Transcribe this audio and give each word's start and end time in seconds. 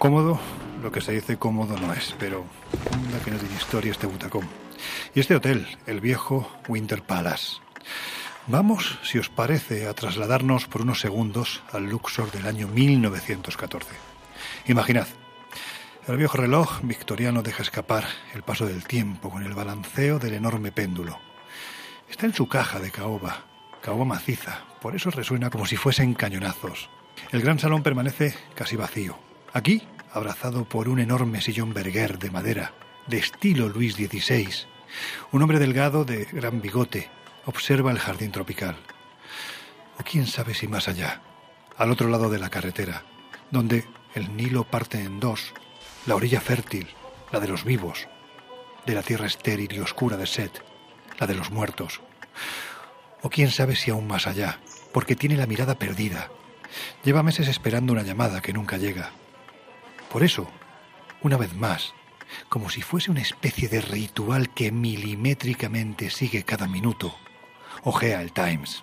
Cómodo, 0.00 0.40
lo 0.82 0.90
que 0.90 1.02
se 1.02 1.12
dice 1.12 1.36
cómodo 1.36 1.76
no 1.76 1.92
es, 1.92 2.16
pero 2.18 2.46
anda 2.90 3.22
que 3.22 3.30
no 3.30 3.36
tiene 3.36 3.54
historia 3.54 3.92
este 3.92 4.06
butacón. 4.06 4.48
Y 5.14 5.20
este 5.20 5.36
hotel, 5.36 5.68
el 5.86 6.00
viejo 6.00 6.50
Winter 6.68 7.02
Palace. 7.02 7.58
Vamos, 8.46 8.98
si 9.02 9.18
os 9.18 9.28
parece, 9.28 9.86
a 9.86 9.92
trasladarnos 9.92 10.68
por 10.68 10.80
unos 10.80 11.00
segundos 11.00 11.62
al 11.70 11.84
Luxor 11.90 12.30
del 12.30 12.46
año 12.46 12.66
1914. 12.66 13.90
Imaginad, 14.68 15.06
el 16.08 16.16
viejo 16.16 16.38
reloj 16.38 16.80
victoriano 16.82 17.42
deja 17.42 17.62
escapar 17.62 18.04
el 18.32 18.42
paso 18.42 18.64
del 18.64 18.84
tiempo 18.86 19.28
con 19.28 19.42
el 19.42 19.52
balanceo 19.52 20.18
del 20.18 20.32
enorme 20.32 20.72
péndulo. 20.72 21.18
Está 22.08 22.24
en 22.24 22.32
su 22.32 22.48
caja 22.48 22.80
de 22.80 22.90
caoba, 22.90 23.44
caoba 23.82 24.06
maciza, 24.06 24.64
por 24.80 24.96
eso 24.96 25.10
resuena 25.10 25.50
como 25.50 25.66
si 25.66 25.76
fuesen 25.76 26.14
cañonazos. 26.14 26.88
El 27.32 27.42
gran 27.42 27.58
salón 27.58 27.82
permanece 27.82 28.34
casi 28.54 28.76
vacío. 28.76 29.28
Aquí, 29.52 29.82
abrazado 30.12 30.64
por 30.64 30.88
un 30.88 31.00
enorme 31.00 31.40
sillón 31.40 31.74
berguer 31.74 32.20
de 32.20 32.30
madera, 32.30 32.72
de 33.08 33.18
estilo 33.18 33.68
Luis 33.68 33.94
XVI, 33.94 34.48
un 35.32 35.42
hombre 35.42 35.58
delgado 35.58 36.04
de 36.04 36.24
gran 36.26 36.60
bigote 36.60 37.10
observa 37.46 37.90
el 37.90 37.98
jardín 37.98 38.30
tropical. 38.30 38.76
O 39.98 40.04
quién 40.04 40.28
sabe 40.28 40.54
si 40.54 40.68
más 40.68 40.86
allá, 40.86 41.20
al 41.76 41.90
otro 41.90 42.08
lado 42.08 42.30
de 42.30 42.38
la 42.38 42.48
carretera, 42.48 43.02
donde 43.50 43.84
el 44.14 44.36
Nilo 44.36 44.62
parte 44.62 45.00
en 45.00 45.18
dos, 45.18 45.52
la 46.06 46.14
orilla 46.14 46.40
fértil, 46.40 46.88
la 47.32 47.40
de 47.40 47.48
los 47.48 47.64
vivos, 47.64 48.06
de 48.86 48.94
la 48.94 49.02
tierra 49.02 49.26
estéril 49.26 49.72
y 49.72 49.80
oscura 49.80 50.16
de 50.16 50.26
Set, 50.26 50.62
la 51.18 51.26
de 51.26 51.34
los 51.34 51.50
muertos. 51.50 52.00
O 53.22 53.30
quién 53.30 53.50
sabe 53.50 53.74
si 53.74 53.90
aún 53.90 54.06
más 54.06 54.28
allá, 54.28 54.60
porque 54.92 55.16
tiene 55.16 55.36
la 55.36 55.46
mirada 55.46 55.74
perdida. 55.74 56.30
Lleva 57.02 57.24
meses 57.24 57.48
esperando 57.48 57.92
una 57.92 58.04
llamada 58.04 58.40
que 58.40 58.52
nunca 58.52 58.76
llega. 58.76 59.10
Por 60.10 60.24
eso, 60.24 60.48
una 61.22 61.36
vez 61.36 61.54
más, 61.54 61.94
como 62.48 62.68
si 62.68 62.82
fuese 62.82 63.12
una 63.12 63.20
especie 63.20 63.68
de 63.68 63.80
ritual 63.80 64.50
que 64.50 64.72
milimétricamente 64.72 66.10
sigue 66.10 66.42
cada 66.42 66.66
minuto, 66.66 67.14
ojea 67.84 68.20
el 68.20 68.32
Times. 68.32 68.82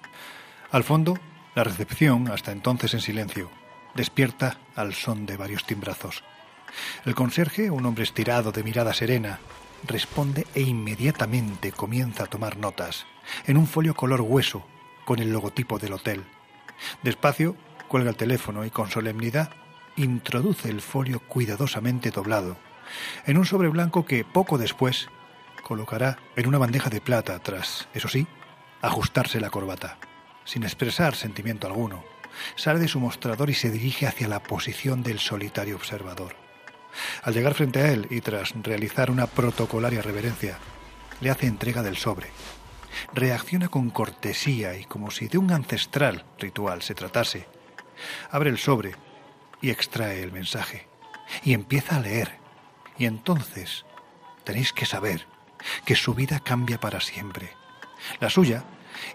Al 0.71 0.85
fondo, 0.85 1.19
la 1.53 1.65
recepción, 1.65 2.31
hasta 2.31 2.53
entonces 2.53 2.93
en 2.93 3.01
silencio, 3.01 3.51
despierta 3.93 4.59
al 4.75 4.93
son 4.93 5.25
de 5.25 5.35
varios 5.35 5.65
timbrazos. 5.65 6.23
El 7.03 7.13
conserje, 7.13 7.71
un 7.71 7.85
hombre 7.85 8.05
estirado 8.05 8.53
de 8.53 8.63
mirada 8.63 8.93
serena, 8.93 9.39
responde 9.85 10.47
e 10.55 10.61
inmediatamente 10.61 11.73
comienza 11.73 12.23
a 12.23 12.27
tomar 12.27 12.57
notas 12.57 13.05
en 13.45 13.57
un 13.57 13.67
folio 13.67 13.95
color 13.95 14.21
hueso 14.21 14.65
con 15.03 15.19
el 15.19 15.31
logotipo 15.33 15.77
del 15.77 15.93
hotel. 15.93 16.23
Despacio, 17.03 17.57
cuelga 17.89 18.11
el 18.11 18.15
teléfono 18.15 18.63
y 18.65 18.69
con 18.69 18.89
solemnidad 18.89 19.51
introduce 19.97 20.69
el 20.69 20.81
folio 20.81 21.19
cuidadosamente 21.19 22.11
doblado 22.11 22.57
en 23.25 23.37
un 23.37 23.45
sobre 23.45 23.67
blanco 23.69 24.05
que 24.05 24.23
poco 24.23 24.57
después 24.57 25.09
colocará 25.63 26.17
en 26.35 26.47
una 26.47 26.57
bandeja 26.57 26.89
de 26.89 27.01
plata 27.01 27.37
tras, 27.39 27.87
eso 27.93 28.07
sí, 28.07 28.27
ajustarse 28.81 29.41
la 29.41 29.49
corbata. 29.49 29.97
Sin 30.45 30.63
expresar 30.63 31.15
sentimiento 31.15 31.67
alguno, 31.67 32.05
sale 32.55 32.79
de 32.79 32.87
su 32.87 32.99
mostrador 32.99 33.49
y 33.49 33.53
se 33.53 33.69
dirige 33.69 34.07
hacia 34.07 34.27
la 34.27 34.41
posición 34.41 35.03
del 35.03 35.19
solitario 35.19 35.75
observador. 35.75 36.35
Al 37.23 37.33
llegar 37.33 37.53
frente 37.53 37.81
a 37.81 37.91
él 37.91 38.07
y 38.09 38.21
tras 38.21 38.53
realizar 38.63 39.11
una 39.11 39.27
protocolaria 39.27 40.01
reverencia, 40.01 40.57
le 41.19 41.29
hace 41.29 41.47
entrega 41.47 41.83
del 41.83 41.97
sobre. 41.97 42.27
Reacciona 43.13 43.67
con 43.67 43.89
cortesía 43.89 44.75
y 44.75 44.85
como 44.85 45.11
si 45.11 45.27
de 45.27 45.37
un 45.37 45.51
ancestral 45.51 46.25
ritual 46.39 46.81
se 46.81 46.95
tratase. 46.95 47.47
Abre 48.31 48.49
el 48.49 48.57
sobre 48.57 48.95
y 49.61 49.69
extrae 49.69 50.21
el 50.21 50.31
mensaje. 50.31 50.87
Y 51.43 51.53
empieza 51.53 51.97
a 51.97 51.99
leer. 51.99 52.39
Y 52.97 53.05
entonces 53.05 53.85
tenéis 54.43 54.73
que 54.73 54.85
saber 54.85 55.27
que 55.85 55.95
su 55.95 56.13
vida 56.13 56.39
cambia 56.39 56.79
para 56.79 57.01
siempre. 57.01 57.49
La 58.19 58.29
suya 58.29 58.63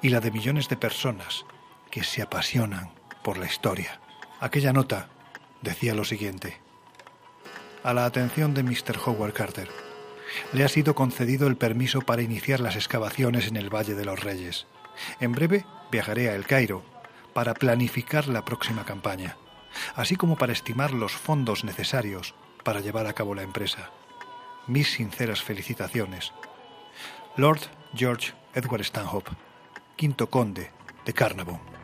y 0.01 0.09
la 0.09 0.21
de 0.21 0.31
millones 0.31 0.69
de 0.69 0.77
personas 0.77 1.45
que 1.91 2.05
se 2.05 2.23
apasionan 2.23 2.93
por 3.23 3.39
la 3.39 3.47
historia. 3.47 4.01
Aquella 4.41 4.73
nota 4.73 5.09
decía 5.61 5.95
lo 5.95 6.05
siguiente. 6.05 6.61
A 7.85 7.95
la 7.95 8.05
atención 8.05 8.55
de 8.55 8.63
Mr. 8.63 8.99
Howard 9.05 9.33
Carter, 9.33 9.69
le 10.53 10.65
ha 10.65 10.69
sido 10.69 10.95
concedido 10.95 11.47
el 11.47 11.57
permiso 11.57 12.01
para 12.01 12.23
iniciar 12.23 12.61
las 12.61 12.77
excavaciones 12.77 13.49
en 13.49 13.57
el 13.57 13.75
Valle 13.75 13.95
de 13.95 14.05
los 14.05 14.21
Reyes. 14.21 14.67
En 15.21 15.33
breve 15.33 15.65
viajaré 15.91 16.29
a 16.29 16.35
El 16.35 16.47
Cairo 16.47 16.85
para 17.33 17.55
planificar 17.55 18.29
la 18.29 18.45
próxima 18.45 18.85
campaña, 18.85 19.37
así 19.95 20.17
como 20.17 20.37
para 20.37 20.53
estimar 20.53 20.93
los 20.93 21.13
fondos 21.13 21.65
necesarios 21.65 22.35
para 22.65 22.81
llevar 22.81 23.07
a 23.07 23.13
cabo 23.13 23.35
la 23.35 23.43
empresa. 23.43 23.91
Mis 24.67 24.93
sinceras 24.93 25.43
felicitaciones. 25.43 26.33
Lord 27.37 27.61
George 27.95 28.33
Edward 28.55 28.85
Stanhope, 28.85 29.31
quinto 29.97 30.29
conde 30.29 30.71
de 31.05 31.13
Carnarvon. 31.13 31.82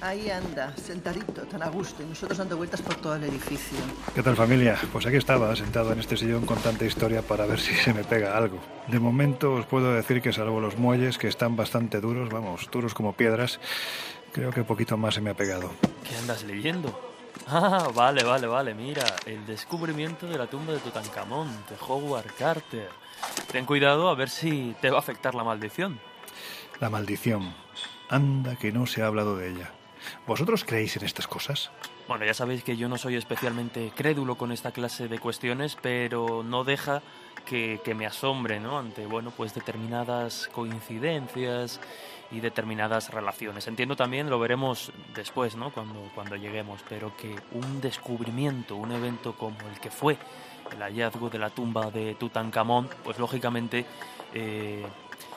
Ahí 0.00 0.30
anda, 0.30 0.76
sentadito, 0.76 1.42
tan 1.42 1.62
a 1.62 1.68
gusto, 1.68 2.02
y 2.02 2.06
nosotros 2.06 2.36
dando 2.36 2.56
vueltas 2.56 2.82
por 2.82 2.96
todo 2.96 3.16
el 3.16 3.24
edificio. 3.24 3.78
¿Qué 4.14 4.22
tal 4.22 4.36
familia? 4.36 4.78
Pues 4.92 5.06
aquí 5.06 5.16
estaba, 5.16 5.56
sentado 5.56 5.92
en 5.92 6.00
este 6.00 6.18
sillón 6.18 6.44
con 6.44 6.58
tanta 6.58 6.84
historia 6.84 7.22
para 7.22 7.46
ver 7.46 7.58
si 7.66 7.74
se 7.74 7.94
me 7.94 8.04
pega 8.04 8.36
algo. 8.36 8.58
De 8.88 8.98
momento 9.00 9.54
os 9.54 9.64
puedo 9.64 9.94
decir 9.94 10.20
que 10.20 10.32
salvo 10.32 10.60
los 10.60 10.76
muelles, 10.76 11.16
que 11.16 11.28
están 11.28 11.56
bastante 11.56 12.00
duros, 12.00 12.28
vamos, 12.28 12.68
duros 12.70 12.92
como 12.92 13.14
piedras, 13.14 13.58
creo 14.32 14.50
que 14.50 14.64
poquito 14.64 14.98
más 14.98 15.14
se 15.14 15.22
me 15.22 15.30
ha 15.30 15.34
pegado. 15.34 15.70
¿Qué 16.06 16.14
andas 16.16 16.44
leyendo? 16.44 17.12
Ah, 17.46 17.88
vale, 17.94 18.22
vale, 18.22 18.46
vale, 18.46 18.74
mira, 18.74 19.04
el 19.24 19.46
descubrimiento 19.46 20.26
de 20.26 20.36
la 20.36 20.46
tumba 20.46 20.74
de 20.74 20.80
Tutankamón, 20.80 21.48
de 21.70 21.76
Howard 21.88 22.32
Carter. 22.38 22.90
Ten 23.50 23.64
cuidado 23.64 24.10
a 24.10 24.14
ver 24.14 24.28
si 24.28 24.76
te 24.82 24.90
va 24.90 24.96
a 24.96 25.00
afectar 25.00 25.34
la 25.34 25.42
maldición. 25.42 25.98
La 26.80 26.90
maldición. 26.90 27.54
Anda 28.08 28.56
que 28.56 28.72
no 28.72 28.86
se 28.86 29.02
ha 29.02 29.06
hablado 29.06 29.36
de 29.36 29.50
ella. 29.50 29.72
¿Vosotros 30.26 30.64
creéis 30.64 30.96
en 30.96 31.04
estas 31.04 31.26
cosas? 31.26 31.70
Bueno, 32.06 32.26
ya 32.26 32.34
sabéis 32.34 32.62
que 32.62 32.76
yo 32.76 32.88
no 32.88 32.98
soy 32.98 33.16
especialmente 33.16 33.90
crédulo 33.94 34.36
con 34.36 34.52
esta 34.52 34.72
clase 34.72 35.08
de 35.08 35.18
cuestiones, 35.18 35.76
pero 35.80 36.42
no 36.42 36.64
deja 36.64 37.02
que, 37.46 37.80
que 37.82 37.94
me 37.94 38.06
asombre, 38.06 38.60
¿no? 38.60 38.78
Ante, 38.78 39.06
bueno, 39.06 39.32
pues 39.34 39.54
determinadas 39.54 40.50
coincidencias 40.52 41.80
y 42.30 42.40
determinadas 42.40 43.10
relaciones. 43.10 43.66
Entiendo 43.68 43.96
también, 43.96 44.28
lo 44.28 44.38
veremos 44.38 44.92
después, 45.14 45.56
¿no? 45.56 45.70
Cuando, 45.72 46.10
cuando 46.14 46.36
lleguemos, 46.36 46.80
pero 46.88 47.16
que 47.16 47.34
un 47.52 47.80
descubrimiento, 47.80 48.76
un 48.76 48.92
evento 48.92 49.34
como 49.34 49.56
el 49.72 49.80
que 49.80 49.90
fue 49.90 50.18
el 50.72 50.82
hallazgo 50.82 51.30
de 51.30 51.38
la 51.38 51.50
tumba 51.50 51.90
de 51.90 52.14
Tutankamón, 52.14 52.88
pues 53.02 53.18
lógicamente 53.18 53.86
eh, 54.32 54.84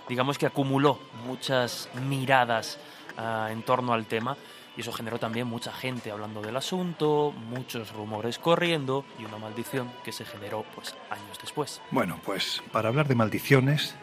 digamos 0.10 0.38
que 0.38 0.46
acumuló 0.46 1.00
muchas 1.26 1.90
miradas 2.08 2.80
ah, 3.18 3.50
en 3.52 3.64
torno 3.64 3.94
al 3.94 4.06
tema 4.06 4.38
y 4.78 4.82
eso 4.82 4.92
generó 4.92 5.18
también 5.18 5.48
mucha 5.48 5.74
gente 5.74 6.12
hablando 6.12 6.42
del 6.42 6.56
asunto, 6.56 7.34
muchos 7.50 7.92
rumores 7.94 8.38
corriendo 8.38 9.06
y 9.20 9.26
una 9.26 9.38
maldición 9.38 9.92
que 10.04 10.12
se 10.12 10.24
generó 10.24 10.64
pues 10.76 10.96
años 11.10 11.38
después. 11.42 11.82
Bueno, 11.90 12.20
pues 12.24 12.62
para 12.72 12.90
hablar 12.90 13.08
de 13.08 13.16
maldiciones, 13.16 13.96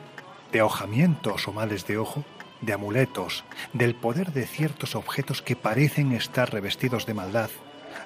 de 0.50 0.60
ahojamientos 0.60 1.46
o 1.46 1.52
males 1.52 1.86
de 1.86 1.96
ojo, 1.98 2.24
de 2.60 2.72
amuletos, 2.72 3.44
del 3.72 3.94
poder 3.94 4.32
de 4.32 4.46
ciertos 4.46 4.96
objetos 4.96 5.42
que 5.42 5.54
parecen 5.54 6.12
estar 6.12 6.52
revestidos 6.52 7.06
de 7.06 7.14
maldad, 7.14 7.50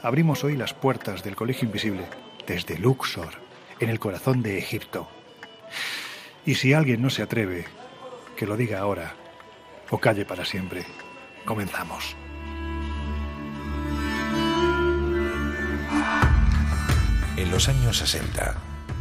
abrimos 0.02 0.44
hoy 0.44 0.56
las 0.56 0.74
puertas 0.74 1.22
del 1.22 1.36
Colegio 1.36 1.66
Invisible 1.66 2.06
desde 2.46 2.78
Luxor, 2.78 3.40
en 3.80 3.88
el 3.88 3.98
corazón 3.98 4.42
de 4.42 4.58
Egipto. 4.58 5.08
Y 6.44 6.56
si 6.56 6.72
alguien 6.72 7.00
no 7.00 7.10
se 7.10 7.22
atreve, 7.22 7.66
que 8.38 8.46
lo 8.46 8.56
diga 8.56 8.78
ahora 8.78 9.16
o 9.90 9.98
calle 9.98 10.24
para 10.24 10.44
siempre. 10.44 10.86
Comenzamos. 11.44 12.14
En 17.36 17.50
los 17.50 17.68
años 17.68 17.98
60, 17.98 18.54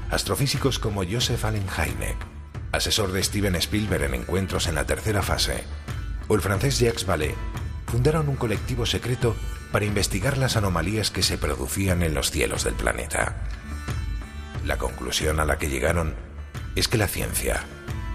astrofísicos 0.10 0.80
como 0.80 1.04
Joseph 1.04 1.46
Allen 1.46 1.68
Hynek, 1.68 2.18
asesor 2.72 3.12
de 3.12 3.24
Steven 3.24 3.56
Spielberg 3.56 4.06
en 4.06 4.16
encuentros 4.16 4.68
en 4.68 4.76
la 4.76 4.86
tercera 4.86 5.22
fase, 5.22 5.64
o 6.28 6.34
el 6.34 6.42
francés 6.42 6.80
Jacques 6.80 7.06
Vallée, 7.06 7.36
fundaron 7.86 8.30
un 8.30 8.38
colectivo 8.38 8.88
secreto 8.88 9.36
para 9.72 9.86
investigar 9.86 10.38
las 10.38 10.58
anomalías 10.58 11.12
que 11.12 11.22
se 11.22 11.38
producían 11.38 12.02
en 12.02 12.16
los 12.16 12.32
cielos 12.32 12.64
del 12.64 12.74
planeta. 12.74 13.36
La 14.66 14.78
conclusión 14.78 15.40
a 15.40 15.46
la 15.46 15.58
que 15.58 15.70
llegaron 15.70 16.16
es 16.76 16.88
que 16.88 16.98
la 16.98 17.08
ciencia, 17.08 17.64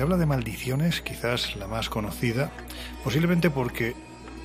Se 0.00 0.04
habla 0.04 0.16
de 0.16 0.24
maldiciones, 0.24 1.02
quizás 1.02 1.56
la 1.56 1.66
más 1.66 1.90
conocida, 1.90 2.50
posiblemente 3.04 3.50
porque 3.50 3.94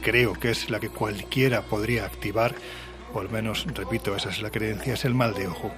creo 0.01 0.33
que 0.33 0.51
es 0.51 0.69
la 0.69 0.81
que 0.81 0.89
cualquiera 0.89 1.61
podría 1.61 2.03
activar, 2.03 2.53
o 3.13 3.21
al 3.21 3.29
menos, 3.29 3.65
repito, 3.73 4.17
esa 4.17 4.31
es 4.31 4.41
la 4.41 4.49
creencia, 4.49 4.95
es 4.95 5.05
el 5.05 5.13
mal 5.13 5.33
de 5.33 5.47
ojo. 5.47 5.71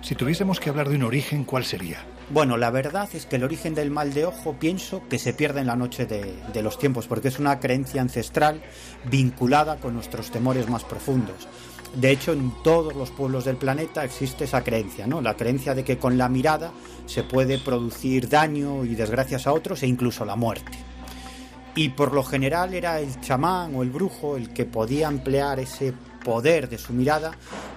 Si 0.00 0.14
tuviésemos 0.14 0.58
que 0.58 0.70
hablar 0.70 0.88
de 0.88 0.96
un 0.96 1.02
origen, 1.02 1.44
¿cuál 1.44 1.66
sería? 1.66 1.98
Bueno, 2.30 2.56
la 2.56 2.70
verdad 2.70 3.10
es 3.12 3.26
que 3.26 3.36
el 3.36 3.44
origen 3.44 3.74
del 3.74 3.90
mal 3.90 4.14
de 4.14 4.24
ojo 4.24 4.56
pienso 4.58 5.06
que 5.10 5.18
se 5.18 5.34
pierde 5.34 5.60
en 5.60 5.66
la 5.66 5.76
noche 5.76 6.06
de, 6.06 6.36
de, 6.50 6.62
los 6.62 6.78
tiempos, 6.78 7.06
porque 7.06 7.28
es 7.28 7.38
una 7.38 7.60
creencia 7.60 8.00
ancestral 8.00 8.62
vinculada 9.04 9.76
con 9.76 9.92
nuestros 9.92 10.30
temores 10.30 10.66
más 10.70 10.84
profundos. 10.84 11.46
De 11.94 12.12
hecho, 12.12 12.32
en 12.32 12.52
todos 12.62 12.94
los 12.94 13.10
pueblos 13.10 13.44
del 13.44 13.56
planeta 13.56 14.04
existe 14.04 14.44
esa 14.44 14.62
creencia, 14.62 15.06
¿no? 15.08 15.20
La 15.20 15.36
creencia 15.36 15.74
de 15.74 15.82
que 15.82 15.98
con 15.98 16.16
la 16.16 16.28
mirada 16.28 16.70
se 17.06 17.24
puede 17.24 17.58
producir 17.58 18.28
daño 18.28 18.84
y 18.84 18.94
desgracias 18.94 19.46
a 19.46 19.52
otros 19.52 19.82
e 19.82 19.88
incluso 19.88 20.24
la 20.24 20.36
muerte. 20.36 20.78
Y 21.74 21.90
por 21.90 22.12
lo 22.12 22.22
general 22.22 22.74
era 22.74 23.00
el 23.00 23.20
chamán 23.20 23.74
o 23.74 23.82
el 23.82 23.90
brujo 23.90 24.36
el 24.36 24.52
que 24.52 24.64
podía 24.64 25.08
emplear 25.08 25.58
ese 25.58 25.92
poder 26.24 26.68
de 26.68 26.78
su 26.78 26.92
mirada 26.92 27.32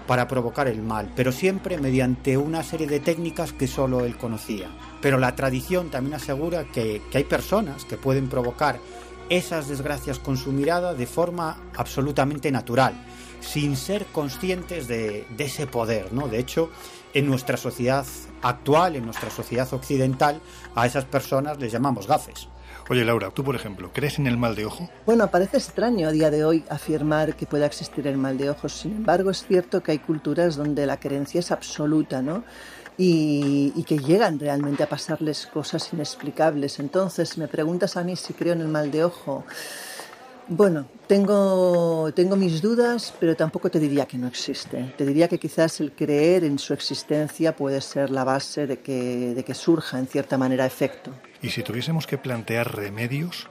para 0.05 0.27
provocar 0.27 0.67
el 0.67 0.81
mal, 0.81 1.11
pero 1.15 1.31
siempre 1.31 1.77
mediante 1.77 2.37
una 2.37 2.61
serie 2.61 2.87
de 2.87 2.99
técnicas 2.99 3.51
que 3.53 3.67
solo 3.67 4.05
él 4.05 4.17
conocía. 4.17 4.69
Pero 5.01 5.17
la 5.17 5.35
tradición 5.35 5.89
también 5.89 6.15
asegura 6.15 6.65
que, 6.65 7.01
que 7.09 7.19
hay 7.19 7.23
personas 7.23 7.85
que 7.85 7.97
pueden 7.97 8.29
provocar 8.29 8.79
esas 9.29 9.69
desgracias 9.69 10.19
con 10.19 10.37
su 10.37 10.51
mirada 10.51 10.93
de 10.93 11.07
forma 11.07 11.57
absolutamente 11.75 12.51
natural 12.51 12.93
sin 13.43 13.75
ser 13.75 14.05
conscientes 14.07 14.87
de, 14.87 15.25
de, 15.35 15.43
ese 15.43 15.67
poder, 15.67 16.13
¿no? 16.13 16.27
De 16.27 16.39
hecho, 16.39 16.69
en 17.13 17.27
nuestra 17.27 17.57
sociedad 17.57 18.05
actual, 18.41 18.95
en 18.95 19.05
nuestra 19.05 19.29
sociedad 19.29 19.71
occidental, 19.73 20.41
a 20.75 20.85
esas 20.85 21.05
personas 21.05 21.59
les 21.59 21.71
llamamos 21.71 22.07
gafes. 22.07 22.47
Oye, 22.89 23.05
Laura, 23.05 23.31
tú, 23.31 23.43
por 23.43 23.55
ejemplo, 23.55 23.91
¿crees 23.93 24.19
en 24.19 24.27
el 24.27 24.37
mal 24.37 24.55
de 24.55 24.65
ojo? 24.65 24.89
Bueno, 25.05 25.29
parece 25.31 25.57
extraño 25.57 26.09
a 26.09 26.11
día 26.11 26.29
de 26.29 26.43
hoy 26.43 26.65
afirmar 26.69 27.35
que 27.35 27.45
pueda 27.45 27.65
existir 27.65 28.07
el 28.07 28.17
mal 28.17 28.37
de 28.37 28.49
ojo. 28.49 28.67
Sin 28.67 28.91
embargo, 28.91 29.29
es 29.29 29.45
cierto 29.45 29.81
que 29.81 29.93
hay 29.93 29.99
culturas 29.99 30.57
donde 30.57 30.85
la 30.85 30.99
creencia 30.99 31.39
es 31.39 31.51
absoluta, 31.51 32.21
¿no? 32.21 32.43
Y, 32.97 33.73
y, 33.75 33.83
que 33.85 33.97
llegan 33.97 34.39
realmente 34.39 34.83
a 34.83 34.89
pasarles 34.89 35.47
cosas 35.47 35.91
inexplicables. 35.93 36.79
Entonces, 36.79 37.37
me 37.39 37.47
preguntas 37.47 37.97
a 37.97 38.03
mí 38.03 38.15
si 38.15 38.33
creo 38.33 38.53
en 38.53 38.61
el 38.61 38.67
mal 38.67 38.91
de 38.91 39.05
ojo. 39.05 39.45
Bueno, 40.47 40.85
tengo, 41.07 42.11
tengo 42.13 42.35
mis 42.35 42.61
dudas, 42.61 43.13
pero 43.19 43.35
tampoco 43.35 43.69
te 43.71 43.79
diría 43.79 44.05
que 44.05 44.17
no 44.17 44.27
existe. 44.27 44.93
Te 44.97 45.05
diría 45.05 45.27
que 45.27 45.39
quizás 45.39 45.79
el 45.79 45.93
creer 45.93 46.43
en 46.43 46.59
su 46.59 46.73
existencia 46.73 47.55
puede 47.55 47.79
ser 47.79 48.09
la 48.09 48.25
base 48.25 48.67
de 48.67 48.79
que, 48.79 49.33
de 49.33 49.43
que 49.43 49.53
surja 49.53 49.99
en 49.99 50.07
cierta 50.07 50.37
manera 50.37 50.65
efecto. 50.65 51.11
Y 51.41 51.49
si 51.49 51.63
tuviésemos 51.63 52.07
que 52.07 52.17
plantear 52.17 52.75
remedios, 52.75 53.47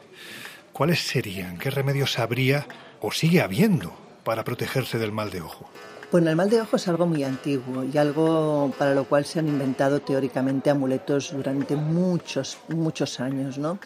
¿cuáles 0.72 1.00
serían? 1.00 1.58
¿Qué 1.58 1.70
remedios 1.70 2.18
habría 2.18 2.66
o 3.00 3.10
sigue 3.10 3.40
habiendo 3.40 3.94
para 4.22 4.44
protegerse 4.44 4.98
del 4.98 5.12
mal 5.12 5.30
de 5.30 5.40
ojo? 5.40 5.70
Bueno, 6.12 6.28
el 6.28 6.36
mal 6.36 6.50
de 6.50 6.60
ojo 6.60 6.76
es 6.76 6.86
algo 6.88 7.06
muy 7.06 7.24
antiguo 7.24 7.84
y 7.84 7.96
algo 7.96 8.70
para 8.78 8.94
lo 8.94 9.04
cual 9.04 9.24
se 9.24 9.38
han 9.38 9.48
inventado 9.48 10.00
teóricamente 10.00 10.68
amuletos 10.68 11.32
durante 11.32 11.74
muchos, 11.74 12.58
muchos 12.68 13.18
años, 13.18 13.56
¿no? 13.56 13.78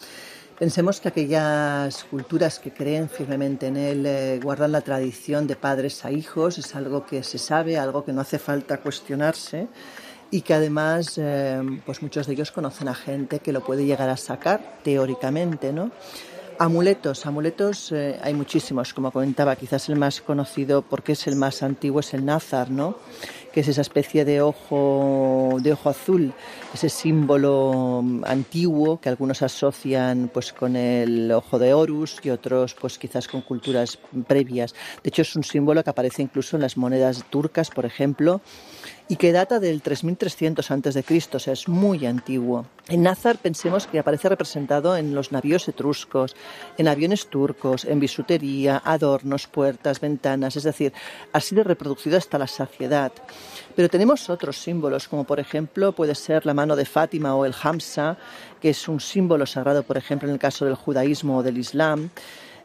Pensemos 0.59 0.99
que 0.99 1.09
aquellas 1.09 2.03
culturas 2.05 2.57
que 2.57 2.73
creen 2.73 3.09
firmemente 3.09 3.67
en 3.67 3.77
él 3.77 4.05
eh, 4.07 4.39
guardan 4.41 4.71
la 4.71 4.81
tradición 4.81 5.45
de 5.45 5.55
padres 5.55 6.03
a 6.03 6.09
hijos, 6.09 6.57
es 6.57 6.73
algo 6.75 7.05
que 7.05 7.21
se 7.21 7.37
sabe, 7.37 7.77
algo 7.77 8.03
que 8.03 8.11
no 8.11 8.21
hace 8.21 8.39
falta 8.39 8.77
cuestionarse 8.77 9.67
y 10.31 10.41
que 10.41 10.55
además 10.55 11.13
eh, 11.17 11.61
pues 11.85 12.01
muchos 12.01 12.25
de 12.25 12.33
ellos 12.33 12.51
conocen 12.51 12.87
a 12.87 12.95
gente 12.95 13.37
que 13.37 13.53
lo 13.53 13.63
puede 13.63 13.85
llegar 13.85 14.09
a 14.09 14.17
sacar 14.17 14.79
teóricamente, 14.83 15.71
¿no? 15.71 15.91
Amuletos, 16.57 17.27
amuletos 17.27 17.91
eh, 17.91 18.19
hay 18.19 18.33
muchísimos, 18.33 18.95
como 18.95 19.11
comentaba, 19.11 19.55
quizás 19.55 19.89
el 19.89 19.95
más 19.95 20.21
conocido 20.21 20.81
porque 20.81 21.11
es 21.11 21.27
el 21.27 21.35
más 21.35 21.61
antiguo 21.61 21.99
es 21.99 22.15
el 22.15 22.25
nazar, 22.25 22.71
¿no? 22.71 22.97
Que 23.57 23.61
es 23.61 23.69
esa 23.69 23.81
especie 23.81 24.23
de 24.23 24.39
ojo, 24.39 25.57
de 25.63 25.73
ojo 25.73 25.89
azul, 25.89 26.31
ese 26.75 26.89
símbolo 26.89 28.05
antiguo 28.23 29.01
que 29.01 29.09
algunos 29.09 29.41
asocian 29.41 30.29
pues 30.31 30.53
con 30.53 30.75
el 30.75 31.31
ojo 31.31 31.57
de 31.57 31.73
Horus 31.73 32.19
y 32.21 32.29
otros 32.29 32.75
pues 32.75 32.99
quizás 32.99 33.27
con 33.27 33.41
culturas 33.41 33.97
previas. 34.27 34.75
De 35.01 35.09
hecho 35.09 35.23
es 35.23 35.35
un 35.35 35.43
símbolo 35.43 35.83
que 35.83 35.89
aparece 35.89 36.21
incluso 36.21 36.55
en 36.55 36.61
las 36.61 36.77
monedas 36.77 37.25
turcas, 37.31 37.71
por 37.71 37.87
ejemplo, 37.87 38.41
y 39.09 39.15
que 39.15 39.31
data 39.31 39.59
del 39.59 39.81
3300 39.81 40.71
a.C., 40.71 41.27
o 41.33 41.39
sea, 41.39 41.53
es 41.53 41.67
muy 41.67 42.05
antiguo. 42.05 42.65
En 42.89 43.03
Nazar 43.03 43.37
pensemos 43.37 43.87
que 43.87 43.99
aparece 43.99 44.29
representado 44.29 44.97
en 44.97 45.15
los 45.15 45.31
navíos 45.31 45.67
etruscos, 45.67 46.35
en 46.77 46.87
aviones 46.87 47.27
turcos, 47.27 47.85
en 47.85 47.99
bisutería, 47.99 48.81
adornos, 48.83 49.47
puertas, 49.47 49.99
ventanas, 49.99 50.55
es 50.55 50.63
decir, 50.63 50.93
ha 51.31 51.39
sido 51.39 51.63
reproducido 51.63 52.17
hasta 52.17 52.37
la 52.37 52.47
saciedad. 52.47 53.11
Pero 53.75 53.89
tenemos 53.89 54.29
otros 54.29 54.57
símbolos, 54.57 55.07
como 55.07 55.23
por 55.23 55.39
ejemplo 55.39 55.91
puede 55.91 56.15
ser 56.15 56.45
la 56.45 56.53
mano 56.53 56.75
de 56.75 56.85
Fátima 56.85 57.35
o 57.35 57.45
el 57.45 57.55
Hamsa, 57.61 58.17
que 58.61 58.71
es 58.71 58.87
un 58.87 58.99
símbolo 58.99 59.45
sagrado, 59.45 59.83
por 59.83 59.97
ejemplo, 59.97 60.27
en 60.27 60.33
el 60.33 60.39
caso 60.39 60.65
del 60.65 60.75
judaísmo 60.75 61.37
o 61.37 61.43
del 61.43 61.57
Islam. 61.57 62.09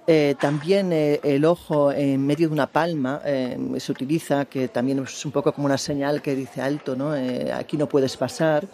Eh, 0.06 0.34
también 0.40 0.92
eh, 0.92 1.20
el 1.22 1.44
ojo 1.44 1.92
en 1.92 2.26
medio 2.26 2.48
de 2.48 2.54
una 2.54 2.66
palma 2.66 3.20
eh, 3.24 3.56
se 3.78 3.92
utiliza, 3.92 4.46
que 4.46 4.66
también 4.66 4.98
es 4.98 5.24
un 5.24 5.30
poco 5.30 5.52
como 5.52 5.66
una 5.66 5.78
señal 5.78 6.20
que 6.20 6.34
dice 6.34 6.60
alto, 6.60 6.96
¿no? 6.96 7.12
Aquí 7.54 7.76
no 7.76 7.88
puedes 7.88 8.16
pasar. 8.16 8.66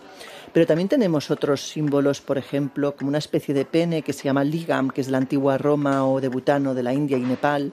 Pero 0.53 0.67
también 0.67 0.89
tenemos 0.89 1.31
otros 1.31 1.61
símbolos, 1.69 2.23
por 2.23 2.39
ejemplo, 2.39 2.97
como 2.97 3.09
una 3.09 3.19
especie 3.19 3.53
de 3.53 3.67
pene 3.67 4.01
que 4.01 4.15
se 4.15 4.25
llama 4.25 4.45
ligam, 4.45 4.89
que 4.91 5.03
es 5.03 5.09
de 5.09 5.13
la 5.13 5.19
antigua 5.19 5.59
Roma 5.59 6.07
o 6.09 6.21
de 6.23 6.29
Butano, 6.29 6.75
de 6.75 6.83
la 6.83 6.95
India 6.95 7.19
y 7.19 7.21
Nepal 7.21 7.73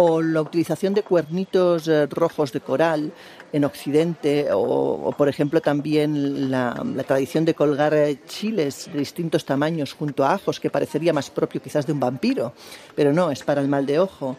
o 0.00 0.22
la 0.22 0.42
utilización 0.42 0.94
de 0.94 1.02
cuernitos 1.02 1.88
eh, 1.88 2.06
rojos 2.06 2.52
de 2.52 2.60
coral 2.60 3.12
en 3.52 3.64
Occidente, 3.64 4.46
o, 4.52 5.12
por 5.18 5.28
ejemplo 5.28 5.60
también 5.60 6.52
la, 6.52 6.80
la, 6.94 7.02
tradición 7.02 7.44
de 7.44 7.54
colgar 7.54 7.92
eh, 7.94 8.20
chiles 8.24 8.88
de 8.92 9.00
distintos 9.00 9.44
tamaños 9.44 9.94
junto 9.94 10.24
a 10.24 10.34
ajos, 10.34 10.60
que 10.60 10.70
parecería 10.70 11.12
más 11.12 11.30
propio 11.30 11.60
quizás 11.60 11.84
de 11.84 11.92
un 11.92 11.98
vampiro, 11.98 12.52
pero 12.94 13.12
no, 13.12 13.32
es 13.32 13.42
para 13.42 13.60
el 13.60 13.66
mal 13.66 13.86
de 13.86 13.98
ojo. 13.98 14.36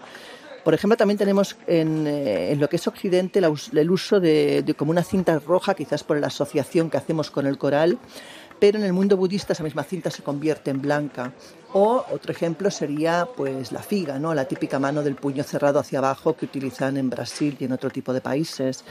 Por 0.63 0.73
ejemplo, 0.73 0.95
también 0.95 1.17
tenemos 1.17 1.57
en, 1.67 2.07
eh, 2.07 2.53
en 2.53 2.59
lo 2.61 2.69
que 2.69 2.77
es 2.77 2.87
Occidente 2.87 3.41
la, 3.41 3.51
el 3.73 3.91
uso 3.91 4.21
de 4.21 4.63
como 4.77 4.91
una 4.91 5.03
cinta 5.03 5.39
roja, 5.39 5.73
quizás 5.73 6.05
por 6.05 6.17
la 6.21 6.27
asociación 6.27 6.89
que 6.89 6.95
hacemos 6.95 7.31
con 7.31 7.45
el 7.45 7.57
coral, 7.57 7.99
pero 8.59 8.77
en 8.77 8.85
el 8.85 8.93
mundo 8.93 9.17
budista 9.17 9.53
esa 9.53 9.63
misma 9.63 9.83
cinta 9.83 10.11
se 10.11 10.23
convierte 10.23 10.71
en 10.71 10.81
blanca. 10.81 11.33
O 11.71 12.03
otro 12.11 12.31
ejemplo 12.31 12.71
sería 12.71 13.27
pues 13.37 13.71
la 13.71 13.83
figa, 13.83 14.17
¿no? 14.17 14.33
la 14.33 14.45
típica 14.45 14.79
mano 14.79 15.03
del 15.03 15.15
puño 15.15 15.43
cerrado 15.43 15.79
hacia 15.79 15.99
abajo 15.99 16.35
que 16.35 16.45
utilizan 16.45 16.97
en 16.97 17.09
Brasil 17.09 17.55
y 17.59 17.65
en 17.65 17.71
otro 17.71 17.89
tipo 17.91 18.11
de 18.11 18.21
países. 18.21 18.83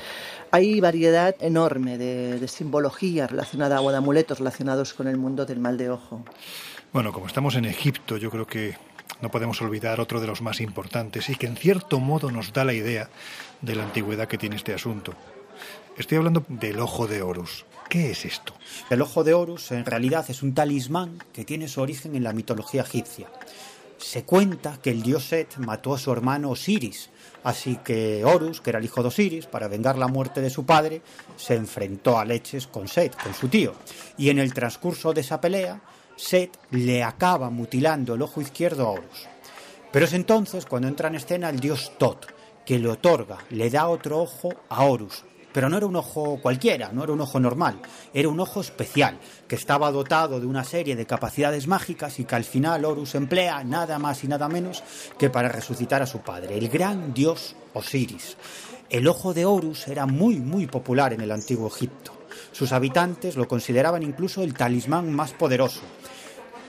Hay 0.52 0.80
variedad 0.80 1.34
enorme 1.40 1.98
de, 1.98 2.38
de 2.38 2.48
simbología 2.48 3.26
relacionada 3.26 3.80
o 3.80 3.90
de 3.90 3.96
amuletos 3.96 4.38
relacionados 4.38 4.94
con 4.94 5.08
el 5.08 5.16
mundo 5.16 5.44
del 5.44 5.58
mal 5.58 5.76
de 5.76 5.90
ojo. 5.90 6.24
Bueno, 6.92 7.12
como 7.12 7.26
estamos 7.26 7.56
en 7.56 7.64
Egipto, 7.64 8.16
yo 8.16 8.30
creo 8.30 8.46
que 8.46 8.76
no 9.20 9.30
podemos 9.30 9.60
olvidar 9.60 10.00
otro 10.00 10.20
de 10.20 10.26
los 10.26 10.42
más 10.42 10.60
importantes 10.60 11.28
y 11.28 11.34
que 11.34 11.46
en 11.46 11.56
cierto 11.56 11.98
modo 11.98 12.30
nos 12.30 12.52
da 12.52 12.64
la 12.64 12.72
idea 12.72 13.10
de 13.60 13.74
la 13.74 13.82
antigüedad 13.82 14.28
que 14.28 14.38
tiene 14.38 14.56
este 14.56 14.72
asunto. 14.72 15.14
Estoy 15.96 16.18
hablando 16.18 16.44
del 16.48 16.78
ojo 16.78 17.08
de 17.08 17.22
Horus. 17.22 17.66
¿Qué 17.88 18.10
es 18.10 18.26
esto? 18.26 18.52
El 18.90 19.00
ojo 19.00 19.24
de 19.24 19.32
Horus 19.32 19.72
en 19.72 19.86
realidad 19.86 20.26
es 20.28 20.42
un 20.42 20.52
talismán 20.52 21.24
que 21.32 21.46
tiene 21.46 21.68
su 21.68 21.80
origen 21.80 22.14
en 22.14 22.22
la 22.22 22.34
mitología 22.34 22.82
egipcia. 22.82 23.28
Se 23.96 24.24
cuenta 24.24 24.78
que 24.82 24.90
el 24.90 25.02
dios 25.02 25.24
Set 25.24 25.56
mató 25.56 25.94
a 25.94 25.98
su 25.98 26.12
hermano 26.12 26.50
Osiris, 26.50 27.08
así 27.44 27.78
que 27.82 28.26
Horus, 28.26 28.60
que 28.60 28.70
era 28.70 28.78
el 28.78 28.84
hijo 28.84 29.00
de 29.00 29.08
Osiris, 29.08 29.46
para 29.46 29.68
vengar 29.68 29.96
la 29.96 30.06
muerte 30.06 30.42
de 30.42 30.50
su 30.50 30.66
padre, 30.66 31.00
se 31.36 31.54
enfrentó 31.54 32.18
a 32.18 32.26
leches 32.26 32.66
con 32.66 32.88
Set, 32.88 33.16
con 33.22 33.32
su 33.32 33.48
tío. 33.48 33.72
Y 34.18 34.28
en 34.28 34.38
el 34.38 34.52
transcurso 34.52 35.14
de 35.14 35.22
esa 35.22 35.40
pelea, 35.40 35.80
Set 36.14 36.58
le 36.72 37.02
acaba 37.02 37.48
mutilando 37.48 38.14
el 38.14 38.22
ojo 38.22 38.42
izquierdo 38.42 38.86
a 38.86 38.90
Horus. 38.90 39.26
Pero 39.90 40.04
es 40.04 40.12
entonces 40.12 40.66
cuando 40.66 40.88
entra 40.88 41.08
en 41.08 41.14
escena 41.14 41.48
el 41.48 41.58
dios 41.58 41.92
Tot, 41.96 42.26
que 42.66 42.78
le 42.78 42.88
otorga, 42.88 43.38
le 43.48 43.70
da 43.70 43.88
otro 43.88 44.20
ojo 44.20 44.52
a 44.68 44.84
Horus, 44.84 45.24
pero 45.58 45.68
no 45.68 45.76
era 45.76 45.86
un 45.86 45.96
ojo 45.96 46.38
cualquiera, 46.40 46.92
no 46.92 47.02
era 47.02 47.12
un 47.12 47.20
ojo 47.20 47.40
normal, 47.40 47.80
era 48.14 48.28
un 48.28 48.38
ojo 48.38 48.60
especial, 48.60 49.18
que 49.48 49.56
estaba 49.56 49.90
dotado 49.90 50.38
de 50.38 50.46
una 50.46 50.62
serie 50.62 50.94
de 50.94 51.04
capacidades 51.04 51.66
mágicas 51.66 52.20
y 52.20 52.24
que 52.24 52.36
al 52.36 52.44
final 52.44 52.84
Horus 52.84 53.16
emplea 53.16 53.64
nada 53.64 53.98
más 53.98 54.22
y 54.22 54.28
nada 54.28 54.48
menos 54.48 54.84
que 55.18 55.30
para 55.30 55.48
resucitar 55.48 56.00
a 56.00 56.06
su 56.06 56.20
padre, 56.20 56.56
el 56.56 56.68
gran 56.68 57.12
dios 57.12 57.56
Osiris. 57.74 58.36
El 58.88 59.08
ojo 59.08 59.34
de 59.34 59.46
Horus 59.46 59.88
era 59.88 60.06
muy, 60.06 60.36
muy 60.36 60.68
popular 60.68 61.12
en 61.12 61.22
el 61.22 61.32
antiguo 61.32 61.66
Egipto. 61.66 62.12
Sus 62.52 62.70
habitantes 62.70 63.34
lo 63.34 63.48
consideraban 63.48 64.04
incluso 64.04 64.44
el 64.44 64.54
talismán 64.54 65.12
más 65.12 65.32
poderoso, 65.32 65.82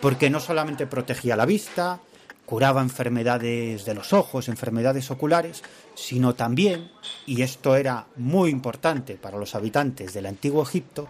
porque 0.02 0.32
no 0.32 0.40
solamente 0.40 0.88
protegía 0.88 1.36
la 1.36 1.46
vista, 1.46 2.00
curaba 2.48 2.82
enfermedades 2.82 3.86
de 3.86 3.94
los 3.94 4.14
ojos, 4.14 4.50
enfermedades 4.50 5.12
oculares, 5.12 5.62
sino 6.00 6.34
también, 6.36 6.92
y 7.26 7.42
esto 7.42 7.76
era 7.76 8.08
muy 8.16 8.50
importante 8.50 9.16
para 9.16 9.38
los 9.38 9.56
habitantes 9.56 10.14
del 10.14 10.26
antiguo 10.26 10.64
Egipto, 10.64 11.10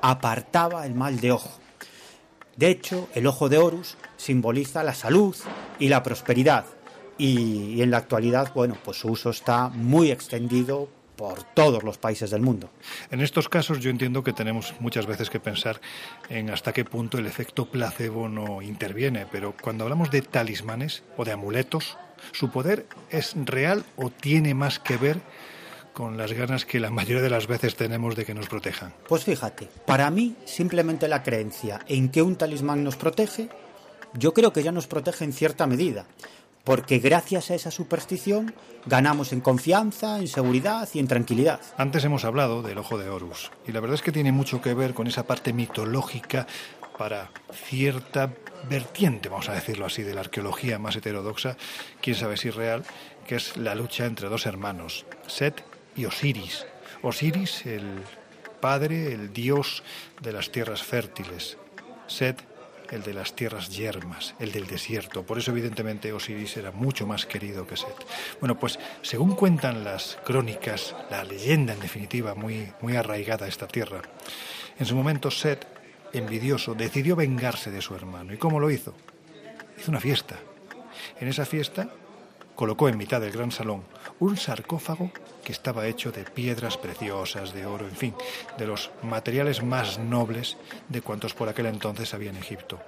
apartaba 0.00 0.86
el 0.86 0.94
mal 0.94 1.20
de 1.20 1.32
ojo. 1.32 1.50
De 2.56 2.70
hecho, 2.70 3.08
el 3.14 3.26
ojo 3.26 3.48
de 3.48 3.58
Horus 3.58 3.96
simboliza 4.16 4.82
la 4.82 4.94
salud 4.94 5.36
y 5.78 5.88
la 5.88 6.02
prosperidad, 6.02 6.64
y, 7.18 7.82
en 7.82 7.90
la 7.90 7.98
actualidad, 7.98 8.52
bueno, 8.54 8.78
pues 8.82 8.98
su 8.98 9.08
uso 9.08 9.28
está 9.28 9.68
muy 9.68 10.10
extendido 10.10 10.88
por 11.16 11.42
todos 11.42 11.82
los 11.82 11.98
países 11.98 12.30
del 12.30 12.40
mundo. 12.40 12.70
En 13.10 13.20
estos 13.20 13.50
casos 13.50 13.78
yo 13.80 13.90
entiendo 13.90 14.24
que 14.24 14.32
tenemos 14.32 14.74
muchas 14.80 15.04
veces 15.04 15.28
que 15.28 15.38
pensar 15.38 15.82
en 16.30 16.48
hasta 16.48 16.72
qué 16.72 16.86
punto 16.86 17.18
el 17.18 17.26
efecto 17.26 17.66
placebo 17.66 18.30
no 18.30 18.62
interviene, 18.62 19.26
pero 19.30 19.54
cuando 19.60 19.84
hablamos 19.84 20.10
de 20.10 20.22
talismanes 20.22 21.02
o 21.18 21.26
de 21.26 21.32
amuletos, 21.32 21.98
¿su 22.32 22.50
poder 22.50 22.86
es 23.10 23.34
real 23.36 23.84
o 23.96 24.10
tiene 24.10 24.54
más 24.54 24.78
que 24.78 24.96
ver 24.96 25.20
con 25.92 26.16
las 26.16 26.32
ganas 26.32 26.64
que 26.64 26.80
la 26.80 26.90
mayoría 26.90 27.22
de 27.22 27.30
las 27.30 27.46
veces 27.46 27.76
tenemos 27.76 28.16
de 28.16 28.24
que 28.24 28.34
nos 28.34 28.48
protejan? 28.48 28.92
Pues 29.08 29.24
fíjate, 29.24 29.68
para 29.86 30.10
mí 30.10 30.36
simplemente 30.44 31.08
la 31.08 31.22
creencia 31.22 31.80
en 31.88 32.10
que 32.10 32.22
un 32.22 32.36
talismán 32.36 32.84
nos 32.84 32.96
protege, 32.96 33.48
yo 34.14 34.32
creo 34.32 34.52
que 34.52 34.62
ya 34.62 34.72
nos 34.72 34.86
protege 34.86 35.24
en 35.24 35.32
cierta 35.32 35.66
medida 35.66 36.06
porque 36.64 36.98
gracias 36.98 37.50
a 37.50 37.54
esa 37.54 37.70
superstición 37.70 38.54
ganamos 38.86 39.32
en 39.32 39.40
confianza, 39.40 40.18
en 40.18 40.28
seguridad 40.28 40.88
y 40.92 40.98
en 40.98 41.08
tranquilidad. 41.08 41.60
Antes 41.76 42.04
hemos 42.04 42.24
hablado 42.24 42.62
del 42.62 42.78
ojo 42.78 42.98
de 42.98 43.08
Horus, 43.08 43.50
y 43.66 43.72
la 43.72 43.80
verdad 43.80 43.94
es 43.94 44.02
que 44.02 44.12
tiene 44.12 44.32
mucho 44.32 44.60
que 44.60 44.74
ver 44.74 44.94
con 44.94 45.06
esa 45.06 45.26
parte 45.26 45.52
mitológica 45.52 46.46
para 47.00 47.30
cierta 47.50 48.30
vertiente, 48.68 49.30
vamos 49.30 49.48
a 49.48 49.54
decirlo 49.54 49.86
así, 49.86 50.02
de 50.02 50.12
la 50.12 50.20
arqueología 50.20 50.78
más 50.78 50.96
heterodoxa, 50.96 51.56
quién 52.02 52.14
sabe 52.14 52.36
si 52.36 52.50
real, 52.50 52.84
que 53.26 53.36
es 53.36 53.56
la 53.56 53.74
lucha 53.74 54.04
entre 54.04 54.28
dos 54.28 54.44
hermanos, 54.44 55.06
Set 55.26 55.64
y 55.96 56.04
Osiris. 56.04 56.66
Osiris, 57.00 57.64
el 57.64 58.02
padre, 58.60 59.14
el 59.14 59.32
dios 59.32 59.82
de 60.20 60.32
las 60.32 60.52
tierras 60.52 60.82
fértiles. 60.82 61.56
Set, 62.06 62.44
el 62.90 63.02
de 63.02 63.14
las 63.14 63.34
tierras 63.34 63.70
yermas, 63.70 64.34
el 64.38 64.52
del 64.52 64.66
desierto. 64.66 65.22
Por 65.24 65.38
eso, 65.38 65.52
evidentemente, 65.52 66.12
Osiris 66.12 66.58
era 66.58 66.70
mucho 66.70 67.06
más 67.06 67.24
querido 67.24 67.66
que 67.66 67.78
Set. 67.78 67.96
Bueno, 68.40 68.58
pues 68.58 68.78
según 69.00 69.36
cuentan 69.36 69.84
las 69.84 70.18
crónicas, 70.22 70.94
la 71.10 71.24
leyenda 71.24 71.72
en 71.72 71.80
definitiva, 71.80 72.34
muy, 72.34 72.70
muy 72.82 72.96
arraigada 72.96 73.46
a 73.46 73.48
esta 73.48 73.66
tierra, 73.66 74.02
en 74.78 74.84
su 74.84 74.94
momento 74.94 75.30
Set, 75.30 75.79
envidioso, 76.12 76.74
decidió 76.74 77.16
vengarse 77.16 77.70
de 77.70 77.82
su 77.82 77.94
hermano. 77.94 78.32
¿Y 78.32 78.36
cómo 78.36 78.60
lo 78.60 78.70
hizo? 78.70 78.94
Hizo 79.78 79.90
una 79.90 80.00
fiesta. 80.00 80.36
En 81.20 81.28
esa 81.28 81.46
fiesta 81.46 81.88
colocó 82.54 82.88
en 82.88 82.98
mitad 82.98 83.20
del 83.20 83.32
gran 83.32 83.50
salón 83.50 83.84
un 84.18 84.36
sarcófago 84.36 85.10
que 85.42 85.52
estaba 85.52 85.86
hecho 85.86 86.12
de 86.12 86.24
piedras 86.24 86.76
preciosas, 86.76 87.54
de 87.54 87.64
oro, 87.64 87.88
en 87.88 87.96
fin, 87.96 88.14
de 88.58 88.66
los 88.66 88.90
materiales 89.02 89.62
más 89.62 89.98
nobles 89.98 90.56
de 90.88 91.00
cuantos 91.00 91.32
por 91.32 91.48
aquel 91.48 91.66
entonces 91.66 92.12
había 92.12 92.30
en 92.30 92.36
Egipto. 92.36 92.78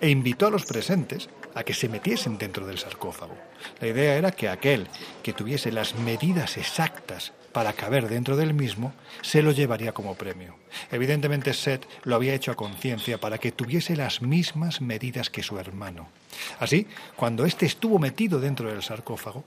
E 0.00 0.08
invitó 0.08 0.46
a 0.46 0.50
los 0.50 0.64
presentes 0.64 1.28
a 1.54 1.64
que 1.64 1.74
se 1.74 1.88
metiesen 1.88 2.38
dentro 2.38 2.66
del 2.66 2.78
sarcófago. 2.78 3.36
La 3.80 3.88
idea 3.88 4.16
era 4.16 4.30
que 4.32 4.48
aquel 4.48 4.88
que 5.22 5.32
tuviese 5.32 5.70
las 5.72 5.94
medidas 5.96 6.56
exactas 6.56 7.32
para 7.52 7.72
caber 7.72 8.08
dentro 8.08 8.36
del 8.36 8.54
mismo, 8.54 8.92
se 9.22 9.42
lo 9.42 9.52
llevaría 9.52 9.92
como 9.92 10.14
premio. 10.14 10.56
Evidentemente 10.90 11.54
Seth 11.54 11.86
lo 12.04 12.16
había 12.16 12.34
hecho 12.34 12.52
a 12.52 12.56
conciencia 12.56 13.18
para 13.18 13.38
que 13.38 13.52
tuviese 13.52 13.96
las 13.96 14.22
mismas 14.22 14.80
medidas 14.80 15.30
que 15.30 15.42
su 15.42 15.58
hermano. 15.58 16.08
Así, 16.60 16.86
cuando 17.16 17.44
éste 17.44 17.66
estuvo 17.66 17.98
metido 17.98 18.40
dentro 18.40 18.68
del 18.70 18.82
sarcófago, 18.82 19.44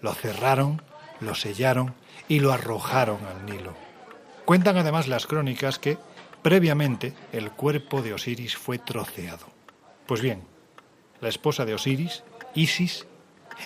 lo 0.00 0.14
cerraron, 0.14 0.82
lo 1.20 1.34
sellaron 1.34 1.94
y 2.28 2.40
lo 2.40 2.52
arrojaron 2.52 3.18
al 3.24 3.46
Nilo. 3.46 3.74
Cuentan 4.44 4.76
además 4.76 5.08
las 5.08 5.26
crónicas 5.26 5.78
que, 5.78 5.98
previamente, 6.42 7.14
el 7.32 7.50
cuerpo 7.50 8.02
de 8.02 8.14
Osiris 8.14 8.56
fue 8.56 8.78
troceado. 8.78 9.46
Pues 10.06 10.20
bien, 10.20 10.42
la 11.20 11.28
esposa 11.28 11.64
de 11.64 11.74
Osiris, 11.74 12.22
Isis, 12.54 13.06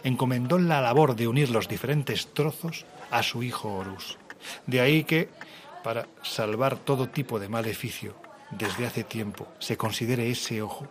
encomendó 0.05 0.59
la 0.59 0.81
labor 0.81 1.14
de 1.17 1.29
unir 1.29 1.50
los 1.50 1.69
diferentes 1.69 2.33
trozos 2.33 2.87
a 3.12 3.23
su 3.23 3.45
hijo 3.45 3.73
Horus. 3.73 4.19
De 4.66 4.81
ahí 4.81 5.04
que, 5.04 5.28
para 5.85 6.09
salvar 6.23 6.76
todo 6.78 7.09
tipo 7.09 7.38
de 7.38 7.49
maleficio, 7.49 8.16
desde 8.50 8.87
hace 8.87 9.04
tiempo 9.04 9.49
se 9.61 9.76
considere 9.76 10.31
ese 10.31 10.62
ojo, 10.62 10.88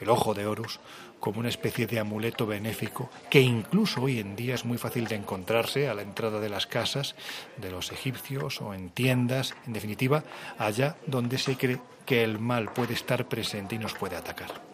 el 0.00 0.10
ojo 0.10 0.34
de 0.34 0.46
Horus, 0.46 0.80
como 1.20 1.40
una 1.40 1.48
especie 1.48 1.86
de 1.86 1.98
amuleto 1.98 2.46
benéfico 2.46 3.10
que 3.30 3.40
incluso 3.40 4.02
hoy 4.02 4.20
en 4.20 4.36
día 4.36 4.54
es 4.54 4.64
muy 4.64 4.78
fácil 4.78 5.06
de 5.06 5.16
encontrarse 5.16 5.88
a 5.88 5.94
la 5.94 6.02
entrada 6.02 6.40
de 6.40 6.48
las 6.48 6.66
casas 6.66 7.16
de 7.56 7.70
los 7.70 7.92
egipcios 7.92 8.60
o 8.60 8.72
en 8.72 8.90
tiendas, 8.90 9.54
en 9.66 9.72
definitiva, 9.72 10.24
allá 10.58 10.96
donde 11.06 11.38
se 11.38 11.56
cree 11.56 11.80
que 12.06 12.22
el 12.22 12.38
mal 12.38 12.72
puede 12.72 12.94
estar 12.94 13.28
presente 13.28 13.74
y 13.74 13.78
nos 13.78 13.94
puede 13.94 14.16
atacar. 14.16 14.68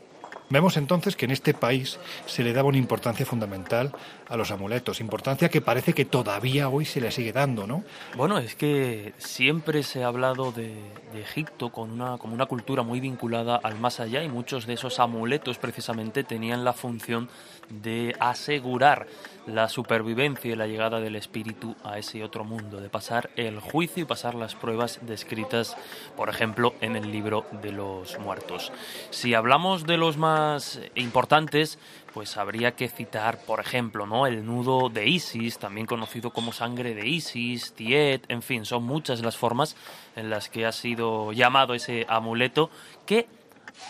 Vemos 0.50 0.76
entonces 0.76 1.16
que 1.16 1.24
en 1.24 1.30
este 1.30 1.54
país 1.54 1.98
se 2.26 2.44
le 2.44 2.52
daba 2.52 2.68
una 2.68 2.78
importancia 2.78 3.24
fundamental 3.24 3.92
a 4.28 4.36
los 4.36 4.50
amuletos, 4.50 5.00
importancia 5.00 5.48
que 5.48 5.60
parece 5.60 5.92
que 5.92 6.04
todavía 6.04 6.68
hoy 6.68 6.84
se 6.84 7.00
le 7.00 7.10
sigue 7.10 7.32
dando, 7.32 7.66
¿no? 7.66 7.84
Bueno, 8.16 8.38
es 8.38 8.54
que 8.54 9.12
siempre 9.18 9.82
se 9.82 10.04
ha 10.04 10.08
hablado 10.08 10.52
de, 10.52 10.74
Egipto 11.14 11.70
con 11.70 11.92
una, 11.92 12.18
como 12.18 12.34
una 12.34 12.46
cultura 12.46 12.82
muy 12.82 12.98
vinculada 12.98 13.56
al 13.56 13.78
más 13.78 14.00
allá 14.00 14.24
y 14.24 14.28
muchos 14.28 14.66
de 14.66 14.72
esos 14.72 14.98
amuletos 14.98 15.58
precisamente 15.58 16.24
tenían 16.24 16.64
la 16.64 16.72
función 16.72 17.28
de 17.68 18.16
asegurar 18.18 19.06
la 19.46 19.68
supervivencia 19.68 20.52
y 20.52 20.56
la 20.56 20.66
llegada 20.66 21.00
del 21.00 21.16
espíritu 21.16 21.76
a 21.84 21.98
ese 21.98 22.24
otro 22.24 22.44
mundo, 22.44 22.80
de 22.80 22.88
pasar 22.88 23.30
el 23.36 23.60
juicio 23.60 24.02
y 24.02 24.06
pasar 24.06 24.34
las 24.34 24.54
pruebas 24.54 25.00
descritas, 25.02 25.76
por 26.16 26.28
ejemplo, 26.28 26.74
en 26.80 26.96
el 26.96 27.12
libro 27.12 27.46
de 27.62 27.72
los 27.72 28.18
muertos. 28.18 28.72
Si 29.10 29.34
hablamos 29.34 29.86
de 29.86 29.98
los 29.98 30.16
más 30.16 30.80
importantes, 30.94 31.78
pues 32.14 32.36
habría 32.36 32.76
que 32.76 32.88
citar, 32.88 33.38
por 33.44 33.58
ejemplo, 33.58 34.06
¿no? 34.06 34.28
el 34.28 34.46
nudo 34.46 34.88
de 34.88 35.08
Isis, 35.08 35.58
también 35.58 35.84
conocido 35.84 36.30
como 36.30 36.52
sangre 36.52 36.94
de 36.94 37.08
Isis, 37.08 37.72
Tiet, 37.72 38.24
en 38.28 38.40
fin, 38.40 38.64
son 38.64 38.84
muchas 38.84 39.20
las 39.20 39.36
formas 39.36 39.74
en 40.14 40.30
las 40.30 40.48
que 40.48 40.64
ha 40.64 40.70
sido 40.70 41.32
llamado 41.32 41.74
ese 41.74 42.06
amuleto 42.08 42.70
que 43.04 43.26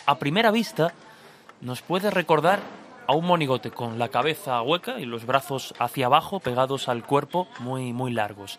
a 0.06 0.18
primera 0.18 0.50
vista 0.50 0.94
nos 1.60 1.82
puede 1.82 2.10
recordar 2.10 2.60
a 3.06 3.14
un 3.14 3.26
monigote 3.26 3.70
con 3.70 3.98
la 3.98 4.08
cabeza 4.08 4.62
hueca 4.62 4.98
y 4.98 5.04
los 5.04 5.26
brazos 5.26 5.74
hacia 5.78 6.06
abajo 6.06 6.40
pegados 6.40 6.88
al 6.88 7.04
cuerpo 7.04 7.46
muy 7.58 7.92
muy 7.92 8.10
largos. 8.10 8.58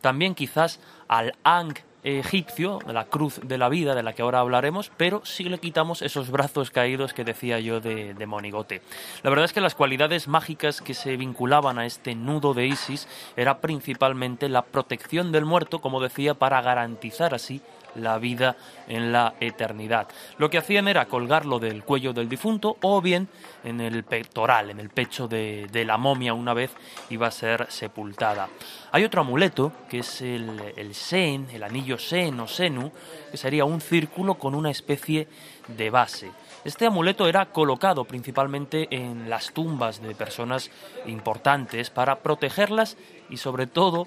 También 0.00 0.34
quizás 0.34 0.80
al 1.06 1.34
Ang 1.44 1.74
egipcio, 2.06 2.78
la 2.86 3.04
cruz 3.04 3.40
de 3.42 3.58
la 3.58 3.68
vida 3.68 3.94
de 3.94 4.02
la 4.02 4.12
que 4.12 4.22
ahora 4.22 4.40
hablaremos, 4.40 4.92
pero 4.96 5.22
si 5.24 5.44
le 5.44 5.58
quitamos 5.58 6.02
esos 6.02 6.30
brazos 6.30 6.70
caídos 6.70 7.12
que 7.12 7.24
decía 7.24 7.58
yo 7.58 7.80
de, 7.80 8.14
de, 8.14 8.26
monigote. 8.26 8.80
La 9.22 9.30
verdad 9.30 9.44
es 9.44 9.52
que 9.52 9.60
las 9.60 9.74
cualidades 9.74 10.28
mágicas 10.28 10.80
que 10.80 10.94
se 10.94 11.16
vinculaban 11.16 11.78
a 11.78 11.86
este 11.86 12.14
nudo 12.14 12.54
de 12.54 12.66
Isis 12.66 13.08
era 13.36 13.58
principalmente 13.58 14.48
la 14.48 14.62
protección 14.62 15.32
del 15.32 15.44
muerto, 15.44 15.80
como 15.80 16.00
decía, 16.00 16.34
para 16.34 16.62
garantizar 16.62 17.34
así 17.34 17.60
la 17.96 18.18
vida 18.18 18.56
en 18.88 19.12
la 19.12 19.34
eternidad. 19.40 20.08
Lo 20.38 20.50
que 20.50 20.58
hacían 20.58 20.88
era 20.88 21.06
colgarlo 21.06 21.58
del 21.58 21.84
cuello 21.84 22.12
del 22.12 22.28
difunto 22.28 22.76
o 22.82 23.00
bien 23.00 23.28
en 23.64 23.80
el 23.80 24.04
pectoral, 24.04 24.70
en 24.70 24.80
el 24.80 24.90
pecho 24.90 25.28
de, 25.28 25.68
la 25.86 25.96
momia 25.98 26.34
una 26.34 26.54
vez 26.54 26.72
iba 27.10 27.26
a 27.26 27.30
ser 27.30 27.66
sepultada. 27.70 28.48
Hay 28.92 29.04
otro 29.04 29.20
amuleto 29.20 29.72
que 29.88 30.00
es 30.00 30.22
el, 30.22 30.60
el 30.76 30.94
sen, 30.94 31.48
el 31.52 31.62
anillo 31.62 31.98
sen 31.98 32.38
o 32.40 32.48
senu, 32.48 32.90
que 33.30 33.36
sería 33.36 33.64
un 33.64 33.80
círculo 33.80 34.34
con 34.34 34.54
una 34.54 34.70
especie 34.70 35.28
de 35.68 35.90
base. 35.90 36.30
Este 36.64 36.86
amuleto 36.86 37.28
era 37.28 37.46
colocado 37.46 38.04
principalmente 38.04 38.88
en 38.90 39.30
las 39.30 39.52
tumbas 39.52 40.02
de 40.02 40.14
personas 40.14 40.70
importantes 41.06 41.90
para 41.90 42.20
protegerlas 42.20 42.96
y 43.30 43.36
sobre 43.36 43.66
todo 43.66 44.06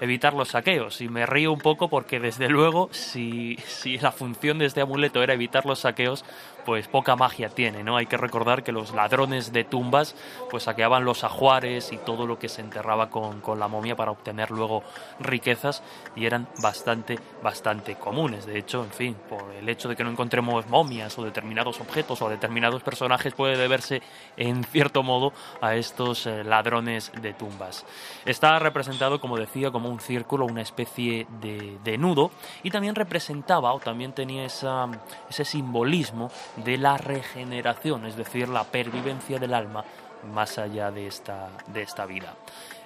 evitar 0.00 0.34
los 0.34 0.48
saqueos. 0.48 1.00
Y 1.00 1.08
me 1.08 1.26
río 1.26 1.52
un 1.52 1.60
poco 1.60 1.88
porque 1.88 2.18
desde 2.18 2.48
luego 2.48 2.88
si, 2.92 3.56
si 3.66 3.98
la 3.98 4.12
función 4.12 4.58
de 4.58 4.66
este 4.66 4.80
amuleto 4.80 5.22
era 5.22 5.34
evitar 5.34 5.66
los 5.66 5.80
saqueos, 5.80 6.24
pues 6.64 6.88
poca 6.88 7.16
magia 7.16 7.48
tiene, 7.48 7.82
¿no? 7.82 7.96
Hay 7.96 8.06
que 8.06 8.16
recordar 8.16 8.62
que 8.62 8.72
los 8.72 8.94
ladrones 8.94 9.52
de 9.52 9.64
tumbas 9.64 10.14
pues 10.50 10.64
saqueaban 10.64 11.04
los 11.04 11.24
ajuares 11.24 11.92
y 11.92 11.96
todo 11.96 12.26
lo 12.26 12.38
que 12.38 12.48
se 12.48 12.60
enterraba 12.60 13.10
con, 13.10 13.40
la 13.58 13.68
momia 13.68 13.96
para 13.96 14.10
obtener 14.10 14.50
luego 14.50 14.82
riquezas 15.18 15.82
y 16.14 16.26
eran 16.26 16.46
bastante, 16.62 17.18
bastante 17.42 17.96
comunes. 17.96 18.46
De 18.46 18.58
hecho, 18.58 18.84
en 18.84 18.90
fin, 18.90 19.16
por 19.28 19.52
el 19.52 19.68
hecho 19.68 19.88
de 19.88 19.96
que 19.96 20.04
no 20.04 20.10
encontremos 20.10 20.66
momias 20.68 21.18
o 21.18 21.24
determinados 21.24 21.80
objetos 21.80 22.22
o 22.22 22.28
determinados 22.28 22.82
personajes 22.82 23.34
puede 23.34 23.56
deberse 23.56 24.02
en 24.36 24.64
cierto 24.64 25.02
modo 25.02 25.32
a 25.60 25.74
estos 25.74 26.26
eh, 26.26 26.44
ladrones 26.44 27.12
de 27.20 27.32
tumbas. 27.32 27.84
Está 28.24 28.58
representado, 28.58 29.20
como 29.20 29.36
decía, 29.36 29.70
como 29.70 29.88
un 29.88 30.00
círculo, 30.00 30.46
una 30.46 30.62
especie 30.62 31.26
de, 31.40 31.78
de 31.82 31.98
nudo 31.98 32.30
y 32.62 32.70
también 32.70 32.94
representaba 32.94 33.72
o 33.72 33.80
también 33.80 34.12
tenía 34.12 34.44
ese 34.44 35.44
simbolismo 35.44 36.30
de 36.56 36.78
la 36.78 36.96
regeneración, 36.96 38.06
es 38.06 38.16
decir, 38.16 38.48
la 38.48 38.64
pervivencia 38.64 39.38
del 39.38 39.54
alma 39.54 39.84
más 40.32 40.58
allá 40.58 40.90
de 40.90 41.06
esta, 41.06 41.48
de 41.68 41.82
esta 41.82 42.06
vida. 42.06 42.34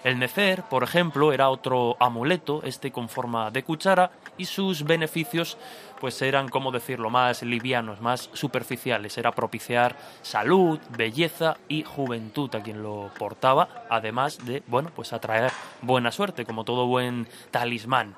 El 0.04 0.18
nefer, 0.18 0.62
por 0.64 0.82
ejemplo, 0.82 1.32
era 1.32 1.48
otro 1.48 1.96
amuleto, 1.98 2.62
este 2.62 2.92
con 2.92 3.08
forma 3.08 3.50
de 3.50 3.62
cuchara, 3.62 4.10
y 4.36 4.44
sus 4.44 4.84
beneficios 4.84 5.56
pues 5.98 6.20
eran, 6.20 6.50
como 6.50 6.70
decirlo, 6.70 7.08
más 7.08 7.42
livianos, 7.42 8.02
más 8.02 8.28
superficiales. 8.34 9.16
Era 9.16 9.32
propiciar 9.32 9.96
salud, 10.20 10.78
belleza 10.90 11.56
y 11.68 11.82
juventud 11.84 12.54
a 12.54 12.62
quien 12.62 12.82
lo 12.82 13.10
portaba, 13.18 13.86
además 13.88 14.44
de, 14.44 14.62
bueno, 14.66 14.90
pues 14.94 15.14
atraer 15.14 15.50
buena 15.80 16.12
suerte, 16.12 16.44
como 16.44 16.64
todo 16.64 16.86
buen 16.86 17.26
talismán. 17.50 18.14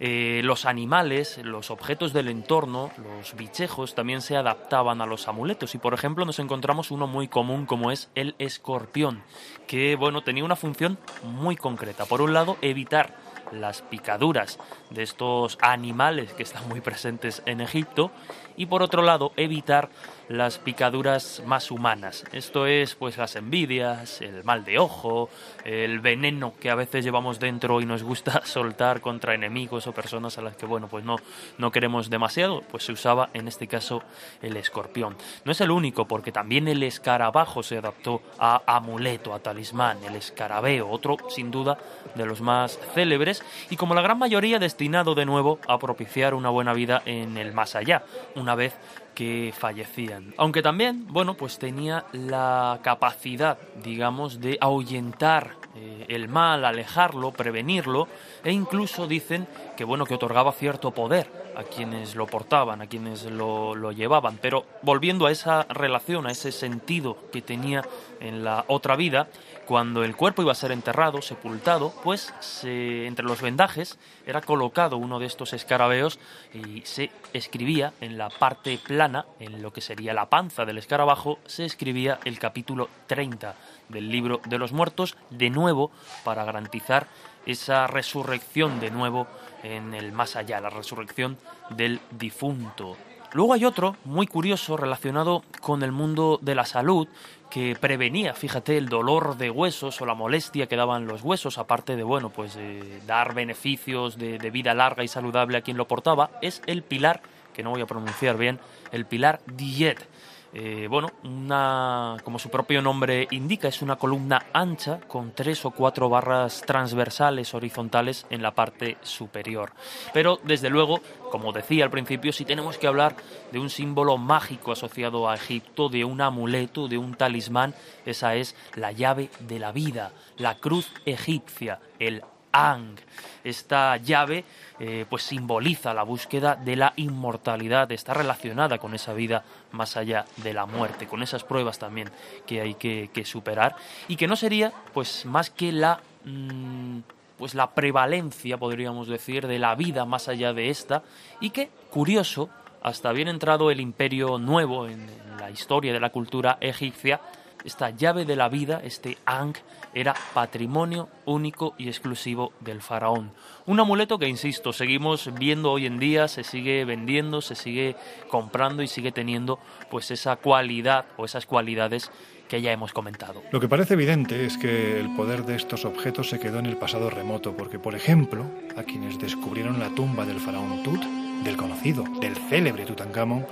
Eh, 0.00 0.42
los 0.44 0.64
animales, 0.64 1.40
los 1.42 1.70
objetos 1.70 2.12
del 2.12 2.28
entorno, 2.28 2.90
los 2.98 3.34
bichejos, 3.34 3.94
también 3.94 4.20
se 4.20 4.36
adaptaban 4.36 5.00
a 5.00 5.06
los 5.06 5.26
amuletos. 5.26 5.74
Y 5.74 5.78
por 5.78 5.94
ejemplo, 5.94 6.24
nos 6.24 6.38
encontramos 6.38 6.90
uno 6.90 7.06
muy 7.06 7.26
común 7.26 7.66
como 7.66 7.90
es 7.90 8.08
el 8.14 8.36
escorpión, 8.38 9.22
que 9.66 9.96
bueno, 9.96 10.22
tenía 10.22 10.44
una 10.44 10.56
función 10.56 10.98
muy 11.24 11.56
concreta. 11.56 12.04
Por 12.04 12.22
un 12.22 12.32
lado, 12.32 12.56
evitar 12.62 13.16
las 13.52 13.82
picaduras 13.82 14.58
de 14.90 15.02
estos 15.02 15.58
animales 15.60 16.32
que 16.32 16.42
están 16.42 16.68
muy 16.68 16.80
presentes 16.80 17.42
en 17.46 17.60
Egipto 17.60 18.10
y 18.56 18.66
por 18.66 18.82
otro 18.82 19.02
lado 19.02 19.32
evitar 19.36 19.88
las 20.28 20.58
picaduras 20.58 21.42
más 21.46 21.70
humanas. 21.70 22.24
Esto 22.32 22.66
es 22.66 22.94
pues 22.94 23.16
las 23.16 23.36
envidias, 23.36 24.20
el 24.20 24.44
mal 24.44 24.64
de 24.64 24.78
ojo, 24.78 25.30
el 25.64 26.00
veneno 26.00 26.54
que 26.60 26.70
a 26.70 26.74
veces 26.74 27.04
llevamos 27.04 27.40
dentro 27.40 27.80
y 27.80 27.86
nos 27.86 28.02
gusta 28.02 28.42
soltar 28.44 29.00
contra 29.00 29.34
enemigos 29.34 29.86
o 29.86 29.92
personas 29.92 30.38
a 30.38 30.42
las 30.42 30.56
que 30.56 30.66
bueno, 30.66 30.88
pues 30.88 31.04
no 31.04 31.16
no 31.56 31.70
queremos 31.70 32.10
demasiado, 32.10 32.62
pues 32.70 32.84
se 32.84 32.92
usaba 32.92 33.30
en 33.32 33.48
este 33.48 33.66
caso 33.66 34.02
el 34.42 34.56
escorpión. 34.56 35.16
No 35.44 35.52
es 35.52 35.60
el 35.60 35.70
único 35.70 36.06
porque 36.06 36.32
también 36.32 36.68
el 36.68 36.82
escarabajo 36.82 37.62
se 37.62 37.78
adaptó 37.78 38.22
a 38.38 38.62
amuleto, 38.66 39.32
a 39.34 39.38
talismán, 39.38 40.02
el 40.04 40.16
escarabeo, 40.16 40.88
otro 40.88 41.16
sin 41.28 41.50
duda 41.50 41.78
de 42.14 42.26
los 42.26 42.40
más 42.40 42.78
célebres 42.94 43.42
y 43.70 43.76
como 43.76 43.94
la 43.94 44.02
gran 44.02 44.18
mayoría 44.18 44.58
destinado 44.58 45.14
de 45.14 45.24
nuevo 45.24 45.58
a 45.66 45.78
propiciar 45.78 46.34
una 46.34 46.50
buena 46.50 46.72
vida 46.74 47.02
en 47.06 47.36
el 47.36 47.52
más 47.52 47.74
allá, 47.74 48.04
una 48.34 48.54
vez 48.54 48.74
que 49.14 49.52
fallecían. 49.56 50.34
Aunque 50.36 50.62
también, 50.62 51.06
bueno, 51.08 51.34
pues 51.34 51.58
tenía 51.58 52.04
la 52.12 52.78
capacidad, 52.82 53.58
digamos, 53.82 54.40
de 54.40 54.58
ahuyentar 54.60 55.54
eh, 55.74 56.06
el 56.08 56.28
mal, 56.28 56.64
alejarlo, 56.64 57.32
prevenirlo, 57.32 58.08
e 58.44 58.52
incluso 58.52 59.06
dicen 59.06 59.46
que, 59.76 59.84
bueno, 59.84 60.04
que 60.04 60.14
otorgaba 60.14 60.52
cierto 60.52 60.92
poder 60.92 61.30
a 61.56 61.64
quienes 61.64 62.14
lo 62.14 62.26
portaban, 62.26 62.80
a 62.80 62.86
quienes 62.86 63.24
lo, 63.24 63.74
lo 63.74 63.92
llevaban. 63.92 64.38
Pero 64.40 64.64
volviendo 64.82 65.26
a 65.26 65.32
esa 65.32 65.64
relación, 65.64 66.26
a 66.26 66.30
ese 66.30 66.52
sentido 66.52 67.16
que 67.32 67.42
tenía 67.42 67.82
en 68.20 68.44
la 68.44 68.64
otra 68.68 68.94
vida, 68.94 69.28
cuando 69.68 70.02
el 70.02 70.16
cuerpo 70.16 70.40
iba 70.40 70.52
a 70.52 70.54
ser 70.54 70.72
enterrado, 70.72 71.20
sepultado, 71.20 71.92
pues 72.02 72.32
entre 72.64 73.26
los 73.26 73.42
vendajes 73.42 73.98
era 74.26 74.40
colocado 74.40 74.96
uno 74.96 75.18
de 75.18 75.26
estos 75.26 75.52
escarabeos 75.52 76.18
y 76.54 76.80
se 76.86 77.10
escribía 77.34 77.92
en 78.00 78.16
la 78.16 78.30
parte 78.30 78.78
plana, 78.78 79.26
en 79.38 79.60
lo 79.60 79.70
que 79.70 79.82
sería 79.82 80.14
la 80.14 80.30
panza 80.30 80.64
del 80.64 80.78
escarabajo, 80.78 81.38
se 81.44 81.66
escribía 81.66 82.18
el 82.24 82.38
capítulo 82.38 82.88
30 83.08 83.56
del 83.90 84.10
libro 84.10 84.40
de 84.46 84.56
los 84.56 84.72
muertos, 84.72 85.18
de 85.28 85.50
nuevo 85.50 85.90
para 86.24 86.44
garantizar 86.44 87.06
esa 87.44 87.86
resurrección 87.88 88.80
de 88.80 88.90
nuevo 88.90 89.26
en 89.62 89.92
el 89.92 90.12
más 90.12 90.34
allá, 90.36 90.62
la 90.62 90.70
resurrección 90.70 91.36
del 91.68 92.00
difunto. 92.12 92.96
Luego 93.32 93.52
hay 93.52 93.64
otro 93.64 93.96
muy 94.04 94.26
curioso 94.26 94.76
relacionado 94.76 95.44
con 95.60 95.82
el 95.82 95.92
mundo 95.92 96.38
de 96.40 96.54
la 96.54 96.64
salud 96.64 97.08
que 97.50 97.76
prevenía, 97.78 98.34
fíjate, 98.34 98.76
el 98.78 98.88
dolor 98.88 99.36
de 99.36 99.50
huesos 99.50 100.00
o 100.00 100.06
la 100.06 100.14
molestia 100.14 100.66
que 100.66 100.76
daban 100.76 101.06
los 101.06 101.22
huesos, 101.22 101.58
aparte 101.58 101.96
de, 101.96 102.02
bueno, 102.02 102.30
pues 102.30 102.58
dar 103.06 103.34
beneficios 103.34 104.18
de, 104.18 104.38
vida 104.50 104.74
larga 104.74 105.04
y 105.04 105.08
saludable 105.08 105.58
a 105.58 105.62
quien 105.62 105.76
lo 105.76 105.86
portaba, 105.86 106.30
es 106.42 106.62
el 106.66 106.82
pilar, 106.82 107.20
que 107.54 107.62
no 107.62 107.70
voy 107.70 107.82
a 107.82 107.86
pronunciar 107.86 108.36
bien, 108.36 108.58
el 108.92 109.04
pilar 109.04 109.40
Diet 109.46 110.06
eh, 110.54 110.86
bueno, 110.88 111.10
una, 111.24 112.16
como 112.24 112.38
su 112.38 112.48
propio 112.48 112.80
nombre 112.80 113.28
indica, 113.30 113.68
es 113.68 113.82
una 113.82 113.96
columna 113.96 114.46
ancha 114.52 115.00
con 115.06 115.32
tres 115.32 115.64
o 115.64 115.70
cuatro 115.72 116.08
barras 116.08 116.62
transversales 116.66 117.52
horizontales 117.54 118.26
en 118.30 118.42
la 118.42 118.54
parte 118.54 118.96
superior. 119.02 119.72
Pero, 120.14 120.38
desde 120.44 120.70
luego, 120.70 121.00
como 121.30 121.52
decía 121.52 121.84
al 121.84 121.90
principio, 121.90 122.32
si 122.32 122.44
tenemos 122.44 122.78
que 122.78 122.86
hablar 122.86 123.16
de 123.52 123.58
un 123.58 123.68
símbolo 123.68 124.16
mágico 124.16 124.72
asociado 124.72 125.28
a 125.28 125.34
Egipto, 125.34 125.88
de 125.88 126.04
un 126.04 126.20
amuleto, 126.20 126.88
de 126.88 126.98
un 126.98 127.14
talismán, 127.14 127.74
esa 128.06 128.34
es 128.34 128.56
la 128.74 128.92
llave 128.92 129.30
de 129.40 129.58
la 129.58 129.72
vida, 129.72 130.12
la 130.38 130.56
cruz 130.56 130.92
egipcia, 131.04 131.80
el 131.98 132.22
Ang. 132.52 132.98
Esta 133.44 133.96
llave 133.98 134.44
eh, 134.80 135.04
pues 135.08 135.22
simboliza 135.22 135.92
la 135.92 136.02
búsqueda 136.02 136.56
de 136.56 136.76
la 136.76 136.92
inmortalidad, 136.96 137.90
está 137.92 138.14
relacionada 138.14 138.78
con 138.78 138.94
esa 138.94 139.12
vida 139.12 139.44
más 139.72 139.96
allá 139.96 140.24
de 140.38 140.54
la 140.54 140.66
muerte, 140.66 141.06
con 141.06 141.22
esas 141.22 141.44
pruebas 141.44 141.78
también 141.78 142.10
que 142.46 142.60
hay 142.60 142.74
que, 142.74 143.24
superar 143.24 143.76
y 144.06 144.16
que 144.16 144.26
no 144.26 144.36
sería 144.36 144.72
pues 144.94 145.26
más 145.26 145.50
que 145.50 145.72
la 145.72 146.00
mm, 146.24 147.00
pues 147.38 147.54
la 147.54 147.70
prevalencia, 147.70 148.58
podríamos 148.58 149.06
decir, 149.06 149.46
de 149.46 149.58
la 149.58 149.74
vida 149.76 150.04
más 150.04 150.28
allá 150.28 150.52
de 150.52 150.70
esta 150.70 151.02
y 151.40 151.50
que, 151.50 151.70
curioso, 151.90 152.50
hasta 152.82 153.12
bien 153.12 153.28
entrado 153.28 153.70
el 153.70 153.80
imperio 153.80 154.38
nuevo 154.38 154.86
en 154.86 155.06
la 155.38 155.50
historia 155.50 155.92
de 155.92 156.00
la 156.00 156.10
cultura 156.10 156.58
egipcia, 156.60 157.20
esta 157.68 157.90
llave 157.90 158.24
de 158.24 158.34
la 158.34 158.48
vida, 158.48 158.80
este 158.82 159.18
Ankh, 159.24 159.58
era 159.94 160.14
patrimonio 160.34 161.08
único 161.24 161.74
y 161.78 161.88
exclusivo 161.88 162.52
del 162.60 162.82
faraón. 162.82 163.30
Un 163.66 163.78
amuleto 163.78 164.18
que, 164.18 164.26
insisto, 164.26 164.72
seguimos 164.72 165.30
viendo 165.38 165.70
hoy 165.70 165.86
en 165.86 165.98
día, 165.98 166.28
se 166.28 166.44
sigue 166.44 166.84
vendiendo, 166.84 167.40
se 167.40 167.54
sigue 167.54 167.94
comprando 168.28 168.82
y 168.82 168.88
sigue 168.88 169.12
teniendo 169.12 169.58
pues 169.90 170.10
esa 170.10 170.36
cualidad 170.36 171.04
o 171.16 171.24
esas 171.24 171.46
cualidades 171.46 172.10
que 172.48 172.62
ya 172.62 172.72
hemos 172.72 172.92
comentado. 172.92 173.42
Lo 173.52 173.60
que 173.60 173.68
parece 173.68 173.94
evidente 173.94 174.46
es 174.46 174.56
que 174.56 174.98
el 174.98 175.14
poder 175.14 175.44
de 175.44 175.54
estos 175.54 175.84
objetos 175.84 176.30
se 176.30 176.40
quedó 176.40 176.58
en 176.58 176.66
el 176.66 176.78
pasado 176.78 177.10
remoto, 177.10 177.54
porque, 177.56 177.78
por 177.78 177.94
ejemplo, 177.94 178.46
a 178.76 178.82
quienes 178.82 179.18
descubrieron 179.18 179.78
la 179.78 179.90
tumba 179.90 180.24
del 180.24 180.40
faraón 180.40 180.82
Tut, 180.82 181.02
del 181.44 181.56
conocido, 181.56 182.04
del 182.20 182.34
célebre 182.34 182.86
Tutankamón, 182.86 183.46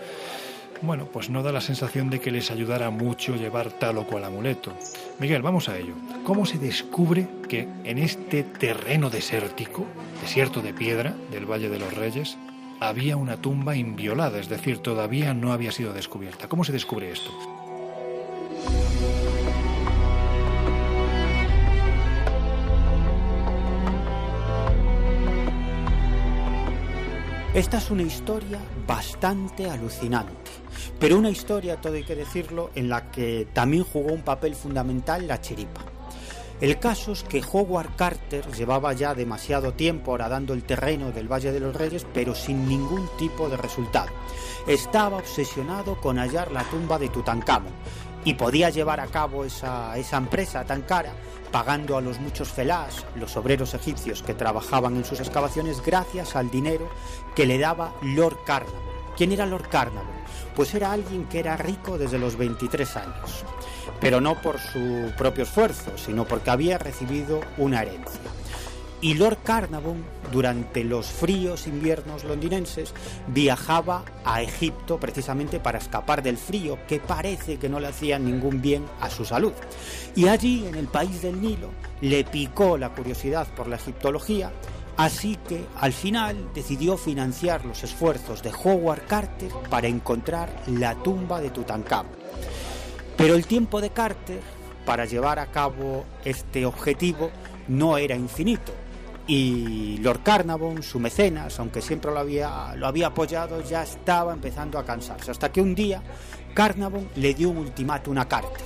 bueno, 0.82 1.06
pues 1.12 1.30
no 1.30 1.42
da 1.42 1.52
la 1.52 1.60
sensación 1.60 2.10
de 2.10 2.20
que 2.20 2.30
les 2.30 2.50
ayudara 2.50 2.90
mucho 2.90 3.36
llevar 3.36 3.70
tal 3.70 3.98
o 3.98 4.06
cual 4.06 4.24
amuleto. 4.24 4.72
Miguel, 5.18 5.42
vamos 5.42 5.68
a 5.68 5.78
ello. 5.78 5.94
¿Cómo 6.24 6.46
se 6.46 6.58
descubre 6.58 7.28
que 7.48 7.68
en 7.84 7.98
este 7.98 8.42
terreno 8.42 9.10
desértico, 9.10 9.86
desierto 10.20 10.60
de 10.60 10.74
piedra 10.74 11.14
del 11.30 11.46
Valle 11.46 11.68
de 11.68 11.78
los 11.78 11.94
Reyes, 11.94 12.36
había 12.80 13.16
una 13.16 13.36
tumba 13.38 13.76
inviolada, 13.76 14.38
es 14.38 14.48
decir, 14.48 14.78
todavía 14.78 15.34
no 15.34 15.52
había 15.52 15.72
sido 15.72 15.92
descubierta? 15.92 16.48
¿Cómo 16.48 16.64
se 16.64 16.72
descubre 16.72 17.10
esto? 17.10 17.30
Esta 27.56 27.78
es 27.78 27.90
una 27.90 28.02
historia 28.02 28.58
bastante 28.86 29.70
alucinante, 29.70 30.50
pero 31.00 31.16
una 31.16 31.30
historia, 31.30 31.80
todo 31.80 31.94
hay 31.94 32.04
que 32.04 32.14
decirlo, 32.14 32.68
en 32.74 32.90
la 32.90 33.10
que 33.10 33.48
también 33.54 33.82
jugó 33.82 34.12
un 34.12 34.20
papel 34.20 34.54
fundamental 34.54 35.26
la 35.26 35.40
chiripa. 35.40 35.80
El 36.60 36.78
caso 36.78 37.12
es 37.12 37.22
que 37.22 37.42
Howard 37.50 37.96
Carter 37.96 38.46
llevaba 38.52 38.92
ya 38.92 39.14
demasiado 39.14 39.72
tiempo 39.72 40.12
horadando 40.12 40.52
el 40.52 40.64
terreno 40.64 41.12
del 41.12 41.32
Valle 41.32 41.50
de 41.50 41.60
los 41.60 41.74
Reyes, 41.74 42.06
pero 42.12 42.34
sin 42.34 42.68
ningún 42.68 43.08
tipo 43.16 43.48
de 43.48 43.56
resultado. 43.56 44.10
Estaba 44.66 45.16
obsesionado 45.16 45.98
con 45.98 46.18
hallar 46.18 46.52
la 46.52 46.62
tumba 46.64 46.98
de 46.98 47.08
Tutankamón 47.08 47.72
y 48.26 48.34
podía 48.34 48.68
llevar 48.68 49.00
a 49.00 49.06
cabo 49.06 49.44
esa, 49.44 49.96
esa 49.96 50.18
empresa 50.18 50.64
tan 50.64 50.82
cara 50.82 51.14
pagando 51.50 51.96
a 51.96 52.02
los 52.02 52.20
muchos 52.20 52.48
felás, 52.48 53.06
los 53.14 53.34
obreros 53.38 53.72
egipcios 53.72 54.22
que 54.22 54.34
trabajaban 54.34 54.96
en 54.96 55.04
sus 55.04 55.20
excavaciones 55.20 55.80
gracias 55.80 56.36
al 56.36 56.50
dinero 56.50 56.90
que 57.34 57.46
le 57.46 57.56
daba 57.56 57.94
Lord 58.02 58.44
Carnarvon. 58.44 58.84
¿Quién 59.16 59.32
era 59.32 59.46
Lord 59.46 59.68
Carnarvon? 59.70 60.26
Pues 60.54 60.74
era 60.74 60.92
alguien 60.92 61.24
que 61.26 61.38
era 61.38 61.56
rico 61.56 61.96
desde 61.96 62.18
los 62.18 62.36
23 62.36 62.96
años 62.96 63.44
pero 64.00 64.20
no 64.20 64.40
por 64.40 64.58
su 64.58 65.12
propio 65.16 65.44
esfuerzo, 65.44 65.96
sino 65.96 66.24
porque 66.26 66.50
había 66.50 66.78
recibido 66.78 67.40
una 67.56 67.82
herencia. 67.82 68.20
Y 69.00 69.14
Lord 69.14 69.38
Carnarvon, 69.44 70.02
durante 70.32 70.82
los 70.82 71.06
fríos 71.06 71.66
inviernos 71.66 72.24
londinenses, 72.24 72.94
viajaba 73.28 74.04
a 74.24 74.40
Egipto 74.42 74.98
precisamente 74.98 75.60
para 75.60 75.78
escapar 75.78 76.22
del 76.22 76.38
frío, 76.38 76.78
que 76.88 76.98
parece 76.98 77.58
que 77.58 77.68
no 77.68 77.78
le 77.78 77.88
hacía 77.88 78.18
ningún 78.18 78.62
bien 78.62 78.84
a 79.00 79.10
su 79.10 79.24
salud. 79.24 79.52
Y 80.14 80.28
allí, 80.28 80.66
en 80.66 80.76
el 80.76 80.86
país 80.86 81.20
del 81.20 81.40
Nilo, 81.40 81.70
le 82.00 82.24
picó 82.24 82.78
la 82.78 82.94
curiosidad 82.94 83.46
por 83.54 83.68
la 83.68 83.76
egiptología, 83.76 84.50
así 84.96 85.36
que 85.46 85.66
al 85.78 85.92
final 85.92 86.48
decidió 86.54 86.96
financiar 86.96 87.66
los 87.66 87.84
esfuerzos 87.84 88.42
de 88.42 88.50
Howard 88.50 89.06
Carter 89.06 89.50
para 89.68 89.88
encontrar 89.88 90.48
la 90.68 90.94
tumba 90.94 91.40
de 91.42 91.50
Tutankamón. 91.50 92.12
Pero 93.16 93.34
el 93.34 93.46
tiempo 93.46 93.80
de 93.82 93.90
Carter 93.90 94.40
para 94.86 95.04
llevar 95.04 95.38
a 95.38 95.46
cabo 95.46 96.04
este 96.24 96.64
objetivo 96.64 97.30
no 97.68 97.98
era 97.98 98.14
infinito. 98.14 98.72
Y 99.28 99.98
Lord 99.98 100.22
Carnarvon, 100.22 100.82
su 100.82 101.00
mecenas, 101.00 101.58
aunque 101.58 101.82
siempre 101.82 102.12
lo 102.12 102.20
había, 102.20 102.74
lo 102.76 102.86
había 102.86 103.08
apoyado, 103.08 103.60
ya 103.62 103.82
estaba 103.82 104.32
empezando 104.32 104.78
a 104.78 104.84
cansarse. 104.84 105.32
Hasta 105.32 105.50
que 105.50 105.60
un 105.60 105.74
día 105.74 106.02
Carnarvon 106.54 107.08
le 107.16 107.34
dio 107.34 107.50
un 107.50 107.58
ultimátum 107.58 108.18
a 108.18 108.28
Carter. 108.28 108.64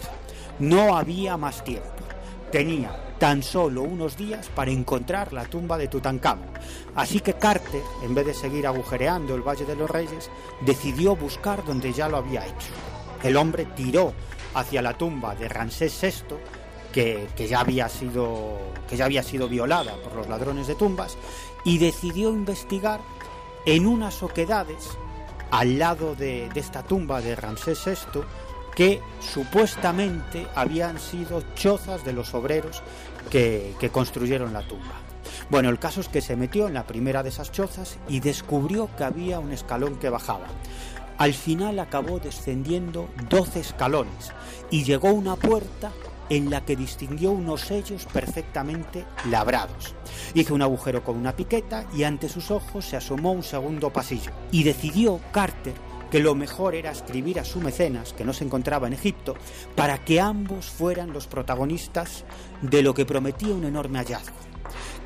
No 0.59 0.96
había 0.96 1.37
más 1.37 1.64
tiempo. 1.64 1.88
Tenía 2.53 3.14
tan 3.18 3.42
solo 3.42 3.83
unos 3.83 4.16
días 4.16 4.49
para 4.55 4.70
encontrar 4.70 5.33
la 5.33 5.44
tumba 5.44 5.79
de 5.79 5.88
Tutankamón. 5.88 6.49
Así 6.94 7.20
que 7.20 7.35
Carter, 7.35 7.83
en 8.03 8.14
vez 8.14 8.27
de 8.27 8.35
seguir 8.35 8.66
agujereando 8.66 9.35
el 9.35 9.42
Valle 9.42 9.64
de 9.64 9.77
los 9.77 9.90
Reyes, 9.90 10.31
decidió 10.62 11.16
buscar 11.16 11.64
donde 11.64 11.92
ya 11.92 12.09
lo 12.09 12.16
había 12.16 12.46
hecho. 12.46 12.73
El 13.23 13.37
hombre 13.37 13.66
tiró 13.77 14.14
hacia 14.55 14.83
la 14.83 14.94
tumba 14.94 15.35
de 15.35 15.49
Ramsés 15.49 15.99
VI, 16.03 16.37
que, 16.92 17.29
ya 17.48 17.61
había 17.61 17.88
sido, 17.88 18.59
que 18.88 18.96
ya 18.96 19.05
había 19.05 19.22
sido 19.22 19.48
violada 19.48 19.94
por 19.96 20.14
los 20.14 20.29
ladrones 20.29 20.66
de 20.66 20.74
tumbas, 20.74 21.16
y 21.64 21.79
decidió 21.79 22.31
investigar 22.31 23.00
en 23.66 23.87
unas 23.87 24.22
oquedades 24.22 24.90
al 25.50 25.79
lado 25.79 26.14
de, 26.14 26.48
esta 26.55 26.83
tumba 26.83 27.20
de 27.20 27.37
Ramsés 27.37 27.81
VI 27.85 28.20
que 28.74 29.00
supuestamente 29.20 30.46
habían 30.55 30.98
sido 30.98 31.42
chozas 31.55 32.05
de 32.05 32.12
los 32.12 32.35
obreros 32.35 32.83
que, 33.31 33.74
que, 33.79 33.90
construyeron 33.90 34.53
la 34.53 34.62
tumba. 34.62 34.94
Bueno, 35.50 35.68
el 35.68 35.79
caso 35.79 36.00
es 36.00 36.09
que 36.09 36.20
se 36.20 36.37
metió 36.37 36.68
en 36.68 36.74
la 36.74 36.87
primera 36.87 37.22
de 37.22 37.29
esas 37.29 37.50
chozas 37.50 37.98
y 38.09 38.20
descubrió 38.20 38.88
que 38.96 39.05
había 39.05 39.40
un 39.40 39.53
escalón 39.53 39.96
que 39.96 40.09
bajaba. 40.09 40.46
Al 41.18 41.35
final 41.35 41.79
acabó 41.81 42.20
descendiendo 42.20 43.11
12 43.29 43.61
escalones 43.61 44.33
y 44.70 44.85
llegó 44.85 45.09
a 45.09 45.12
una 45.12 45.37
puerta 45.37 45.92
en 46.31 46.49
la 46.49 46.64
que 46.64 46.77
distinguió 46.77 47.33
unos 47.33 47.61
sellos 47.61 48.07
perfectamente 48.07 49.05
labrados. 49.29 49.95
Hizo 50.33 50.55
un 50.55 50.62
agujero 50.62 51.05
con 51.05 51.16
una 51.16 51.37
piqueta 51.37 51.87
y 51.95 52.05
ante 52.05 52.29
sus 52.29 52.51
ojos 52.51 52.87
se 52.87 52.97
asomó 52.97 53.33
un 53.33 53.43
segundo 53.43 53.93
pasillo. 53.93 54.31
Y 54.51 54.62
decidió 54.62 55.21
Carter 55.33 55.75
que 56.11 56.21
lo 56.21 56.35
mejor 56.35 56.75
era 56.75 56.90
escribir 56.90 57.38
a 57.38 57.45
su 57.45 57.61
mecenas, 57.61 58.12
que 58.12 58.25
no 58.25 58.33
se 58.33 58.45
encontraba 58.45 58.87
en 58.87 58.95
Egipto, 58.95 59.37
para 59.77 59.99
que 59.99 60.21
ambos 60.21 60.66
fueran 60.66 61.12
los 61.12 61.27
protagonistas 61.27 62.25
de 62.62 62.83
lo 62.83 62.95
que 62.95 63.07
prometía 63.07 63.55
un 63.55 63.64
enorme 63.64 63.99
hallazgo. 63.99 64.35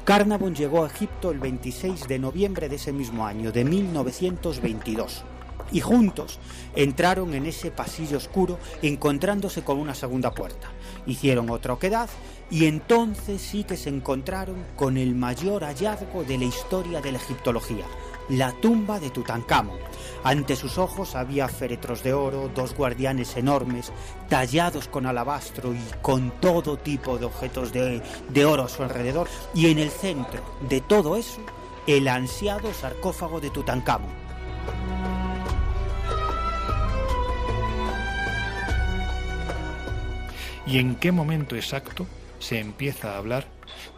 Carnavon 0.05 0.55
llegó 0.55 0.85
a 0.85 0.87
Egipto 0.87 1.31
el 1.31 1.41
26 1.41 2.09
de 2.09 2.19
noviembre 2.19 2.69
de 2.69 2.77
ese 2.77 2.93
mismo 2.93 3.27
año, 3.27 3.53
de 3.53 3.65
1922 3.65 5.25
y 5.73 5.81
juntos 5.81 6.39
entraron 6.77 7.35
en 7.35 7.47
ese 7.47 7.71
pasillo 7.71 8.19
oscuro 8.19 8.59
encontrándose 8.83 9.63
con 9.63 9.79
una 9.79 9.95
segunda 9.95 10.31
puerta. 10.33 10.71
Hicieron 11.07 11.51
otra 11.51 11.75
oquedad 11.75 12.09
y 12.51 12.67
entonces 12.67 13.41
sí 13.43 13.65
que 13.65 13.77
se 13.77 13.89
encontraron 13.89 14.57
con 14.77 14.97
el 14.97 15.15
mayor 15.15 15.65
hallazgo 15.65 16.25
de 16.25 16.39
la 16.39 16.45
historia 16.45 17.01
de 17.01 17.13
la 17.13 17.19
egiptología, 17.19 17.85
la 18.29 18.53
tumba 18.53 19.01
de 19.01 19.11
Tutankamón. 19.11 19.79
Ante 20.23 20.57
sus 20.57 20.79
ojos 20.79 21.15
había 21.15 21.49
féretros 21.49 22.03
de 22.03 22.13
oro, 22.13 22.51
dos 22.55 22.75
guardianes 22.75 23.37
enormes, 23.37 23.93
tallados 24.29 24.89
con 24.89 25.07
alabastro 25.07 25.75
y 25.75 25.81
con 26.01 26.31
todo 26.41 26.77
tipo 26.77 27.19
de 27.19 27.27
objetos 27.27 27.73
de, 27.73 28.03
de 28.29 28.45
oro 28.45 28.65
a 28.65 28.69
su 28.69 28.83
alrededor, 28.83 29.29
y 29.55 29.71
en 29.71 29.79
el 29.79 29.91
centro 29.91 30.43
de 30.69 30.81
todo 30.81 31.17
eso, 31.17 31.41
el 31.87 32.09
ansiado 32.09 32.73
sarcófago 32.73 33.41
de 33.41 33.51
Tutankamón 33.51 34.25
¿Y 40.67 40.79
en 40.79 40.97
qué 40.97 41.13
momento 41.13 41.57
exacto 41.57 42.07
se 42.39 42.59
empieza 42.59 43.13
a 43.13 43.19
hablar 43.19 43.47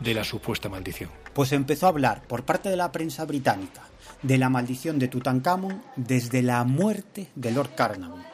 de 0.01 0.15
la 0.15 0.25
supuesta 0.25 0.69
maldición? 0.69 1.11
Pues 1.33 1.53
empezó 1.53 1.87
a 1.87 1.91
hablar 1.91 2.23
por 2.23 2.45
parte 2.45 2.69
de 2.69 2.77
la 2.77 2.91
prensa 2.91 3.25
británica 3.25 3.83
de 4.23 4.39
la 4.39 4.49
maldición 4.49 4.99
de 4.99 5.07
Tutankamón 5.07 5.83
desde 5.95 6.43
la 6.43 6.65
muerte 6.65 7.29
de 7.37 7.53
Lord 7.53 7.75
Carnarvon. 7.77 8.25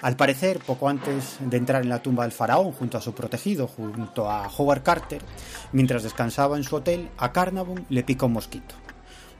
Al 0.00 0.16
parecer, 0.16 0.58
poco 0.58 0.88
antes 0.88 1.36
de 1.38 1.56
entrar 1.56 1.82
en 1.82 1.88
la 1.88 2.02
tumba 2.02 2.24
del 2.24 2.32
faraón 2.32 2.72
junto 2.72 2.98
a 2.98 3.00
su 3.00 3.14
protegido, 3.14 3.68
junto 3.68 4.28
a 4.28 4.48
Howard 4.48 4.82
Carter, 4.82 5.22
mientras 5.70 6.02
descansaba 6.02 6.56
en 6.56 6.64
su 6.64 6.74
hotel, 6.74 7.10
a 7.16 7.30
Carnarvon 7.30 7.86
le 7.88 8.02
picó 8.02 8.26
un 8.26 8.32
mosquito. 8.32 8.74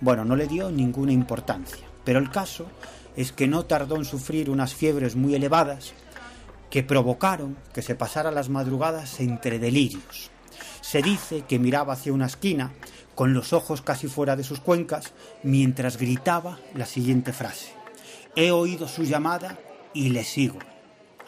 Bueno, 0.00 0.24
no 0.24 0.36
le 0.36 0.46
dio 0.46 0.70
ninguna 0.70 1.10
importancia, 1.10 1.84
pero 2.04 2.20
el 2.20 2.30
caso 2.30 2.66
es 3.16 3.32
que 3.32 3.48
no 3.48 3.64
tardó 3.64 3.96
en 3.96 4.04
sufrir 4.04 4.48
unas 4.48 4.72
fiebres 4.72 5.16
muy 5.16 5.34
elevadas 5.34 5.94
que 6.72 6.82
provocaron 6.82 7.58
que 7.74 7.82
se 7.82 7.94
pasara 7.94 8.30
las 8.30 8.48
madrugadas 8.48 9.20
entre 9.20 9.58
delirios. 9.58 10.30
Se 10.80 11.02
dice 11.02 11.42
que 11.46 11.58
miraba 11.58 11.92
hacia 11.92 12.14
una 12.14 12.24
esquina, 12.24 12.72
con 13.14 13.34
los 13.34 13.52
ojos 13.52 13.82
casi 13.82 14.08
fuera 14.08 14.36
de 14.36 14.42
sus 14.42 14.58
cuencas, 14.58 15.12
mientras 15.42 15.98
gritaba 15.98 16.58
la 16.74 16.86
siguiente 16.86 17.34
frase. 17.34 17.74
He 18.36 18.52
oído 18.52 18.88
su 18.88 19.04
llamada 19.04 19.58
y 19.92 20.08
le 20.08 20.24
sigo. 20.24 20.60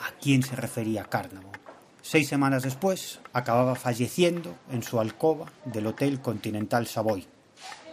¿A 0.01 0.13
quién 0.19 0.43
se 0.43 0.57
refería 0.57 1.05
Carnarvon? 1.05 1.53
Seis 2.01 2.27
semanas 2.27 2.63
después, 2.63 3.21
acababa 3.35 3.75
falleciendo 3.75 4.57
en 4.73 4.83
su 4.83 4.99
alcoba 4.99 5.53
del 5.67 5.89
Hotel 5.89 6.23
Continental 6.23 6.87
Savoy. 6.87 7.27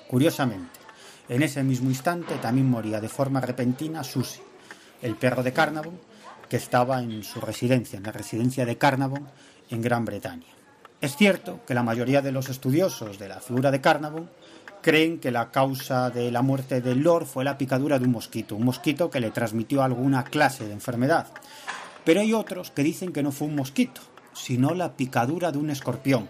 Curiosamente, 0.08 0.80
en 1.28 1.44
ese 1.44 1.64
mismo 1.64 1.90
instante 1.90 2.36
también 2.36 2.70
moría 2.70 3.02
de 3.02 3.10
forma 3.10 3.42
repentina 3.42 4.06
Susie, 4.06 4.42
el 5.02 5.18
perro 5.18 5.44
de 5.44 5.52
Carnarvon, 5.52 6.11
que 6.52 6.58
estaba 6.58 7.02
en 7.02 7.24
su 7.24 7.40
residencia, 7.40 7.96
en 7.96 8.04
la 8.04 8.12
residencia 8.12 8.66
de 8.66 8.78
Carnarvon, 8.78 9.26
en 9.70 9.82
Gran 9.82 10.04
Bretaña. 10.04 10.48
Es 11.00 11.16
cierto 11.16 11.62
que 11.66 11.74
la 11.74 11.82
mayoría 11.82 12.22
de 12.22 12.34
los 12.34 12.50
estudiosos 12.50 13.18
de 13.18 13.30
la 13.30 13.40
figura 13.40 13.72
de 13.72 13.80
Carnarvon 13.80 14.30
creen 14.82 15.22
que 15.22 15.32
la 15.32 15.50
causa 15.50 16.10
de 16.10 16.30
la 16.30 16.42
muerte 16.42 16.82
de 16.82 16.94
Lord 16.94 17.26
fue 17.26 17.46
la 17.46 17.58
picadura 17.58 18.00
de 18.00 18.04
un 18.04 18.12
mosquito, 18.12 18.58
un 18.58 18.66
mosquito 18.66 19.10
que 19.10 19.22
le 19.22 19.32
transmitió 19.32 19.82
alguna 19.82 20.26
clase 20.26 20.66
de 20.68 20.74
enfermedad. 20.74 21.28
Pero 22.04 22.20
hay 22.20 22.34
otros 22.34 22.70
que 22.70 22.84
dicen 22.84 23.14
que 23.14 23.24
no 23.24 23.32
fue 23.32 23.48
un 23.48 23.56
mosquito, 23.56 24.02
sino 24.34 24.74
la 24.74 24.98
picadura 24.98 25.54
de 25.54 25.58
un 25.58 25.70
escorpión, 25.70 26.28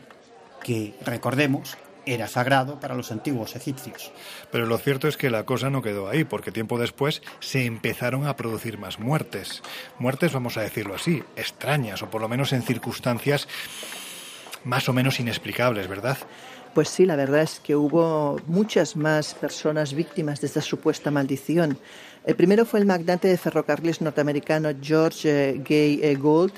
que, 0.64 0.94
recordemos, 1.04 1.78
era 2.06 2.28
sagrado 2.28 2.80
para 2.80 2.96
los 2.96 3.12
antiguos 3.12 3.56
egipcios. 3.56 4.12
Pero 4.52 4.66
lo 4.66 4.78
cierto 4.78 5.08
es 5.08 5.18
que 5.18 5.30
la 5.30 5.46
cosa 5.46 5.70
no 5.70 5.82
quedó 5.82 6.10
ahí, 6.10 6.24
porque 6.24 6.52
tiempo 6.52 6.80
después 6.80 7.22
se 7.40 7.66
empezaron 7.66 8.28
a 8.28 8.36
producir 8.36 8.78
más 8.78 9.00
muertes. 9.00 9.62
Muertes, 10.00 10.34
vamos 10.34 10.58
a 10.58 10.62
decirlo 10.62 10.96
así, 10.96 11.24
extrañas, 11.36 12.02
o 12.02 12.10
por 12.10 12.22
lo 12.22 12.30
menos 12.30 12.54
en 12.54 12.64
circunstancias 12.64 13.48
más 14.64 14.88
o 14.90 14.94
menos 14.94 15.20
inexplicables, 15.20 15.88
¿verdad? 15.88 16.18
Pues 16.74 16.88
sí, 16.88 17.06
la 17.06 17.18
verdad 17.18 17.42
es 17.42 17.60
que 17.60 17.76
hubo 17.76 18.40
muchas 18.48 18.96
más 18.96 19.34
personas 19.34 19.94
víctimas 19.94 20.40
de 20.40 20.48
esta 20.48 20.62
supuesta 20.62 21.12
maldición. 21.12 21.78
El 22.24 22.36
primero 22.36 22.66
fue 22.66 22.80
el 22.80 22.86
magnate 22.86 23.28
de 23.28 23.38
ferrocarriles 23.38 24.00
norteamericano 24.00 24.70
George 24.80 25.28
eh, 25.28 25.62
Gay 25.68 26.00
eh, 26.02 26.16
Gould, 26.16 26.54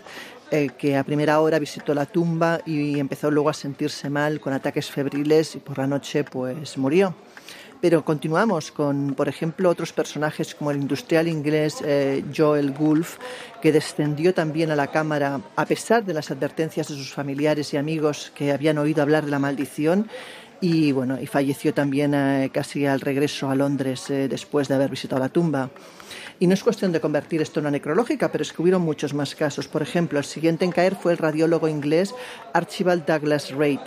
eh, 0.55 0.69
que 0.77 0.95
a 0.95 1.03
primera 1.03 1.39
hora 1.39 1.57
visitó 1.57 1.95
la 1.95 2.05
tumba 2.05 2.61
y 2.63 2.99
empezó 2.99 3.31
luego 3.31 3.49
a 3.49 3.55
sentirse 3.55 4.07
mal 4.07 4.39
con 4.39 4.53
ataques 4.53 4.87
febriles 4.87 5.55
y 5.55 5.57
por 5.57 5.79
la 5.79 5.87
noche 5.87 6.23
pues 6.23 6.77
murió. 6.77 7.15
Pero 7.81 8.05
continuamos 8.05 8.71
con, 8.71 9.15
por 9.15 9.27
ejemplo, 9.27 9.67
otros 9.67 9.93
personajes 9.93 10.53
como 10.53 10.69
el 10.69 10.77
industrial 10.77 11.27
inglés 11.27 11.81
eh, 11.83 12.23
Joel 12.37 12.71
Gulf, 12.71 13.17
que 13.63 13.71
descendió 13.71 14.35
también 14.35 14.69
a 14.69 14.75
la 14.75 14.91
Cámara 14.91 15.41
a 15.55 15.65
pesar 15.65 16.05
de 16.05 16.13
las 16.13 16.29
advertencias 16.29 16.87
de 16.87 16.97
sus 16.97 17.11
familiares 17.11 17.73
y 17.73 17.77
amigos 17.77 18.31
que 18.35 18.51
habían 18.51 18.77
oído 18.77 19.01
hablar 19.01 19.25
de 19.25 19.31
la 19.31 19.39
maldición 19.39 20.07
y 20.61 20.91
bueno 20.91 21.19
y 21.19 21.25
falleció 21.25 21.73
también 21.73 22.13
eh, 22.13 22.51
casi 22.53 22.85
al 22.85 23.01
regreso 23.01 23.49
a 23.49 23.55
Londres 23.55 24.05
después 24.07 24.67
de 24.67 24.75
haber 24.75 24.91
visitado 24.91 25.19
la 25.19 25.29
tumba. 25.29 25.71
Y 26.43 26.47
no 26.47 26.55
es 26.55 26.61
cuestión 26.61 26.91
de 26.91 26.99
convertir 26.99 27.41
esto 27.41 27.61
en 27.61 27.67
una 27.67 27.71
necrológica, 27.71 28.29
pero 28.29 28.41
es 28.41 28.51
que 28.51 28.61
hubieron 28.61 28.81
muchos 28.81 29.13
más 29.13 29.33
casos. 29.33 29.69
Por 29.69 29.81
ejemplo, 29.81 30.19
el 30.19 30.25
siguiente 30.25 30.65
en 30.65 30.73
caer 30.73 30.97
fue 30.97 31.13
el 31.13 31.17
radiólogo 31.17 31.69
inglés 31.69 32.13
Archibald 32.51 33.05
Douglas 33.05 33.51
Reid 33.51 33.79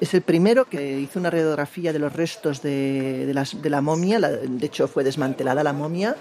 es 0.00 0.14
el 0.14 0.22
primero 0.22 0.66
que 0.66 1.00
hizo 1.00 1.18
una 1.18 1.30
radiografía 1.30 1.92
de 1.92 1.98
los 1.98 2.12
restos 2.12 2.62
de, 2.62 3.32
la 3.64 3.80
momia, 3.80 4.20
de 4.20 4.66
hecho 4.66 4.86
fue 4.86 5.02
desmantelada 5.02 5.64
la 5.64 5.72
momia 5.72 6.14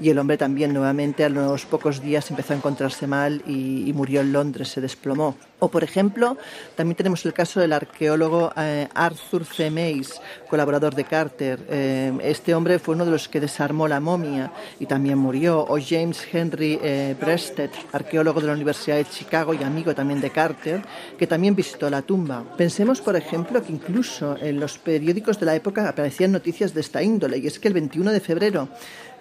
y 0.00 0.10
el 0.10 0.18
hombre 0.18 0.36
también 0.36 0.74
nuevamente 0.74 1.24
a 1.24 1.28
los 1.28 1.64
pocos 1.64 2.02
días 2.02 2.30
empezó 2.30 2.52
a 2.52 2.56
encontrarse 2.56 3.06
mal 3.06 3.42
y, 3.46 3.90
murió 3.94 4.20
en 4.20 4.32
Londres, 4.32 4.68
se 4.68 4.80
desplomó. 4.80 5.36
O, 5.62 5.68
por 5.68 5.84
ejemplo, 5.84 6.36
también 6.74 6.96
tenemos 6.96 7.24
el 7.24 7.32
caso 7.32 7.60
del 7.60 7.72
arqueólogo 7.72 8.52
eh, 8.56 8.88
Arthur 8.94 9.44
C. 9.44 9.70
Mays, 9.70 10.20
colaborador 10.50 10.92
de 10.96 11.04
Carter. 11.04 11.60
Eh, 11.70 12.12
este 12.24 12.52
hombre 12.52 12.80
fue 12.80 12.96
uno 12.96 13.04
de 13.04 13.12
los 13.12 13.28
que 13.28 13.38
desarmó 13.38 13.86
la 13.86 14.00
momia 14.00 14.50
y 14.80 14.86
también 14.86 15.18
murió. 15.18 15.60
O 15.60 15.78
James 15.80 16.26
Henry 16.32 16.80
eh, 16.82 17.14
Breasted, 17.20 17.70
arqueólogo 17.92 18.40
de 18.40 18.48
la 18.48 18.54
Universidad 18.54 18.96
de 18.96 19.04
Chicago 19.04 19.54
y 19.54 19.62
amigo 19.62 19.94
también 19.94 20.20
de 20.20 20.30
Carter, 20.30 20.82
que 21.16 21.28
también 21.28 21.54
visitó 21.54 21.88
la 21.88 22.02
tumba. 22.02 22.42
Pensemos, 22.56 23.00
por 23.00 23.14
ejemplo, 23.14 23.62
que 23.62 23.70
incluso 23.70 24.36
en 24.40 24.58
los 24.58 24.78
periódicos 24.78 25.38
de 25.38 25.46
la 25.46 25.54
época 25.54 25.88
aparecían 25.88 26.32
noticias 26.32 26.74
de 26.74 26.80
esta 26.80 27.04
índole, 27.04 27.38
y 27.38 27.46
es 27.46 27.60
que 27.60 27.68
el 27.68 27.74
21 27.74 28.10
de 28.10 28.18
febrero 28.18 28.68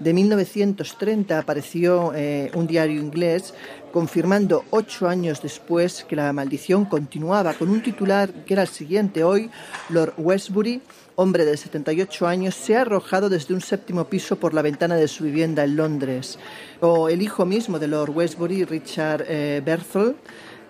de 0.02 0.14
1930 0.14 1.38
apareció 1.38 2.12
eh, 2.16 2.50
un 2.56 2.66
diario 2.66 3.00
inglés 3.00 3.54
confirmando 3.92 4.64
ocho 4.72 5.08
años 5.08 5.42
después 5.42 6.06
que 6.06 6.16
la 6.16 6.31
maldición 6.34 6.86
continuaba 6.86 7.54
con 7.54 7.70
un 7.70 7.82
titular 7.82 8.32
que 8.46 8.54
era 8.54 8.64
el 8.64 8.68
siguiente. 8.68 9.24
Hoy, 9.24 9.50
Lord 9.90 10.14
Westbury, 10.18 10.82
hombre 11.16 11.46
de 11.46 11.58
78 11.58 12.28
años, 12.28 12.56
se 12.56 12.76
ha 12.76 12.82
arrojado 12.82 13.30
desde 13.30 13.54
un 13.54 13.62
séptimo 13.62 14.06
piso 14.06 14.38
por 14.38 14.54
la 14.54 14.62
ventana 14.62 14.96
de 14.96 15.08
su 15.08 15.24
vivienda 15.24 15.64
en 15.64 15.76
Londres. 15.76 16.40
O 16.80 17.10
el 17.10 17.22
hijo 17.22 17.46
mismo 17.46 17.80
de 17.80 17.88
Lord 17.88 18.12
Westbury, 18.12 18.66
Richard 18.66 19.26
eh, 19.28 19.62
Berthel, 19.64 20.16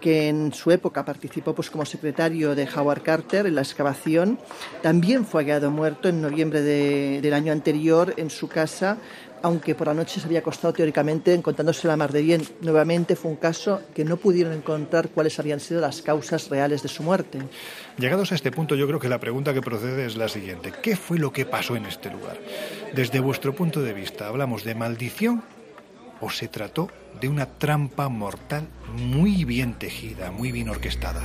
que 0.02 0.28
en 0.28 0.52
su 0.52 0.72
época 0.72 1.06
participó 1.06 1.54
pues, 1.54 1.70
como 1.70 1.86
secretario 1.86 2.56
de 2.56 2.68
Howard 2.76 3.04
Carter 3.04 3.46
en 3.46 3.56
la 3.56 3.62
excavación, 3.62 4.40
también 4.82 5.26
fue 5.26 5.44
hallado 5.44 5.72
muerto 5.72 6.10
en 6.10 6.22
noviembre 6.22 6.62
del 6.62 7.34
año 7.34 7.54
anterior 7.54 8.14
en 8.18 8.30
su 8.30 8.50
casa, 8.50 8.98
aunque 9.42 9.76
por 9.76 9.88
la 9.88 9.94
noche 9.94 10.20
se 10.20 10.26
había 10.26 10.40
acostado 10.40 10.74
teóricamente 10.74 11.34
encontrándose 11.34 11.88
la 11.88 11.98
mar 11.98 12.12
de 12.12 12.22
bien. 12.22 12.44
Nuevamente 12.62 13.16
fue 13.16 13.32
un 13.32 13.38
caso 13.38 13.82
que 13.94 14.06
no 14.06 14.18
pudieron 14.18 14.54
encontrar 14.54 15.10
cuáles 15.10 15.40
habían 15.40 15.60
sido 15.60 15.82
las 15.82 16.02
causas 16.02 16.50
reales 16.50 16.84
de 16.84 16.90
su 16.90 17.04
muerte. 17.04 17.40
Llegados 17.98 18.32
a 18.32 18.36
este 18.36 18.52
punto, 18.52 18.76
yo 18.76 18.88
creo 18.88 19.00
que 19.00 19.10
la 19.10 19.20
pregunta 19.20 19.54
que 19.54 19.62
procede 19.62 20.06
es 20.06 20.16
la 20.16 20.30
siguiente. 20.30 20.74
¿Qué 20.82 20.96
fue 20.96 21.20
lo 21.20 21.32
que 21.32 21.46
pasó 21.46 21.76
en 21.76 21.86
este 21.86 22.10
lugar? 22.10 22.38
Desde 22.94 23.20
vuestro 23.20 23.54
punto 23.54 23.82
de 23.82 23.94
vista, 23.94 24.28
¿hablamos 24.28 24.64
de 24.64 24.76
maldición 24.76 25.44
o 26.22 26.30
se 26.30 26.48
trató 26.48 26.90
de 27.20 27.28
una 27.28 27.46
trampa 27.46 28.08
mortal 28.08 28.68
muy 28.96 29.44
bien 29.44 29.74
tejida, 29.74 30.32
muy 30.32 30.52
bien 30.52 30.70
orquestada. 30.70 31.22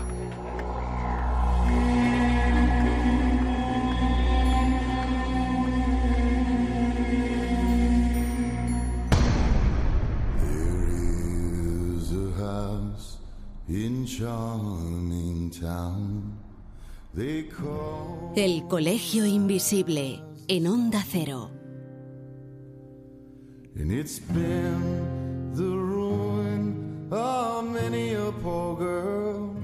El 18.37 18.69
Colegio 18.69 19.27
Invisible 19.27 20.23
en 20.47 20.67
Onda 20.69 21.03
Cero. 21.03 21.51
And 23.77 23.91
it's 23.91 24.21
been 24.21 25.53
the 25.55 25.65
ruin 25.65 27.09
of 27.11 27.65
many 27.65 28.15
a 28.15 28.31
poor 28.41 28.77
girl. 28.77 29.57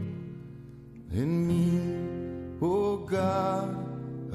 And 1.12 1.46
me, 1.46 2.58
oh 2.60 2.96
God, 3.06 3.76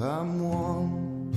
I'm 0.00 0.40
one. 0.50 1.30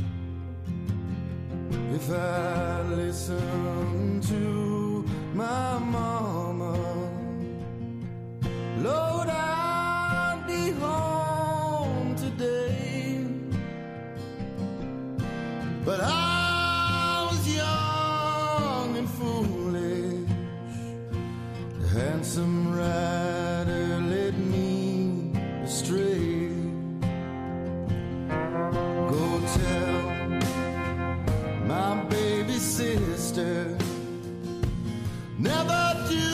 If 1.94 2.10
I 2.10 2.82
listen 2.96 4.22
to 4.22 5.06
my 5.34 5.80
mama, 5.80 7.11
Lord, 8.84 9.30
I'd 9.30 10.44
be 10.48 10.72
home 10.72 12.16
today. 12.16 13.28
But 15.86 16.00
I 16.02 17.28
was 17.30 17.56
young 17.56 18.98
and 18.98 19.08
foolish. 19.08 20.30
The 21.80 21.88
handsome 21.90 22.76
rider 22.76 24.02
led 24.14 24.36
me 24.40 25.34
astray. 25.64 26.50
Go 29.12 29.42
tell 29.60 30.02
my 31.68 32.04
baby 32.10 32.58
sister 32.58 33.78
never 35.38 36.08
do 36.10 36.31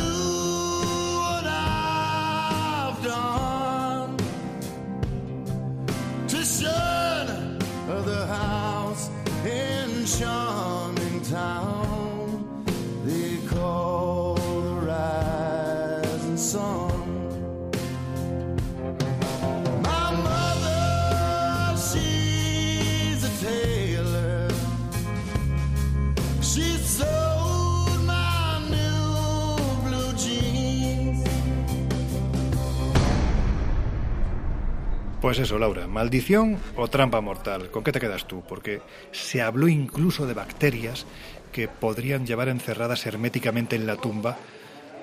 Pues 35.28 35.40
eso, 35.40 35.60
Laura, 35.60 35.88
maldición 35.88 36.58
o 36.78 36.88
trampa 36.88 37.20
mortal, 37.20 37.70
¿con 37.70 37.84
qué 37.84 37.92
te 37.92 38.00
quedas 38.00 38.30
tú? 38.30 38.44
Porque 38.48 38.80
se 39.12 39.42
habló 39.42 39.68
incluso 39.68 40.26
de 40.26 40.34
bacterias 40.34 41.06
que 41.52 41.68
podrían 41.68 42.26
llevar 42.26 42.48
encerradas 42.48 43.06
herméticamente 43.06 43.76
en 43.76 43.88
la 43.88 43.98
tumba 43.98 44.38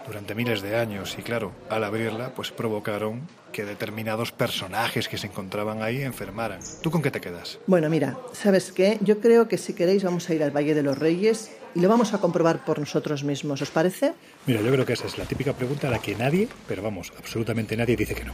durante 0.07 0.35
miles 0.35 0.63
de 0.63 0.77
años 0.77 1.15
y 1.19 1.23
claro, 1.23 1.53
al 1.69 1.85
abrirla 1.85 2.33
pues 2.35 2.53
provocaron 2.53 3.29
que 3.53 3.67
determinados 3.67 4.33
personajes 4.33 5.09
que 5.09 5.19
se 5.19 5.27
encontraban 5.27 5.83
ahí 5.83 6.01
enfermaran. 6.01 6.61
¿Tú 6.81 6.91
con 6.91 7.03
qué 7.03 7.11
te 7.11 7.21
quedas? 7.21 7.59
Bueno, 7.67 7.91
mira, 7.91 8.17
¿sabes 8.33 8.73
qué? 8.73 8.97
Yo 9.03 9.21
creo 9.21 9.47
que 9.47 9.59
si 9.59 9.75
queréis 9.75 10.05
vamos 10.05 10.31
a 10.31 10.35
ir 10.35 10.43
al 10.43 10.57
Valle 10.57 10.75
de 10.75 10.83
los 10.83 10.97
Reyes 10.97 11.51
y 11.75 11.81
lo 11.81 11.91
vamos 11.91 12.15
a 12.15 12.19
comprobar 12.23 12.65
por 12.65 12.79
nosotros 12.79 13.25
mismos, 13.25 13.61
¿os 13.61 13.71
parece? 13.71 14.15
Mira, 14.47 14.63
yo 14.63 14.73
creo 14.73 14.87
que 14.87 14.95
esa 14.95 15.07
es 15.07 15.19
la 15.19 15.27
típica 15.27 15.53
pregunta 15.53 15.89
a 15.89 15.91
la 15.91 15.99
que 15.99 16.15
nadie, 16.15 16.49
pero 16.67 16.83
vamos, 16.83 17.13
absolutamente 17.19 17.77
nadie 17.77 17.95
dice 17.95 18.15
que 18.15 18.25
no. 18.25 18.33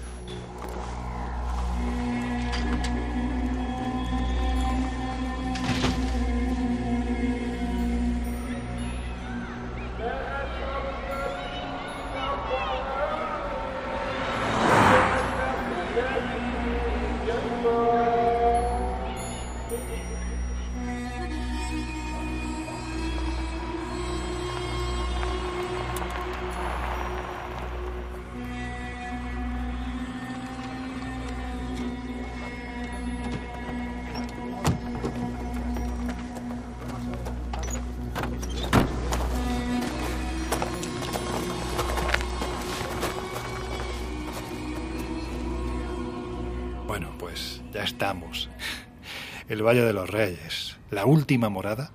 El 49.61 49.67
Valle 49.67 49.83
de 49.83 49.93
los 49.93 50.09
Reyes, 50.09 50.79
la 50.91 51.05
última 51.05 51.51
morada, 51.51 51.91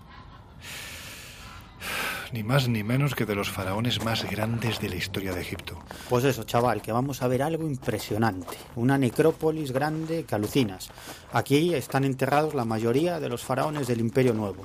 ni 2.32 2.44
más 2.44 2.70
ni 2.70 2.84
menos 2.84 3.16
que 3.16 3.26
de 3.26 3.34
los 3.34 3.50
faraones 3.50 4.06
más 4.06 4.24
grandes 4.30 4.80
de 4.80 4.88
la 4.88 4.98
historia 4.98 5.34
de 5.34 5.42
Egipto. 5.42 5.80
Pues 6.08 6.26
eso, 6.26 6.44
chaval, 6.44 6.84
que 6.84 6.92
vamos 6.92 7.24
a 7.24 7.28
ver 7.28 7.42
algo 7.42 7.68
impresionante. 7.68 8.56
Una 8.76 9.00
necrópolis 9.00 9.72
grande 9.72 10.26
que 10.26 10.36
alucinas. 10.36 10.92
Aquí 11.34 11.74
están 11.74 12.04
enterrados 12.04 12.54
la 12.54 12.66
mayoría 12.66 13.20
de 13.20 13.30
los 13.30 13.44
faraones 13.44 13.88
del 13.88 14.00
Imperio 14.00 14.36
Nuevo. 14.36 14.64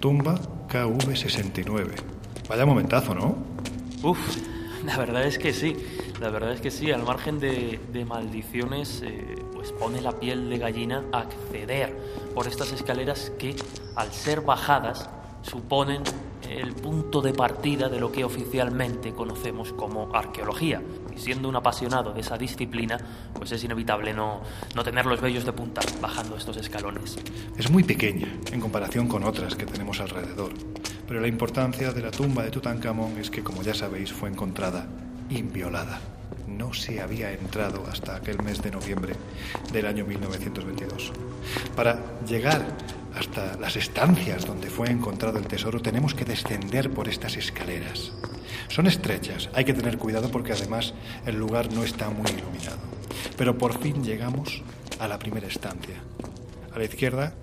Tumba 0.00 0.34
KV69. 0.68 1.90
Vaya 2.48 2.66
momentazo, 2.66 3.14
¿no? 3.14 3.38
Uf, 4.02 4.18
la 4.84 4.96
verdad 4.98 5.24
es 5.26 5.38
que 5.38 5.52
sí. 5.52 5.76
La 6.20 6.28
verdad 6.28 6.52
es 6.52 6.60
que 6.60 6.70
sí, 6.70 6.90
al 6.90 7.02
margen 7.02 7.40
de, 7.40 8.04
maldiciones, 8.06 9.02
eh, 9.02 9.36
pues 9.54 9.72
pone 9.72 10.02
la 10.02 10.12
piel 10.12 10.50
de 10.50 10.58
gallina 10.58 11.02
acceder 11.12 11.96
por 12.34 12.46
estas 12.46 12.72
escaleras 12.72 13.32
que, 13.38 13.56
al 13.96 14.12
ser 14.12 14.42
bajadas, 14.42 15.08
suponen 15.40 16.02
el 16.46 16.74
punto 16.74 17.22
de 17.22 17.32
partida 17.32 17.88
de 17.88 17.98
lo 17.98 18.12
que 18.12 18.24
oficialmente 18.24 19.12
conocemos 19.12 19.72
como 19.72 20.14
arqueología. 20.14 20.82
Y 21.14 21.18
siendo 21.18 21.48
un 21.48 21.56
apasionado 21.56 22.12
de 22.12 22.20
esa 22.20 22.36
disciplina, 22.36 22.98
pues 23.32 23.52
es 23.52 23.64
inevitable 23.64 24.12
no, 24.12 24.42
no 24.74 24.84
tener 24.84 25.06
los 25.06 25.22
vellos 25.22 25.46
de 25.46 25.52
punta 25.52 25.80
bajando 26.02 26.36
estos 26.36 26.58
escalones. 26.58 27.16
Es 27.56 27.70
muy 27.70 27.82
pequeña 27.82 28.28
en 28.52 28.60
comparación 28.60 29.08
con 29.08 29.24
otras 29.24 29.54
que 29.54 29.64
tenemos 29.64 30.00
alrededor, 30.00 30.52
pero 31.08 31.20
la 31.20 31.28
importancia 31.28 31.92
de 31.92 32.02
la 32.02 32.10
tumba 32.10 32.42
de 32.42 32.50
Tutankamón 32.50 33.16
es 33.16 33.30
que, 33.30 33.42
como 33.42 33.62
ya 33.62 33.72
sabéis, 33.72 34.12
fue 34.12 34.28
encontrada 34.28 34.86
inviolada. 35.30 36.00
No 36.46 36.74
se 36.74 37.00
había 37.00 37.32
entrado 37.32 37.86
hasta 37.90 38.16
aquel 38.16 38.42
mes 38.42 38.62
de 38.62 38.70
noviembre 38.70 39.14
del 39.72 39.86
año 39.86 40.04
1922. 40.04 41.12
Para 41.74 42.00
llegar 42.26 42.64
hasta 43.14 43.56
las 43.56 43.76
estancias 43.76 44.44
donde 44.44 44.70
fue 44.70 44.90
encontrado 44.90 45.38
el 45.38 45.46
tesoro, 45.46 45.80
tenemos 45.80 46.14
que 46.14 46.24
descender 46.24 46.90
por 46.90 47.08
estas 47.08 47.36
escaleras. 47.36 48.12
Son 48.68 48.86
estrechas, 48.86 49.48
hay 49.52 49.64
que 49.64 49.74
tener 49.74 49.98
cuidado 49.98 50.30
porque 50.30 50.52
además 50.52 50.94
el 51.26 51.36
lugar 51.36 51.72
no 51.72 51.82
está 51.84 52.10
muy 52.10 52.30
iluminado. 52.30 52.78
Pero 53.36 53.58
por 53.58 53.78
fin 53.80 54.04
llegamos 54.04 54.62
a 54.98 55.08
la 55.08 55.18
primera 55.18 55.48
estancia. 55.48 55.96
A 56.72 56.78
la 56.78 56.84
izquierda, 56.84 57.34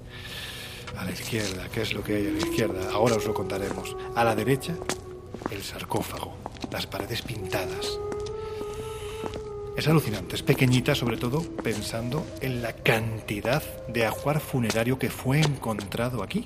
a 0.97 1.03
la 1.03 1.11
izquierda, 1.11 1.67
¿qué 1.73 1.81
es 1.81 1.93
lo 1.93 2.03
que 2.03 2.15
hay 2.15 2.27
a 2.27 2.31
la 2.31 2.37
izquierda? 2.37 2.91
Ahora 2.91 3.15
os 3.15 3.25
lo 3.25 3.33
contaremos. 3.33 3.95
A 4.15 4.23
la 4.23 4.35
derecha, 4.35 4.73
el 5.51 5.63
sarcófago, 5.63 6.37
las 6.71 6.87
paredes 6.87 7.21
pintadas, 7.21 7.99
es 9.77 9.87
alucinante, 9.87 10.35
es 10.35 10.41
pequeñita 10.41 10.95
sobre 10.95 11.17
todo 11.17 11.43
pensando 11.61 12.25
en 12.41 12.63
la 12.63 12.73
cantidad 12.73 13.61
de 13.87 14.07
ajuar 14.07 14.39
funerario 14.39 14.97
que 14.97 15.11
fue 15.11 15.39
encontrado 15.39 16.23
aquí. 16.23 16.45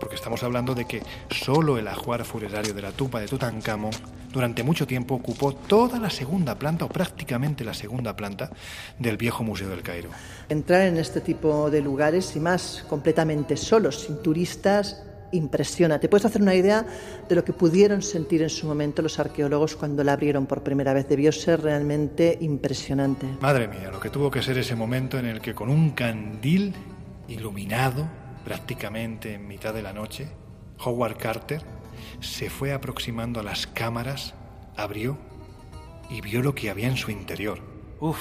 Porque 0.00 0.16
estamos 0.16 0.42
hablando 0.42 0.74
de 0.74 0.84
que 0.84 1.00
solo 1.30 1.78
el 1.78 1.86
ajuar 1.86 2.24
funerario 2.24 2.74
de 2.74 2.82
la 2.82 2.90
tumba 2.90 3.20
de 3.20 3.28
Tutankamón 3.28 3.92
durante 4.32 4.64
mucho 4.64 4.88
tiempo 4.88 5.14
ocupó 5.14 5.54
toda 5.54 6.00
la 6.00 6.10
segunda 6.10 6.58
planta 6.58 6.84
o 6.84 6.88
prácticamente 6.88 7.62
la 7.62 7.74
segunda 7.74 8.16
planta 8.16 8.50
del 8.98 9.16
viejo 9.16 9.44
Museo 9.44 9.68
del 9.68 9.82
Cairo. 9.82 10.10
Entrar 10.48 10.82
en 10.82 10.96
este 10.96 11.20
tipo 11.20 11.70
de 11.70 11.80
lugares 11.80 12.34
y 12.34 12.40
más 12.40 12.84
completamente 12.88 13.56
solos, 13.56 14.00
sin 14.00 14.20
turistas, 14.20 15.00
impresiona. 15.34 15.98
Te 15.98 16.08
puedes 16.08 16.24
hacer 16.24 16.42
una 16.42 16.54
idea 16.54 16.86
de 17.28 17.34
lo 17.34 17.44
que 17.44 17.52
pudieron 17.52 18.02
sentir 18.02 18.42
en 18.42 18.50
su 18.50 18.66
momento 18.66 19.02
los 19.02 19.18
arqueólogos 19.18 19.76
cuando 19.76 20.04
la 20.04 20.12
abrieron 20.12 20.46
por 20.46 20.62
primera 20.62 20.92
vez. 20.92 21.08
Debió 21.08 21.32
ser 21.32 21.62
realmente 21.62 22.38
impresionante. 22.40 23.26
Madre 23.40 23.68
mía, 23.68 23.90
lo 23.90 24.00
que 24.00 24.10
tuvo 24.10 24.30
que 24.30 24.42
ser 24.42 24.58
ese 24.58 24.74
momento 24.74 25.18
en 25.18 25.26
el 25.26 25.40
que 25.40 25.54
con 25.54 25.68
un 25.68 25.90
candil 25.90 26.74
iluminado, 27.28 28.06
prácticamente 28.44 29.34
en 29.34 29.46
mitad 29.46 29.74
de 29.74 29.82
la 29.82 29.92
noche, 29.92 30.28
Howard 30.84 31.16
Carter 31.16 31.62
se 32.20 32.50
fue 32.50 32.72
aproximando 32.72 33.40
a 33.40 33.42
las 33.42 33.66
cámaras, 33.66 34.34
abrió 34.76 35.18
y 36.10 36.20
vio 36.20 36.42
lo 36.42 36.54
que 36.54 36.70
había 36.70 36.88
en 36.88 36.96
su 36.96 37.10
interior. 37.10 37.60
Uf, 38.00 38.18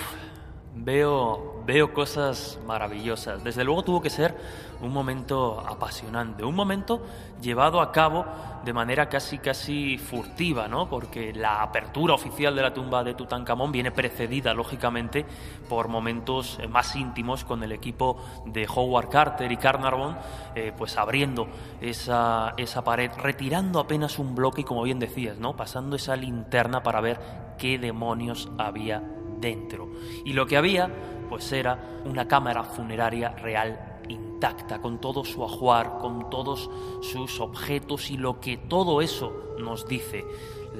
veo, 0.75 1.63
veo 1.65 1.93
cosas 1.93 2.59
maravillosas. 2.65 3.43
Desde 3.43 3.63
luego 3.63 3.83
tuvo 3.83 4.01
que 4.01 4.09
ser 4.09 4.35
un 4.81 4.91
momento 4.91 5.59
apasionante, 5.61 6.43
un 6.43 6.55
momento 6.55 7.01
llevado 7.41 7.79
a 7.79 7.91
cabo 7.91 8.25
de 8.65 8.73
manera 8.73 9.07
casi 9.07 9.37
casi 9.37 9.97
furtiva, 9.97 10.67
¿no? 10.67 10.89
Porque 10.89 11.33
la 11.33 11.61
apertura 11.61 12.13
oficial 12.13 12.55
de 12.55 12.61
la 12.61 12.73
tumba 12.73 13.03
de 13.03 13.13
Tutankamón 13.13 13.71
viene 13.71 13.91
precedida, 13.91 14.53
lógicamente, 14.53 15.25
por 15.69 15.87
momentos 15.87 16.59
más 16.69 16.95
íntimos 16.95 17.43
con 17.43 17.63
el 17.63 17.71
equipo 17.71 18.17
de 18.45 18.67
Howard 18.73 19.09
Carter 19.09 19.51
y 19.51 19.57
Carnarvon, 19.57 20.17
eh, 20.55 20.73
pues 20.77 20.97
abriendo 20.97 21.47
esa, 21.81 22.53
esa 22.57 22.83
pared, 22.83 23.11
retirando 23.17 23.79
apenas 23.79 24.19
un 24.19 24.35
bloque 24.35 24.61
y, 24.61 24.63
como 24.65 24.83
bien 24.83 24.99
decías, 24.99 25.37
¿no? 25.37 25.55
Pasando 25.55 25.95
esa 25.95 26.15
linterna 26.15 26.83
para 26.83 27.01
ver 27.01 27.19
qué 27.57 27.77
demonios 27.77 28.49
había 28.57 29.03
dentro. 29.43 29.89
Y 30.25 30.33
lo 30.33 30.47
que 30.47 30.57
había, 30.57 30.89
pues 31.29 31.51
era 31.51 32.01
una 32.05 32.27
cámara 32.27 32.63
funeraria 32.63 33.29
real 33.29 33.99
intacta, 34.09 34.81
con 34.81 34.99
todo 34.99 35.23
su 35.23 35.43
ajuar, 35.43 35.99
con 35.99 36.29
todos 36.29 36.69
sus 37.01 37.39
objetos 37.39 38.09
y 38.09 38.17
lo 38.17 38.39
que 38.39 38.57
todo 38.57 39.01
eso 39.01 39.55
nos 39.59 39.87
dice. 39.87 40.25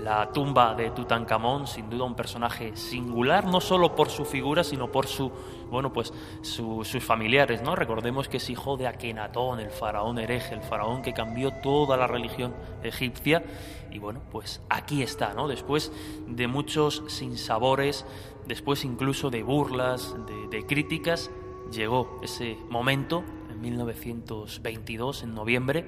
La 0.03 0.29
tumba 0.33 0.75
de 0.75 0.91
Tutankamón, 0.91 1.65
sin 1.65 1.89
duda 1.89 2.03
un 2.03 2.13
personaje 2.13 2.75
singular, 2.75 3.45
no 3.45 3.61
solo 3.61 3.95
por 3.95 4.09
su 4.09 4.25
figura, 4.25 4.61
sino 4.65 4.91
por 4.91 5.07
su, 5.07 5.31
bueno, 5.71 5.93
pues 5.93 6.11
sus 6.41 6.97
familiares, 6.99 7.61
¿no? 7.61 7.73
Recordemos 7.73 8.27
que 8.27 8.35
es 8.35 8.49
hijo 8.49 8.75
de 8.75 8.85
Akenatón, 8.87 9.61
el 9.61 9.69
faraón 9.69 10.19
hereje, 10.19 10.55
el 10.55 10.61
faraón 10.61 11.03
que 11.03 11.13
cambió 11.13 11.51
toda 11.51 11.95
la 11.95 12.05
religión 12.05 12.53
egipcia. 12.83 13.45
Y 13.91 13.99
bueno, 13.99 14.21
pues 14.29 14.61
aquí 14.69 15.03
está, 15.03 15.33
¿no? 15.33 15.47
Después 15.47 15.93
de 16.27 16.47
muchos 16.47 17.03
sinsabores, 17.07 18.05
después 18.45 18.83
incluso 18.83 19.29
de 19.29 19.41
burlas, 19.41 20.13
de 20.51 20.65
críticas, 20.65 21.31
llegó 21.71 22.19
ese 22.21 22.57
momento, 22.69 23.23
en 23.49 23.61
1922, 23.61 25.23
en 25.23 25.33
noviembre, 25.33 25.85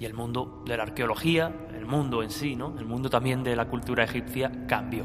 y 0.00 0.04
el 0.04 0.14
mundo 0.14 0.62
de 0.66 0.76
la 0.76 0.84
arqueología, 0.84 1.52
el 1.76 1.86
mundo 1.86 2.22
en 2.22 2.30
sí, 2.30 2.54
¿no? 2.54 2.78
el 2.78 2.84
mundo 2.84 3.10
también 3.10 3.42
de 3.42 3.56
la 3.56 3.66
cultura 3.66 4.04
egipcia 4.04 4.50
cambió. 4.66 5.04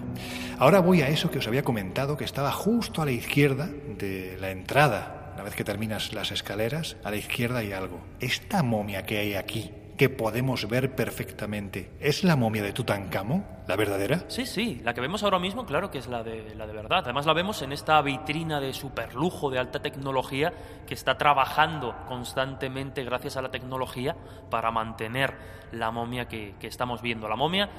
Ahora 0.60 0.80
voy 0.80 1.02
a 1.02 1.08
eso 1.08 1.32
que 1.32 1.40
os 1.40 1.48
había 1.48 1.64
comentado, 1.64 2.18
que 2.18 2.26
estaba 2.26 2.52
justo 2.52 3.02
a 3.02 3.06
la 3.06 3.12
izquierda 3.12 3.68
de 3.68 4.38
la 4.40 4.52
entrada. 4.52 5.32
Una 5.34 5.44
vez 5.44 5.56
que 5.56 5.64
terminas 5.64 6.14
las 6.14 6.32
escaleras, 6.32 6.98
a 7.04 7.10
la 7.10 7.18
izquierda 7.18 7.60
hay 7.60 7.72
algo. 7.72 8.00
Esta 8.20 8.62
momia 8.62 9.04
que 9.04 9.18
hay 9.18 9.34
aquí, 9.34 9.72
que 9.98 10.10
podemos 10.10 10.68
ver 10.68 10.96
perfectamente. 10.96 11.92
¿Es 12.00 12.24
la 12.24 12.36
momia 12.36 12.64
de 12.64 12.74
Tutankamón, 12.74 13.46
la 13.68 13.76
verdadera? 13.76 14.26
Sí, 14.28 14.46
sí, 14.46 14.82
la 14.84 14.94
que 14.94 15.02
vemos 15.02 15.24
ahora 15.24 15.40
mismo, 15.40 15.66
claro 15.66 15.92
que 15.92 16.00
es 16.00 16.08
la 16.08 16.24
de, 16.24 16.56
la 16.56 16.66
de 16.66 16.74
verdad. 16.74 17.00
Además 17.04 17.26
la 17.26 17.34
vemos 17.34 17.62
en 17.62 17.72
esta 17.72 18.02
vitrina 18.02 18.60
de 18.60 18.74
superlujo, 18.74 19.50
de 19.50 19.60
alta 19.60 19.82
tecnología, 19.82 20.54
que 20.88 20.94
está 20.94 21.18
trabajando 21.18 21.96
constantemente 22.08 23.04
gracias 23.04 23.38
a 23.38 23.42
la 23.42 23.52
tecnología 23.52 24.16
para 24.50 24.72
mantener 24.72 25.34
la 25.72 25.92
momia 25.92 26.28
que, 26.28 26.56
que 26.60 26.68
estamos 26.68 27.02
viendo. 27.02 27.28
La 27.28 27.36
momia 27.36 27.70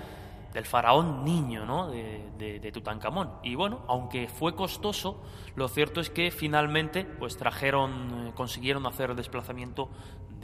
del 0.54 0.64
faraón 0.64 1.24
niño 1.24 1.66
¿no? 1.66 1.90
de, 1.90 2.30
de, 2.38 2.72
Tutankamón. 2.72 3.32
Y 3.42 3.56
bueno, 3.56 3.82
aunque 3.88 4.28
fue 4.28 4.54
costoso, 4.54 5.20
lo 5.56 5.66
cierto 5.68 6.00
es 6.00 6.10
que 6.10 6.30
finalmente 6.30 7.04
pues 7.04 7.36
trajeron, 7.36 8.28
eh, 8.28 8.32
consiguieron 8.34 8.86
hacer 8.86 9.16
desplazamiento 9.16 9.90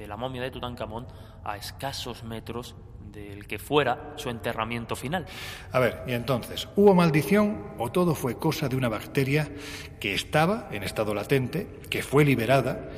de 0.00 0.06
la 0.06 0.16
momia 0.16 0.40
de 0.40 0.50
Tutankamón 0.50 1.06
a 1.44 1.58
escasos 1.58 2.24
metros 2.24 2.74
del 3.12 3.46
que 3.46 3.58
fuera 3.58 4.14
su 4.16 4.30
enterramiento 4.30 4.96
final. 4.96 5.26
A 5.72 5.78
ver, 5.78 6.02
y 6.06 6.12
entonces, 6.12 6.68
¿hubo 6.74 6.94
maldición 6.94 7.74
o 7.76 7.92
todo 7.92 8.14
fue 8.14 8.38
cosa 8.38 8.68
de 8.68 8.76
una 8.76 8.88
bacteria 8.88 9.50
que 10.00 10.14
estaba 10.14 10.68
en 10.70 10.84
estado 10.84 11.12
latente, 11.12 11.80
que 11.90 12.02
fue 12.02 12.24
liberada 12.24 12.88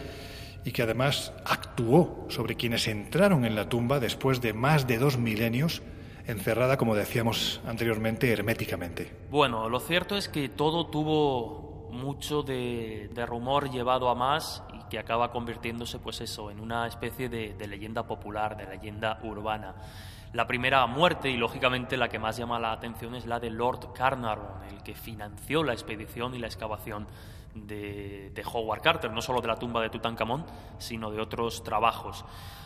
y 0.65 0.71
que 0.71 0.83
además 0.83 1.33
actuó 1.45 2.27
sobre 2.29 2.55
quienes 2.55 2.87
entraron 2.87 3.45
en 3.45 3.57
la 3.57 3.69
tumba 3.69 3.99
después 3.99 4.41
de 4.41 4.53
más 4.53 4.87
de 4.87 4.99
dos 4.99 5.19
milenios 5.19 5.83
encerrada, 6.29 6.77
como 6.77 6.95
decíamos 6.95 7.61
anteriormente, 7.67 8.33
herméticamente. 8.33 9.13
Bueno, 9.29 9.69
lo 9.69 9.81
cierto 9.81 10.17
es 10.17 10.29
que 10.29 10.49
todo 10.49 10.87
tuvo 10.87 11.62
mucho 11.93 12.43
de, 12.43 13.11
rumor 13.27 13.71
llevado 13.71 14.09
a 14.09 14.15
más 14.15 14.65
y 14.75 14.83
que 14.89 14.99
acaba 14.99 15.31
convirtiéndose, 15.31 15.99
pues 15.99 16.21
eso, 16.21 16.51
en 16.51 16.59
una 16.59 16.87
especie 16.87 17.29
de, 17.29 17.55
leyenda 17.67 18.05
popular, 18.05 18.57
de 18.57 18.67
leyenda 18.67 19.21
urbana. 19.23 19.75
La 20.33 20.47
primera 20.47 20.87
muerte, 20.87 21.31
y 21.31 21.37
lógicamente 21.37 21.97
la 21.97 22.09
que 22.09 22.19
más 22.19 22.39
llama 22.39 22.59
la 22.59 22.73
atención, 22.73 23.15
es 23.15 23.27
la 23.27 23.39
de 23.39 23.51
Lord 23.51 23.93
Carnarvon, 23.93 24.65
el 24.71 24.83
que 24.83 24.95
financió 24.95 25.63
la 25.63 25.75
expedición 25.75 26.35
y 26.35 26.39
la 26.39 26.47
excavación 26.47 27.07
de, 27.55 28.43
Howard 28.53 28.83
Carter, 28.83 29.11
no 29.11 29.23
solo 29.23 29.41
de 29.41 29.49
la 29.49 29.57
tumba 29.57 29.81
de 29.81 29.91
Tutankamón, 29.91 30.45
sino 30.79 31.11
de 31.11 31.21
otros 31.21 31.63
trabajos. 31.63 32.25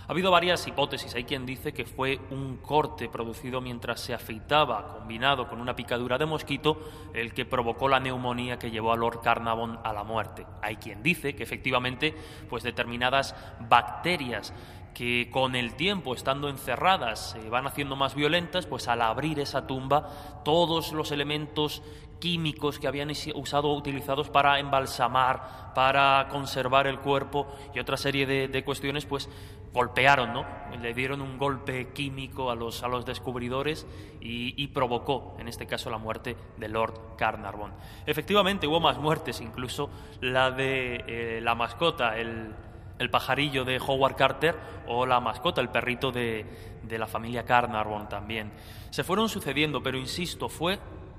Ha 0.08 0.12
habido 0.12 0.30
varias 0.30 0.66
hipótesis. 0.66 1.14
Hay 1.16 1.24
quien 1.24 1.44
dice 1.44 1.72
que 1.72 1.84
fue 1.84 2.20
un 2.30 2.58
corte 2.58 3.08
producido 3.08 3.60
mientras 3.60 4.00
se 4.00 4.14
afeitaba, 4.14 4.86
combinado 4.86 5.48
con 5.48 5.60
una 5.60 5.74
picadura 5.74 6.16
de 6.16 6.26
mosquito, 6.26 6.78
el 7.12 7.34
que 7.34 7.44
provocó 7.44 7.88
la 7.88 7.98
neumonía 7.98 8.58
que 8.58 8.70
llevó 8.70 8.92
a 8.92 8.96
Lord 8.96 9.20
Carnarvon 9.20 9.80
a 9.82 9.92
la 9.92 10.04
muerte. 10.04 10.46
Hay 10.62 10.76
quien 10.76 11.02
dice 11.02 11.34
que 11.34 11.42
efectivamente, 11.42 12.14
pues 12.48 12.62
determinadas 12.62 13.34
bacterias 13.68 14.52
que 14.96 15.28
con 15.30 15.54
el 15.56 15.74
tiempo, 15.74 16.14
estando 16.14 16.48
encerradas, 16.48 17.32
se 17.32 17.50
van 17.50 17.66
haciendo 17.66 17.96
más 17.96 18.14
violentas, 18.14 18.64
pues 18.64 18.88
al 18.88 19.02
abrir 19.02 19.38
esa 19.40 19.66
tumba, 19.66 20.40
todos 20.42 20.92
los 20.92 21.12
elementos 21.12 21.82
químicos 22.18 22.78
que 22.78 22.88
habían 22.88 23.10
usado 23.34 23.72
utilizados 23.74 24.30
para 24.30 24.58
embalsamar, 24.58 25.72
para 25.74 26.28
conservar 26.30 26.86
el 26.86 26.98
cuerpo 26.98 27.46
y 27.74 27.78
otra 27.78 27.96
serie 27.96 28.26
de, 28.26 28.64
cuestiones, 28.64 29.04
pues 29.06 29.28
golpearon, 29.72 30.32
¿no? 30.32 30.46
Le 30.80 30.94
dieron 30.94 31.20
un 31.20 31.36
golpe 31.36 31.92
químico 31.92 32.50
a 32.50 32.54
los, 32.54 32.82
a 32.82 32.88
los 32.88 33.04
descubridores 33.04 33.86
y, 34.20 34.66
provocó, 34.68 35.36
en 35.38 35.48
este 35.48 35.66
caso, 35.66 35.90
la 35.90 35.98
muerte 35.98 36.36
de 36.56 36.68
Lord 36.68 37.16
Carnarvon. 37.16 37.72
Efectivamente, 38.06 38.66
hubo 38.66 38.80
más 38.80 38.98
muertes, 38.98 39.40
incluso 39.40 39.90
la 40.20 40.50
de 40.50 41.04
eh, 41.06 41.40
la 41.42 41.54
mascota, 41.54 42.16
el, 42.18 42.54
el 42.98 43.10
pajarillo 43.10 43.64
de 43.64 43.78
Howard 43.78 44.16
Carter 44.16 44.56
o 44.88 45.04
la 45.04 45.20
mascota, 45.20 45.60
el 45.60 45.68
perrito 45.68 46.10
de, 46.10 46.46
de 46.82 46.98
la 46.98 47.06
familia 47.06 47.44
Carnarvon 47.44 48.08
también. 48.08 48.52
Se 48.90 49.04
fueron 49.04 49.28
sucediendo, 49.28 49.82
pero 49.82 49.98
insisto, 49.98 50.48
fue 50.48 50.78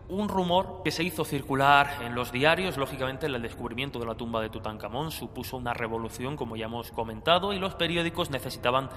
un 0.09 0.29
rumor 0.29 0.81
que 0.83 0.91
se 0.91 1.03
hizo 1.03 1.25
circular 1.25 1.89
en 2.01 2.15
los 2.15 2.31
diarios, 2.31 2.77
lógicamente 2.77 3.25
el 3.25 3.41
descubrimiento 3.41 3.99
de 3.99 4.05
la 4.05 4.15
tumba 4.15 4.41
de 4.41 4.49
Tutankamón 4.49 5.11
supuso 5.11 5.57
una 5.57 5.73
revolución, 5.73 6.37
como 6.37 6.55
ya 6.55 6.65
hemos 6.65 6.91
comentado, 6.91 7.53
y 7.53 7.59
los 7.59 7.75
periódicos 7.75 8.29
necesitaban 8.29 8.89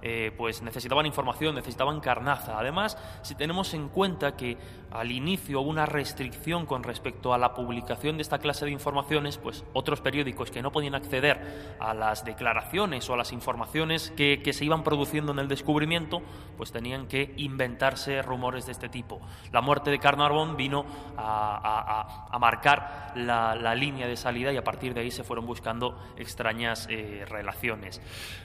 eh, 0.00 0.32
pues 0.36 0.62
necesitaban 0.62 1.06
información, 1.06 1.54
necesitaban 1.54 2.00
carnaza. 2.00 2.58
Además, 2.58 2.96
si 3.22 3.34
tenemos 3.34 3.74
en 3.74 3.88
cuenta 3.88 4.36
que 4.36 4.56
al 4.90 5.10
inicio 5.10 5.60
hubo 5.60 5.70
una 5.70 5.86
restricción 5.86 6.66
con 6.66 6.82
respecto 6.82 7.34
a 7.34 7.38
la 7.38 7.54
publicación 7.54 8.16
de 8.16 8.22
esta 8.22 8.38
clase 8.38 8.64
de 8.64 8.70
informaciones, 8.70 9.38
pues 9.38 9.64
otros 9.72 10.00
periódicos 10.00 10.50
que 10.50 10.62
no 10.62 10.72
podían 10.72 10.94
acceder 10.94 11.76
a 11.80 11.94
las 11.94 12.24
declaraciones 12.24 13.08
o 13.10 13.14
a 13.14 13.16
las 13.16 13.32
informaciones 13.32 14.12
que, 14.16 14.48
se 14.48 14.64
iban 14.64 14.82
produciendo 14.82 15.32
en 15.32 15.40
el 15.40 15.48
descubrimiento, 15.48 16.22
pues 16.56 16.72
tenían 16.72 17.06
que 17.06 17.34
inventarse 17.36 18.22
rumores 18.22 18.66
de 18.66 18.72
este 18.72 18.88
tipo. 18.88 19.20
La 19.52 19.60
muerte 19.60 19.90
de 19.90 19.98
Carnarvon 19.98 20.56
vino 20.56 20.86
a, 21.16 22.38
marcar 22.40 23.12
la, 23.14 23.74
línea 23.74 24.06
de 24.06 24.16
salida 24.16 24.52
y 24.52 24.56
a 24.56 24.64
partir 24.64 24.94
de 24.94 25.00
ahí 25.00 25.10
se 25.10 25.22
fueron 25.22 25.44
buscando 25.46 26.00
extrañas 26.16 26.86
eh, 26.90 27.24
relaciones. 27.28 28.00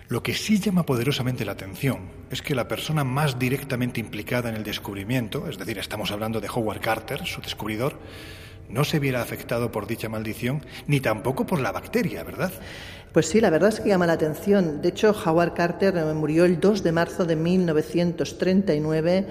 Lo 0.10 0.22
que 0.22 0.34
sí 0.34 0.60
llama 0.60 0.86
poderosamente 0.86 1.46
la 1.46 1.54
atención 1.54 2.10
es 2.30 2.42
que 2.42 2.56
la 2.56 2.68
persona 2.68 3.04
más 3.04 3.40
directamente 3.40 4.00
implicada 4.00 4.50
en 4.50 4.56
el 4.56 4.64
descubrimiento, 4.64 5.48
es 5.50 5.58
decir, 5.58 5.78
estamos 5.78 6.12
hablando 6.12 6.42
de 6.42 6.50
Howard 6.50 6.82
Carter, 6.82 7.26
su 7.26 7.42
descubridor, 7.42 7.98
no 8.70 8.84
se 8.84 9.00
viera 9.00 9.22
afectado 9.22 9.72
por 9.72 9.88
dicha 9.88 10.10
maldición, 10.10 10.66
ni 10.88 11.00
tampoco 11.00 11.46
por 11.46 11.60
la 11.60 11.72
bacteria, 11.72 12.24
¿verdad? 12.24 12.52
Pues 13.14 13.28
sí, 13.28 13.40
la 13.40 13.52
verdad 13.52 13.70
es 13.70 13.80
que 13.80 13.90
llama 13.90 14.08
la 14.08 14.14
atención. 14.14 14.82
De 14.82 14.90
hecho, 14.90 15.12
Howard 15.12 15.54
Carter 15.54 15.94
murió 16.16 16.46
el 16.46 16.60
2 16.60 16.82
de 16.82 16.92
marzo 16.92 17.26
de 17.26 17.36
1939 17.36 19.18
eh, 19.18 19.26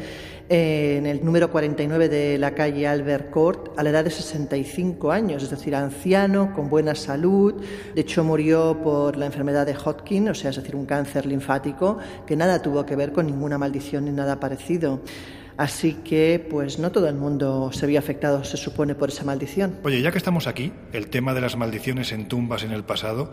en 0.48 1.06
el 1.06 1.24
número 1.24 1.50
49 1.50 2.08
de 2.08 2.38
la 2.38 2.54
calle 2.54 2.86
Albert 2.86 3.30
Court 3.30 3.78
a 3.78 3.82
la 3.82 3.90
edad 3.90 4.04
de 4.04 4.10
65 4.10 5.10
años, 5.12 5.42
es 5.42 5.50
decir, 5.50 5.74
anciano, 5.74 6.52
con 6.54 6.68
buena 6.68 6.94
salud. 6.94 7.54
De 7.94 8.00
hecho, 8.00 8.24
murió 8.24 8.78
por 8.82 9.16
la 9.16 9.26
enfermedad 9.26 9.66
de 9.66 9.74
Hodgkin, 9.74 10.28
o 10.28 10.34
sea, 10.34 10.50
es 10.50 10.56
decir, 10.56 10.76
un 10.76 10.86
cáncer 10.86 11.26
linfático, 11.26 11.98
que 12.26 12.36
nada 12.36 12.60
tuvo 12.60 12.84
que 12.84 12.96
ver 12.96 13.12
con 13.12 13.26
ninguna 13.26 13.58
maldición 13.58 14.04
ni 14.04 14.10
nada 14.10 14.40
parecido. 14.40 15.00
Así 15.56 15.94
que, 16.04 16.44
pues 16.50 16.78
no 16.78 16.92
todo 16.92 17.08
el 17.08 17.14
mundo 17.14 17.70
se 17.72 17.86
vio 17.86 17.98
afectado, 17.98 18.42
se 18.42 18.56
supone, 18.56 18.94
por 18.94 19.10
esa 19.10 19.24
maldición. 19.24 19.78
Oye, 19.84 20.00
ya 20.00 20.10
que 20.10 20.18
estamos 20.18 20.46
aquí, 20.46 20.72
el 20.92 21.08
tema 21.08 21.34
de 21.34 21.40
las 21.40 21.56
maldiciones 21.56 22.12
en 22.12 22.26
tumbas 22.26 22.64
en 22.64 22.72
el 22.72 22.84
pasado 22.84 23.30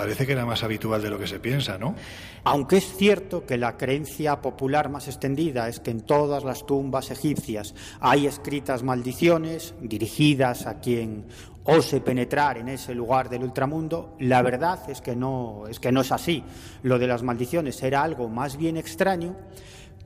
parece 0.00 0.24
que 0.24 0.32
era 0.32 0.46
más 0.46 0.62
habitual 0.62 1.02
de 1.02 1.10
lo 1.10 1.18
que 1.18 1.26
se 1.26 1.40
piensa, 1.40 1.76
¿no? 1.76 1.94
Aunque 2.44 2.78
es 2.78 2.96
cierto 2.96 3.44
que 3.44 3.58
la 3.58 3.76
creencia 3.76 4.40
popular 4.40 4.88
más 4.88 5.08
extendida 5.08 5.68
es 5.68 5.78
que 5.78 5.90
en 5.90 6.00
todas 6.00 6.42
las 6.42 6.64
tumbas 6.64 7.10
egipcias 7.10 7.74
hay 8.00 8.26
escritas 8.26 8.82
maldiciones 8.82 9.74
dirigidas 9.82 10.66
a 10.66 10.80
quien 10.80 11.26
ose 11.64 12.00
penetrar 12.00 12.56
en 12.56 12.70
ese 12.70 12.94
lugar 12.94 13.28
del 13.28 13.42
ultramundo, 13.42 14.16
la 14.18 14.40
verdad 14.40 14.88
es 14.88 15.02
que 15.02 15.14
no 15.14 15.66
es 15.68 15.78
que 15.78 15.92
no 15.92 16.00
es 16.00 16.12
así. 16.12 16.42
Lo 16.82 16.98
de 16.98 17.06
las 17.06 17.22
maldiciones 17.22 17.82
era 17.82 18.02
algo 18.02 18.30
más 18.30 18.56
bien 18.56 18.78
extraño 18.78 19.36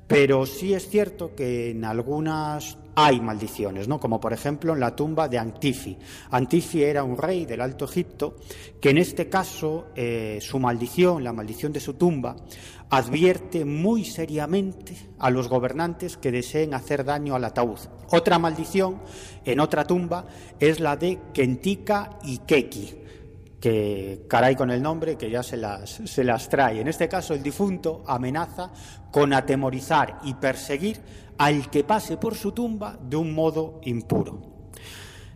pero 0.06 0.46
sí 0.46 0.74
es 0.74 0.88
cierto 0.88 1.34
que 1.34 1.70
en 1.70 1.84
algunas 1.84 2.78
hay 2.96 3.20
maldiciones, 3.20 3.88
¿no? 3.88 3.98
como 3.98 4.20
por 4.20 4.32
ejemplo 4.32 4.72
en 4.72 4.80
la 4.80 4.94
tumba 4.94 5.28
de 5.28 5.38
Antifi. 5.38 5.98
Antifi 6.30 6.82
era 6.82 7.02
un 7.02 7.16
rey 7.16 7.44
del 7.44 7.60
Alto 7.60 7.86
Egipto 7.86 8.36
que 8.80 8.90
en 8.90 8.98
este 8.98 9.28
caso 9.28 9.86
eh, 9.96 10.38
su 10.40 10.58
maldición, 10.58 11.24
la 11.24 11.32
maldición 11.32 11.72
de 11.72 11.80
su 11.80 11.94
tumba, 11.94 12.36
advierte 12.90 13.64
muy 13.64 14.04
seriamente 14.04 14.96
a 15.18 15.30
los 15.30 15.48
gobernantes 15.48 16.16
que 16.16 16.30
deseen 16.30 16.74
hacer 16.74 17.04
daño 17.04 17.34
al 17.34 17.44
ataúd. 17.44 17.78
Otra 18.10 18.38
maldición 18.38 19.00
en 19.44 19.58
otra 19.58 19.86
tumba 19.86 20.26
es 20.60 20.78
la 20.78 20.96
de 20.96 21.18
Kentika 21.32 22.18
y 22.22 22.38
Keki 22.38 23.04
que 23.64 24.26
caray 24.28 24.56
con 24.56 24.70
el 24.70 24.82
nombre 24.82 25.16
que 25.16 25.30
ya 25.30 25.42
se 25.42 25.56
las, 25.56 26.02
se 26.04 26.22
las 26.22 26.50
trae. 26.50 26.82
En 26.82 26.86
este 26.86 27.08
caso, 27.08 27.32
el 27.32 27.42
difunto 27.42 28.04
amenaza 28.06 28.70
con 29.10 29.32
atemorizar 29.32 30.18
y 30.22 30.34
perseguir 30.34 31.00
al 31.38 31.70
que 31.70 31.82
pase 31.82 32.18
por 32.18 32.34
su 32.34 32.52
tumba 32.52 32.98
de 33.00 33.16
un 33.16 33.32
modo 33.32 33.80
impuro. 33.84 34.68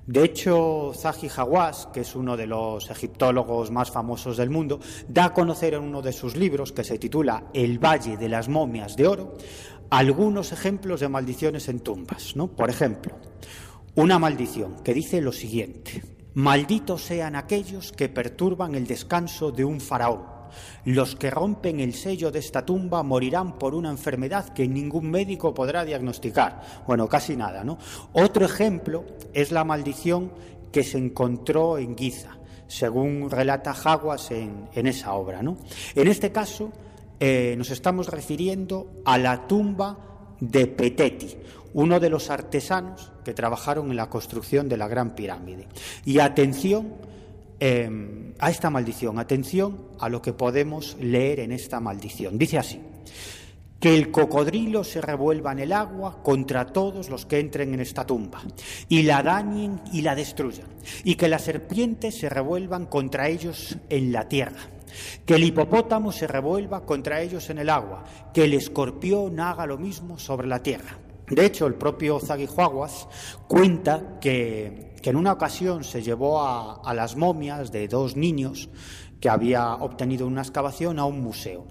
De 0.07 0.25
hecho, 0.25 0.93
Zahi 0.95 1.31
Hawass, 1.35 1.89
que 1.91 2.01
es 2.01 2.15
uno 2.15 2.37
de 2.37 2.47
los 2.47 2.91
egiptólogos 2.91 3.71
más 3.71 3.91
famosos 3.91 4.37
del 4.37 4.51
mundo, 4.51 4.79
da 5.09 5.25
a 5.25 5.33
conocer 5.33 5.73
en 5.73 5.85
uno 5.85 6.03
de 6.03 6.13
sus 6.13 6.37
libros, 6.37 6.73
que 6.73 6.85
se 6.85 6.99
titula 6.99 7.45
El 7.55 7.83
Valle 7.83 8.19
de 8.19 8.29
las 8.29 8.51
Momias 8.51 8.95
de 8.95 9.07
Oro, 9.07 9.39
algunos 9.89 10.53
ejemplos 10.53 11.01
de 11.01 11.09
maldiciones 11.09 11.67
en 11.71 11.81
tumbas. 11.81 12.37
¿no? 12.37 12.49
Por 12.49 12.69
ejemplo, 12.69 13.15
una 13.95 14.19
maldición 14.19 14.83
que 14.85 14.93
dice 14.93 15.23
lo 15.23 15.33
siguiente. 15.33 16.18
Malditos 16.39 17.03
sean 17.03 17.35
aquellos 17.35 17.91
que 17.91 18.09
perturban 18.09 18.77
el 18.77 18.87
descanso 18.87 19.51
de 19.51 19.65
un 19.65 19.81
faraón. 19.81 20.23
Los 20.85 21.17
que 21.17 21.33
rompen 21.33 21.81
el 21.81 21.95
sello 21.95 22.31
de 22.31 22.39
esta 22.39 22.65
tumba 22.65 23.03
morirán 23.03 23.59
por 23.59 23.75
una 23.75 23.91
enfermedad 23.91 24.51
que 24.51 24.69
ningún 24.69 25.11
médico 25.11 25.53
podrá 25.53 25.85
diagnosticar. 25.85 26.63
Bueno, 26.87 27.09
casi 27.09 27.35
nada, 27.35 27.65
¿no? 27.65 27.79
Otro 28.13 28.45
ejemplo 28.45 29.05
es 29.33 29.51
la 29.51 29.65
maldición 29.65 30.31
que 30.71 30.85
se 30.85 30.99
encontró 30.99 31.77
en 31.77 31.99
Giza, 31.99 32.39
según 32.69 33.29
relata 33.31 33.75
Jaguas 33.75 34.31
en, 34.31 34.69
esa 34.75 35.15
obra, 35.15 35.43
¿no? 35.43 35.57
En 35.97 36.07
este 36.07 36.31
caso, 36.31 36.71
eh, 37.19 37.57
nos 37.59 37.71
estamos 37.71 38.07
refiriendo 38.07 38.93
a 39.05 39.19
la 39.19 39.49
tumba 39.49 40.09
de 40.39 40.69
Peteti, 40.69 41.37
uno 41.75 42.01
de 42.01 42.11
los 42.11 42.31
artesanos 42.31 43.13
que 43.25 43.35
trabajaron 43.35 43.91
en 43.91 43.97
la 43.97 44.09
construcción 44.09 44.69
de 44.69 44.77
la 44.77 44.89
Gran 44.89 45.15
Pirámide. 45.15 45.69
Y 46.05 46.19
atención 46.19 46.95
em, 47.61 48.35
a 48.39 48.51
esta 48.51 48.71
maldición, 48.71 49.19
atención 49.19 49.89
a 49.99 50.09
lo 50.09 50.23
que 50.23 50.33
podemos 50.33 50.97
leer 51.01 51.41
en 51.41 51.53
esta 51.53 51.81
maldición. 51.81 52.39
Dice 52.39 52.59
así, 52.59 52.81
que 53.81 53.95
el 53.95 54.11
cocodrilo 54.11 54.83
se 54.83 55.01
revuelva 55.01 55.53
en 55.53 55.61
el 55.61 55.73
agua 55.73 56.23
contra 56.23 56.67
todos 56.67 57.11
los 57.11 57.27
que 57.27 57.39
entren 57.39 57.75
en 57.75 57.81
esta 57.81 58.05
tumba, 58.05 58.43
y 58.89 59.03
la 59.03 59.23
dañen 59.23 59.81
y 59.93 60.03
la 60.03 60.17
destruyan, 60.17 60.67
y 61.05 61.15
que 61.15 61.29
las 61.29 61.43
serpientes 61.43 62.19
se 62.19 62.29
revuelvan 62.29 62.87
contra 62.87 63.29
ellos 63.29 63.77
en 63.89 64.11
la 64.13 64.29
tierra 64.29 64.59
que 65.25 65.35
el 65.35 65.45
hipopótamo 65.45 66.13
se 66.13 66.27
revuelva 66.27 66.85
contra 66.85 67.21
ellos 67.21 67.51
en 67.51 67.59
el 67.59 67.71
agua, 67.71 68.05
que 68.33 68.45
el 68.45 68.55
escorpión 68.55 69.39
haga 69.41 69.67
lo 69.67 69.79
mismo 69.79 70.19
sobre 70.19 70.49
la 70.49 70.63
tierra. 70.63 70.99
De 71.31 71.45
hecho, 71.45 71.67
el 71.67 71.75
propio 71.75 72.19
Zaguijuaguas 72.21 73.07
cuenta 73.47 74.19
que, 74.21 74.89
en 75.03 75.17
una 75.17 75.33
ocasión 75.33 75.85
se 75.85 76.03
llevó 76.03 76.43
a, 76.43 76.93
las 76.93 77.17
momias 77.17 77.73
de 77.73 77.89
dos 77.89 78.15
niños 78.15 78.69
que 79.21 79.31
había 79.31 79.75
obtenido 79.75 80.27
una 80.27 80.43
excavación 80.43 80.99
a 80.99 81.07
un 81.07 81.23
museo 81.23 81.67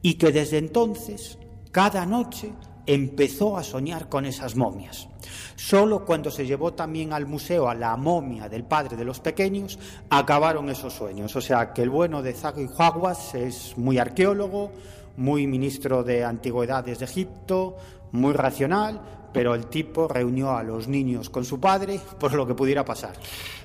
y 0.00 0.14
que 0.14 0.32
desde 0.32 0.56
entonces, 0.56 1.38
cada 1.72 2.06
noche, 2.06 2.52
empezó 2.86 3.58
a 3.58 3.62
soñar 3.62 4.08
con 4.08 4.24
esas 4.24 4.56
momias. 4.56 5.08
Solo 5.56 6.06
cuando 6.06 6.30
se 6.30 6.46
llevó 6.46 6.72
también 6.72 7.12
al 7.12 7.26
museo 7.26 7.68
a 7.68 7.74
la 7.74 7.94
momia 7.96 8.48
del 8.48 8.64
padre 8.64 8.96
de 8.96 9.04
los 9.04 9.20
pequeños, 9.20 9.78
acabaron 10.08 10.70
esos 10.70 10.94
sueños. 10.94 11.36
O 11.36 11.40
sea 11.42 11.74
que 11.74 11.82
el 11.82 11.90
bueno 11.90 12.22
de 12.22 12.32
Zaguijuaguas 12.32 13.34
es 13.34 13.76
muy 13.76 13.98
arqueólogo, 13.98 14.72
muy 15.18 15.46
ministro 15.46 16.02
de 16.02 16.24
antigüedades 16.24 16.98
de 16.98 17.04
Egipto, 17.04 17.76
muy 18.12 18.32
racional, 18.32 19.00
pero 19.32 19.54
el 19.54 19.66
tipo 19.66 20.08
reunió 20.08 20.56
a 20.56 20.62
los 20.62 20.88
niños 20.88 21.30
con 21.30 21.44
su 21.44 21.60
padre 21.60 22.00
por 22.18 22.34
lo 22.34 22.46
que 22.46 22.54
pudiera 22.54 22.84
pasar. 22.84 23.12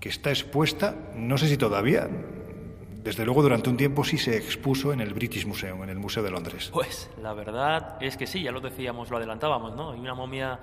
que 0.00 0.08
está 0.10 0.30
expuesta, 0.30 0.94
no 1.16 1.38
sé 1.38 1.48
si 1.48 1.56
todavía, 1.56 2.08
desde 3.02 3.24
luego 3.24 3.42
durante 3.42 3.70
un 3.70 3.78
tiempo 3.78 4.04
sí 4.04 4.18
se 4.18 4.36
expuso 4.36 4.92
en 4.92 5.00
el 5.00 5.14
British 5.14 5.46
Museum, 5.46 5.82
en 5.82 5.88
el 5.88 5.98
Museo 5.98 6.22
de 6.22 6.30
Londres. 6.30 6.68
Pues 6.70 7.08
la 7.22 7.32
verdad 7.32 7.96
es 8.02 8.18
que 8.18 8.26
sí, 8.26 8.42
ya 8.42 8.52
lo 8.52 8.60
decíamos, 8.60 9.08
lo 9.08 9.16
adelantábamos, 9.16 9.74
¿no? 9.74 9.92
Hay 9.92 10.00
una 10.00 10.14
momia 10.14 10.60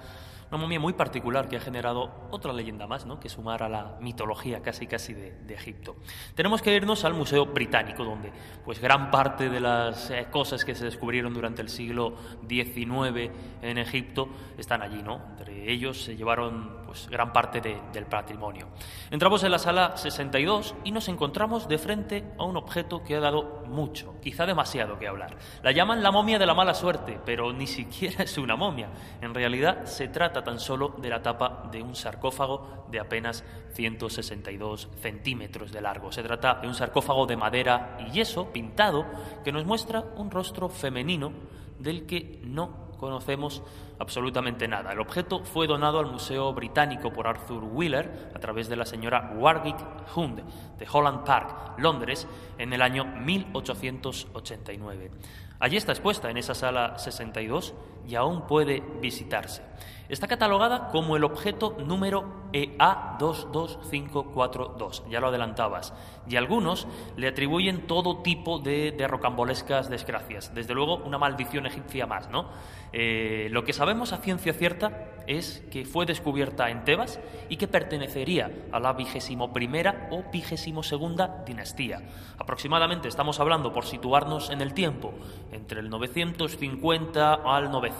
una 0.49 0.57
momia 0.57 0.79
muy 0.79 0.93
particular 0.93 1.49
que 1.49 1.57
ha 1.57 1.59
generado 1.59 2.11
otra 2.31 2.53
leyenda 2.53 2.87
más, 2.87 3.05
¿no? 3.05 3.19
que 3.19 3.29
sumar 3.29 3.63
a 3.63 3.69
la 3.69 3.97
mitología 3.99 4.61
casi 4.61 4.87
casi 4.87 5.13
de, 5.13 5.55
Egipto. 5.55 5.95
Tenemos 6.35 6.61
que 6.61 6.75
irnos 6.75 7.05
al 7.05 7.13
Museo 7.13 7.45
Británico, 7.45 8.03
donde 8.03 8.31
pues 8.63 8.79
gran 8.79 9.09
parte 9.09 9.49
de 9.49 9.61
las 9.61 10.11
eh, 10.11 10.27
cosas 10.29 10.65
que 10.65 10.75
se 10.75 10.83
descubrieron 10.83 11.33
durante 11.33 11.61
el 11.61 11.69
siglo 11.69 12.15
XIX 12.47 13.31
en 13.61 13.77
Egipto 13.77 14.27
están 14.57 14.81
allí, 14.81 15.01
¿no? 15.01 15.21
Entre 15.37 15.71
ellos 15.71 16.03
se 16.03 16.17
llevaron 16.17 16.84
pues 16.95 17.09
gran 17.09 17.33
parte 17.33 17.59
del 17.59 18.05
patrimonio. 18.05 18.69
Entramos 19.11 19.43
en 19.43 19.51
la 19.51 19.59
sala 19.59 19.97
62 19.97 20.75
y 20.85 20.91
nos 20.93 21.09
encontramos 21.09 21.67
de 21.67 21.77
frente 21.77 22.23
a 22.37 22.45
un 22.45 22.55
objeto 22.55 23.03
que 23.03 23.17
ha 23.17 23.19
dado 23.19 23.63
mucho, 23.67 24.15
quizá 24.21 24.45
demasiado 24.45 24.97
que 24.97 25.05
hablar. 25.05 25.35
La 25.61 25.73
llaman 25.73 26.01
la 26.01 26.11
momia 26.11 26.39
de 26.39 26.45
la 26.45 26.53
mala 26.53 26.73
suerte, 26.73 27.19
pero 27.25 27.51
ni 27.51 27.67
siquiera 27.67 28.23
es 28.23 28.37
una 28.37 28.55
momia. 28.55 28.87
En 29.19 29.33
realidad 29.33 29.83
se 29.83 30.07
trata 30.07 30.41
tan 30.41 30.57
solo 30.57 30.95
de 30.97 31.09
la 31.09 31.21
tapa 31.21 31.67
de 31.69 31.83
un 31.83 31.95
sarcófago 31.95 32.85
de 32.89 33.01
apenas 33.01 33.43
162 33.73 34.87
centímetros 35.01 35.73
de 35.73 35.81
largo. 35.81 36.13
Se 36.13 36.23
trata 36.23 36.55
de 36.61 36.67
un 36.69 36.75
sarcófago 36.75 37.25
de 37.25 37.35
madera 37.35 37.97
y 38.07 38.11
yeso 38.11 38.53
pintado 38.53 39.05
que 39.43 39.51
nos 39.51 39.65
muestra 39.65 40.01
un 40.15 40.31
rostro 40.31 40.69
femenino 40.69 41.33
del 41.77 42.05
que 42.05 42.39
no 42.45 42.84
conocemos 42.95 43.61
absolutamente 43.99 44.67
nada. 44.67 44.93
El 44.93 44.99
objeto 44.99 45.43
fue 45.43 45.67
donado 45.67 45.99
al 45.99 46.07
Museo 46.07 46.51
Británico 46.53 47.11
por 47.11 47.27
Arthur 47.27 47.63
Wheeler 47.63 48.31
a 48.33 48.39
través 48.39 48.69
de 48.69 48.75
la 48.75 48.85
señora 48.85 49.33
Warwick 49.35 49.77
Hund 50.15 50.41
de 50.77 50.87
Holland 50.91 51.25
Park, 51.25 51.77
Londres, 51.77 52.27
en 52.57 52.73
el 52.73 52.81
año 52.81 53.05
1889. 53.05 55.11
Allí 55.59 55.77
está 55.77 55.93
expuesta 55.93 56.29
en 56.29 56.37
esa 56.37 56.53
sala 56.53 56.97
62 56.97 57.73
y 58.07 58.15
aún 58.15 58.47
puede 58.47 58.81
visitarse. 59.01 59.61
Está 60.07 60.27
catalogada 60.27 60.89
como 60.89 61.15
el 61.15 61.23
objeto 61.23 61.77
número 61.83 62.45
EA22542, 62.53 65.09
ya 65.09 65.19
lo 65.19 65.29
adelantabas, 65.29 65.95
y 66.29 66.35
algunos 66.35 66.87
le 67.17 67.27
atribuyen 67.27 67.87
todo 67.87 68.21
tipo 68.21 68.59
de, 68.59 68.91
de 68.91 69.07
rocambolescas 69.07 69.89
desgracias, 69.89 70.53
desde 70.53 70.75
luego 70.75 70.97
una 70.97 71.17
maldición 71.17 71.65
egipcia 71.65 72.05
más, 72.05 72.29
¿no? 72.29 72.49
Eh, 72.93 73.47
lo 73.51 73.63
que 73.63 73.73
sabemos 73.73 74.13
a 74.13 74.17
ciencia 74.17 74.53
cierta 74.53 75.09
es 75.27 75.63
que 75.71 75.85
fue 75.85 76.05
descubierta 76.05 76.69
en 76.69 76.83
Tebas 76.85 77.19
y 77.49 77.57
que 77.57 77.67
pertenecería 77.67 78.51
a 78.71 78.79
la 78.79 78.93
vigésimo 78.93 79.51
primera 79.51 80.07
o 80.11 80.21
vigésimo 80.31 80.83
segunda 80.83 81.43
dinastía. 81.45 82.03
Aproximadamente 82.37 83.07
estamos 83.07 83.39
hablando, 83.39 83.73
por 83.73 83.85
situarnos 83.85 84.51
en 84.51 84.61
el 84.61 84.75
tiempo, 84.75 85.15
entre 85.51 85.79
el 85.79 85.89
950 85.89 87.33
al 87.33 87.71
900 87.71 87.94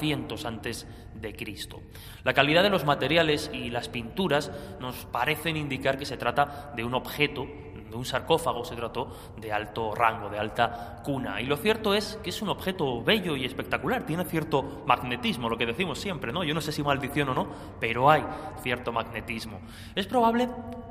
antes 0.46 0.88
de 1.14 1.36
Cristo. 1.36 1.82
La 2.24 2.34
calidad 2.34 2.64
de 2.64 2.70
los 2.70 2.86
materiales 2.86 3.50
y 3.54 3.70
las 3.70 3.90
pinturas 3.90 4.52
nos 4.80 5.06
parecen 5.06 5.58
indicar 5.58 5.98
que 5.98 6.06
se 6.06 6.18
trata 6.18 6.74
de 6.76 6.84
un 6.84 6.94
objeto 6.94 7.48
de 7.90 7.96
un 7.96 8.06
sarcófago, 8.06 8.66
se 8.66 8.76
trató 8.76 9.16
de 9.40 9.54
alto 9.54 9.94
rango, 9.94 10.30
de 10.30 10.40
alta 10.40 11.02
cuna. 11.04 11.40
Y 11.40 11.46
lo 11.46 11.56
cierto 11.56 11.94
es 11.94 12.20
que 12.24 12.32
es 12.32 12.42
un 12.42 12.50
objeto 12.50 13.04
bello 13.04 13.36
y 13.36 13.46
espectacular, 13.46 14.06
tiene 14.06 14.26
cierto 14.26 14.84
magnetismo, 14.86 15.50
lo 15.50 15.58
que 15.58 15.66
decimos 15.66 16.00
siempre, 16.00 16.34
¿no? 16.34 16.44
Yo 16.44 16.54
no 16.54 16.62
sé 16.62 16.72
si 16.72 16.84
maldición 16.84 17.30
o 17.30 17.34
no, 17.34 17.48
pero 17.80 18.10
hay 18.10 18.24
cierto 18.64 18.92
magnetismo. 18.92 19.62
Es 19.96 20.08
probable, 20.08 20.50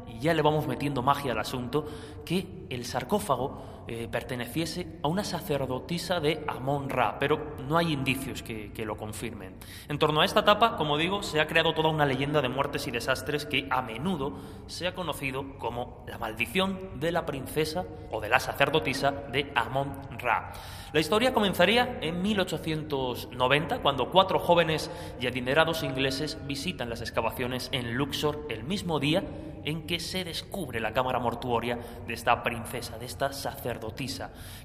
y 0.08 0.20
ya 0.20 0.34
le 0.34 0.42
vamos 0.42 0.66
metiendo 0.66 1.02
magia 1.02 1.32
al 1.32 1.40
asunto, 1.40 1.86
que 2.24 2.66
el 2.70 2.84
sarcófago 2.84 3.73
eh, 3.86 4.08
perteneciese 4.10 4.86
a 5.02 5.08
una 5.08 5.24
sacerdotisa 5.24 6.18
de 6.18 6.42
Amon-Ra, 6.46 7.18
pero 7.18 7.56
no 7.68 7.76
hay 7.76 7.92
indicios 7.92 8.42
que, 8.42 8.72
lo 8.84 8.96
confirmen. 8.96 9.54
En 9.88 9.98
torno 9.98 10.20
a 10.20 10.24
esta 10.24 10.40
etapa, 10.40 10.76
como 10.76 10.96
digo, 10.96 11.22
se 11.22 11.40
ha 11.40 11.46
creado 11.46 11.74
toda 11.74 11.88
una 11.88 12.06
leyenda 12.06 12.42
de 12.42 12.48
muertes 12.48 12.86
y 12.86 12.90
desastres 12.90 13.46
que 13.46 13.66
a 13.70 13.82
menudo 13.82 14.38
se 14.66 14.86
ha 14.86 14.94
conocido 14.94 15.58
como 15.58 16.04
la 16.06 16.18
maldición 16.18 16.98
de 17.00 17.12
la 17.12 17.26
princesa 17.26 17.84
o 18.10 18.20
de 18.20 18.28
la 18.28 18.40
sacerdotisa 18.40 19.10
de 19.10 19.52
Amon-Ra. 19.54 20.52
La 20.92 21.00
historia 21.00 21.34
comenzaría 21.34 21.98
en 22.00 22.22
1890, 22.22 23.80
cuando 23.80 24.10
cuatro 24.10 24.38
jóvenes 24.38 24.90
y 25.20 25.26
adinerados 25.26 25.82
ingleses 25.82 26.38
visitan 26.46 26.88
las 26.88 27.00
excavaciones 27.00 27.68
en 27.72 27.94
Luxor 27.94 28.46
el 28.48 28.64
mismo 28.64 29.00
día 29.00 29.24
en 29.64 29.86
que 29.86 29.98
se 29.98 30.24
descubre 30.24 30.80
la 30.80 30.92
cámara 30.92 31.18
mortuoria 31.18 31.78
de 32.06 32.14
esta 32.14 32.42
princesa, 32.42 32.98
de 32.98 33.06
esta 33.06 33.32
sacerdotisa. 33.32 33.73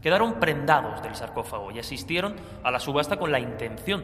Quedaron 0.01 0.39
prendados 0.39 1.01
del 1.01 1.15
sarcófago 1.15 1.71
y 1.71 1.79
asistieron 1.79 2.35
a 2.63 2.71
la 2.71 2.79
subasta 2.79 3.17
con 3.17 3.31
la 3.31 3.39
intención 3.39 4.03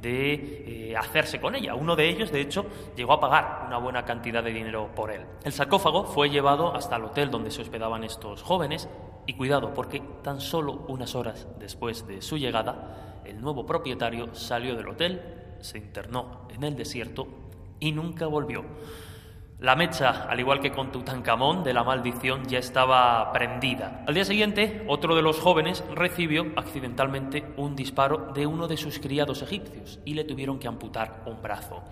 de 0.00 0.90
eh, 0.90 0.96
hacerse 0.96 1.40
con 1.40 1.54
ella. 1.54 1.74
Uno 1.74 1.96
de 1.96 2.08
ellos, 2.08 2.30
de 2.30 2.40
hecho, 2.40 2.66
llegó 2.94 3.14
a 3.14 3.20
pagar 3.20 3.64
una 3.66 3.78
buena 3.78 4.04
cantidad 4.04 4.42
de 4.42 4.52
dinero 4.52 4.90
por 4.94 5.10
él. 5.10 5.22
El 5.42 5.52
sarcófago 5.52 6.04
fue 6.04 6.30
llevado 6.30 6.74
hasta 6.74 6.96
el 6.96 7.04
hotel 7.04 7.30
donde 7.30 7.50
se 7.50 7.62
hospedaban 7.62 8.04
estos 8.04 8.42
jóvenes 8.42 8.88
y 9.26 9.34
cuidado, 9.34 9.74
porque 9.74 10.00
tan 10.22 10.40
solo 10.40 10.84
unas 10.88 11.14
horas 11.14 11.48
después 11.58 12.06
de 12.06 12.22
su 12.22 12.36
llegada, 12.36 13.22
el 13.24 13.40
nuevo 13.40 13.66
propietario 13.66 14.34
salió 14.34 14.76
del 14.76 14.88
hotel, 14.88 15.20
se 15.60 15.78
internó 15.78 16.46
en 16.54 16.62
el 16.62 16.76
desierto 16.76 17.26
y 17.80 17.92
nunca 17.92 18.26
volvió. 18.26 18.64
La 19.58 19.74
mecha, 19.74 20.26
al 20.28 20.38
igual 20.38 20.60
que 20.60 20.70
con 20.70 20.92
Tutankamón, 20.92 21.64
de 21.64 21.72
la 21.72 21.82
maldición 21.82 22.44
ya 22.44 22.58
estaba 22.58 23.32
prendida. 23.32 24.04
Al 24.06 24.12
día 24.12 24.26
siguiente, 24.26 24.84
otro 24.86 25.16
de 25.16 25.22
los 25.22 25.40
jóvenes 25.40 25.82
recibió 25.94 26.52
accidentalmente 26.56 27.42
un 27.56 27.74
disparo 27.74 28.32
de 28.34 28.46
uno 28.46 28.68
de 28.68 28.76
sus 28.76 28.98
criados 28.98 29.40
egipcios 29.40 29.98
y 30.04 30.12
le 30.12 30.24
tuvieron 30.24 30.58
que 30.58 30.68
amputar 30.68 31.22
un 31.24 31.40
brazo. 31.40 31.82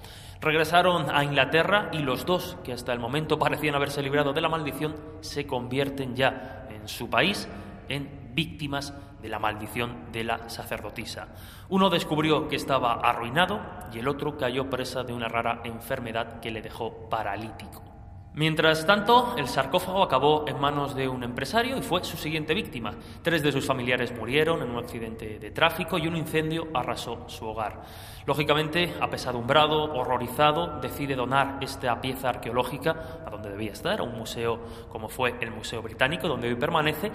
Regresaron 0.43 1.09
a 1.09 1.25
Inglaterra 1.25 1.89
y 1.91 2.01
los 2.01 2.27
dos, 2.27 2.59
que 2.65 2.75
hasta 2.75 2.93
el 2.93 2.99
momento 2.99 3.39
parecían 3.39 3.75
haberse 3.75 4.03
librado 4.03 4.35
de 4.35 4.43
la 4.43 4.51
maldición, 4.51 4.97
se 5.23 5.47
convierten 5.47 6.15
ya 6.15 6.69
en 6.69 6.87
su 6.87 7.09
país 7.09 7.49
en 7.89 8.24
víctimas 8.35 8.93
de 9.23 9.29
la 9.29 9.39
maldición 9.39 10.13
de 10.13 10.25
la 10.25 10.49
sacerdotisa. 10.49 11.29
Uno 11.69 11.89
descubrió 11.89 12.49
que 12.49 12.57
estaba 12.57 12.95
arruinado 12.95 13.61
y 13.93 13.99
el 13.99 14.09
otro 14.09 14.37
cayó 14.37 14.69
presa 14.69 15.03
de 15.05 15.13
una 15.13 15.29
rara 15.29 15.63
enfermedad 15.65 16.41
que 16.41 16.51
le 16.51 16.61
dejó 16.61 17.09
paralítico. 17.09 17.94
Mientras 18.37 18.85
tanto, 18.85 19.37
el 19.39 19.47
sarcófago 19.47 20.03
acabó 20.03 20.45
en 20.49 20.59
manos 20.59 20.97
de 20.97 21.07
un 21.07 21.23
empresario 21.23 21.79
y 21.79 21.83
fue 21.83 22.03
su 22.03 22.17
siguiente 22.17 22.53
víctima. 22.53 22.93
Tres 23.23 23.45
de 23.45 23.53
sus 23.53 23.65
familiares 23.65 24.13
murieron 24.13 24.61
en 24.61 24.71
un 24.71 24.79
accidente 24.79 25.39
de 25.39 25.53
tráfico 25.53 25.99
y 25.99 26.09
un 26.09 26.17
incendio 26.17 26.67
arrasó 26.75 27.29
su 27.29 27.47
hogar. 27.47 27.83
Lógicamente, 28.27 28.93
apesadumbrado, 29.01 29.85
horrorizado, 29.95 30.81
decide 30.81 31.15
donar 31.15 31.59
esta 31.61 32.01
pieza 32.01 32.31
arqueológica 32.31 33.21
a 33.25 33.31
donde 33.31 33.51
debía 33.51 33.71
estar, 33.71 34.01
a 34.01 34.03
un 34.03 34.19
museo 34.19 34.59
como 34.89 35.09
fue 35.09 35.37
el 35.41 35.53
Museo 35.53 35.81
Británico, 35.81 36.27
donde 36.27 36.49
hoy 36.49 36.57
permanece. 36.57 37.13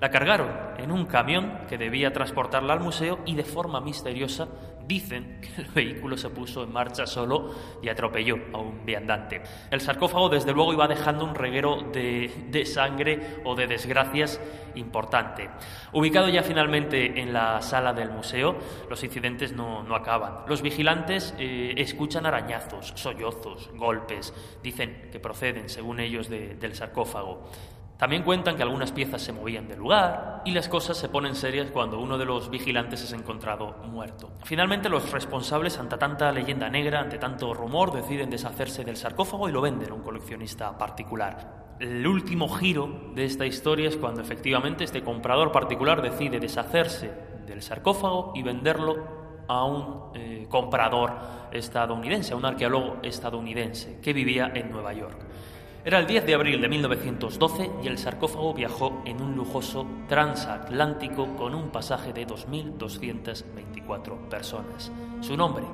La 0.00 0.08
cargaron 0.08 0.50
en 0.78 0.92
un 0.92 1.06
camión 1.06 1.62
que 1.68 1.78
debía 1.78 2.12
transportarla 2.12 2.74
al 2.74 2.80
museo 2.80 3.18
y 3.26 3.34
de 3.34 3.44
forma 3.44 3.80
misteriosa 3.80 4.46
Dicen 4.90 5.38
que 5.40 5.62
el 5.62 5.68
vehículo 5.68 6.16
se 6.16 6.30
puso 6.30 6.64
en 6.64 6.72
marcha 6.72 7.06
solo 7.06 7.54
y 7.80 7.88
atropelló 7.88 8.36
a 8.52 8.58
un 8.58 8.84
viandante. 8.84 9.40
El 9.70 9.80
sarcófago, 9.80 10.28
desde 10.28 10.52
luego, 10.52 10.72
iba 10.72 10.88
dejando 10.88 11.24
un 11.24 11.36
reguero 11.36 11.82
de, 11.92 12.64
sangre 12.66 13.40
o 13.44 13.54
de 13.54 13.68
desgracias 13.68 14.40
importante. 14.74 15.48
Ubicado 15.92 16.28
ya 16.28 16.42
finalmente 16.42 17.20
en 17.20 17.32
la 17.32 17.62
sala 17.62 17.92
del 17.92 18.10
museo, 18.10 18.56
los 18.88 19.04
incidentes 19.04 19.52
no, 19.52 19.86
acaban. 19.94 20.40
Los 20.48 20.60
vigilantes 20.60 21.36
eh, 21.38 21.74
escuchan 21.76 22.26
arañazos, 22.26 22.92
sollozos, 22.96 23.70
golpes. 23.76 24.34
Dicen 24.60 25.08
que 25.12 25.20
proceden, 25.20 25.68
según 25.68 26.00
ellos, 26.00 26.28
del 26.28 26.74
sarcófago. 26.74 27.48
También 28.00 28.22
cuentan 28.22 28.56
que 28.56 28.62
algunas 28.62 28.92
piezas 28.92 29.20
se 29.20 29.30
movían 29.30 29.68
del 29.68 29.78
lugar 29.78 30.40
y 30.46 30.52
las 30.52 30.70
cosas 30.70 30.96
se 30.96 31.10
ponen 31.10 31.34
serias 31.34 31.70
cuando 31.70 32.00
uno 32.00 32.16
de 32.16 32.24
los 32.24 32.48
vigilantes 32.48 33.02
es 33.04 33.12
encontrado 33.12 33.76
muerto. 33.90 34.30
Finalmente 34.42 34.88
los 34.88 35.12
responsables, 35.12 35.78
ante 35.78 35.98
tanta 35.98 36.32
leyenda 36.32 36.70
negra, 36.70 37.00
ante 37.00 37.18
tanto 37.18 37.52
rumor, 37.52 37.92
deciden 37.92 38.30
deshacerse 38.30 38.84
del 38.84 38.96
sarcófago 38.96 39.50
y 39.50 39.52
lo 39.52 39.60
venden 39.60 39.90
a 39.90 39.94
un 39.94 40.00
coleccionista 40.00 40.78
particular. 40.78 41.76
El 41.78 42.06
último 42.06 42.48
giro 42.48 43.12
de 43.14 43.26
esta 43.26 43.44
historia 43.44 43.90
es 43.90 43.98
cuando 43.98 44.22
efectivamente 44.22 44.84
este 44.84 45.02
comprador 45.02 45.52
particular 45.52 46.00
decide 46.00 46.40
deshacerse 46.40 47.12
del 47.46 47.60
sarcófago 47.60 48.32
y 48.34 48.42
venderlo 48.42 49.44
a 49.46 49.64
un 49.64 50.12
eh, 50.14 50.46
comprador 50.48 51.18
estadounidense, 51.52 52.32
a 52.32 52.36
un 52.36 52.46
arqueólogo 52.46 52.96
estadounidense 53.02 54.00
que 54.00 54.14
vivía 54.14 54.50
en 54.54 54.70
Nueva 54.70 54.94
York. 54.94 55.29
Era 55.82 55.98
el 55.98 56.06
10 56.06 56.26
de 56.26 56.34
abril 56.34 56.60
de 56.60 56.68
1912 56.68 57.70
y 57.82 57.86
el 57.86 57.96
sarcófago 57.96 58.52
viajó 58.52 59.00
en 59.06 59.22
un 59.22 59.34
lujoso 59.34 59.86
transatlántico 60.08 61.34
con 61.36 61.54
un 61.54 61.70
pasaje 61.70 62.12
de 62.12 62.26
2.224 62.26 64.28
personas. 64.28 64.92
Su 65.22 65.38
nombre, 65.38 65.64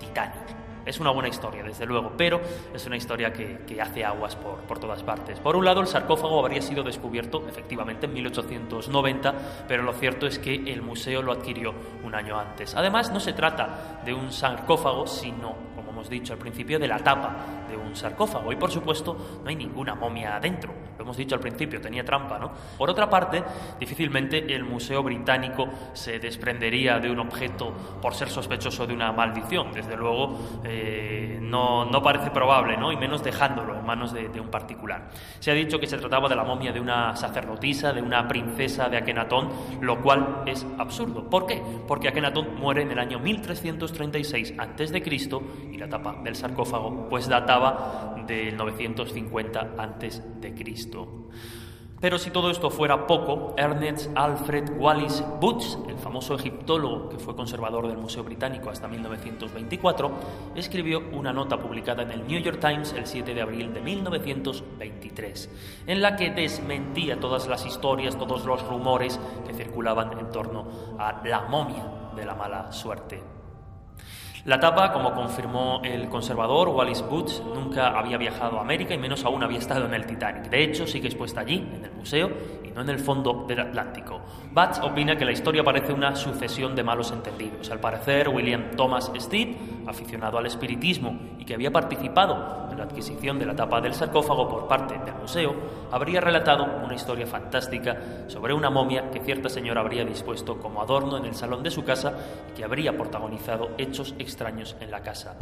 Titanic. 0.00 0.64
Es 0.84 0.98
una 0.98 1.12
buena 1.12 1.28
historia, 1.28 1.62
desde 1.62 1.86
luego, 1.86 2.12
pero 2.16 2.40
es 2.74 2.84
una 2.84 2.96
historia 2.96 3.32
que, 3.32 3.80
hace 3.80 4.04
aguas 4.04 4.34
por, 4.34 4.56
por, 4.62 4.80
todas 4.80 5.02
partes. 5.04 5.38
Por 5.38 5.56
un 5.56 5.64
lado, 5.64 5.80
el 5.80 5.86
sarcófago 5.86 6.40
habría 6.40 6.60
sido 6.60 6.82
descubierto 6.82 7.46
efectivamente 7.48 8.06
en 8.06 8.12
1890, 8.12 9.34
pero 9.68 9.84
lo 9.84 9.92
cierto 9.94 10.26
es 10.26 10.38
que 10.38 10.54
el 10.54 10.82
museo 10.82 11.22
lo 11.22 11.32
adquirió 11.32 11.72
un 12.02 12.14
año 12.14 12.38
antes. 12.38 12.74
Además, 12.74 13.12
no 13.12 13.20
se 13.20 13.32
trata 13.32 14.02
de 14.04 14.12
un 14.12 14.30
sarcófago, 14.30 15.06
sino 15.06 15.74
dicho 16.08 16.32
al 16.32 16.38
principio, 16.38 16.78
de 16.78 16.88
la 16.88 16.98
tapa 16.98 17.63
de 17.74 17.82
un 17.82 17.96
sarcófago. 17.96 18.52
Y 18.52 18.56
por 18.56 18.70
supuesto, 18.70 19.16
no 19.42 19.48
hay 19.48 19.56
ninguna 19.56 19.94
momia 19.94 20.36
adentro. 20.36 20.72
Lo 20.96 21.04
hemos 21.04 21.16
dicho 21.16 21.34
al 21.34 21.40
principio, 21.40 21.80
tenía 21.80 22.04
trampa, 22.04 22.38
¿no? 22.38 22.52
Por 22.78 22.88
otra 22.88 23.10
parte, 23.10 23.42
difícilmente 23.80 24.54
el 24.54 24.64
Museo 24.64 25.02
Británico 25.02 25.68
se 25.92 26.18
desprendería 26.18 26.98
de 26.98 27.10
un 27.10 27.18
objeto 27.18 27.72
por 28.00 28.14
ser 28.14 28.28
sospechoso 28.28 28.86
de 28.86 28.94
una 28.94 29.12
maldición. 29.12 29.72
Desde 29.72 29.96
luego, 29.96 30.38
eh, 30.64 31.38
no, 31.40 31.84
no, 31.84 32.02
parece 32.02 32.30
probable, 32.30 32.76
¿no? 32.76 32.92
Y 32.92 32.96
menos 32.96 33.24
dejándolo 33.24 33.76
en 33.76 33.84
manos 33.84 34.12
de, 34.12 34.28
de 34.28 34.40
un 34.40 34.48
particular. 34.48 35.08
Se 35.40 35.50
ha 35.50 35.54
dicho 35.54 35.80
que 35.80 35.86
se 35.86 35.98
trataba 35.98 36.28
de 36.28 36.36
la 36.36 36.44
momia 36.44 36.72
de 36.72 36.80
una 36.80 37.16
sacerdotisa, 37.16 37.92
de 37.92 38.02
una 38.02 38.28
princesa 38.28 38.88
de 38.88 38.98
Akenatón, 38.98 39.48
lo 39.80 40.00
cual 40.00 40.42
es 40.46 40.64
absurdo. 40.78 41.28
¿Por 41.28 41.46
qué? 41.46 41.60
Porque 41.88 42.08
Akenatón 42.08 42.54
muere 42.56 42.82
en 42.82 42.92
el 42.92 42.98
año 42.98 43.18
1336 43.18 44.54
a.C. 44.58 45.02
y 45.72 45.78
la 45.78 45.88
tapa 45.88 46.14
del 46.22 46.36
sarcófago 46.36 47.08
pues 47.08 47.28
databa 47.28 47.63
del 48.26 48.56
950 48.56 49.74
antes 49.78 50.22
de 50.40 50.54
Cristo. 50.54 51.28
Pero 52.04 52.18
si 52.18 52.30
todo 52.30 52.50
esto 52.50 52.68
fuera 52.68 53.06
poco, 53.06 53.54
Ernest 53.56 54.10
Alfred 54.14 54.78
Wallis 54.78 55.24
Butz, 55.40 55.78
el 55.88 55.96
famoso 55.96 56.34
egiptólogo 56.34 57.08
que 57.08 57.18
fue 57.18 57.34
conservador 57.34 57.88
del 57.88 57.96
Museo 57.96 58.22
Británico 58.22 58.68
hasta 58.68 58.88
1924, 58.88 60.12
escribió 60.54 61.02
una 61.12 61.32
nota 61.32 61.58
publicada 61.58 62.02
en 62.02 62.10
el 62.10 62.26
New 62.26 62.38
York 62.42 62.58
Times 62.60 62.92
el 62.92 63.06
7 63.06 63.32
de 63.32 63.40
abril 63.40 63.72
de 63.72 63.80
1923, 63.80 65.50
en 65.86 66.02
la 66.02 66.14
que 66.16 66.30
desmentía 66.30 67.18
todas 67.18 67.48
las 67.48 67.64
historias, 67.64 68.18
todos 68.18 68.44
los 68.44 68.62
rumores 68.66 69.18
que 69.46 69.54
circulaban 69.54 70.18
en 70.18 70.30
torno 70.30 70.66
a 70.98 71.22
la 71.24 71.46
momia 71.48 71.90
de 72.14 72.26
la 72.26 72.34
mala 72.34 72.70
suerte. 72.70 73.33
La 74.44 74.60
tapa, 74.60 74.92
como 74.92 75.14
confirmó 75.14 75.80
el 75.82 76.10
conservador 76.10 76.68
Wallis 76.68 77.00
Boots, 77.00 77.42
nunca 77.54 77.98
había 77.98 78.18
viajado 78.18 78.58
a 78.58 78.60
América 78.60 78.92
y 78.92 78.98
menos 78.98 79.24
aún 79.24 79.42
había 79.42 79.56
estado 79.58 79.86
en 79.86 79.94
el 79.94 80.04
Titanic. 80.04 80.50
De 80.50 80.62
hecho, 80.62 80.86
sigue 80.86 81.06
expuesta 81.06 81.40
allí, 81.40 81.66
en 81.74 81.82
el 81.82 81.92
museo, 81.92 82.30
y 82.62 82.68
no 82.68 82.82
en 82.82 82.90
el 82.90 82.98
fondo 82.98 83.46
del 83.48 83.60
Atlántico. 83.60 84.20
Butts 84.54 84.78
opina 84.84 85.16
que 85.16 85.24
la 85.24 85.32
historia 85.32 85.64
parece 85.64 85.92
una 85.92 86.14
sucesión 86.14 86.76
de 86.76 86.84
malos 86.84 87.10
entendidos. 87.10 87.68
Al 87.72 87.80
parecer, 87.80 88.28
William 88.28 88.70
Thomas 88.76 89.10
Stead, 89.16 89.48
aficionado 89.84 90.38
al 90.38 90.46
espiritismo 90.46 91.18
y 91.40 91.44
que 91.44 91.54
había 91.54 91.72
participado 91.72 92.68
en 92.70 92.78
la 92.78 92.84
adquisición 92.84 93.36
de 93.36 93.46
la 93.46 93.56
tapa 93.56 93.80
del 93.80 93.94
sarcófago 93.94 94.48
por 94.48 94.68
parte 94.68 94.96
del 95.04 95.16
museo, 95.16 95.56
habría 95.90 96.20
relatado 96.20 96.66
una 96.84 96.94
historia 96.94 97.26
fantástica 97.26 98.28
sobre 98.28 98.54
una 98.54 98.70
momia 98.70 99.10
que 99.10 99.18
cierta 99.18 99.48
señora 99.48 99.80
habría 99.80 100.04
dispuesto 100.04 100.56
como 100.60 100.80
adorno 100.80 101.16
en 101.16 101.24
el 101.24 101.34
salón 101.34 101.64
de 101.64 101.72
su 101.72 101.82
casa 101.82 102.12
y 102.48 102.56
que 102.56 102.62
habría 102.62 102.96
protagonizado 102.96 103.70
hechos 103.76 104.14
extraños 104.20 104.76
en 104.78 104.92
la 104.92 105.02
casa. 105.02 105.34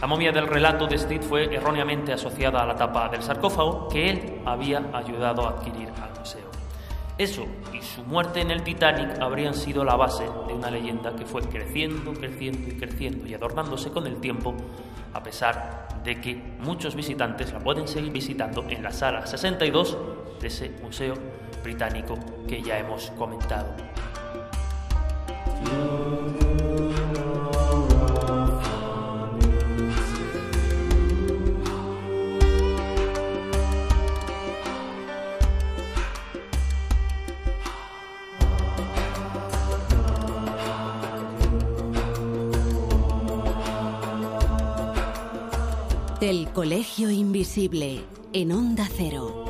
La 0.00 0.06
momia 0.06 0.30
del 0.30 0.46
relato 0.46 0.86
de 0.86 0.96
Steed 0.96 1.22
fue 1.22 1.52
erróneamente 1.52 2.12
asociada 2.12 2.62
a 2.62 2.66
la 2.66 2.76
tapa 2.76 3.08
del 3.08 3.22
sarcófago 3.22 3.88
que 3.88 4.10
él 4.10 4.42
había 4.44 4.80
ayudado 4.92 5.44
a 5.44 5.50
adquirir 5.50 5.88
al 6.00 6.16
museo. 6.16 6.53
Eso 7.16 7.46
y 7.72 7.80
su 7.80 8.02
muerte 8.02 8.40
en 8.40 8.50
el 8.50 8.64
Titanic 8.64 9.20
habrían 9.20 9.54
sido 9.54 9.84
la 9.84 9.94
base 9.94 10.24
de 10.24 10.52
una 10.52 10.68
leyenda 10.68 11.14
que 11.14 11.24
fue 11.24 11.42
creciendo, 11.42 12.12
creciendo 12.12 12.68
y 12.68 12.76
creciendo 12.76 13.26
y 13.28 13.34
adornándose 13.34 13.90
con 13.90 14.08
el 14.08 14.16
tiempo, 14.16 14.52
a 15.12 15.22
pesar 15.22 16.02
de 16.02 16.20
que 16.20 16.34
muchos 16.34 16.96
visitantes 16.96 17.52
la 17.52 17.60
pueden 17.60 17.86
seguir 17.86 18.12
visitando 18.12 18.64
en 18.68 18.82
la 18.82 18.90
sala 18.90 19.24
62 19.26 19.96
de 20.40 20.48
ese 20.48 20.70
museo 20.82 21.14
británico 21.62 22.18
que 22.48 22.60
ya 22.60 22.78
hemos 22.78 23.12
comentado. 23.12 23.74
El 46.26 46.48
Colegio 46.52 47.10
Invisible 47.10 48.00
en 48.32 48.50
Onda 48.52 48.88
Cero. 48.90 49.44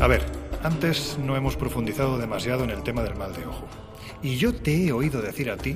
A 0.00 0.06
ver, 0.06 0.24
antes 0.62 1.18
no 1.18 1.34
hemos 1.34 1.56
profundizado 1.56 2.16
demasiado 2.16 2.62
en 2.62 2.70
el 2.70 2.84
tema 2.84 3.02
del 3.02 3.16
mal 3.16 3.34
de 3.34 3.44
ojo. 3.44 3.66
Y 4.22 4.36
yo 4.36 4.54
te 4.54 4.86
he 4.86 4.92
oído 4.92 5.20
decir 5.20 5.50
a 5.50 5.56
ti 5.56 5.74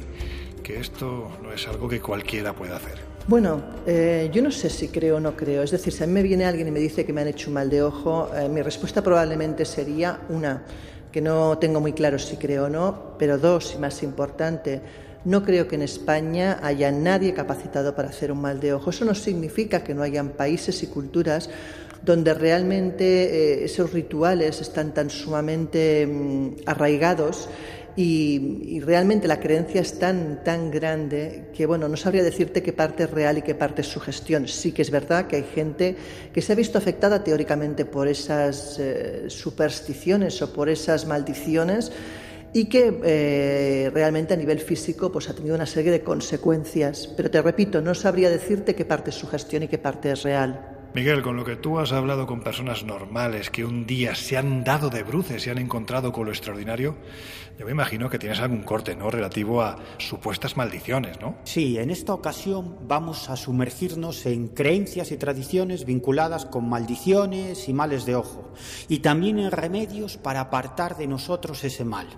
que 0.63 0.79
esto 0.79 1.37
no 1.43 1.51
es 1.51 1.67
algo 1.67 1.89
que 1.89 2.01
cualquiera 2.01 2.53
pueda 2.53 2.77
hacer. 2.77 3.14
Bueno, 3.27 3.63
eh, 3.87 4.29
yo 4.35 4.43
no 4.43 4.51
sé 4.51 4.69
si 4.69 4.89
creo 4.89 5.17
o 5.17 5.21
no 5.21 5.35
creo. 5.35 5.63
Es 5.63 5.71
decir, 5.71 5.95
si 5.95 6.05
a 6.05 6.07
mí 6.07 6.13
me 6.13 6.23
viene 6.23 6.45
alguien 6.45 6.69
y 6.69 6.71
me 6.71 6.79
dice 6.79 7.07
que 7.07 7.13
me 7.15 7.23
han 7.23 7.29
hecho 7.29 7.49
un 7.49 7.55
mal 7.55 7.71
de 7.71 7.83
ojo, 7.83 8.29
eh, 8.37 8.51
mi 8.51 8.61
respuesta 8.61 9.03
probablemente 9.03 9.65
sería 9.65 10.21
una, 10.29 10.63
que 11.11 11.23
no 11.23 11.57
tengo 11.57 11.81
muy 11.81 11.95
claro 11.95 12.19
si 12.19 12.37
creo 12.37 12.67
o 12.67 12.69
no, 12.69 13.17
pero 13.19 13.39
dos, 13.39 13.73
y 13.75 13.79
más 13.79 14.03
importante, 14.03 14.83
no 15.25 15.43
creo 15.43 15.67
que 15.67 15.77
en 15.77 15.83
España 15.83 16.61
haya 16.63 16.93
nadie 16.93 17.33
capacitado 17.33 17.95
para 17.95 18.11
hacer 18.11 18.31
un 18.31 18.43
mal 18.43 18.61
de 18.61 18.75
ojo. 18.75 18.91
Eso 18.91 19.07
no 19.07 19.15
significa 19.15 19.83
que 19.83 19.95
no 19.95 20.03
hayan 20.03 20.29
países 20.29 20.83
y 20.83 20.89
culturas 20.89 21.49
donde 22.03 22.35
realmente 22.35 23.05
eh, 23.05 23.65
esos 23.65 23.95
rituales 23.95 24.61
están 24.61 24.93
tan 24.93 25.09
sumamente 25.09 26.07
mm, 26.07 26.49
arraigados 26.67 27.49
y, 27.97 28.81
realmente 28.81 29.29
la 29.29 29.39
creencia 29.39 29.81
es 29.81 29.99
tan, 29.99 30.43
tan 30.43 30.71
grande 30.71 31.51
que, 31.55 31.65
bueno, 31.67 31.89
no 31.89 31.97
sabría 31.97 32.23
decirte 32.23 32.63
qué 32.63 32.73
parte 32.73 33.05
es 33.05 33.11
real 33.11 33.39
y 33.39 33.43
qué 33.43 33.55
parte 33.55 33.83
es 33.83 33.89
sugestión. 33.89 34.49
Sí 34.49 34.73
que 34.73 34.83
es 34.83 34.91
verdad 34.91 35.27
que 35.27 35.37
hay 35.37 35.45
gente 35.45 35.97
que 36.33 36.43
se 36.43 36.53
ha 36.53 36.57
visto 36.57 36.79
afectada 36.79 37.23
teóricamente 37.23 37.85
por 37.85 38.09
esas 38.09 38.79
eh, 38.81 39.25
supersticiones 39.29 40.43
o 40.43 40.53
por 40.53 40.69
esas 40.69 41.07
maldiciones 41.07 41.93
y 42.53 42.67
que 42.67 43.01
eh, 43.05 43.91
realmente 43.93 44.35
a 44.35 44.37
nivel 44.37 44.61
físico 44.61 45.11
pues, 45.13 45.29
ha 45.29 45.35
tenido 45.35 45.55
una 45.55 45.67
serie 45.67 45.93
de 45.93 46.03
consecuencias. 46.03 47.09
Pero 47.17 47.31
te 47.31 47.43
repito, 47.43 47.81
no 47.81 47.95
sabría 47.95 48.31
decirte 48.31 48.75
qué 48.75 48.85
parte 48.85 49.11
es 49.11 49.17
sugestión 49.17 49.65
y 49.65 49.69
qué 49.69 49.79
parte 49.79 50.11
es 50.11 50.23
real. 50.23 50.75
Miguel, 50.95 51.23
con 51.23 51.35
lo 51.35 51.45
que 51.45 51.57
tú 51.57 51.81
has 51.81 51.91
hablado 51.91 52.25
con 52.25 52.41
personas 52.41 52.85
normales 52.85 53.51
que 53.51 53.65
un 53.65 53.85
día 53.85 54.15
se 54.15 54.37
han 54.37 54.63
dado 54.63 54.91
de 54.91 55.03
bruces 55.03 55.45
y 55.45 55.51
han 55.51 55.59
encontrado 55.59 56.13
con 56.13 56.27
lo 56.27 56.31
extraordinario, 56.31 56.95
yo 57.59 57.65
me 57.65 57.73
imagino 57.73 58.11
que 58.11 58.19
tienes 58.19 58.41
algún 58.41 58.63
corte, 58.63 58.97
¿no? 58.97 59.11
Relativo 59.11 59.63
a 59.63 59.79
supuestas 59.99 60.57
maldiciones, 60.57 61.21
¿no? 61.21 61.37
Sí, 61.45 61.79
en 61.79 61.91
esta 61.91 62.13
ocasión 62.13 62.77
vamos 62.87 63.31
a 63.31 63.37
sumergirnos 63.37 64.27
en 64.27 64.49
creencias 64.49 65.13
y 65.13 65.17
tradiciones 65.17 65.85
vinculadas 65.85 66.47
con 66.47 66.69
maldiciones 66.69 67.69
y 67.69 67.73
males 67.73 68.07
de 68.07 68.17
ojo, 68.17 68.53
y 68.89 68.99
también 68.99 69.39
en 69.39 69.51
remedios 69.51 70.17
para 70.17 70.41
apartar 70.41 70.97
de 70.97 71.07
nosotros 71.07 71.63
ese 71.65 71.85
mal. 71.85 72.09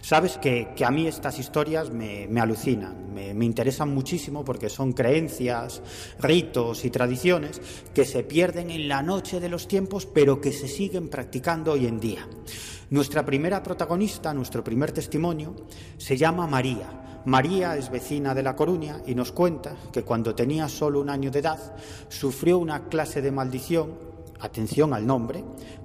Sabes 0.00 0.36
que, 0.36 0.68
a 0.84 0.90
mí 0.90 1.06
estas 1.06 1.38
historias 1.38 1.90
me, 1.90 2.28
alucinan, 2.40 3.14
me, 3.14 3.34
me, 3.34 3.44
interesan 3.44 3.92
muchísimo 3.92 4.44
porque 4.44 4.68
son 4.68 4.92
creencias, 4.92 5.82
ritos 6.20 6.84
y 6.84 6.90
tradiciones 6.90 7.60
que 7.94 8.04
se 8.04 8.22
pierden 8.22 8.70
en 8.70 8.88
la 8.88 9.02
noche 9.02 9.40
de 9.40 9.48
los 9.48 9.66
tiempos 9.66 10.06
pero 10.06 10.40
que 10.40 10.52
se 10.52 10.68
siguen 10.68 11.08
practicando 11.08 11.72
hoy 11.72 11.86
en 11.86 11.98
día. 11.98 12.28
Nuestra 12.92 13.24
primera 13.24 13.62
protagonista, 13.62 14.34
nuestro 14.34 14.62
primer 14.62 14.92
testimonio, 14.92 15.54
se 15.96 16.14
llama 16.14 16.46
María. 16.46 16.90
María 17.24 17.74
es 17.74 17.90
vecina 17.90 18.34
de 18.34 18.42
La 18.42 18.54
Coruña 18.54 18.96
y 19.06 19.14
nos 19.14 19.32
cuenta 19.32 19.74
que 19.90 20.04
cuando 20.04 20.34
tenía 20.34 20.68
solo 20.68 21.00
un 21.00 21.08
año 21.08 21.30
de 21.30 21.38
edad 21.38 21.56
sufrió 22.10 22.58
una 22.58 22.90
clase 22.90 23.22
de 23.22 23.32
maldición, 23.32 23.98
atención 24.42 24.92
al 24.92 25.06
nombre, 25.06 25.42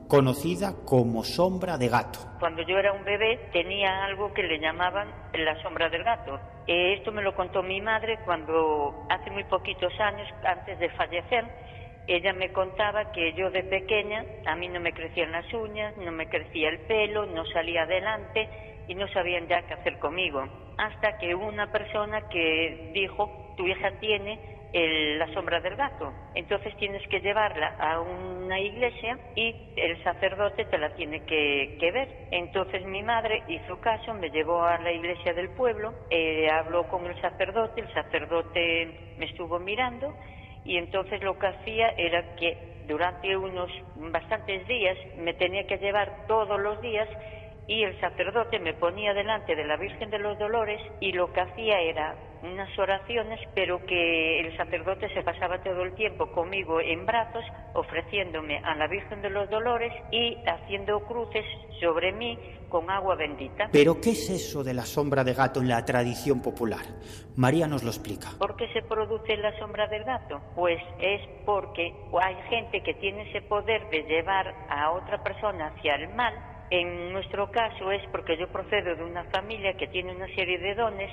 conocida 0.10 0.74
como 0.84 1.24
sombra 1.24 1.78
de 1.78 1.88
gato. 1.88 2.20
Cuando 2.42 2.62
yo 2.64 2.78
era 2.78 2.92
un 2.92 3.06
bebé 3.06 3.40
tenía 3.54 4.04
algo 4.04 4.34
que 4.34 4.44
le 4.44 4.60
llamaban 4.60 5.08
la 5.32 5.64
sombra 5.64 5.88
del 5.88 6.04
gato. 6.04 6.38
Eh, 6.68 6.96
esto 6.96 7.14
me 7.14 7.22
lo 7.22 7.34
contó 7.34 7.64
mi 7.64 7.80
madre 7.80 8.20
cuando 8.26 9.08
hace 9.10 9.32
muy 9.32 9.46
poquitos 9.46 9.94
años, 9.98 10.28
antes 10.44 10.78
de 10.78 10.90
fallecer, 10.90 11.46
ella 12.08 12.34
me 12.34 12.52
contaba 12.52 13.12
que 13.12 13.34
yo 13.34 13.52
de 13.52 13.64
pequeña 13.64 14.24
a 14.46 14.56
mí 14.56 14.70
no 14.70 14.80
me 14.80 14.94
crecían 14.94 15.32
las 15.32 15.52
uñas, 15.54 15.96
no 15.98 16.12
me 16.12 16.28
crecía 16.28 16.70
el 16.70 16.80
pelo, 16.80 17.26
no 17.26 17.46
salía 17.46 17.84
adelante 17.84 18.50
y 18.88 18.96
no 18.96 19.08
sabían 19.10 19.48
ya 19.48 19.62
qué 19.64 19.74
hacer 19.74 20.00
conmigo. 20.00 20.48
Hasta 20.78 21.18
que 21.18 21.36
una 21.36 21.72
persona 21.72 22.30
que 22.30 22.92
dijo, 22.94 23.54
tu 23.58 23.68
hija 23.68 23.92
tiene 24.00 24.40
la 24.74 25.28
sombra 25.34 25.60
del 25.60 25.76
gato. 25.76 26.14
Entonces 26.36 26.76
tienes 26.78 27.06
que 27.08 27.20
llevarla 27.20 27.76
a 27.80 28.00
una 28.00 28.60
iglesia 28.60 29.18
y 29.36 29.56
el 29.76 30.02
sacerdote 30.04 30.66
te 30.66 30.78
la 30.78 30.94
tiene 30.96 31.26
que, 31.26 31.92
ver. 31.92 32.28
Entonces 32.32 32.86
mi 32.86 33.02
madre 33.02 33.44
hizo 33.48 33.80
caso, 33.80 34.14
me 34.14 34.30
llevó 34.30 34.64
a 34.64 34.78
la 34.78 34.92
iglesia 34.92 35.34
del 35.34 35.50
pueblo, 35.50 35.94
eh, 36.10 36.48
habló 36.52 36.88
con 36.88 37.06
el 37.06 37.20
sacerdote, 37.22 37.82
el 37.82 37.94
sacerdote 37.94 39.16
me 39.18 39.26
estuvo 39.26 39.60
mirando 39.60 40.14
y 40.68 40.78
entonces 40.78 41.24
lo 41.24 41.40
que 41.40 41.48
hacía 41.48 41.90
era 41.98 42.36
que 42.36 42.84
durante 42.88 43.36
unos 43.36 43.72
bastantes 43.96 44.68
días 44.68 44.98
me 45.18 45.34
tenía 45.34 45.66
que 45.66 45.78
llevar 45.78 46.28
todos 46.28 46.60
los 46.60 46.80
días 46.82 47.08
y 47.68 47.84
el 47.84 48.00
sacerdote 48.00 48.60
me 48.60 48.74
ponía 48.74 49.14
delante 49.14 49.56
de 49.56 49.66
la 49.66 49.78
Virgen 49.78 50.10
de 50.10 50.20
los 50.20 50.38
Dolores 50.38 50.80
y 51.00 51.14
lo 51.14 51.32
que 51.32 51.42
hacía 51.42 51.80
era 51.80 52.16
unas 52.44 52.70
oraciones, 52.78 53.40
pero 53.56 53.86
que 53.86 54.40
el 54.40 54.56
sacerdote 54.56 55.10
se 55.10 55.24
pasaba 55.24 55.62
todo 55.64 55.84
el 55.84 55.94
tiempo 55.96 56.32
conmigo 56.32 56.80
en 56.80 57.06
brazos, 57.06 57.44
ofreciéndome 57.74 58.60
a 58.64 58.76
la 58.76 58.88
Virgen 58.88 59.22
de 59.22 59.30
los 59.30 59.50
Dolores 59.50 59.92
y 60.12 60.38
haciendo 60.46 61.00
cruces 61.02 61.46
sobre 61.80 62.12
mí 62.12 62.38
con 62.70 62.90
agua 62.90 63.16
bendita. 63.16 63.70
Pero 63.72 64.00
¿qué 64.02 64.12
es 64.12 64.30
eso 64.30 64.64
de 64.64 64.74
la 64.74 64.86
sombra 64.86 65.24
de 65.24 65.34
gato 65.34 65.60
en 65.62 65.70
la 65.70 65.84
tradición 65.86 66.42
popular? 66.42 66.86
María 67.36 67.68
nos 67.68 67.84
lo 67.84 67.90
explica. 67.90 68.30
¿Por 68.38 68.56
qué 68.56 68.68
se 68.74 68.82
produce 68.82 69.38
la 69.38 69.58
sombra 69.60 69.88
del 69.88 70.04
gato? 70.04 70.42
Pues 70.56 70.82
es 71.00 71.22
porque 71.46 71.94
hay 72.22 72.36
gente 72.50 72.82
que 72.84 72.94
tiene 72.96 73.30
ese 73.30 73.42
poder 73.42 73.90
de 73.90 74.04
llevar 74.04 74.54
a 74.70 74.92
otra 74.92 75.24
persona 75.24 75.68
hacia 75.68 75.96
el 75.96 76.14
mal 76.16 76.34
en 76.70 77.14
nuestro 77.14 77.50
caso 77.50 77.92
es 77.92 78.02
porque 78.12 78.38
yo 78.38 78.48
procedo 78.50 78.96
de 78.96 79.04
una 79.04 79.24
familia 79.26 79.78
que 79.78 79.88
tiene 79.88 80.14
una 80.14 80.28
serie 80.36 80.58
de 80.60 80.76
dones, 80.76 81.10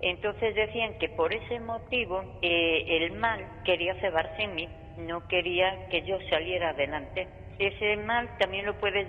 entonces 0.00 0.54
decían 0.54 0.98
que 0.98 1.10
por 1.10 1.34
ese 1.34 1.60
motivo 1.60 2.24
eh, 2.40 2.84
el 2.88 3.12
mal 3.12 3.46
quería 3.64 3.94
cebarse 4.00 4.42
en 4.42 4.54
mí, 4.54 4.68
no 4.98 5.28
quería 5.28 5.88
que 5.88 6.02
yo 6.02 6.18
saliera 6.30 6.70
adelante. 6.70 7.28
Ese 7.58 7.96
mal 8.04 8.28
también 8.38 8.66
lo 8.66 8.78
puede 8.78 9.06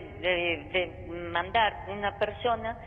mandar 1.31 1.85
una 1.89 2.17
persona 2.19 2.77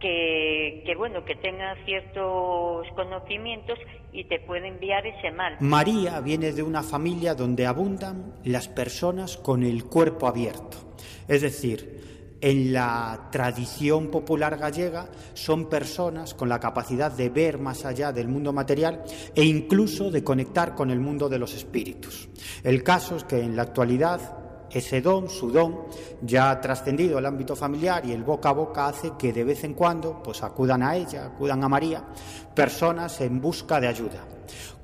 que, 0.00 0.82
que, 0.84 0.94
bueno 0.96 1.24
que 1.24 1.36
tenga 1.36 1.74
ciertos 1.84 2.86
conocimientos 2.94 3.78
y 4.12 4.24
te 4.24 4.40
puede 4.40 4.68
enviar 4.68 5.06
ese 5.06 5.30
mal. 5.30 5.56
María 5.60 6.20
viene 6.20 6.52
de 6.52 6.62
una 6.62 6.82
familia 6.82 7.34
donde 7.34 7.66
abundan 7.66 8.34
las 8.44 8.68
personas 8.68 9.36
con 9.36 9.62
el 9.62 9.84
cuerpo 9.84 10.26
abierto, 10.26 10.76
es 11.28 11.42
decir, 11.42 11.94
en 12.44 12.74
la 12.74 13.28
tradición 13.32 14.10
popular 14.10 14.58
gallega 14.58 15.08
son 15.32 15.70
personas 15.70 16.34
con 16.34 16.50
la 16.50 16.60
capacidad 16.60 17.10
de 17.10 17.30
ver 17.30 17.58
más 17.58 17.86
allá 17.86 18.12
del 18.12 18.28
mundo 18.28 18.52
material 18.52 19.02
e 19.34 19.44
incluso 19.44 20.10
de 20.10 20.22
conectar 20.22 20.74
con 20.74 20.90
el 20.90 21.00
mundo 21.00 21.30
de 21.30 21.38
los 21.38 21.54
espíritus. 21.54 22.28
El 22.62 22.82
caso 22.82 23.16
es 23.16 23.24
que 23.24 23.40
en 23.40 23.56
la 23.56 23.62
actualidad 23.62 24.43
ese 24.74 25.00
don, 25.00 25.28
su 25.28 25.50
don, 25.50 25.82
ya 26.20 26.50
ha 26.50 26.60
trascendido 26.60 27.18
el 27.18 27.26
ámbito 27.26 27.54
familiar 27.54 28.04
y 28.04 28.12
el 28.12 28.24
boca 28.24 28.50
a 28.50 28.52
boca 28.52 28.88
hace 28.88 29.12
que 29.18 29.32
de 29.32 29.44
vez 29.44 29.64
en 29.64 29.74
cuando 29.74 30.22
pues 30.22 30.42
acudan 30.42 30.82
a 30.82 30.96
ella, 30.96 31.26
acudan 31.26 31.62
a 31.62 31.68
María, 31.68 32.04
personas 32.54 33.20
en 33.20 33.40
busca 33.40 33.80
de 33.80 33.88
ayuda 33.88 34.33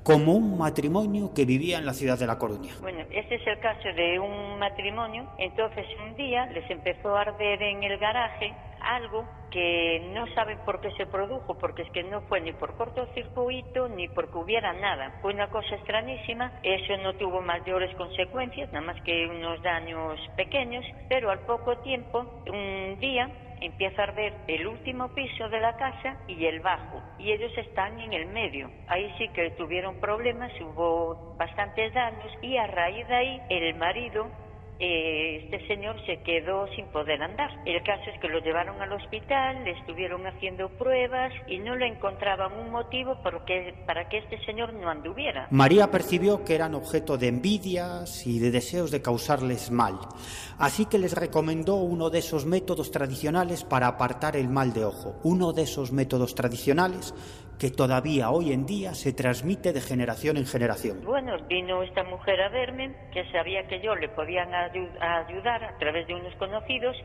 como 0.03 0.33
un 0.33 0.57
matrimonio 0.57 1.31
que 1.33 1.45
vivía 1.45 1.77
en 1.77 1.85
la 1.85 1.93
ciudad 1.93 2.17
de 2.17 2.27
La 2.27 2.37
Coruña. 2.37 2.73
Bueno, 2.81 2.99
ese 3.11 3.35
es 3.35 3.47
el 3.47 3.59
caso 3.59 3.89
de 3.95 4.19
un 4.19 4.59
matrimonio. 4.59 5.27
Entonces 5.37 5.85
un 6.03 6.15
día 6.15 6.45
les 6.47 6.69
empezó 6.69 7.15
a 7.15 7.21
arder 7.21 7.61
en 7.61 7.83
el 7.83 7.97
garaje 7.97 8.53
algo 8.81 9.25
que 9.51 10.09
no 10.13 10.25
saben 10.33 10.57
por 10.65 10.79
qué 10.81 10.91
se 10.91 11.05
produjo, 11.05 11.57
porque 11.57 11.83
es 11.83 11.91
que 11.91 12.03
no 12.03 12.21
fue 12.21 12.41
ni 12.41 12.53
por 12.53 12.75
cortocircuito 12.77 13.89
ni 13.89 14.07
porque 14.07 14.37
hubiera 14.37 14.73
nada. 14.73 15.19
Fue 15.21 15.33
una 15.33 15.49
cosa 15.49 15.75
extrañísima, 15.75 16.53
eso 16.63 16.97
no 17.03 17.13
tuvo 17.13 17.41
mayores 17.41 17.93
consecuencias, 17.95 18.71
nada 18.71 18.85
más 18.85 19.01
que 19.03 19.27
unos 19.27 19.61
daños 19.61 20.19
pequeños, 20.35 20.85
pero 21.09 21.29
al 21.29 21.39
poco 21.39 21.77
tiempo, 21.79 22.41
un 22.47 22.97
día, 22.99 23.29
empieza 23.61 24.01
a 24.01 24.05
arder 24.05 24.33
el 24.47 24.67
último 24.67 25.13
piso 25.13 25.47
de 25.49 25.59
la 25.59 25.77
casa 25.77 26.17
y 26.27 26.45
el 26.45 26.59
bajo, 26.59 27.01
y 27.19 27.31
ellos 27.31 27.51
están 27.57 27.99
en 27.99 28.13
el 28.13 28.25
medio. 28.27 28.69
Ahí 28.87 29.13
sí 29.17 29.29
que 29.29 29.51
tuvieron 29.51 29.99
problemas, 29.99 30.51
hubo 30.59 31.35
bastantes 31.37 31.93
daños, 31.93 32.31
y 32.41 32.57
a 32.57 32.67
raíz 32.67 33.07
de 33.07 33.15
ahí 33.15 33.41
el 33.49 33.75
marido 33.75 34.29
eh, 34.83 35.43
este 35.43 35.67
señor 35.67 35.95
se 36.07 36.23
quedó 36.23 36.65
sin 36.75 36.87
poder 36.87 37.21
andar. 37.21 37.51
El 37.67 37.83
caso 37.83 38.09
es 38.11 38.19
que 38.19 38.27
lo 38.27 38.39
llevaron 38.39 38.81
al 38.81 38.91
hospital, 38.93 39.63
le 39.63 39.71
estuvieron 39.71 40.25
haciendo 40.25 40.69
pruebas 40.69 41.31
y 41.47 41.59
no 41.59 41.75
le 41.75 41.85
encontraban 41.85 42.51
un 42.53 42.71
motivo 42.71 43.21
para 43.21 43.45
que, 43.45 43.75
para 43.85 44.09
que 44.09 44.17
este 44.17 44.43
señor 44.43 44.73
no 44.73 44.89
anduviera. 44.89 45.47
María 45.51 45.91
percibió 45.91 46.43
que 46.43 46.55
eran 46.55 46.73
objeto 46.73 47.15
de 47.19 47.27
envidias 47.27 48.25
y 48.25 48.39
de 48.39 48.49
deseos 48.49 48.89
de 48.89 49.03
causarles 49.03 49.69
mal, 49.69 49.99
así 50.57 50.87
que 50.87 50.97
les 50.97 51.13
recomendó 51.13 51.75
uno 51.75 52.09
de 52.09 52.17
esos 52.17 52.47
métodos 52.47 52.89
tradicionales 52.89 53.63
para 53.63 53.85
apartar 53.85 54.35
el 54.35 54.49
mal 54.49 54.73
de 54.73 54.85
ojo, 54.85 55.19
uno 55.23 55.53
de 55.53 55.61
esos 55.61 55.91
métodos 55.91 56.33
tradicionales 56.33 57.13
que 57.59 57.69
todavía 57.69 58.31
hoy 58.31 58.51
en 58.53 58.65
día 58.65 58.93
se 58.93 59.13
transmite 59.13 59.73
de 59.73 59.81
generación 59.81 60.37
en 60.37 60.45
generación. 60.45 61.03
Bueno, 61.05 61.37
vino 61.47 61.83
esta 61.83 62.03
mujer 62.03 62.41
a 62.41 62.49
verme, 62.49 62.95
que 63.13 63.23
sabía 63.31 63.67
que 63.67 63.79
yo 63.81 63.95
le 63.95 64.09
podía 64.09 64.47
ayudar 64.99 65.63
a 65.63 65.77
través 65.77 66.07
de 66.07 66.15
unos 66.15 66.35
conocidos 66.35 66.95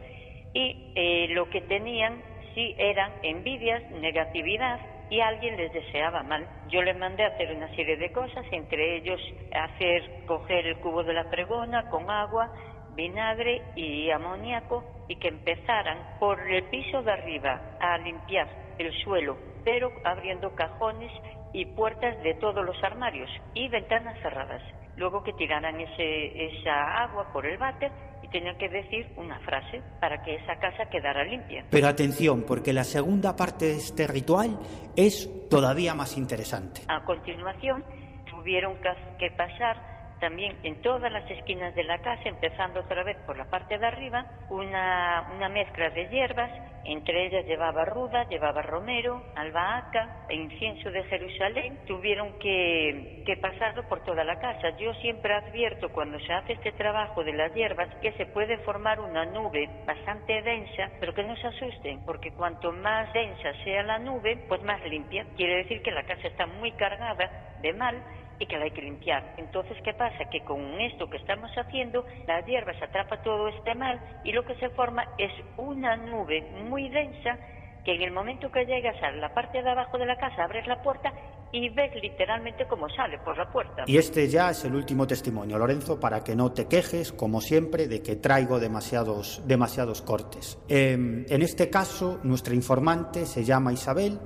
y 0.54 0.92
eh, 0.94 1.28
lo 1.30 1.50
que 1.50 1.60
tenían 1.60 2.22
sí 2.54 2.74
eran 2.78 3.12
envidias, 3.22 3.82
negatividad 3.90 4.80
y 5.10 5.20
alguien 5.20 5.56
les 5.56 5.72
deseaba 5.72 6.22
mal. 6.22 6.48
Yo 6.68 6.82
le 6.82 6.94
mandé 6.94 7.24
a 7.24 7.28
hacer 7.28 7.54
una 7.54 7.68
serie 7.76 7.96
de 7.96 8.10
cosas, 8.12 8.44
entre 8.50 8.96
ellos 8.96 9.20
hacer 9.52 10.24
coger 10.26 10.66
el 10.66 10.78
cubo 10.78 11.04
de 11.04 11.12
la 11.12 11.28
pregona 11.30 11.88
con 11.90 12.10
agua, 12.10 12.52
vinagre 12.94 13.62
y 13.76 14.10
amoníaco 14.10 14.82
y 15.08 15.16
que 15.16 15.28
empezaran 15.28 16.18
por 16.18 16.40
el 16.40 16.64
piso 16.64 17.02
de 17.02 17.12
arriba 17.12 17.76
a 17.78 17.98
limpiar 17.98 18.48
el 18.78 18.92
suelo 19.04 19.36
pero 19.66 19.90
abriendo 20.04 20.54
cajones 20.54 21.10
y 21.52 21.64
puertas 21.66 22.22
de 22.22 22.34
todos 22.34 22.64
los 22.64 22.76
armarios 22.84 23.28
y 23.52 23.68
ventanas 23.68 24.16
cerradas. 24.22 24.62
Luego 24.96 25.24
que 25.24 25.32
tiraran 25.32 25.80
ese, 25.80 26.60
esa 26.60 27.02
agua 27.02 27.32
por 27.32 27.44
el 27.44 27.58
váter 27.58 27.90
y 28.22 28.28
tenían 28.28 28.56
que 28.58 28.68
decir 28.68 29.08
una 29.16 29.40
frase 29.40 29.82
para 30.00 30.22
que 30.22 30.36
esa 30.36 30.54
casa 30.60 30.88
quedara 30.88 31.24
limpia. 31.24 31.64
Pero 31.68 31.88
atención, 31.88 32.44
porque 32.46 32.72
la 32.72 32.84
segunda 32.84 33.34
parte 33.34 33.64
de 33.64 33.76
este 33.76 34.06
ritual 34.06 34.56
es 34.94 35.28
todavía 35.50 35.94
más 35.94 36.16
interesante. 36.16 36.82
A 36.86 37.04
continuación, 37.04 37.84
tuvieron 38.30 38.76
que 39.18 39.32
pasar 39.32 39.95
también 40.20 40.56
en 40.62 40.80
todas 40.82 41.12
las 41.12 41.28
esquinas 41.30 41.74
de 41.74 41.84
la 41.84 41.98
casa, 41.98 42.22
empezando 42.24 42.80
otra 42.80 43.02
vez 43.04 43.16
por 43.26 43.36
la 43.36 43.44
parte 43.46 43.78
de 43.78 43.86
arriba, 43.86 44.26
una, 44.50 45.48
mezcla 45.50 45.90
de 45.90 46.08
hierbas, 46.08 46.50
entre 46.84 47.26
ellas 47.26 47.44
llevaba 47.46 47.84
ruda, 47.84 48.28
llevaba 48.28 48.62
romero, 48.62 49.22
albahaca 49.34 50.26
e 50.28 50.36
incienso 50.36 50.90
de 50.90 51.02
Jerusalén. 51.04 51.78
Tuvieron 51.86 52.38
que, 52.38 53.22
que 53.26 53.36
pasarlo 53.36 53.88
por 53.88 54.04
toda 54.04 54.22
la 54.24 54.38
casa. 54.38 54.76
Yo 54.78 54.94
siempre 54.94 55.34
advierto 55.34 55.88
cuando 55.90 56.18
se 56.20 56.32
hace 56.32 56.52
este 56.54 56.72
trabajo 56.72 57.24
de 57.24 57.32
las 57.32 57.52
hierbas 57.54 57.88
que 57.96 58.12
se 58.12 58.26
puede 58.26 58.58
formar 58.58 59.00
una 59.00 59.24
nube 59.24 59.68
bastante 59.86 60.42
densa, 60.42 60.90
pero 61.00 61.14
que 61.14 61.24
no 61.24 61.36
se 61.36 61.48
asusten, 61.48 62.04
porque 62.04 62.32
cuanto 62.32 62.72
más 62.72 63.12
densa 63.12 63.52
sea 63.64 63.82
la 63.82 63.98
nube, 63.98 64.44
pues 64.48 64.62
más 64.62 64.82
limpia. 64.84 65.26
Quiere 65.36 65.56
decir 65.56 65.82
que 65.82 65.90
la 65.90 66.04
casa 66.04 66.28
está 66.28 66.46
muy 66.46 66.72
cargada 66.72 67.56
de 67.60 67.72
mal 67.72 67.96
y 68.38 68.46
que 68.46 68.56
la 68.56 68.64
hay 68.64 68.70
que 68.70 68.82
limpiar. 68.82 69.34
Entonces, 69.36 69.76
¿qué 69.84 69.94
pasa? 69.94 70.28
Que 70.30 70.40
con 70.44 70.80
esto 70.80 71.08
que 71.08 71.16
estamos 71.18 71.50
haciendo, 71.56 72.04
la 72.26 72.40
hierba 72.44 72.72
se 72.78 72.84
atrapa 72.84 73.22
todo 73.22 73.48
este 73.48 73.74
mal 73.74 74.00
y 74.24 74.32
lo 74.32 74.44
que 74.44 74.54
se 74.56 74.68
forma 74.70 75.04
es 75.18 75.32
una 75.56 75.96
nube 75.96 76.42
muy 76.68 76.88
densa 76.88 77.38
que 77.84 77.94
en 77.94 78.02
el 78.02 78.10
momento 78.10 78.50
que 78.50 78.64
llegas 78.66 79.00
a 79.00 79.12
la 79.12 79.32
parte 79.32 79.62
de 79.62 79.70
abajo 79.70 79.96
de 79.96 80.06
la 80.06 80.16
casa, 80.16 80.42
abres 80.42 80.66
la 80.66 80.82
puerta 80.82 81.12
y 81.52 81.68
ves 81.68 81.92
literalmente 82.02 82.66
cómo 82.66 82.88
sale 82.90 83.18
por 83.18 83.38
la 83.38 83.48
puerta. 83.48 83.84
Y 83.86 83.96
este 83.96 84.28
ya 84.28 84.50
es 84.50 84.64
el 84.64 84.74
último 84.74 85.06
testimonio, 85.06 85.56
Lorenzo, 85.56 86.00
para 86.00 86.24
que 86.24 86.34
no 86.34 86.50
te 86.50 86.66
quejes, 86.66 87.12
como 87.12 87.40
siempre, 87.40 87.86
de 87.86 88.02
que 88.02 88.16
traigo 88.16 88.58
demasiados, 88.58 89.40
demasiados 89.46 90.02
cortes. 90.02 90.58
Em, 90.68 91.24
en 91.28 91.42
este 91.42 91.70
caso, 91.70 92.18
nuestra 92.24 92.54
informante 92.54 93.24
se 93.24 93.44
llama 93.44 93.72
Isabel, 93.72 94.18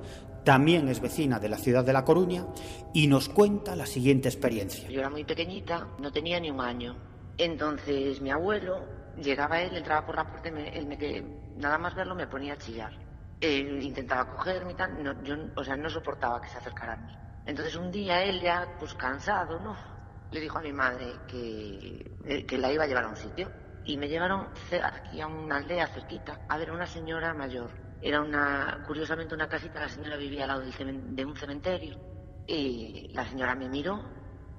también 0.43 0.87
es 0.87 0.99
vecina 0.99 1.39
de 1.39 1.49
la 1.49 1.57
ciudad 1.57 1.83
de 1.83 1.93
La 1.93 2.03
Coruña 2.03 2.45
y 2.93 3.07
nos 3.07 3.29
cuenta 3.29 3.75
la 3.75 3.85
siguiente 3.85 4.27
experiencia. 4.29 4.89
Yo 4.89 4.99
era 4.99 5.09
muy 5.09 5.23
pequeñita, 5.23 5.87
no 5.99 6.11
tenía 6.11 6.39
ni 6.39 6.49
un 6.49 6.61
año. 6.61 6.95
Entonces 7.37 8.21
mi 8.21 8.31
abuelo, 8.31 8.85
llegaba 9.17 9.61
él, 9.61 9.75
entraba 9.75 10.05
por 10.05 10.15
la 10.15 10.27
puerta 10.27 10.49
y 10.49 10.51
me, 10.51 10.69
él 10.69 10.87
me, 10.87 10.97
que, 10.97 11.23
nada 11.57 11.77
más 11.77 11.95
verlo 11.95 12.15
me 12.15 12.27
ponía 12.27 12.53
a 12.53 12.57
chillar. 12.57 12.91
Él 13.39 13.81
intentaba 13.81 14.35
cogerme 14.35 14.73
y 14.73 14.75
tal, 14.75 15.03
no, 15.03 15.23
yo, 15.23 15.35
o 15.55 15.63
sea, 15.63 15.75
no 15.75 15.89
soportaba 15.89 16.41
que 16.41 16.49
se 16.49 16.57
acercara 16.57 16.93
a 16.93 16.97
mí. 16.97 17.13
Entonces 17.45 17.75
un 17.75 17.91
día 17.91 18.23
él 18.23 18.41
ya, 18.41 18.67
pues 18.79 18.93
cansado, 18.93 19.59
¿no? 19.59 19.75
Le 20.31 20.39
dijo 20.39 20.57
a 20.57 20.61
mi 20.61 20.71
madre 20.71 21.07
que, 21.27 22.11
eh, 22.25 22.45
que 22.45 22.57
la 22.57 22.71
iba 22.71 22.83
a 22.83 22.87
llevar 22.87 23.05
a 23.05 23.09
un 23.09 23.17
sitio. 23.17 23.51
Y 23.83 23.97
me 23.97 24.07
llevaron 24.07 24.47
aquí 24.83 25.21
a 25.21 25.27
una 25.27 25.57
aldea 25.57 25.87
cerquita 25.87 26.39
a 26.47 26.57
ver 26.57 26.69
a 26.69 26.73
una 26.73 26.85
señora 26.85 27.33
mayor. 27.33 27.71
Era 28.01 28.21
una, 28.21 28.83
curiosamente 28.87 29.35
una 29.35 29.47
casita, 29.47 29.79
la 29.79 29.89
señora 29.89 30.17
vivía 30.17 30.43
al 30.43 30.47
lado 30.49 30.61
de 30.61 31.25
un 31.25 31.35
cementerio. 31.35 31.99
Y 32.47 33.09
la 33.13 33.25
señora 33.25 33.55
me 33.55 33.69
miró 33.69 34.03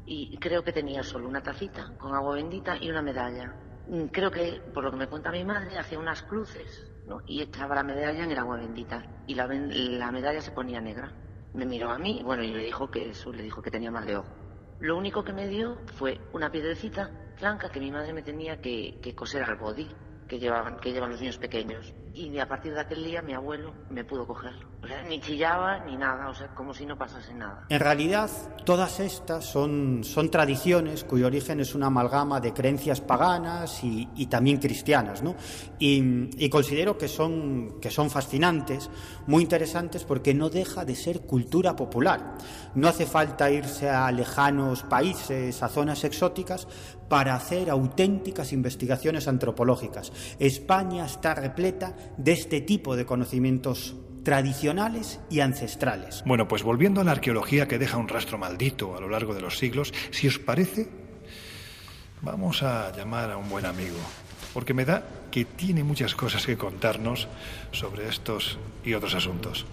y 0.07 0.37
creo 0.39 0.63
que 0.65 0.73
tenía 0.73 1.03
solo 1.03 1.29
una 1.29 1.43
tacita 1.43 1.93
con 1.99 2.15
agua 2.15 2.35
bendita 2.35 2.77
y 2.77 2.91
una 2.91 3.03
medalla. 3.03 3.55
Mm, 3.89 4.07
creo 4.07 4.31
que, 4.31 4.61
por 4.73 4.85
lo 4.85 4.91
que 4.91 4.97
me 4.97 5.07
cuenta 5.09 5.31
mi 5.31 5.45
madre, 5.45 5.79
hacía 5.79 5.99
unas 5.99 6.23
cruces 6.23 6.91
¿no? 7.07 7.21
y 7.27 7.43
echaba 7.43 7.75
la 7.75 7.83
medalla 7.83 8.25
en 8.25 8.31
el 8.31 8.39
agua 8.39 8.57
bendita 8.57 9.03
y 9.27 9.35
la, 9.35 9.47
la 9.47 10.11
medalla 10.11 10.41
se 10.41 10.53
ponía 10.53 10.81
negra. 10.81 11.13
Me 11.55 11.67
miró 11.67 11.91
a 11.91 11.99
mí, 11.99 12.23
bueno, 12.25 12.43
y 12.43 12.53
le 12.53 12.65
dijo 12.65 12.91
que 12.91 13.11
eso, 13.11 13.33
le 13.33 13.43
dijo 13.43 13.61
que 13.61 13.71
tenía 13.71 13.91
mal 13.91 14.07
de 14.07 14.17
ojo. 14.17 14.29
Lo 14.81 14.97
único 14.97 15.23
que 15.23 15.33
me 15.33 15.47
dio 15.49 15.79
fue 15.99 16.21
una 16.33 16.51
piedrecita 16.51 17.11
blanca 17.39 17.69
que 17.69 17.81
mi 17.81 17.91
madre 17.91 18.13
me 18.13 18.23
tenía 18.23 18.61
que, 18.61 18.99
que 19.03 19.15
coser 19.15 19.43
al 19.45 19.57
body 19.57 19.89
que 20.27 20.39
llevaban, 20.39 20.79
que 20.79 20.93
llevan 20.93 21.11
los 21.11 21.21
niños 21.21 21.39
pequeños. 21.39 21.95
Y 22.15 22.39
a 22.39 22.47
partir 22.47 22.75
de 22.75 22.81
aquel 22.81 23.05
día 23.05 23.23
mi 23.23 23.33
abuelo 23.33 23.73
me 23.91 24.05
pudo 24.05 24.27
coger. 24.27 24.53
O 24.83 24.87
sea, 24.87 25.03
ni 25.05 25.21
chillaba 25.21 25.79
ni 25.87 25.97
nada, 25.97 26.29
o 26.29 26.35
sea, 26.35 26.49
como 26.49 26.75
si 26.75 26.85
no 26.85 26.99
pasase 26.99 27.33
nada. 27.33 27.65
En 27.69 27.79
realidad, 27.79 28.29
todas 28.65 28.99
estas 29.01 29.45
son, 29.45 30.03
son 30.03 30.31
tradiciones 30.31 31.05
cuyo 31.05 31.29
origen 31.29 31.61
es 31.61 31.75
una 31.75 31.87
amalgama 31.87 32.41
de 32.41 32.53
creencias 32.53 33.01
paganas 33.01 33.85
y, 33.85 34.09
y 34.17 34.27
también 34.27 34.59
cristianas, 34.59 35.23
¿no? 35.23 35.37
Y, 35.79 36.29
y, 36.45 36.49
considero 36.51 36.99
que 36.99 37.07
son, 37.07 37.81
que 37.81 37.91
son 37.91 38.11
fascinantes, 38.11 38.91
muy 39.27 39.45
interesantes, 39.45 40.05
porque 40.05 40.35
no 40.35 40.51
deja 40.51 40.85
de 40.85 40.97
ser 40.97 41.21
cultura 41.21 41.77
popular. 41.77 42.37
No 42.75 42.89
hace 42.89 43.07
falta 43.07 43.51
irse 43.51 43.89
a 43.89 44.11
lejanos 44.11 44.83
países, 44.83 45.63
a 45.63 45.69
zonas 45.69 46.03
exóticas, 46.03 46.67
para 47.13 47.35
hacer 47.35 47.69
auténticas 47.69 48.55
investigaciones 48.55 49.29
antropológicas. 49.29 50.15
España 50.39 51.05
está 51.05 51.35
repleta 51.35 51.95
de 52.17 52.33
este 52.33 52.63
tipo 52.63 52.97
de 52.97 53.05
conocimientos 53.05 53.97
tradicionales 54.23 55.21
y 55.29 55.41
ancestrales. 55.41 56.23
Bueno, 56.25 56.49
pues 56.49 56.63
volviendo 56.63 57.03
a 57.03 57.05
la 57.05 57.11
arqueología 57.11 57.69
que 57.69 57.79
deja 57.79 57.99
un 57.99 58.09
rastro 58.09 58.39
maldito 58.39 58.97
a 58.97 59.01
lo 59.03 59.11
largo 59.11 59.35
de 59.35 59.43
los 59.43 59.59
siglos, 59.59 59.93
si 60.11 60.27
os 60.27 60.39
parece, 60.39 60.89
vamos 62.23 62.63
a 62.63 62.91
llamar 62.97 63.31
a 63.31 63.37
un 63.37 63.51
buen 63.51 63.67
amigo, 63.67 63.99
porque 64.55 64.73
me 64.73 64.87
da 64.87 65.05
que 65.31 65.45
tiene 65.45 65.85
muchas 65.85 66.15
cosas 66.15 66.47
que 66.47 66.57
contarnos 66.57 67.29
sobre 67.73 68.09
estos 68.09 68.59
y 68.87 68.95
otros 68.95 69.15
asuntos. 69.15 69.67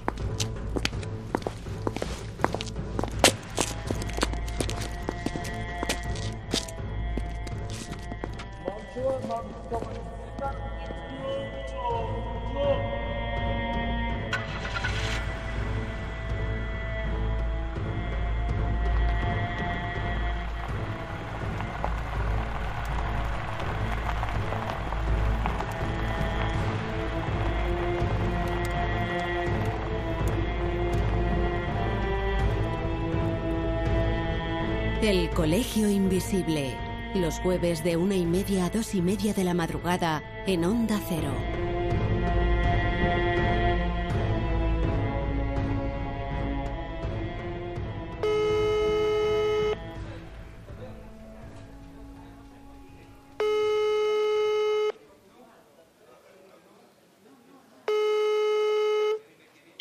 El 35.02 35.30
Colegio 35.30 35.88
Invisible. 35.88 36.89
Los 37.16 37.40
jueves 37.40 37.84
de 37.84 37.98
una 37.98 38.16
y 38.16 38.26
media 38.26 38.66
a 38.66 38.70
dos 38.70 38.94
y 38.94 39.02
media 39.02 39.34
de 39.34 39.44
la 39.44 39.54
madrugada 39.54 40.22
en 40.46 40.64
Onda 40.64 41.00
Cero. 41.10 41.34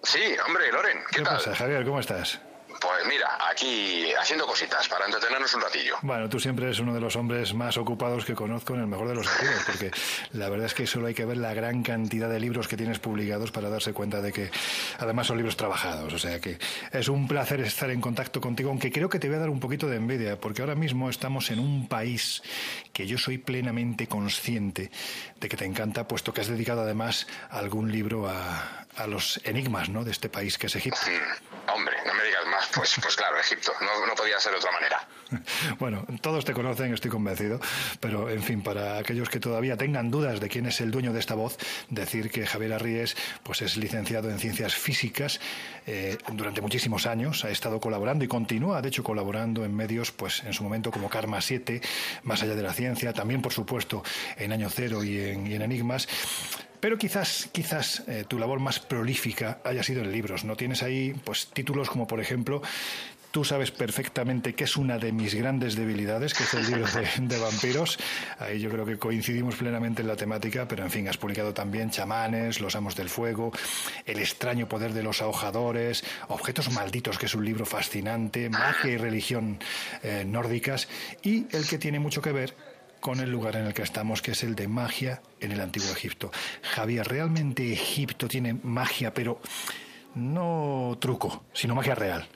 Sí, 0.02 0.20
hombre, 0.46 0.72
Loren, 0.72 0.98
¿qué, 1.10 1.18
¿Qué 1.18 1.22
tal? 1.22 1.34
pasa, 1.36 1.54
Javier? 1.54 1.84
¿Cómo 1.84 2.00
estás? 2.00 2.40
Pues 2.80 3.06
mira, 3.06 3.38
aquí 3.50 4.12
haciendo 4.14 4.46
cositas 4.46 4.88
para 4.88 5.06
entretenernos 5.06 5.52
un 5.54 5.62
ratillo. 5.62 5.96
Bueno, 6.02 6.28
tú 6.28 6.38
siempre 6.38 6.66
eres 6.66 6.78
uno 6.78 6.94
de 6.94 7.00
los 7.00 7.16
hombres 7.16 7.52
más 7.54 7.76
ocupados 7.76 8.24
que 8.24 8.34
conozco 8.34 8.74
en 8.74 8.80
el 8.80 8.86
mejor 8.86 9.08
de 9.08 9.14
los 9.16 9.26
sentidos, 9.26 9.62
porque 9.66 9.90
la 10.32 10.48
verdad 10.48 10.66
es 10.66 10.74
que 10.74 10.86
solo 10.86 11.08
hay 11.08 11.14
que 11.14 11.24
ver 11.24 11.38
la 11.38 11.54
gran 11.54 11.82
cantidad 11.82 12.28
de 12.28 12.38
libros 12.38 12.68
que 12.68 12.76
tienes 12.76 12.98
publicados 13.00 13.50
para 13.50 13.68
darse 13.68 13.92
cuenta 13.92 14.20
de 14.20 14.32
que 14.32 14.50
además 14.98 15.26
son 15.26 15.38
libros 15.38 15.56
trabajados. 15.56 16.12
O 16.12 16.18
sea 16.18 16.40
que 16.40 16.58
es 16.92 17.08
un 17.08 17.26
placer 17.26 17.60
estar 17.60 17.90
en 17.90 18.00
contacto 18.00 18.40
contigo, 18.40 18.70
aunque 18.70 18.92
creo 18.92 19.08
que 19.08 19.18
te 19.18 19.28
voy 19.28 19.36
a 19.36 19.40
dar 19.40 19.50
un 19.50 19.60
poquito 19.60 19.88
de 19.88 19.96
envidia, 19.96 20.38
porque 20.38 20.62
ahora 20.62 20.76
mismo 20.76 21.10
estamos 21.10 21.50
en 21.50 21.58
un 21.58 21.88
país 21.88 22.42
que 22.92 23.06
yo 23.06 23.18
soy 23.18 23.38
plenamente 23.38 24.06
consciente 24.06 24.90
de 25.40 25.48
que 25.48 25.56
te 25.56 25.64
encanta, 25.64 26.06
puesto 26.06 26.32
que 26.32 26.42
has 26.42 26.48
dedicado 26.48 26.82
además 26.82 27.26
algún 27.50 27.90
libro 27.90 28.28
a, 28.28 28.86
a 28.98 29.06
los 29.06 29.40
enigmas 29.44 29.88
¿no? 29.88 30.04
de 30.04 30.10
este 30.10 30.28
país 30.28 30.58
que 30.58 30.66
es 30.66 30.76
Egipto. 30.76 30.98
Mm, 31.06 31.70
hombre, 31.72 31.96
no 32.06 32.14
me 32.14 32.24
digas 32.24 32.46
Pues, 32.74 32.96
pues 33.02 33.16
claro, 33.16 33.38
Egipto. 33.40 33.72
No, 33.80 34.14
podía 34.14 34.38
ser 34.40 34.54
otra 34.54 34.70
manera. 34.72 35.06
Bueno, 35.78 36.06
todos 36.22 36.44
te 36.44 36.54
conocen, 36.54 36.94
estoy 36.94 37.10
convencido, 37.10 37.60
pero 38.00 38.30
en 38.30 38.42
fin, 38.42 38.62
para 38.62 38.98
aquellos 38.98 39.28
que 39.28 39.40
todavía 39.40 39.76
tengan 39.76 40.10
dudas 40.10 40.40
de 40.40 40.48
quién 40.48 40.66
es 40.66 40.80
el 40.80 40.90
dueño 40.90 41.12
de 41.12 41.20
esta 41.20 41.34
voz, 41.34 41.58
decir 41.90 42.30
que 42.30 42.46
Javier 42.46 42.72
Arríes 42.72 43.16
pues 43.42 43.60
es 43.60 43.76
licenciado 43.76 44.30
en 44.30 44.38
ciencias 44.38 44.74
físicas 44.74 45.40
eh, 45.90 46.18
durante 46.34 46.60
muchísimos 46.60 47.06
años, 47.06 47.46
ha 47.46 47.50
estado 47.50 47.80
colaborando 47.80 48.22
y 48.22 48.28
continúa, 48.28 48.82
de 48.82 48.88
hecho, 48.88 49.02
colaborando 49.02 49.64
en 49.64 49.74
medios, 49.74 50.12
pues 50.12 50.44
en 50.44 50.52
su 50.52 50.62
momento 50.62 50.90
como 50.90 51.08
Karma 51.08 51.40
7, 51.40 51.80
Más 52.24 52.42
allá 52.42 52.54
de 52.54 52.62
la 52.62 52.74
ciencia, 52.74 53.14
también 53.14 53.40
por 53.40 53.54
supuesto 53.54 54.02
en 54.36 54.52
Año 54.52 54.68
Cero 54.68 55.02
y 55.02 55.18
en, 55.18 55.62
Enigmas. 55.62 56.06
Pero 56.80 56.98
quizás, 56.98 57.48
quizás 57.52 58.02
eh, 58.06 58.26
tu 58.28 58.38
labor 58.38 58.60
más 58.60 58.80
prolífica 58.80 59.60
haya 59.64 59.82
sido 59.82 60.02
en 60.02 60.12
libros. 60.12 60.44
¿No 60.44 60.56
tienes 60.56 60.82
ahí 60.82 61.14
pues 61.24 61.48
títulos 61.54 61.88
como 61.88 62.06
por 62.06 62.20
ejemplo 62.20 62.60
Tú 63.38 63.44
sabes 63.44 63.70
perfectamente 63.70 64.56
que 64.56 64.64
es 64.64 64.76
una 64.76 64.98
de 64.98 65.12
mis 65.12 65.32
grandes 65.32 65.76
debilidades, 65.76 66.34
que 66.34 66.42
es 66.42 66.54
el 66.54 66.66
libro 66.66 66.86
de, 67.20 67.38
vampiros. 67.38 67.96
Ahí 68.40 68.58
yo 68.58 68.68
creo 68.68 68.84
que 68.84 68.98
coincidimos 68.98 69.54
plenamente 69.54 70.02
en 70.02 70.08
la 70.08 70.16
temática, 70.16 70.66
pero 70.66 70.82
en 70.82 70.90
fin, 70.90 71.06
has 71.06 71.18
publicado 71.18 71.54
también 71.54 71.88
Chamanes, 71.92 72.60
Los 72.60 72.74
Amos 72.74 72.96
del 72.96 73.08
Fuego, 73.08 73.52
El 74.06 74.18
extraño 74.18 74.68
poder 74.68 74.92
de 74.92 75.04
los 75.04 75.22
ahojadores, 75.22 76.02
Objetos 76.26 76.72
malditos, 76.72 77.16
que 77.16 77.26
es 77.26 77.34
un 77.36 77.44
libro 77.44 77.64
fascinante, 77.64 78.50
Magia 78.50 78.90
y 78.90 78.96
religión 78.96 79.60
eh, 80.02 80.24
nórdicas, 80.26 80.88
y 81.22 81.46
el 81.54 81.64
que 81.68 81.78
tiene 81.78 82.00
mucho 82.00 82.20
que 82.20 82.32
ver 82.32 82.56
con 82.98 83.20
el 83.20 83.30
lugar 83.30 83.54
en 83.54 83.66
el 83.66 83.72
que 83.72 83.82
estamos, 83.82 84.20
que 84.20 84.32
es 84.32 84.42
el 84.42 84.56
de 84.56 84.66
magia 84.66 85.22
en 85.38 85.52
el 85.52 85.60
antiguo 85.60 85.92
Egipto. 85.92 86.32
Javier, 86.74 87.06
¿realmente 87.06 87.72
Egipto 87.72 88.26
tiene 88.26 88.54
magia, 88.54 89.14
pero 89.14 89.40
no 90.16 90.98
truco, 91.00 91.44
sino 91.52 91.76
magia 91.76 91.94
real? 91.94 92.26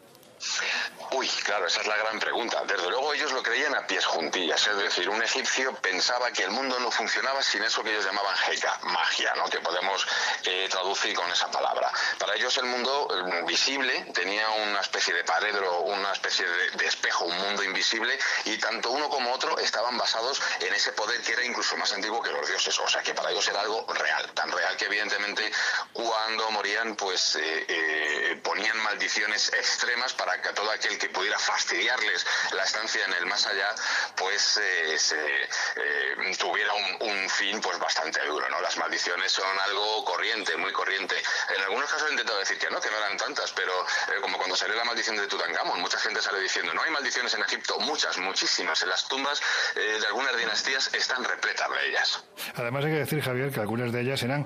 Claro, 1.45 1.67
esa 1.67 1.81
es 1.81 1.87
la 1.87 1.97
gran 1.97 2.21
pregunta. 2.21 2.63
Desde 2.67 2.89
luego 2.89 3.13
ellos 3.15 3.33
lo 3.33 3.43
creían 3.43 3.75
a 3.75 3.87
pies 3.87 4.07
juntillas, 4.07 4.65
es 4.67 4.77
decir, 4.77 5.09
un 5.09 5.23
egipcio 5.23 5.75
pensaba 5.77 6.31
que 6.31 6.45
el 6.45 6.51
mundo 6.51 6.79
no 6.79 6.91
funcionaba 6.91 7.43
sin 7.43 7.63
eso 7.65 7.83
que 7.83 7.91
ellos 7.91 8.05
llamaban 8.05 8.37
Heka, 8.49 8.79
magia, 8.83 9.35
¿no? 9.35 9.49
que 9.51 9.59
podemos 9.59 10.07
eh, 10.45 10.69
traducir 10.71 11.15
con 11.15 11.29
esa 11.31 11.51
palabra. 11.51 11.91
Para 12.19 12.37
ellos 12.37 12.57
el 12.59 12.67
mundo 12.67 13.09
el 13.11 13.45
visible 13.45 14.07
tenía 14.15 14.49
una 14.51 14.81
especie 14.81 15.15
de 15.15 15.25
paredro, 15.25 15.81
una 15.81 16.13
especie 16.13 16.47
de, 16.47 16.87
espejo, 16.87 17.25
un 17.25 17.37
mundo 17.39 17.65
invisible, 17.65 18.17
y 18.45 18.57
tanto 18.59 18.91
uno 18.91 19.09
como 19.09 19.33
otro 19.33 19.59
estaban 19.59 19.97
basados 19.99 20.41
en 20.61 20.73
ese 20.75 20.93
poder 20.93 21.21
que 21.23 21.33
era 21.33 21.45
incluso 21.45 21.77
más 21.77 21.93
antiguo 21.93 22.23
que 22.23 22.31
los 22.31 22.47
dioses, 22.47 22.79
o 22.79 22.89
sea 22.89 23.03
que 23.03 23.15
para 23.15 23.31
ellos 23.31 23.47
era 23.49 23.61
algo 23.61 23.85
real, 23.95 24.31
tan 24.35 24.51
real 24.53 24.77
que 24.77 24.85
evidentemente 24.87 25.51
cuando 25.93 26.51
morían 26.53 26.95
pues 26.97 27.37
eh, 27.37 27.65
eh, 27.69 28.41
ponían 28.43 28.77
maldiciones 28.79 29.53
extremas 29.53 30.13
para 30.13 30.41
que 30.41 30.51
todo 30.51 30.71
aquel 30.71 30.99
que 30.99 31.09
pudiera 31.09 31.32
fastidiarles 31.39 32.27
la 32.53 32.65
estancia 32.65 33.05
en 33.05 33.13
el 33.15 33.27
más 33.27 33.47
allá, 33.47 33.75
pues 34.17 34.59
eh, 34.63 34.99
se, 34.99 35.17
eh, 35.17 36.37
tuviera 36.39 36.73
un, 37.01 37.29
fin 37.29 37.61
pues 37.61 37.79
bastante 37.79 38.21
duro, 38.27 38.49
¿no? 38.51 38.61
Las 38.61 38.77
maldiciones 38.77 39.33
son 39.33 39.59
algo 39.67 40.05
corriente, 40.05 40.57
muy 40.57 40.73
corriente. 40.73 41.17
En 41.57 41.63
algunos 41.63 41.91
casos 41.91 42.09
he 42.09 42.13
intentado 42.13 42.39
decir 42.39 42.59
que 42.59 42.69
no, 42.69 42.81
que 42.81 42.91
no 42.91 42.97
eran 42.99 43.17
tantas, 43.17 43.53
pero 43.53 43.73
como 44.21 44.37
cuando 44.37 44.55
salió 44.57 44.77
la 44.77 44.85
maldición 44.85 45.17
de 45.17 45.27
Tutankamón, 45.27 45.81
mucha 45.81 45.99
gente 45.99 46.21
sale 46.21 46.41
diciendo, 46.41 46.75
no 46.75 46.83
hay 46.83 46.91
maldiciones 46.91 47.33
en 47.35 47.43
Egipto, 47.43 47.79
muchas, 47.81 48.19
muchísimas. 48.19 48.83
En 48.83 48.91
las 48.91 49.09
tumbas 49.09 49.41
de 49.75 50.07
algunas 50.07 50.37
dinastías 50.37 50.93
están 50.93 51.25
repletas 51.25 51.71
de 51.71 51.89
ellas. 51.89 52.25
Además 52.57 52.85
hay 52.85 52.93
que 52.93 52.99
decir, 52.99 53.23
Javier, 53.23 53.51
que 53.51 53.61
algunas 53.61 53.93
de 53.93 54.01
ellas 54.01 54.23
eran 54.23 54.45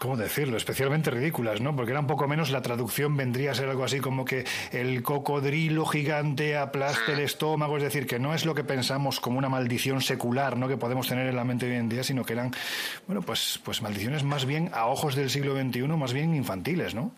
¿cómo 0.00 0.16
decirlo? 0.16 0.56
Especialmente 0.56 1.10
ridículas, 1.10 1.60
¿no? 1.60 1.76
Porque 1.76 1.92
era 1.92 2.00
un 2.00 2.06
poco 2.06 2.26
menos, 2.26 2.50
la 2.50 2.62
traducción 2.62 3.16
vendría 3.18 3.52
a 3.52 3.54
ser 3.54 3.68
algo 3.68 3.84
así 3.84 4.00
como 4.00 4.24
que 4.24 4.46
el 4.72 5.02
cocodrilo 5.02 5.84
gigante 5.84 6.56
aplaste 6.56 7.12
el 7.12 7.20
estómago, 7.20 7.76
es 7.76 7.82
decir, 7.82 8.06
que 8.06 8.18
no 8.18 8.34
es 8.34 8.46
lo 8.46 8.54
que 8.54 8.64
pensamos 8.64 9.20
como 9.20 9.38
una 9.38 9.50
maldición 9.50 10.00
secular, 10.00 10.56
¿no? 10.56 10.68
Que 10.68 10.78
podemos 10.78 11.06
tener 11.06 11.26
en 11.28 11.36
la 11.36 11.44
mente 11.44 11.66
hoy 11.66 11.76
en 11.76 11.90
día, 11.90 12.02
sino 12.02 12.24
que 12.24 12.32
eran, 12.32 12.50
bueno, 13.06 13.20
pues, 13.20 13.60
pues 13.62 13.82
maldiciones 13.82 14.24
más 14.24 14.46
bien 14.46 14.70
a 14.72 14.86
ojos 14.86 15.14
del 15.14 15.28
siglo 15.28 15.54
XXI, 15.54 15.82
más 15.82 16.14
bien 16.14 16.34
infantiles, 16.34 16.94
¿no? 16.94 17.12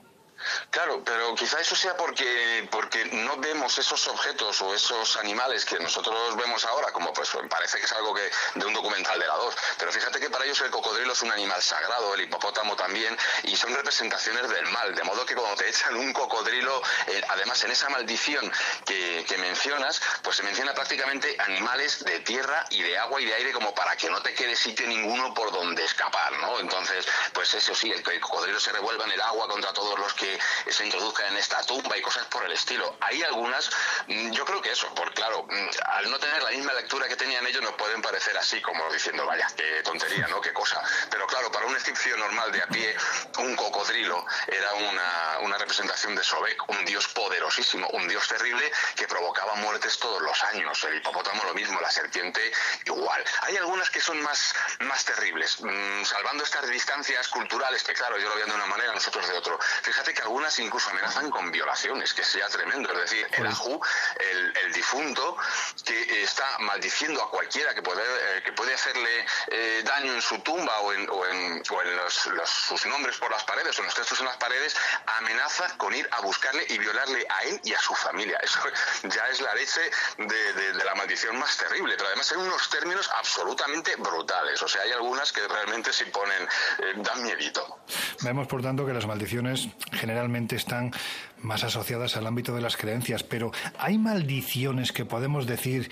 Claro, 0.70 1.02
pero 1.04 1.34
quizá 1.34 1.60
eso 1.60 1.76
sea 1.76 1.96
porque, 1.96 2.68
porque 2.70 3.04
no 3.06 3.36
vemos 3.38 3.78
esos 3.78 4.06
objetos 4.08 4.60
o 4.62 4.74
esos 4.74 5.16
animales 5.16 5.64
que 5.64 5.78
nosotros 5.78 6.36
vemos 6.36 6.64
ahora, 6.64 6.92
como 6.92 7.12
pues 7.12 7.30
parece 7.48 7.78
que 7.78 7.84
es 7.84 7.92
algo 7.92 8.14
que 8.14 8.30
de 8.54 8.66
un 8.66 8.72
documental 8.72 9.18
de 9.18 9.26
la 9.26 9.34
2. 9.36 9.54
Pero 9.78 9.92
fíjate 9.92 10.20
que 10.20 10.30
para 10.30 10.44
ellos 10.44 10.60
el 10.60 10.70
cocodrilo 10.70 11.12
es 11.12 11.22
un 11.22 11.30
animal 11.30 11.62
sagrado, 11.62 12.14
el 12.14 12.22
hipopótamo 12.22 12.76
también, 12.76 13.16
y 13.44 13.56
son 13.56 13.74
representaciones 13.74 14.48
del 14.48 14.66
mal. 14.66 14.94
De 14.94 15.02
modo 15.04 15.24
que 15.26 15.34
cuando 15.34 15.56
te 15.56 15.68
echan 15.68 15.96
un 15.96 16.12
cocodrilo, 16.12 16.82
eh, 17.06 17.22
además 17.28 17.62
en 17.64 17.70
esa 17.70 17.88
maldición 17.90 18.50
que, 18.84 19.24
mencionas, 19.38 20.00
pues 20.22 20.36
se 20.36 20.42
menciona 20.44 20.72
prácticamente 20.72 21.34
animales 21.40 22.04
de 22.04 22.20
tierra 22.20 22.64
y 22.70 22.82
de 22.82 22.96
agua 22.98 23.20
y 23.20 23.24
de 23.24 23.34
aire 23.34 23.52
como 23.52 23.74
para 23.74 23.96
que 23.96 24.08
no 24.08 24.22
te 24.22 24.34
quede 24.34 24.54
sitio 24.54 24.86
ninguno 24.86 25.34
por 25.34 25.50
donde 25.50 25.84
escapar, 25.84 26.32
¿no? 26.34 26.60
Entonces, 26.60 27.06
pues 27.32 27.52
eso 27.54 27.74
sí, 27.74 27.90
el, 27.90 28.08
el 28.08 28.20
cocodrilo 28.20 28.60
se 28.60 28.70
revuelva 28.70 29.04
en 29.06 29.12
el 29.12 29.20
agua 29.20 29.48
contra 29.48 29.72
todos 29.72 29.98
los 29.98 30.14
que 30.14 30.31
se 30.68 30.84
introduzca 30.84 31.26
en 31.28 31.36
esta 31.36 31.62
tumba 31.64 31.96
y 31.96 32.02
cosas 32.02 32.26
por 32.26 32.44
el 32.44 32.52
estilo. 32.52 32.96
Hay 33.00 33.22
algunas, 33.22 33.70
mm, 34.06 34.30
yo 34.30 34.44
creo 34.44 34.60
que 34.60 34.72
eso, 34.72 34.92
porque 34.94 35.14
claro, 35.14 35.44
mm, 35.48 35.68
al 35.86 36.10
no 36.10 36.18
tener 36.18 36.42
la 36.42 36.50
misma 36.50 36.72
lectura 36.74 37.08
que 37.08 37.16
tenían 37.16 37.46
ellos, 37.46 37.62
nos 37.62 37.74
pueden 37.74 38.02
parecer 38.02 38.36
así, 38.36 38.60
como 38.60 38.90
diciendo, 38.92 39.26
vaya, 39.26 39.46
qué 39.56 39.82
tontería, 39.82 40.26
¿no? 40.28 40.40
Qué 40.40 40.52
cosa. 40.52 40.82
Pero 41.10 41.26
claro, 41.26 41.50
para 41.50 41.66
un 41.66 41.76
egipcio 41.76 42.16
normal 42.16 42.52
de 42.52 42.62
a 42.62 42.66
pie, 42.66 42.96
un 43.38 43.56
cocodrilo 43.56 44.24
era 44.46 44.74
una, 44.74 45.38
una 45.40 45.58
representación 45.58 46.14
de 46.14 46.24
Sobek, 46.24 46.68
un 46.68 46.84
dios 46.84 47.08
poderosísimo, 47.08 47.88
un 47.88 48.08
dios 48.08 48.26
terrible 48.28 48.70
que 48.96 49.06
provocaba 49.06 49.54
muertes 49.56 49.98
todos 49.98 50.20
los 50.22 50.42
años. 50.44 50.82
El 50.84 50.96
hipopótamo 50.96 51.44
lo 51.44 51.54
mismo, 51.54 51.80
la 51.80 51.90
serpiente 51.90 52.52
igual. 52.84 53.24
Hay 53.42 53.56
algunas 53.56 53.90
que 53.90 54.00
son 54.00 54.20
más, 54.22 54.54
más 54.80 55.04
terribles, 55.04 55.60
mm, 55.60 56.04
salvando 56.04 56.44
estas 56.44 56.68
distancias 56.68 57.28
culturales, 57.28 57.82
que 57.82 57.92
claro, 57.92 58.18
yo 58.18 58.28
lo 58.28 58.36
veo 58.36 58.46
de 58.46 58.54
una 58.54 58.66
manera, 58.66 58.92
nosotros 58.92 59.26
de 59.28 59.34
otro. 59.34 59.58
Fíjate 59.82 60.14
que 60.14 60.21
algunas 60.22 60.58
incluso 60.58 60.90
amenazan 60.90 61.30
con 61.30 61.50
violaciones, 61.50 62.14
que 62.14 62.24
sea 62.24 62.48
tremendo. 62.48 62.92
Es 62.92 63.10
decir, 63.10 63.26
el 63.32 63.46
ajú, 63.46 63.80
el, 64.18 64.72
difunto, 64.72 65.36
que 65.84 66.22
está 66.22 66.58
maldiciendo 66.60 67.22
a 67.22 67.30
cualquiera 67.30 67.74
que 67.74 67.82
puede, 67.82 68.02
eh, 68.02 68.42
que 68.42 68.52
puede 68.52 68.72
hacerle 68.72 69.26
eh, 69.48 69.82
daño 69.84 70.14
en 70.14 70.22
su 70.22 70.38
tumba 70.38 70.80
o 70.80 70.92
en, 70.92 71.08
o 71.10 71.26
en, 71.26 71.62
sus 71.64 72.86
nombres 72.86 73.16
por 73.18 73.30
las 73.30 73.44
paredes 73.44 73.78
o 73.78 73.82
en 73.82 73.86
los 73.86 73.94
textos 73.94 74.20
en 74.20 74.26
las 74.26 74.36
paredes, 74.36 74.74
amenaza 75.18 75.76
con 75.76 75.94
ir 75.94 76.08
a 76.10 76.20
buscarle 76.20 76.64
y 76.68 76.78
violarle 76.78 77.26
a 77.28 77.42
él 77.44 77.60
y 77.64 77.74
a 77.74 77.80
su 77.80 77.94
familia. 77.94 78.38
Eso 78.42 78.60
ya 79.04 79.28
es 79.28 79.40
la 79.40 79.54
leche 79.54 79.80
de, 80.18 80.84
la 80.84 80.94
maldición 80.94 81.38
más 81.38 81.56
terrible, 81.56 81.94
pero 81.96 82.08
además 82.08 82.30
hay 82.32 82.38
unos 82.38 82.70
términos 82.70 83.10
absolutamente 83.18 83.96
brutales. 83.96 84.62
O 84.62 84.68
sea, 84.68 84.82
hay 84.82 84.92
algunas 84.92 85.32
que 85.32 85.46
realmente 85.46 85.92
se 85.92 86.06
ponen, 86.06 86.42
eh, 86.78 86.92
dan 86.96 87.22
miedito. 87.22 87.78
Vemos, 88.22 88.46
por 88.46 88.62
tanto, 88.62 88.86
que 88.86 88.92
las 88.92 89.06
maldiciones 89.06 89.68
generalmente 89.92 90.56
están 90.56 90.92
más 91.38 91.64
asociadas 91.64 92.16
al 92.16 92.26
ámbito 92.26 92.54
de 92.54 92.60
las 92.60 92.76
creencias, 92.76 93.24
pero 93.24 93.50
¿hay 93.78 93.98
maldiciones 93.98 94.92
que 94.92 95.04
podemos 95.04 95.46
decir 95.46 95.90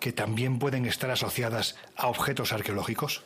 que 0.00 0.12
también 0.12 0.58
pueden 0.58 0.86
estar 0.86 1.10
asociadas 1.10 1.76
a 1.96 2.08
objetos 2.08 2.52
arqueológicos? 2.52 3.22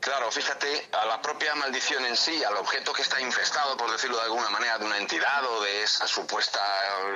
Claro, 0.00 0.30
fíjate, 0.30 0.66
la 1.10 1.20
propia 1.20 1.56
maldición 1.56 2.04
en 2.04 2.16
sí, 2.16 2.44
al 2.44 2.56
objeto 2.56 2.92
que 2.92 3.02
está 3.02 3.20
infestado, 3.20 3.76
por 3.76 3.90
decirlo 3.90 4.16
de 4.18 4.22
alguna 4.22 4.48
manera, 4.48 4.78
de 4.78 4.84
una 4.84 4.96
entidad 4.96 5.44
o 5.44 5.60
de 5.60 5.82
esa 5.82 6.06
supuesta 6.06 6.60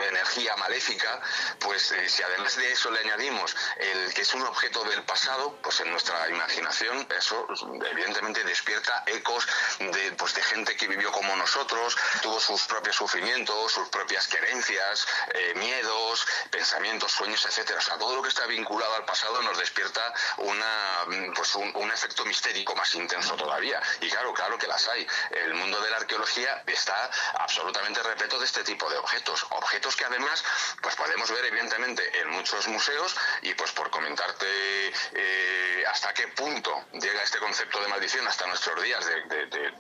energía 0.09 0.57
maléfica, 0.57 1.21
pues 1.61 1.93
eh, 1.93 2.09
si 2.09 2.21
además 2.25 2.57
de 2.57 2.73
eso 2.73 2.91
le 2.91 2.99
añadimos 2.99 3.55
el 3.77 4.13
que 4.13 4.23
es 4.23 4.35
un 4.35 4.43
objeto 4.43 4.83
del 4.83 5.05
pasado, 5.05 5.57
pues 5.63 5.79
en 5.79 5.93
nuestra 5.93 6.29
imaginación 6.29 7.07
eso 7.17 7.47
evidentemente 7.89 8.43
despierta 8.43 9.05
ecos 9.07 9.47
de, 9.79 10.11
pues, 10.19 10.35
gente 10.35 10.77
que 10.77 10.89
vivió 10.89 11.13
como 11.13 11.37
nosotros, 11.37 11.97
tuvo 12.21 12.41
sus 12.41 12.63
propios 12.65 12.97
sufrimientos, 12.97 13.71
sus 13.71 13.89
propias 13.91 14.27
querencias, 14.27 15.07
eh, 15.33 15.55
miedos, 15.55 16.27
pensamientos, 16.51 17.13
sueños, 17.13 17.47
etcétera. 17.47 17.79
O 17.79 17.83
sea, 17.83 17.97
todo 17.97 18.17
lo 18.17 18.23
que 18.23 18.29
está 18.31 18.45
vinculado 18.47 18.97
al 18.97 19.05
pasado 19.05 19.41
nos 19.43 19.57
despierta 19.57 20.13
una, 20.39 21.05
pues 21.37 21.55
un, 21.55 21.71
un 21.77 21.93
efecto 21.93 22.25
mistérico 22.25 22.75
más 22.75 22.93
intenso 22.97 23.37
todavía. 23.37 23.81
Y 24.01 24.11
claro, 24.11 24.33
claro 24.33 24.59
que 24.59 24.67
las 24.67 24.87
hay. 24.89 25.07
El 25.31 25.55
mundo 25.55 25.81
de 25.81 25.91
la 25.91 25.97
arqueología 25.97 26.63
está 26.67 27.11
absolutamente 27.39 28.03
repleto 28.03 28.39
de 28.39 28.47
este 28.47 28.65
tipo 28.65 28.89
de 28.91 28.97
objetos. 28.99 29.47
Objetos 29.51 29.97
que 29.97 30.05
además 30.05 30.45
pues 30.81 30.97
podemos 30.97 31.31
ver 31.31 31.45
evidentemente 31.47 32.21
en 32.21 32.31
muchos 32.31 32.67
museos 32.69 33.17
y 33.43 33.55
pues 33.55 33.73
por 33.73 33.91
comentarte 33.91 34.93
eh, 35.13 35.85
hasta 35.91 36.13
qué 36.13 36.29
punto 36.29 36.87
llega 36.93 37.23
este 37.23 37.39
concepto 37.39 37.81
de 37.81 37.89
maldición 37.89 38.27
hasta 38.27 38.47
nuestros 38.47 38.83
días 38.83 39.05
de, 39.07 39.75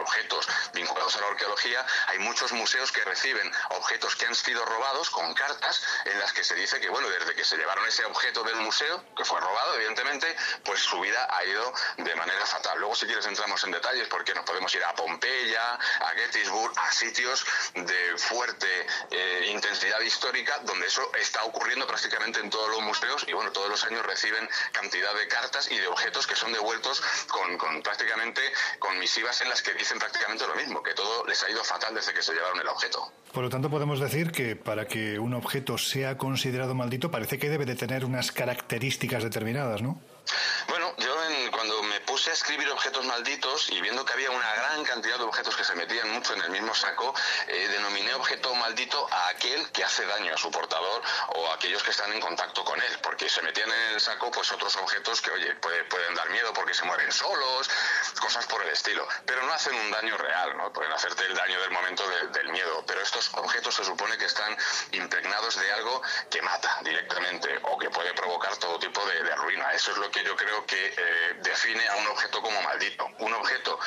objetos 0.00 0.48
vinculados 0.72 1.16
a 1.16 1.20
la 1.20 1.28
arqueología, 1.28 1.84
hay 2.06 2.18
muchos 2.20 2.52
museos 2.52 2.92
que 2.92 3.04
reciben 3.04 3.50
objetos 3.70 4.14
que 4.16 4.26
han 4.26 4.34
sido 4.34 4.64
robados 4.64 5.10
con 5.10 5.34
cartas 5.34 5.82
en 6.04 6.18
las 6.18 6.32
que 6.32 6.44
se 6.44 6.54
dice 6.54 6.80
que, 6.80 6.88
bueno, 6.88 7.08
desde 7.08 7.34
que 7.34 7.44
se 7.44 7.56
llevaron 7.56 7.86
ese 7.86 8.04
objeto 8.04 8.42
del 8.44 8.56
museo, 8.56 9.04
que 9.16 9.24
fue 9.24 9.40
robado, 9.40 9.74
evidentemente, 9.74 10.34
pues 10.64 10.80
su 10.80 11.00
vida 11.00 11.28
ha 11.30 11.44
ido 11.44 11.72
de 11.98 12.14
manera 12.14 12.46
fatal. 12.46 12.78
Luego, 12.78 12.94
si 12.94 13.06
quieres, 13.06 13.26
entramos 13.26 13.49
en 13.64 13.72
detalles 13.72 14.06
porque 14.08 14.32
nos 14.32 14.44
podemos 14.44 14.72
ir 14.74 14.84
a 14.84 14.94
Pompeya, 14.94 15.74
a 15.74 16.08
Gettysburg, 16.14 16.72
a 16.76 16.92
sitios 16.92 17.44
de 17.74 18.16
fuerte 18.16 18.66
eh, 19.10 19.50
intensidad 19.50 20.00
histórica 20.00 20.60
donde 20.64 20.86
eso 20.86 21.02
está 21.20 21.42
ocurriendo 21.44 21.86
prácticamente 21.86 22.38
en 22.40 22.48
todos 22.48 22.70
los 22.70 22.80
museos 22.82 23.24
y, 23.26 23.32
bueno, 23.32 23.50
todos 23.50 23.68
los 23.68 23.84
años 23.84 24.06
reciben 24.06 24.48
cantidad 24.72 25.12
de 25.14 25.26
cartas 25.26 25.70
y 25.70 25.78
de 25.78 25.88
objetos 25.88 26.26
que 26.26 26.36
son 26.36 26.52
devueltos 26.52 27.02
con, 27.28 27.58
con 27.58 27.82
prácticamente 27.82 28.40
con 28.78 28.98
misivas 28.98 29.40
en 29.40 29.48
las 29.48 29.62
que 29.62 29.74
dicen 29.74 29.98
prácticamente 29.98 30.46
lo 30.46 30.54
mismo, 30.54 30.82
que 30.82 30.94
todo 30.94 31.26
les 31.26 31.42
ha 31.42 31.50
ido 31.50 31.64
fatal 31.64 31.94
desde 31.94 32.14
que 32.14 32.22
se 32.22 32.32
llevaron 32.32 32.60
el 32.60 32.68
objeto. 32.68 33.12
Por 33.32 33.44
lo 33.44 33.50
tanto, 33.50 33.68
podemos 33.70 34.00
decir 34.00 34.32
que 34.32 34.56
para 34.56 34.86
que 34.86 35.18
un 35.18 35.34
objeto 35.34 35.78
sea 35.78 36.16
considerado 36.16 36.74
maldito 36.74 37.10
parece 37.10 37.38
que 37.38 37.48
debe 37.48 37.66
de 37.66 37.76
tener 37.76 38.04
unas 38.04 38.32
características 38.32 39.22
determinadas, 39.22 39.82
¿no? 39.82 40.00
Bueno, 40.68 40.94
yo 40.98 41.10
cuando 41.50 41.82
me 41.82 42.00
puse 42.00 42.30
a 42.30 42.32
escribir 42.32 42.68
objetos 42.70 43.04
malditos 43.04 43.70
y 43.70 43.80
viendo 43.80 44.04
que 44.04 44.12
había 44.12 44.30
una 44.30 44.54
gran 44.54 44.84
cantidad 44.84 45.18
de 45.18 45.24
objetos 45.24 45.56
que 45.56 45.64
se 45.64 45.74
metían 45.74 46.10
mucho 46.10 46.34
en 46.34 46.42
el 46.42 46.50
mismo 46.50 46.74
saco, 46.74 47.14
eh, 47.48 47.68
denominé 47.68 48.14
objeto 48.14 48.54
maldito 48.54 49.06
a 49.10 49.28
aquel 49.28 49.70
que 49.72 49.84
hace 49.84 50.06
daño 50.06 50.34
a 50.34 50.38
su 50.38 50.50
portador 50.50 51.02
o 51.34 51.50
a 51.50 51.54
aquellos 51.54 51.82
que 51.82 51.90
están 51.90 52.12
en 52.12 52.20
contacto 52.20 52.64
con 52.64 52.80
él, 52.80 52.98
porque 53.02 53.28
se 53.28 53.42
metían 53.42 53.70
en 53.70 53.94
el 53.94 54.00
saco 54.00 54.30
pues 54.30 54.50
otros 54.52 54.76
objetos 54.76 55.20
que, 55.20 55.30
oye, 55.30 55.54
pueden 55.56 56.14
dar 56.14 56.30
miedo 56.30 56.52
porque 56.52 56.74
se 56.74 56.84
mueren 56.84 57.10
solos, 57.12 57.68
cosas 58.20 58.46
por 58.46 58.62
el 58.62 58.70
estilo, 58.70 59.06
pero 59.26 59.42
no 59.44 59.52
hacen 59.52 59.74
un 59.74 59.90
daño 59.90 60.16
real, 60.16 60.56
¿no? 60.56 60.72
Pueden 60.72 60.92
hacerte 60.92 61.26
el 61.26 61.34
daño 61.34 61.60
del 61.60 61.70
momento 61.70 62.04
del 62.32 62.48
miedo, 62.48 62.84
pero 62.86 63.00
estos 63.02 63.30
objetos 63.34 63.74
se 63.74 63.84
supone 63.84 64.16
que 64.18 64.26
están 64.26 64.56
impregnados 64.92 65.58
de 65.58 65.72
algo 65.72 66.02
que 66.30 66.40
mata 66.42 66.78
directamente 66.82 67.58
o 67.64 67.78
que 67.78 67.90
puede 67.90 68.14
provocar 68.14 68.56
todo 68.56 68.78
tipo 68.78 69.04
de, 69.06 69.22
de 69.22 69.34
ruina. 69.36 69.72
Eso 69.72 69.92
es 69.92 69.98
lo 69.98 70.10
que 70.10 70.19
yo 70.24 70.36
creo 70.36 70.64
que 70.66 70.86
eh, 70.86 71.36
define 71.42 71.86
a 71.88 71.96
un 71.96 72.06
objeto 72.08 72.40
como 72.42 72.60
maldito. 72.62 73.06
Un 73.18 73.32
objeto 73.34 73.78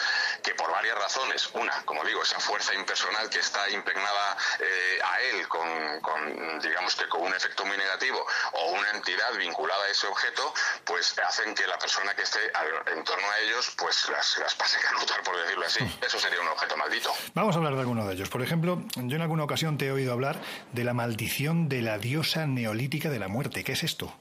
que 0.41 0.53
por 0.55 0.71
varias 0.71 0.97
razones, 0.97 1.49
una, 1.53 1.84
como 1.86 2.03
digo, 2.03 2.21
esa 2.23 2.39
fuerza 2.39 2.73
impersonal 2.73 3.29
que 3.29 3.39
está 3.39 3.69
impregnada 3.69 4.38
eh, 4.59 4.99
a 5.03 5.21
él 5.21 5.47
con, 5.47 6.59
digamos 6.61 6.95
que 6.95 7.07
con 7.07 7.21
un 7.21 7.34
efecto 7.34 7.65
muy 7.65 7.77
negativo, 7.77 8.25
o 8.53 8.71
una 8.71 8.91
entidad 8.91 9.34
vinculada 9.38 9.86
a 9.86 9.89
ese 9.89 10.07
objeto, 10.07 10.53
pues 10.86 11.15
hacen 11.19 11.55
que 11.55 11.65
la 11.67 11.77
persona 11.77 12.13
que 12.15 12.23
esté 12.23 12.39
en 12.88 13.03
torno 13.03 13.29
a 13.29 13.39
ellos, 13.39 13.73
pues 13.77 14.09
las, 14.09 14.38
las 14.39 14.55
pase 14.55 14.77
a 14.88 14.91
notar, 14.91 15.23
por 15.23 15.38
decirlo 15.41 15.65
así. 15.65 15.84
Hmm. 15.84 16.05
Eso 16.05 16.19
sería 16.19 16.41
un 16.41 16.47
objeto 16.47 16.77
maldito. 16.77 17.13
Vamos 17.34 17.55
a 17.55 17.59
hablar 17.59 17.75
de 17.75 17.79
alguno 17.81 18.05
de 18.07 18.13
ellos. 18.13 18.29
Por 18.29 18.41
ejemplo, 18.41 18.81
yo 18.95 19.15
en 19.15 19.21
alguna 19.21 19.43
ocasión 19.43 19.77
te 19.77 19.88
he 19.88 19.91
oído 19.91 20.13
hablar 20.13 20.39
de 20.71 20.84
la 20.84 20.93
maldición 20.93 21.69
de 21.69 21.81
la 21.81 21.97
diosa 21.97 22.45
neolítica 22.45 23.09
de 23.09 23.19
la 23.19 23.27
muerte. 23.27 23.63
¿Qué 23.63 23.73
es 23.73 23.84
esto? 23.84 24.13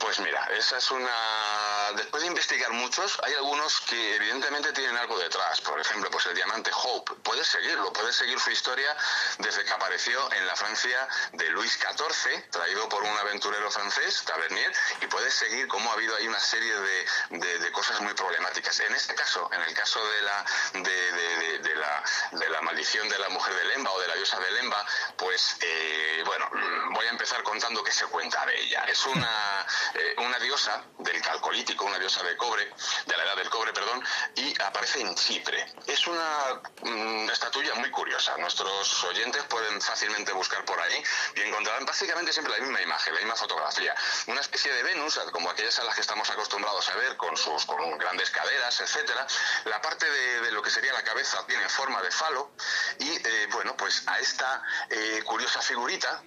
Pues 0.00 0.18
mira, 0.18 0.44
esa 0.56 0.78
es 0.78 0.90
una... 0.90 1.92
Después 1.94 2.22
de 2.22 2.28
investigar 2.28 2.72
muchos, 2.72 3.20
hay 3.22 3.34
algunos 3.34 3.80
que 3.82 4.16
evidentemente 4.16 4.72
tienen 4.72 4.96
algo 4.96 5.18
detrás. 5.18 5.60
Por 5.60 5.78
ejemplo, 5.78 6.10
pues 6.10 6.24
el 6.24 6.34
diamante 6.34 6.70
Hope. 6.74 7.12
Puedes 7.22 7.46
seguirlo, 7.46 7.92
puedes 7.92 8.16
seguir 8.16 8.40
su 8.40 8.50
historia 8.50 8.96
desde 9.38 9.62
que 9.62 9.70
apareció 9.70 10.32
en 10.32 10.46
la 10.46 10.56
Francia 10.56 11.06
de 11.32 11.50
Luis 11.50 11.78
XIV, 11.78 12.50
traído 12.50 12.88
por 12.88 13.02
un 13.02 13.18
aventurero 13.18 13.70
francés, 13.70 14.22
Tavernier, 14.24 14.72
y 15.02 15.06
puedes 15.06 15.34
seguir 15.34 15.68
cómo 15.68 15.90
ha 15.90 15.94
habido 15.94 16.16
ahí 16.16 16.26
una 16.26 16.40
serie 16.40 16.74
de, 16.74 17.58
de, 17.58 17.72
cosas 17.72 18.00
muy 18.00 18.14
problemáticas. 18.14 18.80
En 18.80 18.94
este 18.94 19.14
caso, 19.14 19.50
en 19.52 19.60
el 19.60 19.74
caso 19.74 20.00
de 20.08 20.22
la, 20.22 20.44
de, 20.72 21.58
de, 21.58 22.48
la, 22.48 22.60
maldición 22.62 23.08
de 23.08 23.18
la 23.18 23.28
mujer 23.28 23.54
de 23.54 23.64
Lemba 23.64 23.90
o 23.90 24.00
de 24.00 24.08
la 24.08 24.14
diosa 24.14 24.38
de 24.38 24.50
Lemba, 24.50 24.84
pues 25.16 25.56
eh, 25.60 26.22
bueno, 26.24 26.48
voy 26.92 27.06
a 27.06 27.10
empezar 27.10 27.42
contando 27.42 27.82
qué 27.82 27.92
se 27.92 28.06
cuenta 28.06 28.44
de 28.46 28.60
ella. 28.60 28.84
Es 28.84 29.04
una, 29.06 29.66
eh, 29.94 30.14
una 30.18 30.38
diosa 30.38 30.84
del 30.98 31.20
calcolítico, 31.20 31.84
una 31.84 31.98
diosa 31.98 32.22
de 32.22 32.36
cobre, 32.36 32.70
de 33.06 33.16
la 33.16 33.24
edad 33.24 33.36
del 33.36 33.50
cobre, 33.50 33.72
perdón, 33.72 34.02
y 34.36 34.60
aparece 34.62 35.00
en 35.00 35.14
Chipre. 35.14 35.66
Es 35.86 36.06
una 36.06 36.60
mm, 36.82 37.30
estatuilla 37.30 37.74
muy 37.74 37.90
curiosa. 37.90 38.36
Nuestros 38.38 39.04
oyentes 39.04 39.42
pueden 39.44 39.80
fácilmente 39.80 40.32
buscar 40.32 40.64
por 40.64 40.80
ahí 40.80 41.02
y 41.36 41.40
encontrarán 41.40 41.84
básicamente 41.86 42.32
siempre 42.32 42.54
la 42.54 42.60
misma 42.60 42.80
imagen, 42.80 43.14
la 43.14 43.20
misma 43.20 43.36
fotografía. 43.36 43.94
Una 44.26 44.40
especie 44.40 44.72
de 44.72 44.82
Venus, 44.82 45.18
como 45.32 45.50
aquellas 45.50 45.78
a 45.78 45.84
las 45.84 45.94
que 45.94 46.00
estamos 46.00 46.28
acostumbrados 46.30 46.88
a 46.88 46.96
ver, 46.96 47.16
con 47.16 47.36
sus 47.36 47.64
con 47.64 47.98
grandes 47.98 48.30
caderas, 48.30 48.80
etcétera. 48.80 49.26
La 49.64 49.80
parte 49.80 50.10
de, 50.10 50.50
lo 50.52 50.62
que 50.62 50.70
sería 50.70 50.92
la 50.92 51.02
cabeza 51.02 51.44
tiene 51.46 51.68
forma 51.68 52.02
de 52.02 52.10
falo 52.10 52.52
y, 52.98 53.08
eh, 53.08 53.48
bueno, 53.50 53.76
pues 53.76 54.02
a 54.06 54.18
esta 54.18 54.62
eh, 54.88 55.22
curiosa 55.24 55.60
figurita 55.60 56.22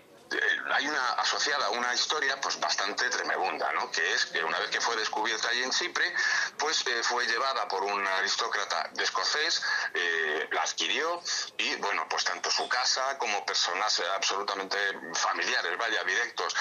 hay 0.74 0.88
una 0.88 1.12
asociada 1.14 1.70
una 1.72 1.94
historia 1.94 2.40
pues 2.42 2.60
bastante 2.60 3.10
tremebunda, 3.10 3.72
¿no? 3.74 3.92
Que 3.92 4.14
es 4.14 4.26
que 4.28 4.44
una 4.44 4.60
vez 4.60 4.70
que 4.70 4.82
fue 4.82 4.96
descubierta 4.96 5.50
allí 5.50 5.64
en 5.64 5.72
Chipre, 5.72 6.14
pues 6.58 6.86
eh, 6.88 7.04
fue 7.04 7.26
llevada 7.28 7.68
por 7.68 7.84
un 7.84 8.06
aristócrata 8.06 8.90
de 8.94 9.04
escocés, 9.04 9.62
eh, 9.94 10.48
la 10.52 10.62
adquirió 10.62 11.22
y 11.58 11.76
bueno, 11.76 12.08
pues 12.10 12.24
tanto 12.24 12.50
su 12.50 12.68
casa 12.68 13.18
como 13.18 13.46
personas 13.46 14.02
absolutamente 14.16 14.78
familiares, 15.14 15.78
vaya, 15.78 16.04
directos, 16.04 16.56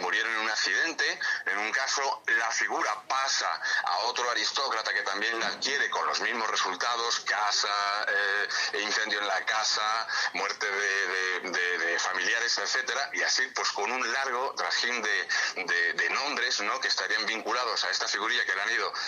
murieron 0.00 0.32
en 0.32 0.40
un 0.40 0.50
accidente. 0.50 1.18
En 1.46 1.58
un 1.58 1.72
caso, 1.72 2.22
la 2.26 2.50
figura 2.50 3.02
pasa 3.08 3.48
a 3.84 3.98
otro 4.06 4.30
aristócrata 4.30 4.92
que 4.92 5.02
también 5.02 5.38
la 5.40 5.48
adquiere 5.48 5.88
con 5.90 6.06
los 6.06 6.20
mismos 6.20 6.50
resultados, 6.50 7.20
casa, 7.20 7.68
incendio 8.80 9.20
en 9.20 9.26
la 9.26 9.44
casa, 9.44 10.06
muerte 10.34 10.66
de 10.70 11.98
familiares, 11.98 12.58
etcétera 12.58 13.05
y 13.12 13.22
así 13.22 13.42
pues 13.54 13.70
con 13.72 13.90
un 13.90 14.12
largo 14.12 14.54
trajín 14.56 15.02
de, 15.02 16.10
nombres 16.10 16.60
¿no? 16.60 16.80
que 16.80 16.88
estarían 16.88 17.26
vinculados 17.26 17.84
a 17.84 17.90
esta 17.90 18.08
figurilla 18.08 18.44
que 18.44 18.52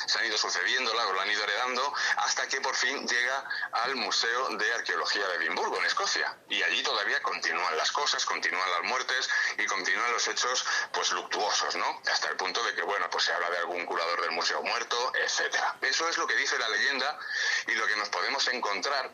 se 0.06 0.18
han 0.18 0.26
ido 0.26 0.38
sucediendo, 0.38 0.92
la 0.94 1.22
han 1.22 1.30
ido 1.30 1.42
heredando, 1.42 1.92
hasta 2.16 2.46
que 2.48 2.60
por 2.60 2.74
fin 2.74 3.06
llega 3.06 3.44
al 3.72 3.96
Museo 3.96 4.48
de 4.50 4.72
Arqueología 4.74 5.26
de 5.28 5.36
Edimburgo, 5.36 5.78
en 5.78 5.86
Escocia. 5.86 6.36
Y 6.48 6.62
allí 6.62 6.82
todavía 6.82 7.20
continúan 7.22 7.76
las 7.76 7.90
cosas, 7.92 8.24
continúan 8.24 8.70
las 8.70 8.82
muertes 8.84 9.28
y 9.56 9.66
continúan 9.66 10.12
los 10.12 10.26
hechos 10.28 10.64
pues 10.92 11.12
luctuosos, 11.12 11.76
¿no? 11.76 12.02
Hasta 12.10 12.28
el 12.28 12.36
punto 12.36 12.62
de 12.64 12.74
que, 12.74 12.82
bueno, 12.82 13.08
pues 13.10 13.24
se 13.24 13.32
habla 13.32 13.50
de 13.50 13.58
algún 13.58 13.84
curador 13.86 14.20
del 14.20 14.32
museo 14.32 14.62
muerto, 14.62 15.12
etcétera. 15.14 15.76
Eso 15.80 16.08
es 16.08 16.18
lo 16.18 16.26
que 16.26 16.36
dice 16.36 16.58
la 16.58 16.68
leyenda 16.68 17.18
y 17.66 17.72
lo 17.72 17.86
que 17.86 17.96
nos 17.96 18.08
podemos 18.08 18.46
encontrar 18.48 19.10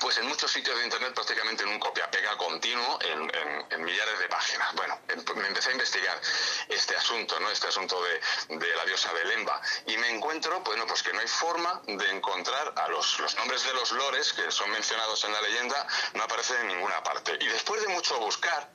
pues 0.00 0.18
en 0.18 0.26
muchos 0.26 0.50
sitios 0.50 0.76
de 0.78 0.84
internet 0.84 1.12
prácticamente 1.14 1.62
en 1.62 1.70
un 1.70 1.78
copia-pega 1.78 2.36
continuo 2.36 2.98
en, 3.02 3.84
millares 3.84 4.18
de 4.18 4.28
páginas. 4.28 4.74
Bueno, 4.74 4.98
em, 5.08 5.22
me 5.36 5.48
empecé 5.48 5.70
a 5.70 5.72
investigar 5.72 6.20
este 6.68 6.96
asunto, 6.96 7.38
¿no? 7.40 7.50
Este 7.50 7.68
asunto 7.68 8.02
de, 8.02 8.76
la 8.76 8.84
diosa 8.84 9.12
de 9.14 9.24
Lemba 9.24 9.60
y 9.86 9.96
me 9.96 10.10
encuentro, 10.10 10.60
bueno, 10.60 10.86
pues 10.86 11.02
que 11.02 11.12
no 11.12 11.20
hay 11.20 11.28
forma 11.28 11.80
de 11.86 12.10
encontrar 12.10 12.74
a 12.76 12.88
los, 12.88 13.18
los 13.20 13.34
nombres 13.36 13.64
de 13.64 13.72
los 13.72 13.92
lores 13.92 14.32
que 14.32 14.50
son 14.50 14.70
mencionados 14.70 15.24
en 15.24 15.32
la 15.32 15.40
leyenda, 15.40 15.86
no 16.14 16.22
aparecen 16.24 16.60
en 16.62 16.68
ninguna 16.68 17.02
parte. 17.02 17.36
Y 17.40 17.46
después 17.46 17.80
de 17.82 17.88
mucho 17.88 18.18
buscar, 18.18 18.70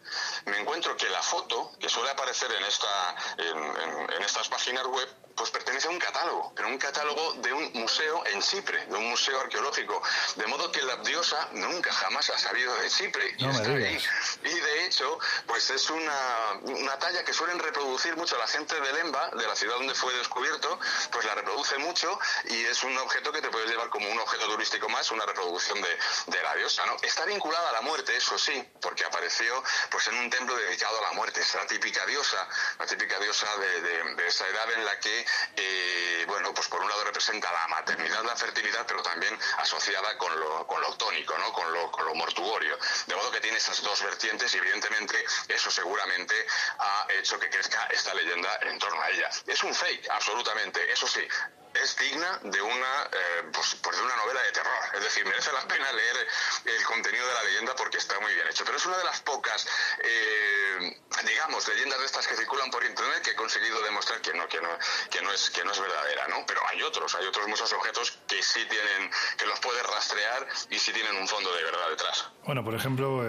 me 0.45 0.57
encuentro 0.59 0.95
que 0.97 1.09
la 1.09 1.22
foto 1.22 1.72
que 1.80 1.89
suele 1.89 2.09
aparecer 2.09 2.51
en, 2.51 2.64
esta, 2.64 3.16
en 3.38 4.24
estas 4.24 4.47
páginas 4.47 4.86
web 4.88 5.24
pues 5.36 5.49
pertenece 5.49 5.88
a 5.88 5.91
un 5.91 5.99
catálogo, 5.99 6.53
pero 6.55 6.68
un 6.68 6.78
catálogo 6.78 7.34
de 7.34 7.53
un 7.53 7.72
museo 7.74 8.26
en 8.28 8.41
Chipre, 8.41 8.86
de 8.86 8.95
un 8.95 9.09
museo 9.09 9.39
arqueológico. 9.39 10.01
De 10.36 10.47
modo 10.47 10.72
que 10.72 10.82
la 10.84 10.95
diosa 11.04 11.49
nunca 11.54 11.91
jamás 11.93 12.30
ha 12.30 12.38
salido 12.38 12.74
de 12.76 12.89
Chipre 12.89 13.36
y 13.38 13.47
está 13.47 13.70
ahí. 13.70 14.04
Y 14.43 14.60
de 14.60 14.86
hecho, 14.86 15.20
pues 15.47 15.70
es 15.70 15.89
una, 15.89 16.54
una 16.64 16.97
talla 16.99 17.24
que 17.24 17.34
suelen 17.34 17.60
reproducir 17.60 18.16
mucho 18.16 18.38
la 18.38 18.47
gente 18.47 18.80
de 18.80 18.93
Lemba, 18.93 19.30
de 19.32 19.47
la 19.47 19.56
ciudad 19.56 19.76
donde 19.76 19.95
fue 19.95 20.14
descubierto, 20.14 20.80
pues 21.12 21.26
la 21.26 21.36
reproduce 21.36 21.78
mucho 21.78 22.20
y 22.45 22.66
es 22.66 22.84
un 22.84 22.97
objeto 22.97 23.32
que 23.32 23.41
te 23.41 23.49
puedes 23.49 23.70
llevar 23.70 23.89
como 23.89 24.10
un 24.10 24.20
objeto 24.20 24.47
turístico 24.47 24.89
más, 24.89 25.10
una 25.12 25.26
reproducción 25.26 25.82
de, 25.82 25.97
de 26.28 26.41
la 26.41 26.56
diosa, 26.56 26.86
¿no? 26.86 26.95
Está 27.01 27.26
vinculada 27.26 27.70
a 27.70 27.74
la 27.74 27.82
muerte, 27.82 28.16
eso 28.16 28.38
sí, 28.38 28.64
porque 28.82 29.06
apareció 29.06 29.64
pues 29.89 30.08
en 30.08 30.16
un 30.18 30.30
templo 30.30 30.56
dedicado 30.56 30.97
a 30.99 31.01
la 31.01 31.12
muerte. 31.14 31.41
Es 31.41 31.54
la 31.56 31.66
típica 31.68 32.06
diosa, 32.06 32.47
la 32.80 32.86
típica 32.86 33.20
diosa 33.20 33.47
de, 33.58 33.82
de, 33.82 34.16
de 34.16 34.28
esa 34.28 34.47
edad 34.47 34.72
en 34.72 34.86
la 34.86 34.99
que 34.99 35.26
eh, 35.56 36.26
bueno, 36.28 36.54
pues 36.54 36.68
por 36.68 36.82
un 36.82 36.89
lado 36.89 37.04
representa 37.04 37.51
la 37.51 37.68
maternidad, 37.68 38.24
la 38.24 38.36
fertilidad, 38.36 38.86
pero 38.88 39.01
también 39.01 39.38
asociada 39.58 40.18
con 40.18 40.39
lo, 40.39 40.68
con 40.68 40.82
lo 40.84 41.38
¿no? 41.38 41.53
con, 41.53 41.73
lo, 41.73 41.91
con 41.91 42.05
lo 42.05 42.15
mortuorio. 42.15 42.77
De 43.07 43.15
modo 43.15 43.31
que 43.31 43.39
tiene 43.39 43.57
esas 43.57 43.81
dos 43.81 44.01
vertientes 44.01 44.53
y 44.53 44.57
evidentemente 44.57 45.23
eso 45.47 45.71
seguramente 45.71 46.36
ha 46.79 47.07
hecho 47.17 47.39
que 47.39 47.49
crezca 47.49 47.88
esta 47.88 48.13
leyenda 48.13 48.59
en 48.63 48.77
torno 48.79 49.01
a 49.01 49.09
ella. 49.09 49.29
Es 49.47 49.63
un 49.63 49.73
fake, 49.73 50.09
absolutamente. 50.09 50.91
Eso 50.91 51.07
sí, 51.07 51.25
es 51.73 51.97
digna 51.97 52.39
de 52.43 52.61
una, 52.61 53.09
eh, 53.11 53.43
pues, 53.51 53.75
pues, 53.81 53.97
de 53.97 54.03
una 54.03 54.15
novela 54.15 54.41
de 54.43 54.51
terror. 54.51 54.84
Es 54.93 55.03
decir, 55.03 55.25
merece 55.25 55.51
la 55.51 55.67
pena 55.67 55.91
leer 55.91 56.27
el 56.65 56.84
contenido 56.86 57.27
de 57.27 57.34
la 57.34 57.43
leyenda 57.43 57.75
porque 57.75 57.97
está 57.97 58.19
muy 58.19 58.34
bien 58.34 58.47
hecho. 58.47 58.63
Pero 58.65 58.77
es 58.77 58.86
una 58.86 58.97
de 58.97 59.03
las 59.03 59.21
pocas, 59.21 59.65
eh, 59.99 61.01
digamos, 61.23 61.67
leyendas 61.67 61.92
de 62.04 62.08
estas 62.08 62.28
que 62.28 62.36
circulan 62.36 62.70
por 62.70 62.84
internet 62.84 63.24
que 63.24 63.32
he 63.32 63.36
conseguido 63.36 63.82
demostrar 63.82 64.20
que 64.22 64.34
no, 64.34 64.45
que 64.47 64.60
no, 64.60 64.70
que 65.10 65.22
no 65.22 65.32
es, 65.32 65.49
que 65.49 65.64
no 65.64 65.72
es 65.72 65.80
verdadera, 65.80 66.28
¿no? 66.28 66.43
Pero 66.45 66.60
hay 66.70 66.82
otros, 66.84 67.16
hay 67.16 67.26
otros 67.26 67.47
muchos 67.47 67.72
objetos 67.72 68.20
que 68.28 68.43
sí 68.43 68.60
tienen, 68.70 69.10
que 69.38 69.45
los 69.45 69.60
puedes 69.60 69.84
rastrear 69.84 70.45
y 70.70 70.78
sí 70.78 70.91
tienen 70.91 71.16
un 71.16 71.28
fondo 71.28 71.54
de 71.56 71.64
verdad 71.64 71.89
detrás. 71.89 72.28
Bueno, 72.45 72.64
por 72.64 72.76
ejemplo, 72.76 73.24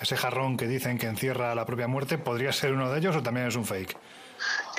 ese 0.00 0.16
jarrón 0.16 0.56
que 0.56 0.66
dicen 0.66 0.98
que 0.98 1.06
encierra 1.06 1.54
la 1.54 1.64
propia 1.64 1.86
muerte, 1.86 2.18
¿podría 2.18 2.52
ser 2.52 2.72
uno 2.72 2.90
de 2.90 2.98
ellos 2.98 3.14
o 3.14 3.22
también 3.22 3.46
es 3.46 3.54
un 3.56 3.64
fake? 3.64 3.96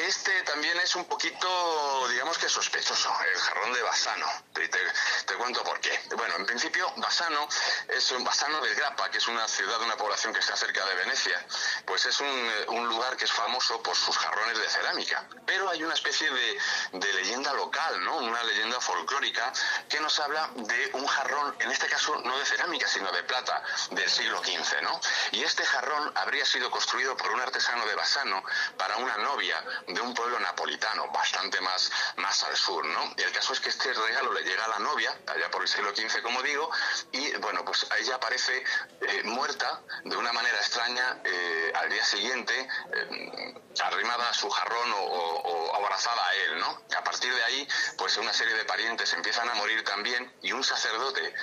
Este 0.07 0.41
también 0.43 0.79
es 0.79 0.95
un 0.95 1.03
poquito, 1.03 2.07
digamos 2.07 2.37
que 2.37 2.47
sospechoso, 2.47 3.13
el 3.29 3.39
jarrón 3.41 3.73
de 3.73 3.81
Bassano. 3.81 4.25
Te, 4.53 5.35
cuento 5.35 5.61
por 5.63 5.81
qué. 5.81 5.99
Bueno, 6.15 6.35
en 6.37 6.45
principio, 6.45 6.91
Bassano 6.95 7.47
es 7.89 8.09
un 8.11 8.23
Bassano 8.23 8.61
del 8.61 8.73
Grappa, 8.73 9.11
que 9.11 9.17
es 9.17 9.27
una 9.27 9.45
ciudad, 9.49 9.81
una 9.81 9.97
población 9.97 10.33
que 10.33 10.39
está 10.39 10.55
cerca 10.55 10.85
de 10.85 10.95
Venecia. 10.95 11.45
Pues 11.85 12.05
es 12.05 12.19
un, 12.21 12.87
lugar 12.87 13.17
que 13.17 13.25
es 13.25 13.31
famoso 13.31 13.83
por 13.83 13.95
sus 13.97 14.17
jarrones 14.17 14.57
de 14.57 14.69
cerámica. 14.69 15.27
Pero 15.45 15.69
hay 15.69 15.83
una 15.83 15.93
especie 15.93 16.29
de, 16.31 17.13
leyenda 17.13 17.51
local, 17.53 18.03
¿no? 18.03 18.17
Una 18.17 18.41
leyenda 18.43 18.79
folclórica 18.79 19.51
que 19.89 19.99
nos 19.99 20.17
habla 20.19 20.49
de 20.55 20.89
un 20.93 21.05
jarrón, 21.05 21.55
en 21.59 21.69
este 21.69 21.87
caso 21.87 22.15
no 22.23 22.39
de 22.39 22.45
cerámica, 22.45 22.87
sino 22.87 23.11
de 23.11 23.23
plata, 23.23 23.61
del 23.91 24.09
siglo 24.09 24.41
XV, 24.41 24.81
¿no? 24.83 24.99
Y 25.31 25.43
este 25.43 25.65
jarrón 25.65 26.11
habría 26.15 26.45
sido 26.45 26.71
construido 26.71 27.15
por 27.17 27.31
un 27.31 27.41
artesano 27.41 27.85
de 27.85 27.95
Bassano 27.95 28.43
para 28.77 28.97
una 28.97 29.17
novia 29.17 29.63
un 30.01 30.13
pueblo 30.13 30.39
napolitano, 30.39 31.07
bastante 31.11 31.59
más, 31.61 31.91
más 32.17 32.43
al 32.43 32.55
sur, 32.55 32.85
¿no? 32.85 33.13
Y 33.17 33.21
el 33.21 33.31
caso 33.31 33.53
es 33.53 33.59
que 33.59 33.69
este 33.69 33.93
regalo 33.93 34.33
le 34.33 34.43
llega 34.43 34.65
a 34.65 34.67
la 34.67 34.79
novia, 34.79 35.17
allá 35.27 35.49
por 35.51 35.61
el 35.61 35.67
siglo 35.67 35.95
XV, 35.95 36.21
como 36.21 36.41
digo, 36.41 36.69
y 37.11 37.35
bueno, 37.37 37.63
pues 37.65 37.85
ella 37.99 38.15
aparece 38.15 38.63
eh, 39.01 39.23
muerta 39.23 39.81
de 40.03 40.15
una 40.15 40.33
manera 40.33 40.57
extraña 40.57 41.21
eh, 41.23 41.71
al 41.75 41.89
día 41.89 42.03
siguiente, 42.03 42.67
eh, 42.93 43.53
arrimada 43.83 44.29
a 44.29 44.33
su 44.33 44.49
jarrón 44.49 44.91
o, 44.95 45.75
abrazada 45.75 46.27
a 46.27 46.33
él, 46.33 46.59
¿no? 46.59 46.81
A 46.97 47.03
partir 47.03 47.33
de 47.33 47.43
ahí, 47.43 47.67
pues 47.97 48.17
una 48.17 48.33
serie 48.33 48.55
de 48.55 48.65
parientes 48.65 49.13
empiezan 49.13 49.47
a 49.49 49.53
morir 49.53 49.83
también 49.83 50.33
y 50.41 50.51
un 50.51 50.63
sacerdote 50.63 51.33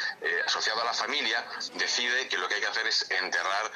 asociado 0.44 0.82
a 0.82 0.85
la 0.85 0.93
familia 0.93 1.47
decide 1.74 2.28
que 2.28 2.36
lo 2.36 2.48
que 2.48 2.56
hay 2.56 2.60
que 2.60 2.66
hacer 2.66 2.86
es 2.89 3.09
enterrar 3.10 3.70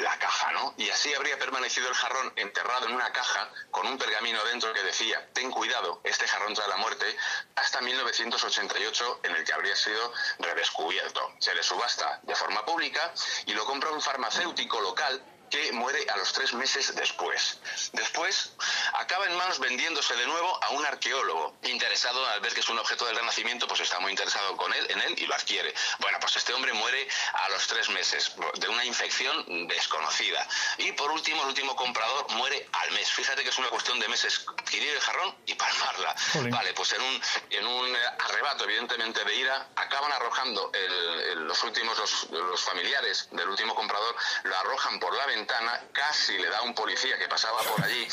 la 0.00 0.18
caja, 0.18 0.52
¿no? 0.52 0.74
Y 0.76 0.90
así 0.90 1.14
habría 1.14 1.38
permanecido 1.38 1.88
el 1.88 1.94
jarrón 1.94 2.32
enterrado 2.36 2.86
en 2.86 2.94
una 2.94 3.12
caja 3.12 3.48
con 3.70 3.86
un 3.86 3.96
pergamino 4.04 4.44
dentro 4.44 4.72
que 4.72 4.82
decía, 4.82 5.26
ten 5.32 5.50
cuidado, 5.50 6.00
este 6.04 6.28
jarrón 6.28 6.52
trae 6.54 6.68
la 6.68 6.76
muerte, 6.76 7.06
hasta 7.56 7.80
1988 7.80 9.20
en 9.22 9.36
el 9.36 9.44
que 9.44 9.52
habría 9.52 9.74
sido 9.76 10.12
redescubierto. 10.38 11.32
Se 11.38 11.54
le 11.54 11.62
subasta 11.62 12.20
de 12.22 12.34
forma 12.34 12.64
pública 12.64 13.12
y 13.46 13.54
lo 13.54 13.64
compra 13.64 13.90
un 13.90 14.02
farmacéutico 14.02 14.80
local 14.80 15.22
que 15.50 15.72
muere 15.72 16.04
a 16.10 16.16
los 16.16 16.32
tres 16.32 16.52
meses 16.54 16.94
después. 16.94 17.58
Después 17.92 18.52
acaba 18.94 19.26
en 19.26 19.36
manos 19.36 19.58
vendiéndose 19.58 20.14
de 20.14 20.26
nuevo 20.26 20.58
a 20.62 20.70
un 20.70 20.84
arqueólogo 20.84 21.56
interesado 21.62 22.26
al 22.28 22.40
ver 22.40 22.52
que 22.54 22.60
es 22.60 22.68
un 22.68 22.78
objeto 22.78 23.06
del 23.06 23.16
Renacimiento, 23.16 23.66
pues 23.66 23.80
está 23.80 24.00
muy 24.00 24.10
interesado 24.10 24.56
con 24.56 24.72
él, 24.72 24.86
en 24.90 25.00
él 25.02 25.14
y 25.18 25.26
lo 25.26 25.34
adquiere. 25.34 25.72
Bueno, 26.00 26.18
pues 26.20 26.36
este 26.36 26.52
hombre 26.52 26.72
muere 26.72 27.08
a 27.34 27.48
los 27.50 27.66
tres 27.66 27.88
meses 27.90 28.32
de 28.54 28.68
una 28.68 28.84
infección 28.84 29.68
desconocida. 29.68 30.46
Y 30.78 30.92
por 30.92 31.10
último, 31.10 31.42
el 31.42 31.48
último 31.48 31.76
comprador 31.76 32.30
muere 32.32 32.68
al 32.72 32.90
mes. 32.92 33.10
Fíjate 33.10 33.42
que 33.42 33.50
es 33.50 33.58
una 33.58 33.68
cuestión 33.68 33.98
de 34.00 34.08
meses 34.08 34.44
adquirir 34.48 34.90
el 34.90 35.00
jarrón 35.00 35.34
y 35.46 35.54
palmarla. 35.54 36.14
Vale, 36.50 36.72
pues 36.74 36.92
en 36.92 37.02
un, 37.02 37.22
en 37.50 37.66
un 37.66 37.96
arrebato, 38.18 38.64
evidentemente, 38.64 39.24
de 39.24 39.34
ira, 39.34 39.68
acaban 39.76 40.12
arrojando 40.12 40.70
los 41.36 41.62
últimos, 41.62 41.98
los, 41.98 42.30
los 42.30 42.62
familiares 42.62 43.28
del 43.30 43.48
último 43.48 43.74
comprador, 43.74 44.14
lo 44.44 44.56
arrojan 44.56 44.98
por 45.00 45.14
la 45.14 45.26
ventana, 45.26 45.33
casi 45.92 46.38
le 46.38 46.48
da 46.48 46.62
un 46.62 46.74
policía 46.74 47.18
que 47.18 47.28
pasaba 47.28 47.60
por 47.62 47.82
allí. 47.82 48.06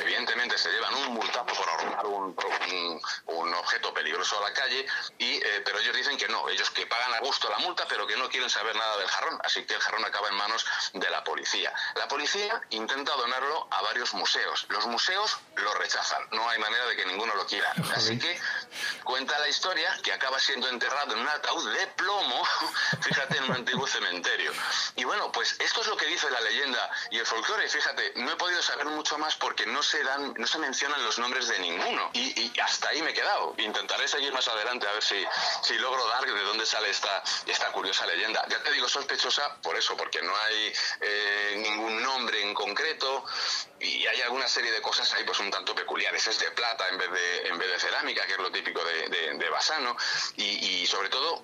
Evidentemente 0.00 0.56
se 0.58 0.70
llevan 0.70 0.94
un 0.94 1.14
multazo 1.14 1.46
por 1.46 2.06
un, 2.06 3.02
un, 3.26 3.54
objeto 3.54 3.92
peligroso 3.92 4.38
a 4.38 4.48
la 4.48 4.54
calle, 4.54 4.86
y, 5.18 5.36
eh, 5.36 5.62
pero 5.64 5.78
ellos 5.80 5.96
dicen 5.96 6.16
que 6.16 6.28
no, 6.28 6.48
ellos 6.48 6.70
que 6.70 6.86
pagan 6.86 7.14
a 7.14 7.20
gusto 7.20 7.48
la 7.50 7.58
multa, 7.58 7.86
pero 7.88 8.06
que 8.06 8.16
no 8.16 8.28
quieren 8.28 8.48
saber 8.48 8.76
nada 8.76 8.96
del 8.98 9.08
jarrón, 9.08 9.38
así 9.44 9.64
que 9.64 9.74
el 9.74 9.80
jarrón 9.80 10.04
acaba 10.04 10.28
en 10.28 10.34
manos 10.36 10.64
de 10.92 11.10
la 11.10 11.24
policía. 11.24 11.72
La 11.96 12.06
policía 12.06 12.60
intenta 12.70 13.12
donarlo 13.16 13.68
a 13.70 13.82
varios 13.82 14.14
museos. 14.14 14.66
Los 14.68 14.86
museos 14.86 15.38
lo 15.56 15.74
rechazan, 15.74 16.22
no 16.32 16.48
hay 16.48 16.58
manera 16.58 16.86
de 16.86 16.96
que 16.96 17.06
ninguno 17.06 17.34
lo 17.34 17.46
quiera. 17.46 17.72
Así 17.94 18.18
que 18.18 18.40
cuenta 19.02 19.38
la 19.38 19.48
historia 19.48 19.98
que 20.02 20.12
acaba 20.12 20.38
siendo 20.38 20.68
enterrado 20.68 21.14
en 21.14 21.20
un 21.20 21.28
ataúd 21.28 21.72
de 21.72 21.86
plomo, 21.88 22.42
fíjate, 23.00 23.38
en 23.38 23.44
un 23.44 23.52
antiguo 23.52 23.86
cementerio. 23.86 24.52
Y 24.96 25.04
bueno, 25.04 25.32
pues 25.32 25.56
esto 25.58 25.80
es 25.80 25.86
lo 25.88 25.96
que 25.96 26.06
dice 26.06 26.30
la 26.30 26.40
leyenda 26.40 26.67
y 27.10 27.18
el 27.18 27.26
folclore. 27.26 27.68
Fíjate, 27.68 28.12
no 28.16 28.32
he 28.32 28.36
podido 28.36 28.62
saber 28.62 28.86
mucho 28.86 29.18
más 29.18 29.36
porque 29.36 29.66
no 29.66 29.82
se 29.82 30.02
dan, 30.02 30.34
no 30.36 30.46
se 30.46 30.58
mencionan 30.58 31.02
los 31.04 31.18
nombres 31.18 31.48
de 31.48 31.58
ninguno. 31.58 32.10
Y, 32.14 32.52
hasta 32.60 32.88
ahí 32.88 33.02
me 33.02 33.10
he 33.10 33.14
quedado. 33.14 33.54
Intentaré 33.58 34.08
seguir 34.08 34.32
más 34.32 34.46
adelante 34.48 34.86
a 34.86 34.92
ver 34.92 35.02
si, 35.02 35.24
si 35.62 35.74
logro 35.78 36.06
dar 36.08 36.24
de 36.26 36.42
dónde 36.42 36.66
sale 36.66 36.90
esta, 36.90 37.22
esta 37.46 37.70
curiosa 37.72 38.06
leyenda. 38.06 38.44
Ya 38.48 38.62
te 38.62 38.72
digo, 38.72 38.88
sospechosa 38.88 39.56
por 39.62 39.76
eso, 39.76 39.96
porque 39.96 40.20
no 40.22 40.36
hay 40.36 40.72
eh, 41.00 41.54
ningún 41.58 42.02
nombre 42.02 42.42
en 42.42 42.54
concreto 42.54 43.24
y 43.80 44.06
hay 44.06 44.20
alguna 44.22 44.48
serie 44.48 44.72
de 44.72 44.82
cosas 44.82 45.12
ahí 45.14 45.24
pues 45.24 45.38
un 45.38 45.50
tanto 45.50 45.74
peculiares. 45.74 46.26
Es 46.26 46.38
de 46.38 46.50
plata 46.50 46.88
en 46.88 46.98
vez 46.98 47.10
de, 47.10 47.48
en 47.48 47.58
vez 47.58 47.70
de 47.70 47.78
cerámica, 47.78 48.26
que 48.26 48.32
es 48.32 48.38
lo 48.38 48.50
típico 48.50 48.82
de, 48.84 49.48
Basano. 49.48 49.96
Y 50.36 50.86
sobre 50.86 51.08
todo 51.08 51.42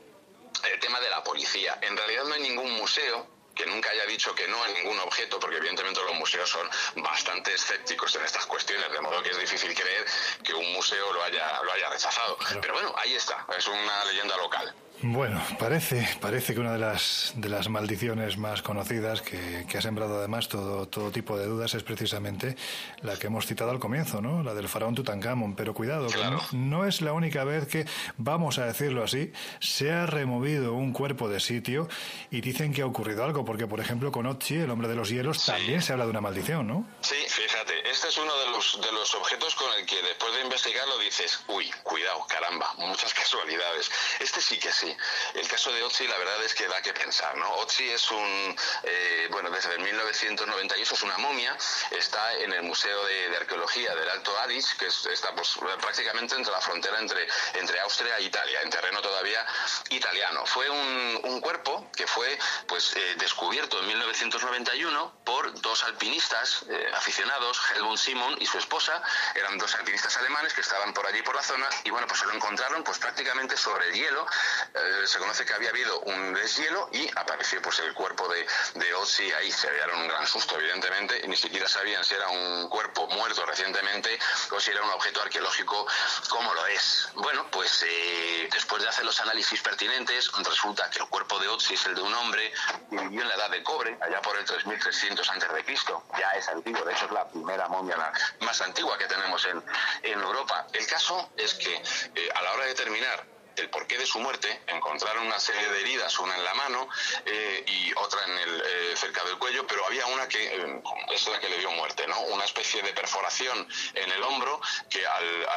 el 0.62 0.80
tema 0.80 1.00
de 1.00 1.10
la 1.10 1.22
policía. 1.22 1.78
En 1.82 1.96
realidad 1.96 2.24
no 2.24 2.34
hay 2.34 2.42
ningún 2.42 2.70
museo 2.72 3.26
que 3.54 3.66
nunca 3.66 3.90
haya 3.90 4.06
dicho 4.06 4.34
que 4.34 4.48
no 4.48 4.62
a 4.62 4.68
ningún 4.68 4.98
objeto, 5.00 5.38
porque 5.38 5.56
evidentemente 5.56 6.00
los 6.02 6.14
museos 6.14 6.48
son 6.48 6.68
bastante 6.96 7.54
escépticos 7.54 8.14
en 8.16 8.24
estas 8.24 8.46
cuestiones, 8.46 8.90
de 8.90 9.00
modo 9.00 9.22
que 9.22 9.30
es 9.30 9.38
difícil 9.38 9.74
creer 9.74 10.04
que 10.42 10.54
un 10.54 10.72
museo 10.72 11.12
lo 11.12 11.22
haya, 11.22 11.62
lo 11.62 11.72
haya 11.72 11.88
rechazado. 11.90 12.36
Pero 12.60 12.74
bueno, 12.74 12.92
ahí 12.96 13.14
está, 13.14 13.46
es 13.56 13.66
una 13.66 14.04
leyenda 14.06 14.36
local. 14.36 14.74
Bueno, 15.06 15.38
parece, 15.58 16.08
parece 16.18 16.54
que 16.54 16.60
una 16.60 16.72
de 16.72 16.78
las, 16.78 17.34
de 17.36 17.50
las 17.50 17.68
maldiciones 17.68 18.38
más 18.38 18.62
conocidas 18.62 19.20
que, 19.20 19.66
que, 19.68 19.76
ha 19.76 19.82
sembrado 19.82 20.16
además 20.16 20.48
todo, 20.48 20.88
todo 20.88 21.10
tipo 21.10 21.36
de 21.36 21.44
dudas 21.44 21.74
es 21.74 21.82
precisamente 21.82 22.56
la 23.02 23.18
que 23.18 23.26
hemos 23.26 23.44
citado 23.44 23.70
al 23.70 23.78
comienzo, 23.78 24.22
¿no? 24.22 24.42
La 24.42 24.54
del 24.54 24.66
faraón 24.66 24.94
Tutankamón. 24.94 25.56
Pero 25.56 25.74
cuidado, 25.74 26.08
no, 26.52 26.86
es 26.86 27.02
la 27.02 27.12
única 27.12 27.44
vez 27.44 27.68
que, 27.68 27.84
vamos 28.16 28.56
a 28.56 28.64
decirlo 28.64 29.04
así, 29.04 29.30
se 29.60 29.92
ha 29.92 30.06
removido 30.06 30.72
un 30.72 30.94
cuerpo 30.94 31.28
de 31.28 31.38
sitio 31.38 31.86
y 32.30 32.40
dicen 32.40 32.72
que 32.72 32.80
ha 32.80 32.86
ocurrido 32.86 33.24
algo, 33.24 33.44
porque 33.44 33.66
por 33.66 33.80
ejemplo 33.80 34.10
con 34.10 34.24
Otzi, 34.24 34.56
el 34.56 34.70
hombre 34.70 34.88
de 34.88 34.94
los 34.94 35.10
hielos, 35.10 35.44
también 35.44 35.82
se 35.82 35.92
habla 35.92 36.06
de 36.06 36.12
una 36.12 36.22
maldición, 36.22 36.66
¿no? 36.66 36.86
Sí, 37.02 37.16
fíjate, 37.28 37.90
este 37.90 38.08
es 38.08 38.16
uno 38.16 38.34
de 38.38 38.50
los, 38.52 38.80
de 38.80 38.92
los 38.92 39.14
objetos 39.16 39.54
con 39.54 39.70
el 39.74 39.84
que 39.84 40.00
después 40.00 40.32
de 40.32 40.40
investigarlo 40.44 40.96
dices, 40.98 41.44
uy, 41.48 41.70
cuidado, 41.82 42.24
caramba, 42.26 42.72
muchas 42.78 43.12
casualidades. 43.12 43.90
Este 44.18 44.40
sí 44.40 44.58
que 44.58 44.72
sí 44.72 44.93
el 45.34 45.48
caso 45.48 45.72
de 45.72 45.82
Otzi, 45.82 46.06
la 46.06 46.18
verdad 46.18 46.42
es 46.44 46.54
que 46.54 46.66
da 46.66 46.80
que 46.82 46.92
pensar, 46.92 47.36
¿no? 47.36 47.50
Otzi 47.56 47.90
es 47.90 48.10
un, 48.10 48.56
eh, 48.82 49.28
bueno, 49.30 49.50
desde 49.50 49.78
1998 49.78 50.94
es 50.94 51.02
una 51.02 51.18
momia, 51.18 51.56
está 51.90 52.34
en 52.34 52.52
el 52.52 52.62
Museo 52.62 53.04
de, 53.04 53.34
Arqueología 53.34 53.94
del 53.94 54.08
Alto 54.08 54.38
Adige, 54.40 54.76
que 54.78 54.86
está 54.86 55.34
pues, 55.34 55.56
prácticamente 55.80 56.34
entre 56.34 56.52
la 56.52 56.60
frontera 56.60 56.98
entre, 56.98 57.26
entre 57.54 57.80
Austria 57.80 58.16
e 58.18 58.22
Italia, 58.22 58.60
en 58.62 58.70
terreno 58.70 59.02
todavía 59.02 59.44
italiano. 59.90 60.46
Fue 60.46 60.70
un, 60.70 61.20
un 61.24 61.40
cuerpo 61.40 61.90
que 61.96 62.06
fue 62.06 62.38
pues, 62.66 62.94
eh, 62.96 63.14
descubierto 63.18 63.80
en 63.80 63.86
1991 63.88 65.20
por 65.24 65.60
dos 65.60 65.84
alpinistas 65.84 66.64
eh, 66.68 66.90
aficionados, 66.94 67.60
Helmut 67.74 67.98
Simon 67.98 68.36
y 68.40 68.46
su 68.46 68.58
esposa, 68.58 69.02
eran 69.34 69.58
dos 69.58 69.74
alpinistas 69.74 70.16
alemanes 70.18 70.54
que 70.54 70.60
estaban 70.60 70.92
por 70.92 71.06
allí 71.06 71.22
por 71.22 71.34
la 71.34 71.42
zona 71.42 71.68
y 71.84 71.90
bueno, 71.90 72.06
pues 72.06 72.20
se 72.20 72.26
lo 72.26 72.32
encontraron 72.32 72.84
pues 72.84 72.98
prácticamente 72.98 73.56
sobre 73.56 73.88
el 73.88 73.94
hielo 73.94 74.26
eh, 74.74 75.06
se 75.06 75.18
conoce 75.18 75.44
que 75.44 75.52
había 75.52 75.70
habido 75.70 76.00
un 76.00 76.34
deshielo 76.34 76.88
y 76.90 77.08
apareció 77.16 77.62
pues 77.62 77.78
el 77.78 77.94
cuerpo 77.94 78.26
de, 78.28 78.44
de 78.74 78.94
Ozzy 78.94 79.30
ahí. 79.32 79.52
Se 79.52 79.70
dieron 79.70 80.00
un 80.00 80.08
gran 80.08 80.26
susto, 80.26 80.58
evidentemente, 80.58 81.26
ni 81.28 81.36
siquiera 81.36 81.68
sabían 81.68 82.02
si 82.04 82.14
era 82.14 82.28
un 82.28 82.68
cuerpo 82.68 83.06
muerto 83.08 83.46
recientemente 83.46 84.18
o 84.50 84.58
si 84.58 84.72
era 84.72 84.82
un 84.82 84.90
objeto 84.90 85.22
arqueológico 85.22 85.86
como 86.28 86.52
lo 86.54 86.66
es. 86.66 87.08
Bueno, 87.14 87.46
pues 87.52 87.84
eh, 87.86 88.48
después 88.50 88.82
de 88.82 88.88
hacer 88.88 89.04
los 89.04 89.20
análisis 89.20 89.60
pertinentes, 89.62 90.30
resulta 90.44 90.90
que 90.90 90.98
el 90.98 91.08
cuerpo 91.08 91.38
de 91.38 91.48
Ozzy 91.48 91.74
es 91.74 91.86
el 91.86 91.94
de 91.94 92.02
un 92.02 92.14
hombre 92.14 92.52
que 92.90 92.96
vivió 92.96 93.22
en 93.22 93.28
la 93.28 93.34
edad 93.34 93.50
de 93.50 93.62
cobre, 93.62 93.96
allá 94.00 94.20
por 94.22 94.36
el 94.36 94.44
3300 94.44 95.30
a.C. 95.30 95.74
Ya 96.18 96.30
es 96.32 96.48
antiguo, 96.48 96.84
de 96.84 96.92
hecho 96.92 97.04
es 97.06 97.12
la 97.12 97.28
primera 97.28 97.68
momia 97.68 97.96
más 98.40 98.60
antigua 98.60 98.98
que 98.98 99.06
tenemos 99.06 99.44
en, 99.46 99.62
en 100.02 100.20
Europa. 100.20 100.66
El 100.72 100.86
caso 100.86 101.30
es 101.36 101.54
que 101.54 101.74
eh, 101.74 102.28
a 102.34 102.42
la 102.42 102.52
hora 102.54 102.64
de 102.66 102.74
terminar 102.74 103.33
el 103.56 103.70
porqué 103.70 103.98
de 103.98 104.06
su 104.06 104.18
muerte, 104.18 104.62
encontraron 104.66 105.26
una 105.26 105.38
serie 105.38 105.68
de 105.68 105.80
heridas, 105.80 106.18
una 106.18 106.34
en 106.36 106.44
la 106.44 106.54
mano 106.54 106.88
eh, 107.24 107.64
y 107.66 107.92
otra 107.96 108.24
en 108.24 108.38
el, 108.38 108.60
eh, 108.60 108.96
cerca 108.96 109.24
del 109.24 109.38
cuello, 109.38 109.66
pero 109.66 109.86
había 109.86 110.06
una 110.06 110.28
que 110.28 110.44
eh, 110.44 110.82
es 111.12 111.28
la 111.28 111.40
que 111.40 111.48
le 111.48 111.58
dio 111.58 111.70
muerte, 111.72 112.06
¿no? 112.06 112.20
Una 112.22 112.44
especie 112.44 112.82
de 112.82 112.92
perforación 112.92 113.66
en 113.94 114.10
el 114.10 114.22
hombro 114.22 114.60
que 114.88 115.06
al, 115.06 115.48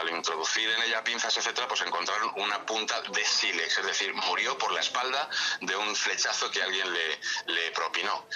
al, 0.00 0.10
introducir 0.10 0.68
en 0.70 0.82
ella 0.82 1.02
pinzas, 1.02 1.36
etcétera, 1.36 1.66
pues 1.66 1.80
encontraron 1.80 2.32
una 2.36 2.64
punta 2.64 3.00
de 3.02 3.24
sílex, 3.24 3.78
es 3.78 3.86
decir, 3.86 4.14
murió 4.14 4.56
por 4.56 4.72
la 4.72 4.80
espalda 4.80 5.28
de 5.60 5.76
un 5.76 5.94
flechazo 5.96 6.50
que 6.50 6.62
alguien 6.62 6.92
le, 6.92 7.20
le 7.46 7.70
propinó. 7.72 8.26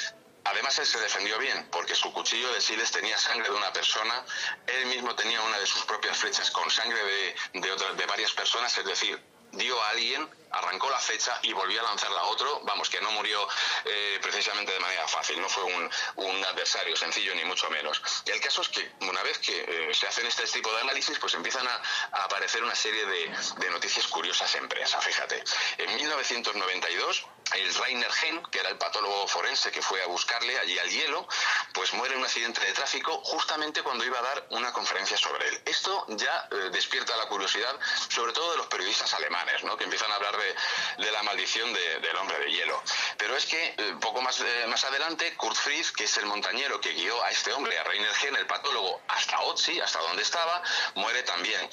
Además, 0.50 0.78
él 0.78 0.86
se 0.86 0.98
defendió 0.98 1.38
bien, 1.38 1.68
porque 1.70 1.94
su 1.94 2.10
cuchillo 2.12 2.50
de 2.52 2.60
Siles 2.60 2.90
tenía 2.90 3.18
sangre 3.18 3.48
de 3.50 3.54
una 3.54 3.72
persona, 3.72 4.24
él 4.66 4.86
mismo 4.86 5.14
tenía 5.14 5.42
una 5.42 5.58
de 5.58 5.66
sus 5.66 5.84
propias 5.84 6.16
flechas 6.16 6.50
con 6.50 6.70
sangre 6.70 6.98
de, 7.04 7.60
de, 7.60 7.76
de 7.96 8.06
varias 8.06 8.32
personas, 8.32 8.76
es 8.78 8.84
decir, 8.84 9.22
dio 9.52 9.82
a 9.82 9.90
alguien, 9.90 10.28
arrancó 10.50 10.90
la 10.90 10.98
fecha 10.98 11.38
y 11.42 11.52
volvió 11.52 11.80
a 11.80 11.84
lanzarla 11.84 12.20
a 12.20 12.24
otro, 12.24 12.60
vamos, 12.64 12.88
que 12.88 13.00
no 13.00 13.10
murió 13.12 13.46
eh, 13.84 14.18
precisamente 14.22 14.72
de 14.72 14.80
manera 14.80 15.06
fácil, 15.08 15.40
no 15.40 15.48
fue 15.48 15.64
un, 15.64 15.90
un, 16.16 16.44
adversario 16.44 16.96
sencillo 16.96 17.34
ni 17.34 17.44
mucho 17.44 17.68
menos. 17.70 18.02
Y 18.24 18.30
el 18.30 18.40
caso 18.40 18.62
es 18.62 18.68
que 18.68 18.92
una 19.00 19.22
vez 19.22 19.38
que 19.38 19.60
eh, 19.90 19.94
se 19.94 20.06
hacen 20.06 20.26
este 20.26 20.44
tipo 20.46 20.72
de 20.72 20.80
análisis, 20.80 21.18
pues 21.18 21.34
empiezan 21.34 21.66
a, 21.66 21.82
aparecer 22.24 22.62
una 22.62 22.74
serie 22.74 23.04
de, 23.06 23.36
de, 23.58 23.70
noticias 23.70 24.06
curiosas 24.06 24.54
en 24.54 24.68
prensa, 24.68 25.00
fíjate. 25.00 25.42
En 25.78 25.94
1992, 25.96 27.26
el 27.54 27.74
Rainer 27.74 28.10
Hen, 28.22 28.42
que 28.50 28.60
era 28.60 28.68
el 28.68 28.76
patólogo 28.76 29.26
forense 29.26 29.70
que 29.70 29.82
fue 29.82 30.02
a 30.02 30.06
buscarle 30.06 30.58
allí 30.58 30.78
al 30.78 30.88
hielo, 30.90 31.26
pues 31.72 31.92
muere 31.94 32.14
en 32.14 32.20
un 32.20 32.26
accidente 32.26 32.60
de 32.60 32.72
tráfico 32.72 33.20
justamente 33.24 33.82
cuando 33.82 34.04
iba 34.04 34.18
a 34.18 34.22
dar 34.22 34.46
una 34.50 34.72
conferencia 34.72 35.16
sobre 35.16 35.48
él. 35.48 35.62
Esto 35.64 36.04
ya 36.08 36.48
eh, 36.50 36.70
despierta 36.70 37.16
la 37.16 37.26
curiosidad, 37.26 37.74
sobre 38.08 38.32
todo 38.32 38.52
de 38.52 38.58
los 38.58 38.66
periodistas 38.66 39.12
alemanes, 39.14 39.64
¿no? 39.64 39.76
que 39.76 39.84
empiezan 39.84 40.10
a 40.12 40.16
hablar 40.16 40.36
de, 40.38 41.10
la 41.10 41.22
maldición 41.22 41.72
de, 41.72 42.00
del 42.00 42.16
hombre 42.16 42.38
de 42.38 42.52
hielo. 42.52 42.82
Pero 43.16 43.36
es 43.36 43.46
que 43.46 43.74
eh, 43.76 43.94
poco 44.00 44.22
más, 44.22 44.40
eh, 44.40 44.66
más 44.68 44.84
adelante, 44.84 45.34
Kurt 45.36 45.56
Fritz, 45.56 45.92
que 45.92 46.04
es 46.04 46.16
el 46.18 46.26
montañero 46.26 46.80
que 46.80 46.92
guió 46.92 47.22
a 47.24 47.30
este 47.30 47.52
hombre, 47.52 47.78
a 47.78 47.84
Rainer 47.84 48.12
Hen, 48.22 48.36
el 48.36 48.46
patólogo, 48.46 49.00
hasta 49.08 49.40
Otzi, 49.40 49.80
hasta 49.80 49.98
donde 50.00 50.22
estaba, 50.22 50.62
muere 50.94 51.22
también. 51.22 51.68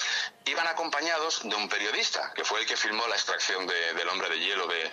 Iban 0.46 0.68
acompañados 0.68 1.42
de 1.44 1.56
un 1.56 1.68
periodista, 1.68 2.32
que 2.36 2.44
fue 2.44 2.60
el 2.60 2.66
que 2.68 2.78
filmó 2.78 3.08
la 3.08 3.16
extracción 3.16 3.66
de, 3.66 3.94
del 3.94 4.08
hombre 4.10 4.30
de 4.30 4.40
hielo 4.40 4.68
de, 4.68 4.92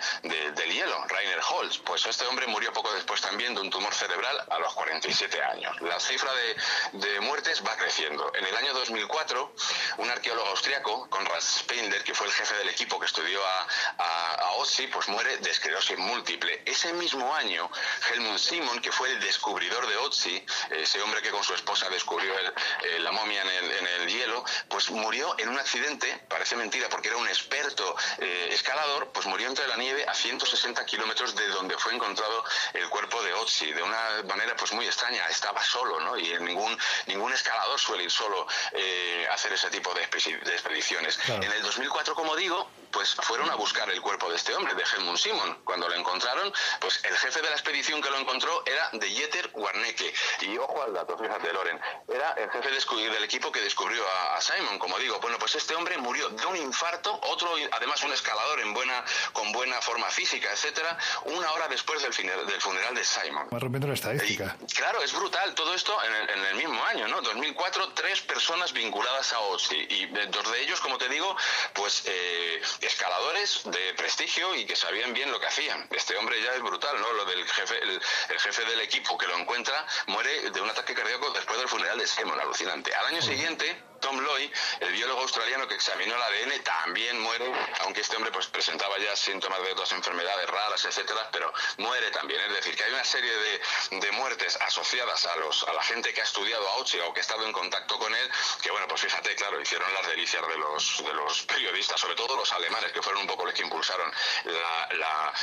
del 0.51 0.71
hielo, 0.71 1.05
Rainer 1.07 1.39
Holz. 1.47 1.77
Pues 1.79 2.05
este 2.05 2.25
hombre 2.25 2.47
murió 2.47 2.73
poco 2.73 2.91
después 2.93 3.21
también 3.21 3.53
de 3.53 3.61
un 3.61 3.69
tumor 3.69 3.93
cerebral 3.93 4.43
a 4.49 4.59
los 4.59 4.73
47 4.73 5.43
años. 5.43 5.79
La 5.81 5.99
cifra 5.99 6.31
de, 6.33 7.07
de 7.07 7.19
muertes 7.19 7.63
va 7.63 7.75
creciendo. 7.75 8.31
En 8.35 8.45
el 8.45 8.55
año 8.55 8.73
2004, 8.73 9.53
un 9.97 10.09
arqueólogo 10.09 10.47
austriaco, 10.49 11.07
Konrad 11.09 11.41
Spindler, 11.41 12.03
que 12.03 12.13
fue 12.15 12.27
el 12.27 12.33
jefe 12.33 12.55
del 12.55 12.69
equipo 12.69 12.99
que 12.99 13.05
estudió 13.05 13.45
a, 13.45 13.62
a, 13.97 14.33
a 14.33 14.51
Otzi, 14.53 14.87
pues 14.87 15.07
muere 15.07 15.37
de 15.37 15.49
esclerosis 15.49 15.97
múltiple. 15.97 16.61
Ese 16.65 16.93
mismo 16.93 17.33
año, 17.35 17.69
Helmut 18.11 18.37
Simon, 18.37 18.79
que 18.81 18.91
fue 18.91 19.11
el 19.11 19.19
descubridor 19.19 19.87
de 19.87 19.97
Otzi, 19.97 20.45
ese 20.71 21.01
hombre 21.01 21.21
que 21.21 21.31
con 21.31 21.43
su 21.43 21.53
esposa 21.53 21.89
descubrió 21.89 22.33
el, 22.39 23.03
la 23.03 23.11
momia 23.11 23.41
en 23.41 23.49
el, 23.49 23.71
en 23.71 23.87
el 23.87 24.07
hielo, 24.07 24.43
pues 24.69 24.89
murió 24.89 25.35
en 25.39 25.49
un 25.49 25.59
accidente, 25.59 26.23
parece 26.27 26.55
mentira 26.55 26.89
porque 26.89 27.09
era 27.09 27.17
un 27.17 27.27
experto 27.27 27.95
eh, 28.19 28.49
escalador, 28.51 29.11
pues 29.11 29.25
murió 29.25 29.47
entre 29.47 29.67
la 29.67 29.77
nieve 29.77 30.05
a 30.07 30.13
160 30.13 30.85
kilómetros 30.85 31.35
de 31.35 31.47
donde 31.49 31.77
fue 31.77 31.93
encontrado 31.93 32.43
el 32.73 32.87
cuerpo 32.89 33.21
de 33.23 33.33
Otzi, 33.33 33.71
de 33.71 33.81
una 33.81 34.23
manera 34.27 34.55
pues 34.55 34.73
muy 34.73 34.85
extraña, 34.85 35.25
estaba 35.27 35.63
solo, 35.63 35.99
¿no? 35.99 36.17
Y 36.17 36.37
ningún, 36.39 36.77
ningún 37.07 37.33
escalador 37.33 37.79
suele 37.79 38.03
ir 38.03 38.11
solo 38.11 38.47
eh, 38.71 39.27
a 39.29 39.33
hacer 39.33 39.53
ese 39.53 39.69
tipo 39.69 39.93
de, 39.93 40.03
expediciones. 40.03 41.19
En 41.27 41.43
el 41.43 41.61
2004, 41.61 42.15
como 42.15 42.35
digo, 42.35 42.69
pues 42.93 43.15
fueron 43.15 43.49
a 43.49 43.55
buscar 43.55 43.89
el 43.89 43.99
cuerpo 44.01 44.29
de 44.29 44.35
este 44.35 44.53
hombre, 44.55 44.73
de 44.75 44.83
Helmut 44.83 45.17
Simon. 45.17 45.57
Cuando 45.65 45.89
lo 45.89 45.95
encontraron, 45.95 46.53
pues 46.79 47.03
el 47.03 47.17
jefe 47.17 47.41
de 47.41 47.49
la 47.49 47.55
expedición 47.55 48.01
que 48.01 48.09
lo 48.09 48.19
encontró 48.19 48.63
era 48.65 48.89
de 48.93 49.09
Jeter 49.09 49.49
Warnecke. 49.53 50.13
Y 50.41 50.57
ojo 50.57 50.83
al 50.83 50.93
dato, 50.93 51.17
fíjate, 51.17 51.51
Loren, 51.51 51.79
era 52.07 52.31
el 52.33 52.49
jefe 52.51 52.69
del 52.69 53.23
equipo 53.23 53.51
que 53.51 53.61
descubrió 53.61 54.03
a, 54.07 54.39
Simon, 54.39 54.77
como 54.77 54.99
digo. 54.99 55.19
Bueno, 55.19 55.37
pues 55.39 55.55
este 55.55 55.75
hombre 55.75 55.97
murió 55.97 56.29
de 56.29 56.45
un 56.45 56.55
infarto, 56.57 57.19
otro, 57.23 57.49
además 57.71 58.03
un 58.03 58.13
escalador 58.13 58.59
en 58.59 58.73
buena, 58.73 59.03
con 59.31 59.51
buena 59.51 59.81
forma 59.81 60.07
física, 60.09 60.51
etcétera, 60.51 60.97
una 61.25 61.51
hora 61.53 61.67
después 61.67 62.01
del, 62.01 62.11
del 62.45 62.61
funeral 62.61 62.93
de 62.93 63.03
Simon. 63.03 63.47
Va 63.53 63.59
rompiendo 63.59 63.87
la 63.87 63.93
estadística. 63.95 64.55
claro, 64.75 65.01
es 65.01 65.13
brutal 65.13 65.55
todo 65.55 65.73
esto 65.73 65.97
en 66.03 66.45
el, 66.45 66.55
mismo 66.55 66.83
año, 66.85 67.07
¿no? 67.07 67.21
2004, 67.21 67.93
tres 67.93 68.21
personas 68.21 68.73
vinculadas 68.73 69.33
a 69.33 69.39
OSI 69.39 69.87
y 69.89 70.05
dos 70.05 70.51
de 70.51 70.61
ellos, 70.61 70.79
como 70.81 70.97
te 70.97 71.09
digo, 71.09 71.35
pues 71.73 72.03
eh, 72.05 72.61
escaladores 72.85 73.61
de 73.65 73.93
prestigio 73.95 74.55
y 74.55 74.65
que 74.65 74.75
sabían 74.75 75.13
bien 75.13 75.31
lo 75.31 75.39
que 75.39 75.47
hacían. 75.47 75.87
Este 75.91 76.17
hombre 76.17 76.41
ya 76.41 76.53
es 76.53 76.61
brutal, 76.61 76.99
¿no? 76.99 77.13
Lo 77.13 77.25
del 77.25 77.45
jefe, 77.47 77.79
el, 77.81 78.01
jefe 78.39 78.65
del 78.65 78.81
equipo 78.81 79.17
que 79.17 79.27
lo 79.27 79.37
encuentra 79.37 79.85
muere 80.07 80.49
de 80.49 80.61
un 80.61 80.69
ataque 80.69 80.93
cardíaco 80.93 81.31
después 81.31 81.57
del 81.59 81.67
funeral 81.67 81.97
de 81.97 82.07
Simon, 82.07 82.39
alucinante. 82.39 82.93
Al 82.93 83.07
año 83.07 83.21
siguiente 83.21 83.81
Tom 84.03 84.19
Loy, 84.19 84.51
el 84.81 84.91
biólogo 84.91 85.21
australiano 85.21 85.65
que 85.65 85.75
examinó 85.75 86.13
el 86.15 86.21
ADN, 86.21 86.61
también 86.61 87.19
muere, 87.21 87.49
aunque 87.85 88.01
este 88.01 88.17
hombre 88.17 88.31
pues 88.33 88.47
presentaba 88.47 88.97
ya 88.99 89.15
síntomas 89.15 89.63
de 89.63 89.71
otras 89.71 89.93
enfermedades 89.93 90.49
raras, 90.49 90.83
etcétera, 90.83 91.29
pero 91.31 91.53
muere 91.77 92.11
también. 92.11 92.41
Es 92.41 92.53
decir, 92.53 92.75
que 92.75 92.83
hay 92.83 92.91
una 92.91 93.05
serie 93.05 93.31
de, 93.31 93.99
de 94.01 94.11
muertes 94.11 94.57
asociadas 94.57 95.25
a 95.25 95.37
los 95.37 95.63
a 95.63 95.73
la 95.73 95.81
gente 95.83 96.13
que 96.13 96.19
ha 96.19 96.25
estudiado 96.25 96.67
a 96.67 96.75
Ochi 96.75 96.99
o 96.99 97.13
que 97.13 97.21
ha 97.21 97.25
estado 97.25 97.45
en 97.45 97.53
contacto 97.53 97.97
con 97.97 98.13
él, 98.13 98.29
que 98.61 98.71
bueno, 98.71 98.87
pues 98.89 99.01
fíjate, 99.01 99.35
claro, 99.35 99.61
hicieron 99.61 99.91
las 99.93 100.05
delicias 100.07 100.45
de 100.45 100.57
los 100.57 101.03
de 101.05 101.13
los 101.13 101.43
periodistas, 101.43 101.97
sobre 101.99 102.15
todo 102.15 102.35
los 102.35 102.51
alemanes, 102.51 102.91
que 102.91 103.01
fueron 103.01 103.21
un 103.21 103.27
poco 103.27 103.45
los 103.45 103.53
que 103.53 103.63
impulsaron 103.63 104.11
la, 104.43 105.33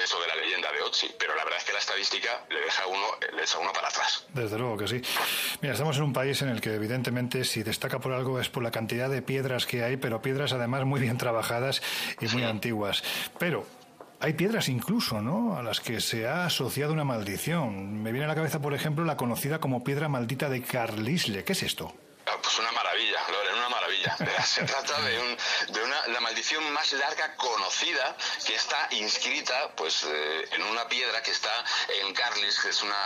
eso 0.00 0.20
de 0.20 0.28
la 0.28 0.36
leyenda 0.36 0.70
de 0.70 0.80
Ochi. 0.82 1.12
Pero 1.18 1.34
la 1.34 1.42
verdad 1.42 1.58
es 1.58 1.64
que 1.64 1.72
la 1.72 1.80
estadística 1.80 2.44
le 2.50 2.60
deja 2.60 2.86
uno, 2.86 3.18
le 3.34 3.42
echa 3.42 3.58
uno 3.58 3.72
para 3.72 3.88
atrás. 3.88 4.24
Desde 4.28 4.56
luego 4.58 4.76
que 4.76 4.86
sí. 4.86 5.02
Mira, 5.60 5.74
estamos 5.74 5.96
en 5.96 6.04
un 6.04 6.12
país 6.12 6.40
en 6.42 6.50
el 6.50 6.60
que 6.60 6.72
evidentemente 6.74 7.44
si 7.44 7.64
destaca 7.64 7.95
por 8.00 8.12
algo 8.12 8.40
es 8.40 8.48
por 8.48 8.62
la 8.62 8.70
cantidad 8.70 9.08
de 9.08 9.22
piedras 9.22 9.66
que 9.66 9.82
hay, 9.82 9.96
pero 9.96 10.22
piedras 10.22 10.52
además 10.52 10.84
muy 10.84 11.00
bien 11.00 11.18
trabajadas 11.18 11.82
y 12.20 12.28
muy 12.28 12.44
antiguas. 12.44 13.02
Pero 13.38 13.66
hay 14.20 14.32
piedras 14.32 14.68
incluso, 14.68 15.20
¿no? 15.20 15.56
A 15.56 15.62
las 15.62 15.80
que 15.80 16.00
se 16.00 16.26
ha 16.26 16.46
asociado 16.46 16.92
una 16.92 17.04
maldición. 17.04 18.02
Me 18.02 18.12
viene 18.12 18.24
a 18.24 18.28
la 18.28 18.34
cabeza, 18.34 18.60
por 18.60 18.74
ejemplo, 18.74 19.04
la 19.04 19.16
conocida 19.16 19.60
como 19.60 19.84
piedra 19.84 20.08
maldita 20.08 20.48
de 20.48 20.62
Carlisle. 20.62 21.44
¿Qué 21.44 21.52
es 21.52 21.62
esto? 21.62 21.94
Ah, 22.26 22.32
pues 22.42 22.58
una 22.58 22.72
maravilla, 22.72 23.18
Loren, 23.30 23.34
una 23.34 23.34
maravilla. 23.34 23.45
Se 24.44 24.62
trata 24.62 25.00
de, 25.02 25.18
un, 25.18 25.36
de 25.74 25.82
una, 25.82 26.06
la 26.08 26.20
maldición 26.20 26.72
más 26.72 26.92
larga 26.92 27.34
conocida 27.36 28.16
que 28.44 28.54
está 28.54 28.88
inscrita 28.92 29.70
pues, 29.76 30.04
eh, 30.04 30.48
en 30.52 30.62
una 30.62 30.88
piedra 30.88 31.22
que 31.22 31.30
está 31.30 31.64
en 32.00 32.14
Carlis, 32.14 32.60
que 32.60 32.70
es 32.70 32.82
una, 32.82 32.96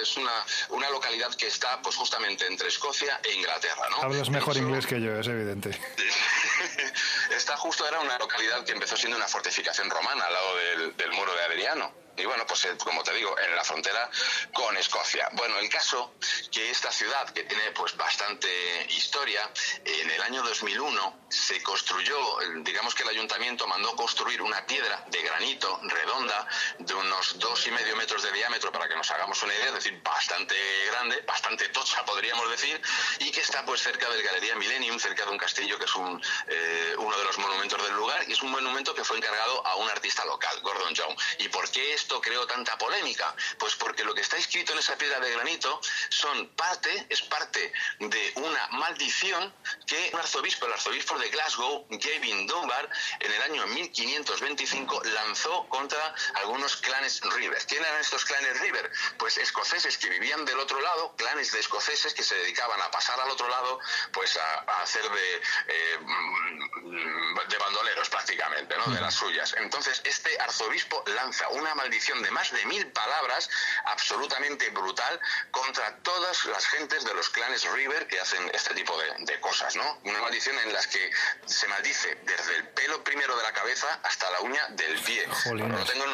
es 0.00 0.16
una, 0.16 0.44
una 0.70 0.90
localidad 0.90 1.34
que 1.34 1.46
está 1.46 1.80
pues, 1.82 1.96
justamente 1.96 2.46
entre 2.46 2.68
Escocia 2.68 3.20
e 3.22 3.34
Inglaterra. 3.34 3.88
¿no? 3.90 4.02
Hablas 4.02 4.30
mejor 4.30 4.56
inglés 4.56 4.86
que 4.86 5.00
yo, 5.00 5.18
es 5.18 5.26
evidente. 5.26 5.70
Está 7.30 7.56
justo, 7.56 7.86
era 7.86 8.00
una 8.00 8.18
localidad 8.18 8.64
que 8.64 8.72
empezó 8.72 8.96
siendo 8.96 9.16
una 9.16 9.26
fortificación 9.26 9.88
romana 9.90 10.24
al 10.24 10.32
lado 10.32 10.56
del, 10.56 10.96
del 10.96 11.12
muro 11.12 11.34
de 11.34 11.42
Adriano 11.44 12.01
y 12.16 12.24
bueno, 12.24 12.46
pues 12.46 12.64
eh, 12.66 12.76
como 12.78 13.02
te 13.02 13.12
digo, 13.14 13.38
en 13.38 13.56
la 13.56 13.64
frontera 13.64 14.10
con 14.52 14.76
Escocia. 14.76 15.28
Bueno, 15.32 15.58
el 15.58 15.68
caso 15.68 16.14
que 16.50 16.70
esta 16.70 16.90
ciudad, 16.92 17.28
que 17.30 17.44
tiene 17.44 17.70
pues 17.72 17.96
bastante 17.96 18.48
historia, 18.90 19.50
en 19.84 20.10
el 20.10 20.22
año 20.22 20.42
2001 20.42 21.22
se 21.28 21.62
construyó, 21.62 22.38
digamos 22.58 22.94
que 22.94 23.02
el 23.02 23.08
ayuntamiento 23.08 23.66
mandó 23.66 23.96
construir 23.96 24.42
una 24.42 24.64
piedra 24.66 25.04
de 25.08 25.22
granito 25.22 25.80
redonda 25.84 26.46
de 26.78 26.94
unos 26.94 27.38
dos 27.38 27.66
y 27.66 27.70
medio 27.70 27.96
metros 27.96 28.22
de 28.22 28.32
diámetro, 28.32 28.70
para 28.70 28.88
que 28.88 28.94
nos 28.94 29.10
hagamos 29.10 29.42
una 29.42 29.54
idea, 29.54 29.68
es 29.68 29.74
decir, 29.74 30.00
bastante 30.02 30.54
grande, 30.86 31.22
bastante 31.22 31.68
tocha 31.68 32.04
podríamos 32.04 32.50
decir, 32.50 32.80
y 33.20 33.30
que 33.30 33.40
está 33.40 33.64
pues 33.64 33.82
cerca 33.82 34.08
del 34.10 34.22
Galería 34.22 34.54
Millennium, 34.56 34.98
cerca 34.98 35.24
de 35.24 35.30
un 35.30 35.38
castillo 35.38 35.78
que 35.78 35.84
es 35.84 35.94
un, 35.96 36.22
eh, 36.48 36.94
uno 36.98 37.16
de 37.16 37.24
los 37.24 37.38
monumentos 37.38 37.82
del 37.82 37.94
lugar, 37.94 38.24
y 38.28 38.32
es 38.32 38.42
un 38.42 38.50
monumento 38.50 38.94
que 38.94 39.04
fue 39.04 39.16
encargado 39.16 39.66
a 39.66 39.76
un 39.76 39.88
artista 39.88 40.24
local, 40.24 40.60
Gordon 40.62 40.94
Young. 40.94 41.16
¿Y 41.38 41.48
por 41.48 41.70
qué 41.70 41.94
esto 42.02 42.20
creó 42.20 42.46
tanta 42.46 42.76
polémica? 42.76 43.34
Pues 43.58 43.76
porque 43.76 44.04
lo 44.04 44.12
que 44.12 44.22
está 44.22 44.36
escrito 44.36 44.72
en 44.72 44.80
esa 44.80 44.98
piedra 44.98 45.20
de 45.20 45.30
granito 45.30 45.80
son 46.08 46.48
parte, 46.48 47.06
es 47.08 47.22
parte 47.22 47.72
de 48.00 48.32
una 48.36 48.68
maldición 48.72 49.54
que 49.86 50.10
un 50.12 50.18
arzobispo, 50.18 50.66
el 50.66 50.72
arzobispo 50.72 51.16
de 51.18 51.30
Glasgow, 51.30 51.86
Gavin 51.90 52.46
Dunbar, 52.48 52.90
en 53.20 53.32
el 53.32 53.42
año 53.42 53.66
1525 53.68 55.02
lanzó 55.04 55.68
contra 55.68 56.14
algunos 56.34 56.76
clanes 56.76 57.20
River. 57.20 57.64
¿Quién 57.66 57.84
eran 57.84 58.00
estos 58.00 58.24
clanes 58.24 58.60
River? 58.60 58.90
Pues 59.18 59.38
escoceses 59.38 59.96
que 59.96 60.08
vivían 60.08 60.44
del 60.44 60.58
otro 60.58 60.80
lado, 60.80 61.14
clanes 61.16 61.52
de 61.52 61.60
escoceses 61.60 62.14
que 62.14 62.24
se 62.24 62.34
dedicaban 62.34 62.80
a 62.82 62.90
pasar 62.90 63.20
al 63.20 63.30
otro 63.30 63.48
lado, 63.48 63.78
pues 64.12 64.36
a, 64.36 64.82
hacer 64.82 65.08
de, 65.08 65.36
eh, 65.68 65.98
de 67.48 67.58
bandoleros 67.58 68.08
prácticamente, 68.08 68.76
¿no? 68.76 68.92
De 68.92 69.00
las 69.00 69.14
suyas. 69.14 69.54
Entonces, 69.58 70.00
este 70.04 70.38
arzobispo 70.40 71.04
lanza 71.06 71.48
una 71.50 71.74
maldición 71.76 71.91
de 71.92 72.30
más 72.30 72.50
de 72.50 72.64
mil 72.66 72.86
palabras 72.88 73.50
absolutamente 73.84 74.70
brutal 74.70 75.20
contra 75.50 75.94
todas 75.98 76.46
las 76.46 76.64
gentes 76.66 77.04
de 77.04 77.12
los 77.12 77.28
clanes 77.28 77.70
River 77.70 78.06
que 78.06 78.18
hacen 78.18 78.50
este 78.54 78.74
tipo 78.74 78.96
de, 78.98 79.40
cosas, 79.40 79.76
¿no? 79.76 80.00
Una 80.04 80.20
maldición 80.20 80.56
en 80.60 80.72
las 80.72 80.86
que 80.86 81.10
se 81.44 81.66
maldice 81.68 82.18
desde 82.22 82.56
el 82.56 82.68
pelo 82.68 83.02
primero 83.04 83.36
de 83.36 83.42
la 83.42 83.52
cabeza 83.52 84.00
hasta 84.04 84.30
la 84.30 84.40
uña 84.40 84.66
del 84.70 84.98
pie. 85.00 85.26
la, 85.26 85.84
tengo, 85.84 86.04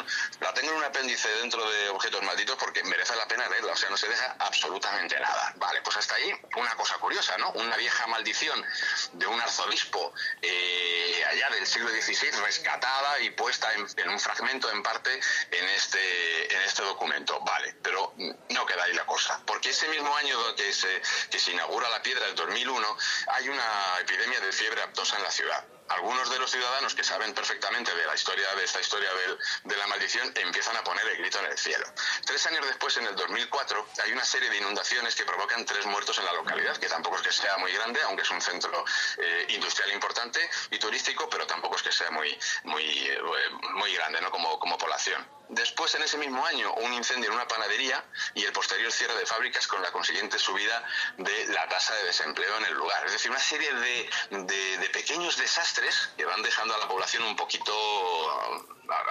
la 0.41 0.53
tengo 0.53 0.71
en 0.71 0.77
un 0.77 0.83
apéndice 0.83 1.29
dentro 1.41 1.69
de 1.69 1.89
objetos 1.89 2.21
malditos 2.23 2.57
porque 2.57 2.83
merece 2.83 3.15
la 3.15 3.27
pena 3.27 3.47
verla, 3.47 3.73
o 3.73 3.77
sea, 3.77 3.89
no 3.89 3.97
se 3.97 4.07
deja 4.07 4.35
absolutamente 4.39 5.17
nada. 5.19 5.53
Vale, 5.57 5.81
pues 5.81 5.95
hasta 5.97 6.15
ahí 6.15 6.33
una 6.55 6.75
cosa 6.75 6.95
curiosa, 6.95 7.37
¿no? 7.37 7.51
Una 7.51 7.77
vieja 7.77 8.05
maldición 8.07 8.65
de 9.13 9.27
un 9.27 9.39
arzobispo 9.39 10.13
eh, 10.41 11.23
allá 11.29 11.49
del 11.51 11.65
siglo 11.67 11.89
XVI 11.89 12.31
rescatada 12.43 13.19
y 13.21 13.29
puesta 13.31 13.71
en, 13.73 13.87
en 13.95 14.09
un 14.09 14.19
fragmento 14.19 14.69
en 14.71 14.81
parte 14.83 15.19
en 15.51 15.68
este, 15.75 16.53
en 16.53 16.61
este 16.63 16.83
documento. 16.83 17.39
Vale, 17.41 17.75
pero 17.81 18.13
no 18.49 18.65
queda 18.65 18.83
ahí 18.83 18.93
la 18.93 19.05
cosa. 19.05 19.41
Porque 19.45 19.69
ese 19.69 19.87
mismo 19.89 20.15
año 20.15 20.55
que 20.55 20.73
se, 20.73 21.01
que 21.29 21.39
se 21.39 21.51
inaugura 21.51 21.89
la 21.89 22.01
piedra, 22.01 22.25
el 22.27 22.35
2001, 22.35 22.97
hay 23.27 23.49
una 23.49 23.99
epidemia 24.01 24.39
de 24.39 24.51
fiebre 24.51 24.81
aptosa 24.81 25.17
en 25.17 25.23
la 25.23 25.31
ciudad 25.31 25.65
algunos 25.89 26.29
de 26.29 26.39
los 26.39 26.51
ciudadanos 26.51 26.93
que 26.93 27.03
saben 27.03 27.33
perfectamente 27.33 27.93
de 27.93 28.05
la 28.05 28.15
historia 28.15 28.53
de 28.55 28.63
esta 28.63 28.79
historia 28.79 29.09
de, 29.63 29.75
la 29.75 29.87
maldición 29.87 30.31
empiezan 30.35 30.75
a 30.77 30.83
poner 30.83 31.05
el 31.07 31.17
grito 31.17 31.39
en 31.39 31.45
el 31.45 31.57
cielo. 31.57 31.85
Tres 32.25 32.45
años 32.47 32.65
después, 32.65 32.95
en 32.97 33.05
el 33.05 33.15
2004, 33.15 33.87
hay 34.03 34.11
una 34.11 34.23
serie 34.23 34.49
de 34.49 34.57
inundaciones 34.57 35.15
que 35.15 35.23
provocan 35.23 35.65
tres 35.65 35.85
muertos 35.85 36.17
en 36.19 36.25
la 36.25 36.33
localidad, 36.33 36.77
que 36.77 36.87
tampoco 36.87 37.17
es 37.17 37.21
que 37.23 37.31
sea 37.31 37.57
muy 37.57 37.71
grande, 37.71 38.01
aunque 38.03 38.23
es 38.23 38.29
un 38.29 38.41
centro 38.41 38.85
eh, 39.17 39.45
industrial 39.49 39.91
importante 39.93 40.47
y 40.71 40.79
turístico, 40.79 41.29
pero 41.29 41.47
tampoco 41.47 41.75
es 41.75 41.83
que 41.83 41.91
sea 41.91 42.11
muy 42.11 42.37
muy 42.63 42.83
eh, 42.83 43.19
muy 43.73 43.93
grande, 43.93 44.21
¿no? 44.21 44.31
Como 44.31 44.59
como 44.59 44.77
población. 44.77 45.38
Después, 45.49 45.95
en 45.95 46.03
ese 46.03 46.17
mismo 46.17 46.45
año, 46.45 46.71
un 46.75 46.93
incendio 46.93 47.29
en 47.29 47.35
una 47.35 47.47
panadería 47.47 48.03
y 48.35 48.43
el 48.45 48.51
posterior 48.51 48.91
cierre 48.91 49.15
de 49.15 49.25
fábricas 49.25 49.65
con 49.65 49.81
la 49.81 49.91
consiguiente 49.91 50.37
subida 50.37 50.83
de 51.17 51.47
la 51.47 51.67
tasa 51.67 51.95
de 51.95 52.03
desempleo 52.03 52.55
en 52.57 52.65
el 52.65 52.73
lugar. 52.75 53.03
Es 53.07 53.13
decir, 53.13 53.31
una 53.31 53.39
serie 53.39 53.73
de, 53.73 54.09
de, 54.29 54.89
pequeños 54.89 55.37
desastres 55.37 56.11
que 56.15 56.25
van 56.25 56.43
dejando 56.43 56.75
a 56.75 56.77
la 56.77 56.87
población 56.87 57.23
un 57.23 57.35
poquito 57.35 57.73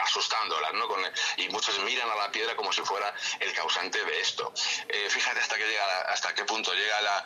asustándolas, 0.05 0.75
¿no? 0.75 0.89
y 1.37 1.49
muchos 1.49 1.79
miran 1.81 2.09
a 2.09 2.15
la 2.15 2.31
piedra 2.31 2.55
como 2.55 2.73
si 2.73 2.83
fuera 2.83 3.13
el 3.41 3.53
causante 3.53 4.05
de 4.05 4.21
esto. 4.21 4.53
Eh, 4.89 5.09
fíjate 5.11 5.41
hasta 5.41 5.57
qué, 5.57 5.67
llega, 5.67 6.01
hasta 6.03 6.35
qué 6.35 6.45
punto 6.45 6.73
llega 6.73 7.01
la, 7.01 7.25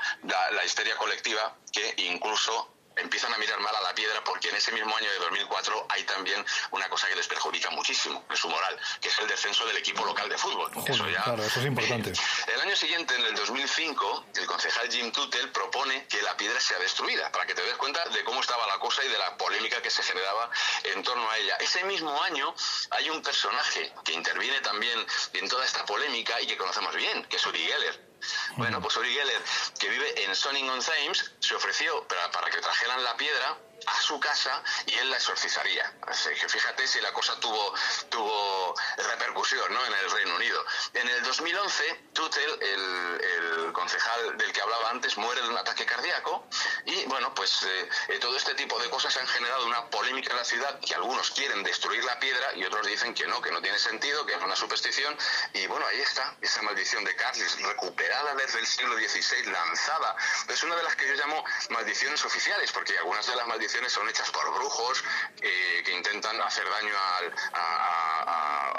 la 0.52 0.64
histeria 0.64 0.96
colectiva 0.96 1.54
que 1.70 1.94
incluso 1.98 2.71
empiezan 2.96 3.32
a 3.32 3.38
mirar 3.38 3.60
mal 3.60 3.74
a 3.74 3.80
la 3.82 3.94
piedra 3.94 4.22
porque 4.24 4.48
en 4.48 4.56
ese 4.56 4.72
mismo 4.72 4.96
año 4.96 5.10
de 5.10 5.18
2004 5.18 5.86
hay 5.88 6.02
también 6.04 6.44
una 6.70 6.88
cosa 6.88 7.08
que 7.08 7.16
les 7.16 7.26
perjudica 7.26 7.70
muchísimo 7.70 8.24
en 8.28 8.36
su 8.36 8.48
moral, 8.48 8.78
que 9.00 9.08
es 9.08 9.18
el 9.18 9.28
descenso 9.28 9.66
del 9.66 9.76
equipo 9.76 10.04
local 10.04 10.28
de 10.28 10.38
fútbol. 10.38 10.70
eso 10.86 11.08
ya, 11.08 11.22
claro, 11.22 11.42
eso 11.42 11.60
es 11.60 11.66
importante. 11.66 12.12
El 12.52 12.60
año 12.60 12.76
siguiente, 12.76 13.14
en 13.14 13.24
el 13.26 13.34
2005, 13.34 14.26
el 14.36 14.46
concejal 14.46 14.90
Jim 14.90 15.10
Tuttle 15.12 15.48
propone 15.48 16.06
que 16.06 16.22
la 16.22 16.36
piedra 16.36 16.60
sea 16.60 16.78
destruida, 16.78 17.30
para 17.30 17.46
que 17.46 17.54
te 17.54 17.62
des 17.62 17.76
cuenta 17.76 18.04
de 18.08 18.24
cómo 18.24 18.40
estaba 18.40 18.66
la 18.66 18.78
cosa 18.78 19.04
y 19.04 19.08
de 19.08 19.18
la 19.18 19.36
polémica 19.36 19.80
que 19.80 19.90
se 19.90 20.02
generaba 20.02 20.50
en 20.84 21.02
torno 21.02 21.28
a 21.30 21.38
ella. 21.38 21.56
Ese 21.56 21.84
mismo 21.84 22.20
año 22.22 22.54
hay 22.90 23.10
un 23.10 23.22
personaje 23.22 23.92
que 24.04 24.12
interviene 24.12 24.60
también 24.60 25.04
en 25.32 25.48
toda 25.48 25.64
esta 25.64 25.84
polémica 25.84 26.40
y 26.40 26.46
que 26.46 26.56
conocemos 26.56 26.94
bien, 26.94 27.24
que 27.24 27.36
es 27.36 27.46
Uri 27.46 27.58
Geller 27.58 28.11
Bueno, 28.56 28.80
pues 28.80 28.96
Uri 28.96 29.12
Geller, 29.12 29.42
que 29.78 29.88
vive 29.88 30.24
en 30.24 30.34
Sonning-on-Thames, 30.34 31.32
se 31.40 31.54
ofreció 31.54 32.06
para, 32.06 32.30
para 32.30 32.50
que 32.50 32.58
trajeran 32.58 33.02
la 33.02 33.16
piedra 33.16 33.58
a 33.86 34.00
su 34.00 34.18
casa 34.20 34.62
y 34.86 34.94
él 34.94 35.10
la 35.10 35.16
exorcizaría. 35.16 35.92
Así 36.06 36.30
que 36.30 36.48
fíjate 36.48 36.86
si 36.86 37.00
la 37.00 37.12
cosa 37.12 37.38
tuvo, 37.40 37.74
tuvo 38.08 38.74
repercusión 38.96 39.72
¿no? 39.72 39.84
en 39.84 39.92
el 39.94 40.10
Reino 40.10 40.36
Unido. 40.36 40.64
En 40.94 41.08
el 41.08 41.22
2011, 41.22 42.08
Tutel, 42.12 42.62
el, 42.62 43.72
concejal 43.72 44.36
del 44.36 44.52
que 44.52 44.60
hablaba 44.60 44.90
antes, 44.90 45.16
muere 45.16 45.40
de 45.40 45.48
un 45.48 45.56
ataque 45.56 45.86
cardíaco 45.86 46.46
y 46.84 47.04
bueno, 47.06 47.34
pues 47.34 47.62
eh, 47.62 48.18
todo 48.20 48.36
este 48.36 48.54
tipo 48.54 48.78
de 48.78 48.90
cosas 48.90 49.16
han 49.16 49.26
generado 49.26 49.66
una 49.66 49.88
polémica 49.88 50.30
en 50.30 50.36
la 50.36 50.44
ciudad 50.44 50.78
que 50.80 50.94
algunos 50.94 51.30
quieren 51.30 51.62
destruir 51.62 52.04
la 52.04 52.18
piedra 52.18 52.54
y 52.54 52.64
otros 52.64 52.86
dicen 52.86 53.14
que 53.14 53.26
no, 53.26 53.40
que 53.40 53.50
no 53.50 53.62
tiene 53.62 53.78
sentido, 53.78 54.26
que 54.26 54.34
es 54.34 54.42
una 54.42 54.56
superstición 54.56 55.16
y 55.54 55.66
bueno, 55.66 55.86
ahí 55.86 56.00
está, 56.00 56.36
esa 56.40 56.62
maldición 56.62 57.04
de 57.04 57.16
Carlis 57.16 57.60
recuperada 57.62 58.34
desde 58.34 58.60
el 58.60 58.66
siglo 58.66 58.94
XVI, 58.96 59.44
lanzada. 59.50 60.16
Es 60.48 60.62
una 60.62 60.76
de 60.76 60.82
las 60.82 60.96
que 60.96 61.06
yo 61.08 61.14
llamo 61.14 61.44
maldiciones 61.70 62.24
oficiales, 62.24 62.72
porque 62.72 62.96
algunas 62.98 63.26
de 63.26 63.36
las 63.36 63.46
maldiciones 63.46 63.71
son 63.88 64.08
hechas 64.08 64.30
por 64.30 64.52
brujos 64.54 65.02
eh, 65.40 65.82
que 65.84 65.92
intentan 65.92 66.40
hacer 66.42 66.64
daño 66.68 66.94
al, 67.18 67.32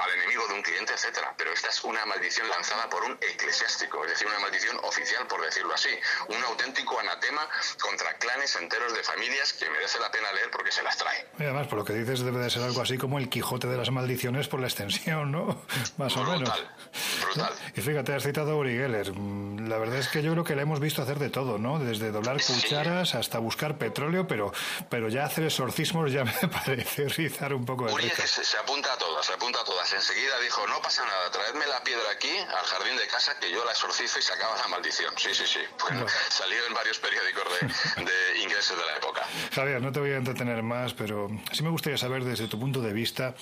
al, 0.03 0.11
enemigo 0.13 0.47
de 0.47 0.53
un 0.53 0.61
cliente, 0.61 0.93
etcétera. 0.93 1.33
Pero 1.37 1.51
esta 1.51 1.69
es 1.69 1.83
una 1.83 2.05
maldición 2.05 2.47
lanzada 2.49 2.89
por 2.89 3.03
un 3.03 3.13
eclesiástico, 3.21 4.03
es 4.05 4.11
decir, 4.11 4.27
una 4.27 4.39
maldición 4.39 4.77
oficial, 4.83 5.27
por 5.27 5.43
decirlo 5.43 5.73
así. 5.73 5.89
Un 6.27 6.43
auténtico 6.43 6.99
anatema 6.99 7.47
contra 7.81 8.13
clanes 8.17 8.55
enteros 8.55 8.93
de 8.93 9.03
familias 9.03 9.53
que 9.53 9.69
merece 9.69 9.99
la 9.99 10.11
pena 10.11 10.31
leer 10.33 10.49
porque 10.51 10.71
se 10.71 10.83
las 10.83 10.97
trae. 10.97 11.25
Y 11.39 11.43
además, 11.43 11.67
por 11.67 11.79
lo 11.79 11.85
que 11.85 11.93
dices, 11.93 12.21
debe 12.21 12.39
de 12.39 12.49
ser 12.49 12.63
algo 12.63 12.81
así 12.81 12.97
como 12.97 13.17
el 13.17 13.29
Quijote 13.29 13.67
de 13.67 13.77
las 13.77 13.91
maldiciones 13.91 14.47
por 14.47 14.59
la 14.59 14.67
extensión, 14.67 15.31
¿no? 15.31 15.65
Más 15.97 16.15
o 16.17 16.23
menos. 16.23 16.51
Brutal. 17.23 17.53
Y 17.75 17.81
fíjate, 17.81 18.13
has 18.13 18.23
citado 18.23 18.51
a 18.51 18.55
Uri 18.55 18.75
Geller. 18.75 19.11
Mm, 19.13 19.67
la 19.67 19.77
verdad 19.77 19.99
es 19.99 20.07
que 20.07 20.21
yo 20.21 20.31
creo 20.31 20.43
que 20.43 20.55
le 20.55 20.63
hemos 20.63 20.79
visto 20.79 21.01
hacer 21.01 21.19
de 21.19 21.29
todo, 21.29 21.57
¿no? 21.57 21.79
Desde 21.79 22.11
doblar 22.11 22.37
cucharas 22.43 23.15
hasta 23.15 23.39
buscar 23.39 23.77
petróleo, 23.77 24.27
pero 24.27 24.51
pero 24.89 25.09
ya 25.09 25.25
hacer 25.25 25.45
exorcismos 25.45 26.11
ya 26.11 26.23
me 26.41 26.47
parece 26.47 27.07
rizar 27.09 27.53
un 27.53 27.65
poco 27.65 27.87
el 27.87 27.93
Uri 27.93 28.09
se, 28.09 28.27
se, 28.27 28.57
apunta 28.57 28.93
a 28.93 28.97
todas, 28.97 29.25
se 29.25 29.33
apunta 29.33 29.59
a 29.59 29.63
todas. 29.63 29.92
Enseguida 29.95 30.39
dijo, 30.39 30.65
no 30.67 30.81
pasa 30.81 31.05
nada, 31.05 31.31
traedme 31.31 31.65
la 31.67 31.83
piedra 31.83 32.09
aquí, 32.11 32.35
al 32.37 32.65
jardín 32.65 32.97
de 32.97 33.07
casa, 33.07 33.37
que 33.39 33.51
yo 33.51 33.63
la 33.65 33.71
exorcizo 33.71 34.19
y 34.19 34.21
se 34.21 34.33
acaba 34.33 34.57
la 34.57 34.67
maldición. 34.67 35.13
Sí, 35.17 35.33
sí, 35.33 35.45
sí. 35.45 35.59
Bueno, 35.81 36.05
salió 36.29 36.65
en 36.67 36.73
varios 36.73 36.99
periódicos 36.99 37.43
de, 37.59 38.03
de 38.03 38.39
ingleses 38.41 38.77
de 38.77 38.85
la 38.85 38.97
época. 38.97 39.21
Javier, 39.53 39.81
no 39.81 39.91
te 39.91 39.99
voy 39.99 40.11
a 40.11 40.17
entretener 40.17 40.63
más, 40.63 40.93
pero 40.93 41.29
sí 41.51 41.63
me 41.63 41.69
gustaría 41.69 41.97
saber 41.97 42.23
desde 42.23 42.47
tu 42.47 42.59
punto 42.59 42.81
de 42.81 42.93
vista, 42.93 43.35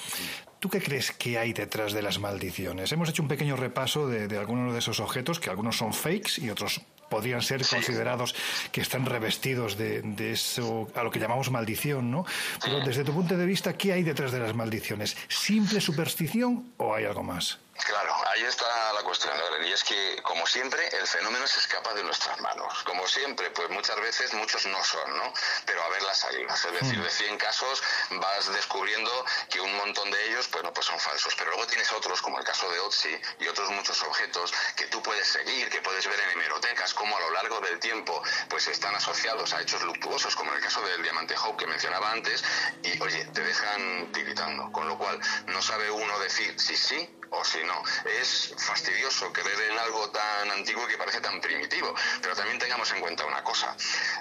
¿Tú 0.62 0.70
qué 0.70 0.80
crees 0.80 1.12
que 1.12 1.40
hay 1.40 1.54
detrás 1.54 1.92
de 1.92 2.04
las 2.04 2.20
maldiciones? 2.20 2.92
Hemos 2.92 3.10
hecho 3.10 3.24
un 3.24 3.28
pequeño 3.28 3.56
repaso 3.56 4.08
de, 4.08 4.28
de, 4.28 4.38
algunos 4.38 4.74
de 4.74 4.78
esos 4.78 5.00
objetos, 5.00 5.40
que 5.40 5.50
algunos 5.50 5.76
son 5.76 5.92
fakes 5.92 6.34
y 6.38 6.52
otros 6.52 6.82
podrían 7.12 7.42
ser 7.44 7.64
sí. 7.64 7.76
considerados 7.76 8.34
que 8.72 8.82
están 8.82 9.06
revestidos 9.06 9.78
de, 9.78 10.02
de, 10.02 10.32
eso, 10.32 10.88
a 10.96 11.04
lo 11.04 11.12
que 11.12 11.20
llamamos 11.20 11.52
maldición, 11.52 12.10
¿no? 12.10 12.26
Pero 12.64 12.80
desde 12.80 13.04
tu 13.04 13.12
punto 13.14 13.38
de 13.38 13.46
vista, 13.46 13.74
¿qué 13.74 13.92
hay 13.92 14.04
detrás 14.04 14.32
de 14.32 14.40
las 14.40 14.56
maldiciones? 14.56 15.18
¿Simple 15.28 15.82
superstición 15.82 16.72
o 16.78 16.96
hay 16.96 17.04
algo 17.06 17.22
más? 17.22 17.60
Claro, 17.74 18.16
ahí 18.28 18.44
está 18.44 18.94
la 18.94 19.02
cuestión, 19.02 19.34
y 19.66 19.72
es 19.72 19.84
que, 19.84 20.22
como 20.24 20.46
siempre, 20.46 20.88
el 20.96 21.08
fenómeno 21.08 21.48
se 21.48 21.60
escapa 21.60 21.94
de 21.94 22.04
nuestras 22.04 22.40
manos. 22.40 22.84
Como 22.84 23.08
siempre, 23.08 23.50
pues 23.52 23.70
muchas 23.70 24.00
veces 24.00 24.34
muchos 24.34 24.66
no 24.66 24.84
son, 24.84 25.18
¿no? 25.18 25.34
Pero 25.66 25.82
a 25.84 25.90
ver 25.90 26.04
las 26.04 26.20
salidas. 26.20 26.64
Es 26.64 26.74
decir, 26.74 27.02
de 27.02 27.10
100 27.10 27.38
casos 27.38 27.82
vas 28.12 28.52
descubriendo 28.54 29.26
que 29.50 29.62
un 29.62 29.76
montón 29.78 30.12
de 30.12 30.30
ellos, 30.30 30.50
bueno, 30.52 30.74
pues 30.74 30.86
son 30.86 31.00
falsos. 31.00 31.34
Pero 31.36 31.52
luego 31.52 31.66
tienes 31.68 31.92
otros, 31.92 32.22
como 32.22 32.40
el 32.40 32.46
caso 32.46 32.70
de 32.70 32.80
Otzi, 32.80 33.20
y 33.40 33.48
otros 33.48 33.70
muchos 33.72 34.02
objetos 34.04 34.54
que 34.76 34.86
tú 34.88 35.02
puedes 35.02 35.28
seguir, 35.28 35.70
que 35.70 35.82
puedes 35.82 36.06
ver 36.08 36.20
en 36.20 36.30
hemerotecas, 36.32 36.94
como 36.94 37.18
a 37.18 37.20
lo 37.22 37.32
largo 37.32 37.62
del 37.62 37.80
tiempo, 37.80 38.22
pues 38.50 38.68
están 38.68 38.96
asociados 38.96 39.54
a 39.54 39.62
hechos 39.62 39.82
luctuosos, 39.82 40.36
como 40.36 40.52
en 40.52 40.58
el 40.58 40.64
caso 40.64 40.82
del 40.82 41.02
diamante 41.04 41.36
Hope 41.38 41.64
que 41.64 41.68
mencionaba 41.68 42.12
antes, 42.12 42.44
y 42.84 43.02
oye, 43.02 43.26
te 43.34 43.42
dejan 43.42 44.12
tiritando. 44.12 44.72
Con 44.72 44.88
lo 44.88 44.98
cual, 44.98 45.20
no 45.48 45.62
sabe 45.62 45.90
uno 45.90 46.20
decir 46.20 46.60
sí, 46.60 46.76
sí, 46.76 47.10
o 47.32 47.44
si 47.44 47.64
no. 47.64 47.84
Es 48.06 48.54
fastidioso 48.58 49.32
creer 49.32 49.72
en 49.72 49.80
algo 49.80 50.10
tan 50.10 50.52
antiguo 50.52 50.86
que 50.88 50.98
parece 50.98 51.22
tan 51.22 51.40
primitivo, 51.40 51.94
pero 52.22 52.36
también 52.36 52.60
tengamos 52.60 52.92
en 52.92 53.00
cuenta 53.00 53.26
una 53.26 53.44
cosa. 53.44 53.76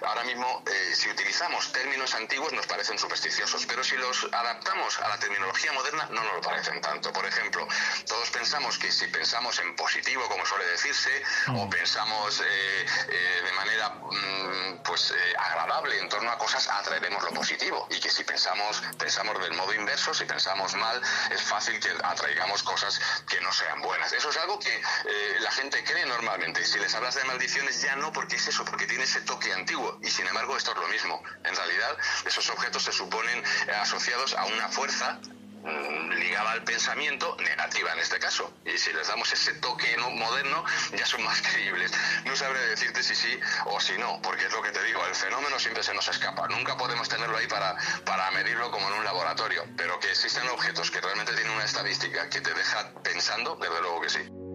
Ahora 0.06 0.24
mismo, 0.24 0.62
eh, 0.66 0.94
si 0.94 1.10
utilizamos 1.10 1.72
términos 1.72 2.14
antiguos 2.14 2.52
nos 2.52 2.66
parecen 2.66 2.98
supersticiosos, 2.98 3.66
pero 3.66 3.82
si 3.82 3.96
los 3.96 4.28
adaptamos 4.32 4.98
a 5.00 5.08
la 5.08 5.18
terminología 5.18 5.72
moderna 5.72 6.08
no 6.10 6.22
nos 6.22 6.34
lo 6.34 6.40
parecen 6.40 6.80
tanto. 6.80 7.12
Por 7.12 7.26
ejemplo, 7.26 7.66
todos 8.06 8.30
pensamos 8.30 8.78
que 8.78 8.92
si 8.92 9.08
pensamos 9.08 9.58
en 9.58 9.74
positivo, 9.74 10.28
como 10.28 10.46
suele 10.46 10.66
decirse, 10.66 11.10
mm. 11.48 11.56
o 11.58 11.68
pensamos 11.68 12.40
eh, 12.40 12.86
eh, 13.08 13.42
de 13.44 13.52
manera 13.52 13.88
mm, 13.88 14.82
pues 14.84 15.12
agradable 15.36 15.98
en 15.98 16.08
torno 16.08 16.30
a 16.30 16.38
cosas, 16.38 16.68
atraeremos 16.68 17.22
lo 17.24 17.30
positivo. 17.30 17.88
Y 17.90 17.98
que 17.98 18.10
si 18.10 18.22
pensamos, 18.22 18.82
pensamos 18.98 19.40
del 19.40 19.54
modo 19.54 19.74
inverso, 19.74 20.14
si 20.14 20.24
pensamos 20.24 20.74
mal, 20.74 21.00
es 21.30 21.42
fácil 21.42 21.80
que 21.80 21.90
atraigamos 22.02 22.62
cosas 22.62 22.99
que 23.28 23.40
no 23.40 23.52
sean 23.52 23.80
buenas. 23.82 24.12
Eso 24.12 24.30
es 24.30 24.36
algo 24.36 24.58
que 24.58 24.74
eh, 24.74 25.36
la 25.40 25.50
gente 25.52 25.82
cree 25.84 26.06
normalmente. 26.06 26.64
Si 26.64 26.78
les 26.78 26.94
hablas 26.94 27.14
de 27.14 27.24
maldiciones 27.24 27.80
ya 27.82 27.96
no, 27.96 28.12
porque 28.12 28.36
es 28.36 28.48
eso, 28.48 28.64
porque 28.64 28.86
tiene 28.86 29.04
ese 29.04 29.20
toque 29.22 29.52
antiguo. 29.52 29.98
Y 30.02 30.10
sin 30.10 30.26
embargo 30.26 30.56
esto 30.56 30.72
es 30.72 30.78
lo 30.78 30.88
mismo. 30.88 31.22
En 31.44 31.54
realidad 31.54 31.96
esos 32.24 32.48
objetos 32.50 32.82
se 32.82 32.92
suponen 32.92 33.38
eh, 33.38 33.72
asociados 33.72 34.34
a 34.34 34.44
una 34.46 34.68
fuerza 34.68 35.20
ligada 35.64 36.52
al 36.52 36.64
pensamiento, 36.64 37.36
negativa 37.40 37.92
en 37.92 37.98
este 37.98 38.18
caso. 38.18 38.52
Y 38.64 38.78
si 38.78 38.92
les 38.92 39.08
damos 39.08 39.32
ese 39.32 39.54
toque 39.54 39.96
no, 39.96 40.10
moderno, 40.10 40.64
ya 40.96 41.06
son 41.06 41.22
más 41.24 41.40
creíbles. 41.52 41.92
No 42.24 42.36
sabré 42.36 42.60
decirte 42.68 43.02
si 43.02 43.14
sí 43.14 43.38
o 43.66 43.80
si 43.80 43.96
no, 43.98 44.20
porque 44.22 44.46
es 44.46 44.52
lo 44.52 44.62
que 44.62 44.70
te 44.70 44.82
digo, 44.84 45.04
el 45.06 45.14
fenómeno 45.14 45.58
siempre 45.58 45.82
se 45.82 45.94
nos 45.94 46.08
escapa. 46.08 46.48
Nunca 46.48 46.76
podemos 46.76 47.08
tenerlo 47.08 47.36
ahí 47.36 47.46
para, 47.46 47.76
para 48.04 48.30
medirlo 48.32 48.70
como 48.70 48.88
en 48.88 48.94
un 48.94 49.04
laboratorio, 49.04 49.64
pero 49.76 49.98
que 50.00 50.10
existen 50.10 50.48
objetos 50.48 50.90
que 50.90 51.00
realmente 51.00 51.34
tienen 51.34 51.52
una 51.52 51.64
estadística 51.64 52.28
que 52.28 52.40
te 52.40 52.54
deja 52.54 52.92
pensando, 53.02 53.56
desde 53.56 53.80
luego 53.80 54.00
que 54.00 54.10
sí. 54.10 54.49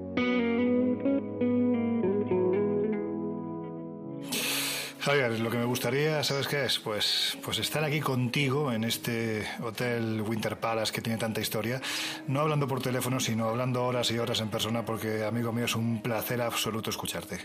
Javier, 5.06 5.40
lo 5.40 5.52
que 5.52 5.57
me 5.57 5.65
gustaría, 5.65 6.23
¿sabes 6.23 6.48
qué 6.48 6.65
es? 6.65 6.80
Pues, 6.80 7.38
pues 7.44 7.60
estar 7.60 7.84
aquí 7.84 7.99
contigo 7.99 8.72
en 8.72 8.84
este 8.84 9.48
hotel 9.61 10.19
Winter 10.22 10.60
Palace 10.60 10.91
que 10.91 10.99
tiene 10.99 11.19
tanta 11.19 11.40
historia, 11.41 11.80
no 12.26 12.40
hablando 12.40 12.68
por 12.68 12.82
teléfono, 12.82 13.19
sino 13.19 13.48
hablando 13.48 13.86
horas 13.86 14.10
y 14.10 14.18
horas 14.18 14.40
en 14.40 14.49
persona, 14.49 14.84
porque, 14.84 15.23
amigo 15.23 15.52
mío, 15.52 15.65
es 15.65 15.76
un 15.76 16.02
placer 16.02 16.41
absoluto 16.41 16.90
escucharte. 16.90 17.36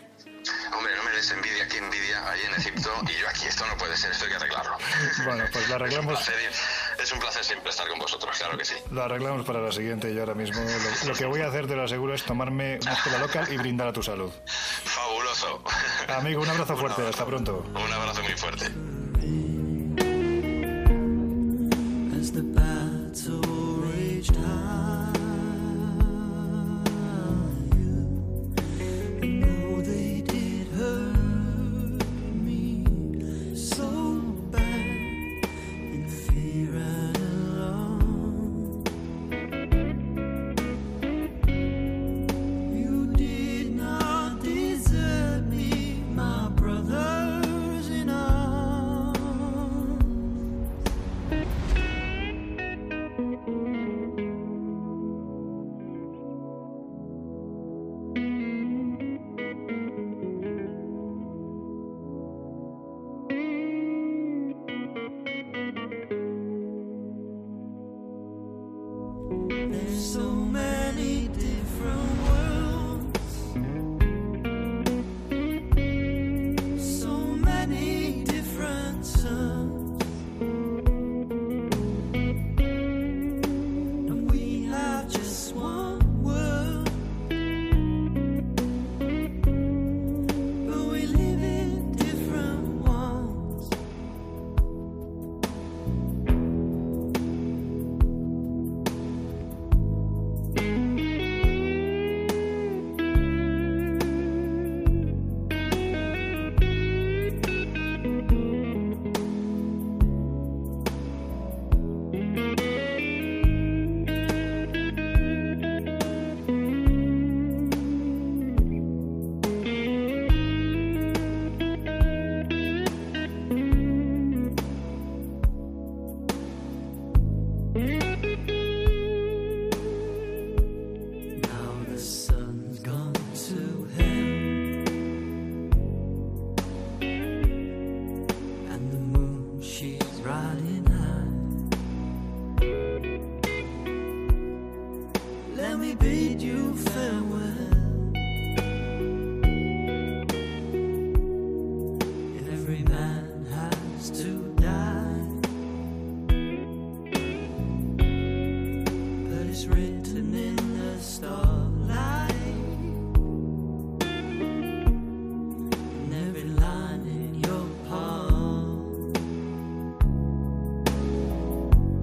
Hombre, 0.73 0.97
no 0.97 1.03
me 1.05 1.11
des 1.11 1.31
envidia, 1.33 1.65
aquí 1.65 1.77
envidia, 1.77 2.31
ahí 2.31 2.41
en 2.49 2.55
Egipto, 2.55 2.91
y 3.03 3.21
yo 3.21 3.29
aquí, 3.29 3.45
esto 3.45 3.67
no 3.67 3.77
puede 3.77 3.95
ser, 3.95 4.13
esto 4.13 4.25
hay 4.25 4.31
que 4.31 4.37
arreglarlo. 4.37 4.79
Bueno, 5.27 5.45
pues 5.53 5.69
lo 5.69 5.75
arreglamos. 5.75 6.19
Es 6.31 6.31
un 6.31 6.39
placer, 6.39 7.03
es 7.03 7.13
un 7.13 7.19
placer 7.19 7.45
siempre 7.45 7.71
estar 7.71 7.89
con 7.89 7.99
vosotros, 7.99 8.39
claro 8.39 8.57
que 8.57 8.65
sí. 8.65 8.75
Lo 8.91 9.03
arreglamos 9.03 9.45
para 9.45 9.61
la 9.61 9.71
siguiente, 9.71 10.15
yo 10.15 10.21
ahora 10.21 10.35
mismo 10.35 10.63
lo, 10.63 11.09
lo 11.09 11.15
que 11.15 11.27
voy 11.27 11.41
a 11.43 11.49
hacer, 11.49 11.67
te 11.67 11.77
lo 11.77 11.85
aseguro, 11.85 12.15
es 12.15 12.23
tomarme 12.25 12.79
una 12.81 12.93
escuela 12.93 13.19
local 13.19 13.53
y 13.53 13.59
brindar 13.59 13.89
a 13.89 13.93
tu 13.93 14.03
salud. 14.03 14.33
Amigo, 16.09 16.43
un 16.43 16.49
abrazo 16.49 16.77
fuerte, 16.79 17.03
hasta 17.09 17.25
pronto. 17.25 17.65
Un 17.75 17.93
abrazo 17.93 18.23
muy 18.23 18.33
fuerte. 18.33 18.71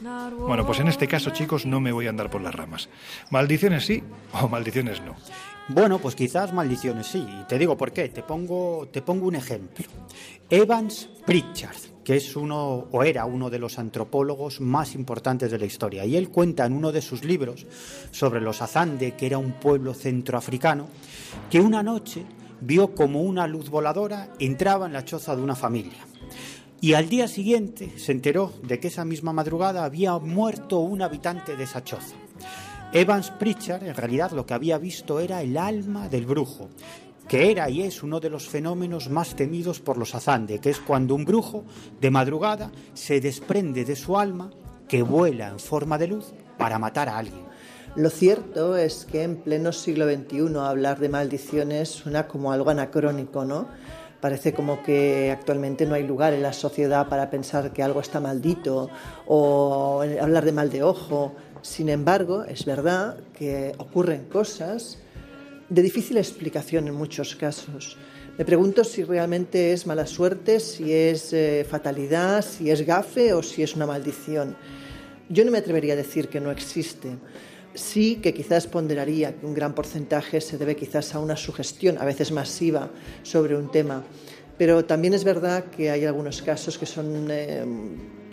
Bueno, 0.00 0.66
pues 0.66 0.80
en 0.80 0.88
este 0.88 1.06
caso, 1.06 1.30
chicos, 1.30 1.66
no 1.66 1.80
me 1.80 1.92
voy 1.92 2.06
a 2.06 2.10
andar 2.10 2.30
por 2.30 2.40
las 2.40 2.54
ramas. 2.54 2.88
Maldiciones 3.30 3.84
sí 3.84 4.02
o 4.40 4.48
maldiciones 4.48 5.00
no. 5.02 5.14
Bueno, 5.68 5.98
pues 5.98 6.16
quizás 6.16 6.52
maldiciones 6.52 7.06
sí. 7.06 7.18
Y 7.18 7.44
te 7.44 7.58
digo 7.58 7.76
por 7.76 7.92
qué. 7.92 8.08
Te 8.08 8.22
pongo, 8.22 8.88
te 8.90 9.02
pongo 9.02 9.28
un 9.28 9.36
ejemplo. 9.36 9.86
Evans 10.48 11.08
Pritchard, 11.24 11.76
que 12.02 12.16
es 12.16 12.34
uno 12.34 12.88
o 12.90 13.04
era 13.04 13.24
uno 13.24 13.50
de 13.50 13.58
los 13.58 13.78
antropólogos 13.78 14.60
más 14.60 14.94
importantes 14.94 15.50
de 15.50 15.58
la 15.58 15.66
historia. 15.66 16.04
Y 16.04 16.16
él 16.16 16.30
cuenta 16.30 16.66
en 16.66 16.72
uno 16.72 16.90
de 16.90 17.02
sus 17.02 17.24
libros 17.24 17.66
sobre 18.10 18.40
los 18.40 18.62
Azande, 18.62 19.12
que 19.12 19.26
era 19.26 19.38
un 19.38 19.52
pueblo 19.52 19.94
centroafricano, 19.94 20.88
que 21.50 21.60
una 21.60 21.82
noche 21.82 22.24
vio 22.60 22.94
como 22.94 23.22
una 23.22 23.46
luz 23.46 23.70
voladora 23.70 24.30
entraba 24.38 24.86
en 24.86 24.92
la 24.92 25.04
choza 25.04 25.36
de 25.36 25.42
una 25.42 25.54
familia. 25.54 26.09
Y 26.82 26.94
al 26.94 27.10
día 27.10 27.28
siguiente 27.28 27.92
se 27.98 28.12
enteró 28.12 28.54
de 28.62 28.80
que 28.80 28.88
esa 28.88 29.04
misma 29.04 29.34
madrugada 29.34 29.84
había 29.84 30.18
muerto 30.18 30.78
un 30.78 31.02
habitante 31.02 31.54
de 31.54 31.64
esa 31.64 31.84
choza. 31.84 32.16
Evans 32.92 33.30
Pritchard 33.32 33.84
en 33.84 33.94
realidad 33.94 34.30
lo 34.32 34.46
que 34.46 34.54
había 34.54 34.78
visto 34.78 35.20
era 35.20 35.42
el 35.42 35.58
alma 35.58 36.08
del 36.08 36.24
brujo, 36.24 36.70
que 37.28 37.50
era 37.50 37.68
y 37.68 37.82
es 37.82 38.02
uno 38.02 38.18
de 38.18 38.30
los 38.30 38.48
fenómenos 38.48 39.10
más 39.10 39.36
temidos 39.36 39.78
por 39.78 39.98
los 39.98 40.14
azande, 40.14 40.58
que 40.58 40.70
es 40.70 40.80
cuando 40.80 41.14
un 41.14 41.26
brujo 41.26 41.64
de 42.00 42.10
madrugada 42.10 42.72
se 42.94 43.20
desprende 43.20 43.84
de 43.84 43.94
su 43.94 44.18
alma 44.18 44.50
que 44.88 45.02
vuela 45.02 45.48
en 45.48 45.60
forma 45.60 45.98
de 45.98 46.08
luz 46.08 46.32
para 46.56 46.78
matar 46.78 47.10
a 47.10 47.18
alguien. 47.18 47.44
Lo 47.94 48.08
cierto 48.08 48.76
es 48.76 49.04
que 49.04 49.22
en 49.22 49.36
pleno 49.36 49.72
siglo 49.72 50.06
XXI 50.06 50.56
hablar 50.56 50.98
de 50.98 51.08
maldiciones 51.08 51.90
suena 51.90 52.26
como 52.26 52.52
algo 52.52 52.70
anacrónico, 52.70 53.44
¿no? 53.44 53.68
Parece 54.20 54.52
como 54.52 54.82
que 54.82 55.30
actualmente 55.30 55.86
no 55.86 55.94
hay 55.94 56.06
lugar 56.06 56.34
en 56.34 56.42
la 56.42 56.52
sociedad 56.52 57.08
para 57.08 57.30
pensar 57.30 57.72
que 57.72 57.82
algo 57.82 58.00
está 58.00 58.20
maldito 58.20 58.90
o 59.26 60.02
hablar 60.20 60.44
de 60.44 60.52
mal 60.52 60.70
de 60.70 60.82
ojo. 60.82 61.32
Sin 61.62 61.88
embargo, 61.88 62.44
es 62.44 62.64
verdad 62.64 63.16
que 63.38 63.72
ocurren 63.78 64.24
cosas 64.24 64.98
de 65.70 65.82
difícil 65.82 66.18
explicación 66.18 66.88
en 66.88 66.94
muchos 66.94 67.34
casos. 67.34 67.96
Me 68.36 68.44
pregunto 68.44 68.84
si 68.84 69.04
realmente 69.04 69.72
es 69.72 69.86
mala 69.86 70.06
suerte, 70.06 70.60
si 70.60 70.92
es 70.92 71.32
eh, 71.32 71.66
fatalidad, 71.68 72.44
si 72.44 72.70
es 72.70 72.84
gafe 72.86 73.32
o 73.32 73.42
si 73.42 73.62
es 73.62 73.74
una 73.76 73.86
maldición. 73.86 74.56
Yo 75.28 75.44
no 75.44 75.50
me 75.50 75.58
atrevería 75.58 75.92
a 75.92 75.96
decir 75.96 76.28
que 76.28 76.40
no 76.40 76.50
existe. 76.50 77.10
Sí 77.74 78.16
que 78.16 78.34
quizás 78.34 78.66
ponderaría 78.66 79.38
que 79.38 79.46
un 79.46 79.54
gran 79.54 79.74
porcentaje 79.74 80.40
se 80.40 80.58
debe 80.58 80.74
quizás 80.76 81.14
a 81.14 81.20
una 81.20 81.36
sugestión, 81.36 81.98
a 81.98 82.04
veces 82.04 82.32
masiva, 82.32 82.90
sobre 83.22 83.56
un 83.56 83.70
tema. 83.70 84.04
Pero 84.58 84.84
también 84.84 85.14
es 85.14 85.24
verdad 85.24 85.64
que 85.66 85.90
hay 85.90 86.04
algunos 86.04 86.42
casos 86.42 86.76
que 86.76 86.86
son 86.86 87.28
eh, 87.30 87.64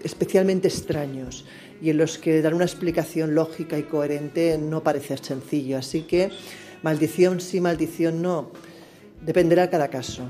especialmente 0.04 0.68
extraños 0.68 1.46
y 1.82 1.90
en 1.90 1.98
los 1.98 2.18
que 2.18 2.42
dar 2.42 2.54
una 2.54 2.66
explicación 2.66 3.36
lógica 3.36 3.78
y 3.78 3.84
coherente 3.84 4.58
no 4.58 4.84
parece 4.84 5.18
sencillo. 5.18 5.78
Así 5.78 6.02
que 6.02 6.32
maldición 6.84 7.40
sí, 7.40 7.62
maldición 7.62 8.22
no. 8.22 8.52
Dependerá 9.22 9.70
cada 9.70 9.90
caso. 9.90 10.24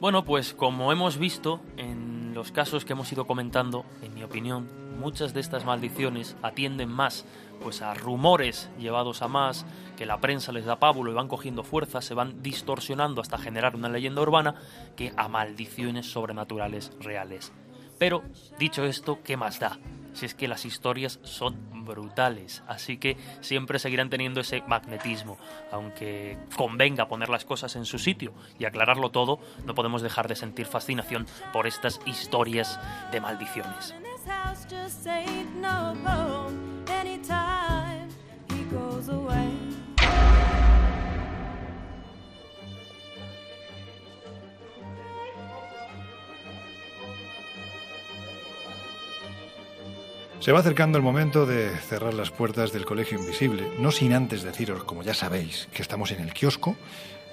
Bueno, 0.00 0.24
pues 0.24 0.54
como 0.54 0.92
hemos 0.92 1.18
visto 1.18 1.60
en 1.76 2.13
los 2.34 2.52
casos 2.52 2.84
que 2.84 2.92
hemos 2.92 3.10
ido 3.12 3.26
comentando, 3.26 3.84
en 4.02 4.14
mi 4.14 4.22
opinión, 4.22 4.68
muchas 4.98 5.32
de 5.34 5.40
estas 5.40 5.64
maldiciones 5.64 6.36
atienden 6.42 6.90
más 6.90 7.24
pues 7.62 7.80
a 7.82 7.94
rumores 7.94 8.68
llevados 8.78 9.22
a 9.22 9.28
más, 9.28 9.64
que 9.96 10.06
la 10.06 10.20
prensa 10.20 10.52
les 10.52 10.64
da 10.64 10.78
pábulo 10.78 11.10
y 11.10 11.14
van 11.14 11.28
cogiendo 11.28 11.62
fuerza, 11.62 12.02
se 12.02 12.14
van 12.14 12.42
distorsionando 12.42 13.22
hasta 13.22 13.38
generar 13.38 13.74
una 13.76 13.88
leyenda 13.88 14.22
urbana, 14.22 14.56
que 14.96 15.12
a 15.16 15.28
maldiciones 15.28 16.10
sobrenaturales 16.10 16.92
reales. 17.00 17.52
Pero, 17.98 18.22
dicho 18.58 18.84
esto, 18.84 19.20
¿qué 19.24 19.36
más 19.36 19.60
da? 19.60 19.78
Si 20.14 20.26
es 20.26 20.34
que 20.34 20.48
las 20.48 20.64
historias 20.64 21.20
son 21.22 21.84
brutales, 21.84 22.62
así 22.66 22.96
que 22.96 23.16
siempre 23.40 23.78
seguirán 23.78 24.10
teniendo 24.10 24.40
ese 24.40 24.62
magnetismo. 24.66 25.38
Aunque 25.70 26.38
convenga 26.56 27.08
poner 27.08 27.28
las 27.28 27.44
cosas 27.44 27.76
en 27.76 27.84
su 27.84 27.98
sitio 27.98 28.32
y 28.58 28.64
aclararlo 28.64 29.10
todo, 29.10 29.38
no 29.66 29.74
podemos 29.74 30.02
dejar 30.02 30.28
de 30.28 30.36
sentir 30.36 30.66
fascinación 30.66 31.26
por 31.52 31.66
estas 31.66 32.00
historias 32.06 32.80
de 33.12 33.20
maldiciones. 33.20 33.94
Se 50.44 50.52
va 50.52 50.58
acercando 50.58 50.98
el 50.98 51.02
momento 51.02 51.46
de 51.46 51.70
cerrar 51.70 52.12
las 52.12 52.30
puertas 52.30 52.70
del 52.70 52.84
Colegio 52.84 53.18
Invisible, 53.18 53.66
no 53.78 53.90
sin 53.90 54.12
antes 54.12 54.42
deciros, 54.42 54.84
como 54.84 55.02
ya 55.02 55.14
sabéis, 55.14 55.70
que 55.72 55.80
estamos 55.80 56.10
en 56.10 56.20
el 56.20 56.34
kiosco, 56.34 56.76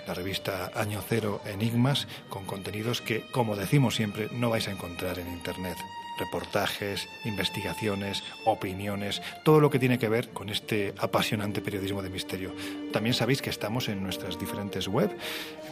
la 0.08 0.14
revista 0.14 0.72
Año 0.76 1.02
Cero 1.06 1.42
Enigmas, 1.46 2.08
con 2.30 2.46
contenidos 2.46 3.02
que, 3.02 3.26
como 3.32 3.58
decimos 3.58 3.96
siempre, 3.96 4.30
no 4.32 4.50
vais 4.50 4.70
a 4.70 4.72
encontrar 4.72 5.20
en 5.20 5.28
Internet. 5.28 5.76
Reportajes, 6.22 7.10
investigaciones, 7.26 8.24
opiniones, 8.46 9.24
todo 9.44 9.60
lo 9.60 9.72
que 9.72 9.80
tiene 9.80 9.98
que 9.98 10.08
ver 10.08 10.30
con 10.30 10.50
este 10.50 10.94
apasionante 11.00 11.62
periodismo 11.62 12.04
de 12.04 12.12
misterio. 12.12 12.54
También 12.94 13.16
sabéis 13.16 13.42
que 13.42 13.50
estamos 13.50 13.90
en 13.90 14.04
nuestras 14.04 14.38
diferentes 14.38 14.88
web, 14.88 15.10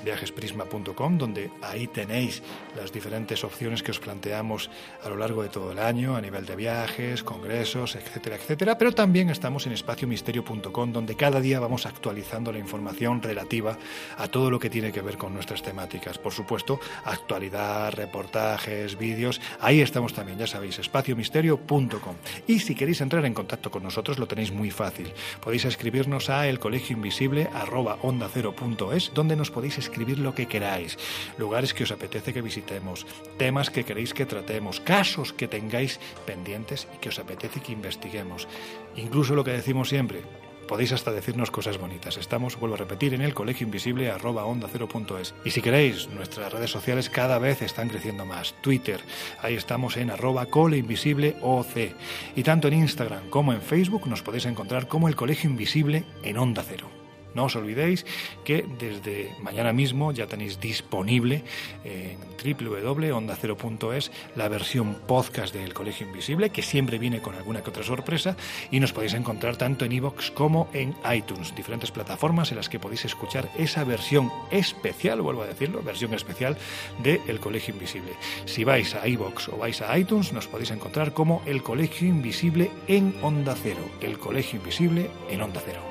viajesprisma.com, 0.04 1.18
donde 1.20 1.52
ahí 1.62 1.86
tenéis 1.88 2.42
las 2.76 2.92
diferentes 2.92 3.44
opciones 3.44 3.84
que 3.84 3.92
os 3.92 4.00
planteamos 4.00 4.72
a 5.04 5.10
lo 5.10 5.18
largo 5.18 5.44
de 5.44 5.50
todo 5.50 5.72
el 5.72 5.78
año, 5.78 6.16
a 6.16 6.22
nivel 6.22 6.48
de 6.48 6.56
viajes, 6.56 7.22
congresos, 7.22 7.96
etcétera, 7.96 8.38
etcétera. 8.38 8.78
Pero 8.78 8.92
también 8.94 9.30
estamos 9.30 9.68
en 9.68 9.74
espaciomisterio.com, 9.74 10.92
donde 10.92 11.16
cada 11.16 11.42
día 11.42 11.60
vamos 11.60 11.86
actualizando 11.86 12.52
la 12.52 12.58
información 12.58 13.22
relativa 13.22 13.78
a 14.18 14.28
todo 14.30 14.50
lo 14.50 14.58
que 14.58 14.72
tiene 14.72 14.92
que 14.92 15.02
ver 15.02 15.18
con 15.18 15.34
nuestras 15.34 15.62
temáticas. 15.62 16.18
Por 16.18 16.34
supuesto, 16.34 16.80
actualidad, 17.06 17.94
reportajes, 17.94 18.98
vídeos, 18.98 19.40
ahí 19.60 19.82
estamos 19.82 20.14
también, 20.14 20.39
ya 20.40 20.48
sabéis, 20.48 20.80
espaciomisterio.com. 20.80 22.16
Y 22.48 22.60
si 22.60 22.74
queréis 22.74 23.02
entrar 23.02 23.26
en 23.26 23.34
contacto 23.34 23.70
con 23.70 23.84
nosotros, 23.84 24.18
lo 24.18 24.28
tenéis 24.28 24.52
muy 24.52 24.72
fácil. 24.72 25.12
Podéis 25.42 25.66
escribirnos 25.66 26.30
a 26.30 26.48
elcolegioinvisible@onda0.es, 26.48 29.12
donde 29.14 29.36
nos 29.36 29.52
podéis 29.52 29.78
escribir 29.78 30.20
lo 30.20 30.34
que 30.34 30.48
queráis, 30.48 30.98
lugares 31.38 31.74
que 31.74 31.84
os 31.84 31.92
apetece 31.92 32.32
que 32.34 32.42
visitemos, 32.42 33.06
temas 33.38 33.70
que 33.70 33.84
queréis 33.84 34.14
que 34.14 34.26
tratemos, 34.26 34.80
casos 34.80 35.34
que 35.34 35.50
tengáis 35.50 36.00
pendientes 36.26 36.88
y 36.96 37.00
que 37.00 37.10
os 37.10 37.20
apetece 37.20 37.60
que 37.60 37.74
investiguemos. 37.74 38.48
Incluso 38.96 39.36
lo 39.36 39.44
que 39.44 39.52
decimos 39.52 39.90
siempre, 39.90 40.22
podéis 40.70 40.92
hasta 40.92 41.12
decirnos 41.12 41.50
cosas 41.50 41.80
bonitas. 41.80 42.18
Estamos, 42.18 42.60
vuelvo 42.60 42.76
a 42.76 42.78
repetir, 42.78 43.16
en 43.16 43.24
el 43.24 43.34
colegio 43.34 43.66
invisible 43.66 44.12
arroba 44.12 44.46
onda 44.46 44.70
cero 44.72 44.88
punto 44.88 45.18
es. 45.18 45.34
Y 45.44 45.50
si 45.50 45.64
queréis, 45.64 46.08
nuestras 46.10 46.54
redes 46.54 46.70
sociales 46.70 47.10
cada 47.10 47.40
vez 47.40 47.64
están 47.64 47.90
creciendo 47.90 48.24
más. 48.24 48.54
Twitter, 48.62 49.02
ahí 49.42 49.56
estamos 49.56 49.98
en 49.98 50.12
arroba 50.12 50.46
coleinvisibleoc. 50.46 51.76
Y 52.36 52.44
tanto 52.44 52.68
en 52.68 52.76
Instagram 52.76 53.32
como 53.32 53.52
en 53.52 53.64
Facebook 53.64 54.08
nos 54.08 54.22
podéis 54.22 54.46
encontrar 54.46 54.88
como 54.88 55.08
el 55.08 55.16
colegio 55.16 55.50
invisible 55.50 56.04
en 56.22 56.38
onda 56.38 56.64
cero. 56.64 56.99
No 57.34 57.46
os 57.46 57.56
olvidéis 57.56 58.06
que 58.44 58.66
desde 58.80 59.36
mañana 59.42 59.74
mismo 59.74 60.12
ya 60.12 60.28
tenéis 60.28 60.60
disponible 60.60 61.44
en 61.84 62.18
www.ondacero.es 62.40 64.12
la 64.36 64.48
versión 64.48 64.96
podcast 65.08 65.54
del 65.54 65.74
Colegio 65.74 66.08
Invisible, 66.08 66.50
que 66.50 66.62
siempre 66.62 66.98
viene 66.98 67.22
con 67.22 67.36
alguna 67.36 67.62
que 67.62 67.70
otra 67.70 67.84
sorpresa, 67.84 68.36
y 68.72 68.80
nos 68.80 68.94
podéis 68.94 69.14
encontrar 69.14 69.58
tanto 69.58 69.86
en 69.86 69.92
iVoox 69.92 70.32
como 70.32 70.70
en 70.74 70.96
iTunes, 71.14 71.56
diferentes 71.56 71.92
plataformas 71.92 72.52
en 72.52 72.58
las 72.58 72.70
que 72.70 72.80
podéis 72.80 73.06
escuchar 73.06 73.50
esa 73.58 73.84
versión 73.84 74.32
especial, 74.52 75.22
vuelvo 75.22 75.44
a 75.44 75.48
decirlo, 75.48 75.82
versión 75.82 76.14
especial 76.14 76.58
de 77.04 77.22
El 77.28 77.40
Colegio 77.40 77.74
Invisible. 77.74 78.14
Si 78.46 78.64
vais 78.64 78.96
a 78.96 79.08
iVoox 79.08 79.50
o 79.50 79.58
vais 79.58 79.82
a 79.82 79.98
iTunes, 79.98 80.34
nos 80.34 80.48
podéis 80.48 80.72
encontrar 80.72 81.14
como 81.14 81.42
El 81.46 81.64
Colegio 81.64 82.08
Invisible 82.08 82.72
en 82.88 83.16
Onda 83.22 83.56
Cero, 83.56 83.82
El 84.02 84.18
Colegio 84.18 84.60
Invisible 84.60 85.10
en 85.30 85.42
Onda 85.42 85.62
Cero. 85.66 85.82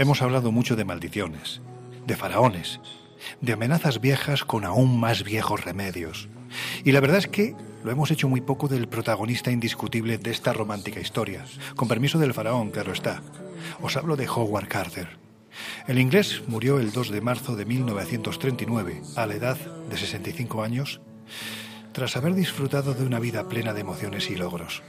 Hemos 0.00 0.22
hablado 0.22 0.50
mucho 0.50 0.76
de 0.76 0.86
maldiciones, 0.86 1.60
de 2.06 2.16
faraones, 2.16 2.80
de 3.42 3.52
amenazas 3.52 4.00
viejas 4.00 4.44
con 4.44 4.64
aún 4.64 4.98
más 4.98 5.24
viejos 5.24 5.62
remedios. 5.62 6.30
Y 6.86 6.92
la 6.92 7.00
verdad 7.00 7.18
es 7.18 7.28
que 7.28 7.54
lo 7.84 7.90
hemos 7.90 8.10
hecho 8.10 8.26
muy 8.26 8.40
poco 8.40 8.66
del 8.66 8.88
protagonista 8.88 9.50
indiscutible 9.50 10.16
de 10.16 10.30
esta 10.30 10.54
romántica 10.54 11.00
historia. 11.00 11.44
Con 11.76 11.86
permiso 11.86 12.18
del 12.18 12.32
faraón, 12.32 12.70
claro 12.70 12.94
está. 12.94 13.20
Os 13.82 13.94
hablo 13.98 14.16
de 14.16 14.26
Howard 14.26 14.68
Carter. 14.68 15.18
El 15.86 15.98
inglés 15.98 16.44
murió 16.46 16.80
el 16.80 16.92
2 16.92 17.10
de 17.10 17.20
marzo 17.20 17.54
de 17.54 17.66
1939, 17.66 19.02
a 19.16 19.26
la 19.26 19.34
edad 19.34 19.58
de 19.58 19.98
65 19.98 20.62
años, 20.62 21.02
tras 21.92 22.16
haber 22.16 22.32
disfrutado 22.32 22.94
de 22.94 23.04
una 23.04 23.18
vida 23.18 23.50
plena 23.50 23.74
de 23.74 23.82
emociones 23.82 24.30
y 24.30 24.36
logros. 24.36 24.82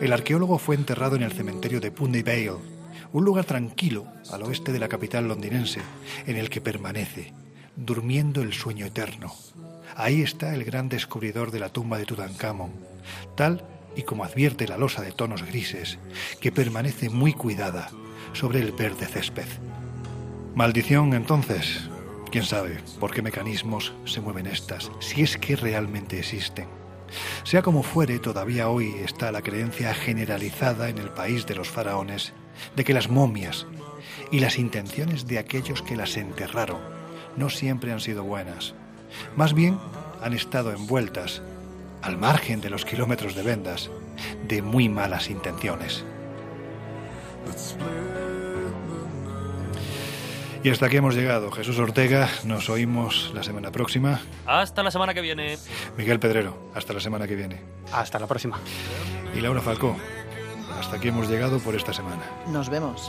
El 0.00 0.10
arqueólogo 0.14 0.56
fue 0.56 0.74
enterrado 0.74 1.16
en 1.16 1.22
el 1.22 1.32
cementerio 1.32 1.80
de 1.80 1.90
Putney 1.90 2.22
Vale, 2.22 2.81
un 3.12 3.24
lugar 3.24 3.44
tranquilo 3.44 4.06
al 4.30 4.42
oeste 4.42 4.72
de 4.72 4.78
la 4.78 4.88
capital 4.88 5.28
londinense, 5.28 5.80
en 6.26 6.36
el 6.36 6.48
que 6.48 6.60
permanece, 6.60 7.32
durmiendo 7.76 8.42
el 8.42 8.52
sueño 8.52 8.86
eterno. 8.86 9.34
Ahí 9.94 10.22
está 10.22 10.54
el 10.54 10.64
gran 10.64 10.88
descubridor 10.88 11.50
de 11.50 11.60
la 11.60 11.68
tumba 11.68 11.98
de 11.98 12.06
Tutankamón, 12.06 12.72
tal 13.36 13.64
y 13.94 14.02
como 14.02 14.24
advierte 14.24 14.66
la 14.66 14.78
losa 14.78 15.02
de 15.02 15.12
tonos 15.12 15.42
grises, 15.42 15.98
que 16.40 16.50
permanece 16.50 17.10
muy 17.10 17.34
cuidada 17.34 17.90
sobre 18.32 18.60
el 18.60 18.72
verde 18.72 19.06
césped. 19.06 19.46
Maldición, 20.54 21.12
entonces. 21.12 21.88
¿Quién 22.30 22.44
sabe 22.44 22.80
por 22.98 23.12
qué 23.12 23.20
mecanismos 23.20 23.92
se 24.06 24.22
mueven 24.22 24.46
estas, 24.46 24.90
si 25.00 25.20
es 25.20 25.36
que 25.36 25.54
realmente 25.54 26.18
existen? 26.18 26.66
Sea 27.44 27.60
como 27.60 27.82
fuere, 27.82 28.18
todavía 28.20 28.70
hoy 28.70 28.94
está 29.04 29.30
la 29.32 29.42
creencia 29.42 29.92
generalizada 29.92 30.88
en 30.88 30.96
el 30.96 31.10
país 31.10 31.44
de 31.44 31.54
los 31.54 31.68
faraones 31.68 32.32
de 32.76 32.84
que 32.84 32.94
las 32.94 33.08
momias 33.08 33.66
y 34.30 34.40
las 34.40 34.58
intenciones 34.58 35.26
de 35.26 35.38
aquellos 35.38 35.82
que 35.82 35.96
las 35.96 36.16
enterraron 36.16 36.80
no 37.36 37.50
siempre 37.50 37.92
han 37.92 38.00
sido 38.00 38.24
buenas. 38.24 38.74
Más 39.36 39.54
bien 39.54 39.78
han 40.22 40.32
estado 40.32 40.72
envueltas, 40.72 41.42
al 42.02 42.16
margen 42.16 42.60
de 42.60 42.70
los 42.70 42.84
kilómetros 42.84 43.34
de 43.34 43.42
vendas, 43.42 43.90
de 44.46 44.62
muy 44.62 44.88
malas 44.88 45.30
intenciones. 45.30 46.04
Y 50.64 50.70
hasta 50.70 50.86
aquí 50.86 50.96
hemos 50.96 51.16
llegado. 51.16 51.50
Jesús 51.50 51.76
Ortega, 51.80 52.28
nos 52.44 52.70
oímos 52.70 53.32
la 53.34 53.42
semana 53.42 53.72
próxima. 53.72 54.20
Hasta 54.46 54.84
la 54.84 54.92
semana 54.92 55.12
que 55.12 55.20
viene. 55.20 55.58
Miguel 55.96 56.20
Pedrero, 56.20 56.70
hasta 56.74 56.92
la 56.92 57.00
semana 57.00 57.26
que 57.26 57.34
viene. 57.34 57.60
Hasta 57.92 58.20
la 58.20 58.28
próxima. 58.28 58.60
Y 59.36 59.40
Laura 59.40 59.60
Falcó, 59.60 59.96
hasta 60.92 61.00
aquí 61.00 61.08
hemos 61.08 61.30
llegado 61.30 61.58
por 61.58 61.74
esta 61.74 61.94
semana. 61.94 62.22
Nos 62.48 62.68
vemos. 62.68 63.08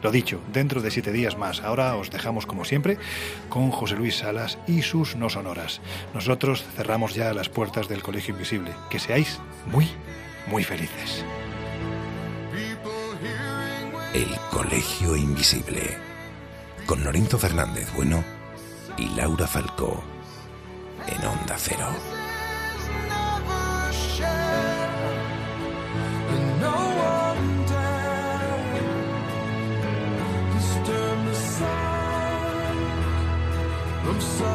Lo 0.00 0.10
dicho, 0.10 0.40
dentro 0.50 0.80
de 0.80 0.90
siete 0.90 1.12
días 1.12 1.36
más. 1.36 1.60
Ahora 1.60 1.94
os 1.96 2.10
dejamos, 2.10 2.46
como 2.46 2.64
siempre, 2.64 2.96
con 3.50 3.70
José 3.70 3.96
Luis 3.96 4.16
Salas 4.16 4.56
y 4.66 4.80
sus 4.80 5.14
no 5.14 5.28
sonoras. 5.28 5.82
Nosotros 6.14 6.64
cerramos 6.74 7.14
ya 7.14 7.34
las 7.34 7.50
puertas 7.50 7.86
del 7.86 8.02
Colegio 8.02 8.32
Invisible. 8.32 8.72
Que 8.88 8.98
seáis 8.98 9.40
muy, 9.66 9.90
muy 10.46 10.64
felices. 10.64 11.22
El 14.14 14.34
Colegio 14.50 15.14
Invisible. 15.14 15.98
Con 16.86 17.04
Lorenzo 17.04 17.36
Fernández 17.36 17.92
Bueno 17.94 18.24
y 18.96 19.10
Laura 19.10 19.46
Falcó. 19.46 20.02
En 21.08 21.26
Onda 21.26 21.56
Cero. 21.58 21.88
I'm 34.12 34.20
sorry. 34.20 34.51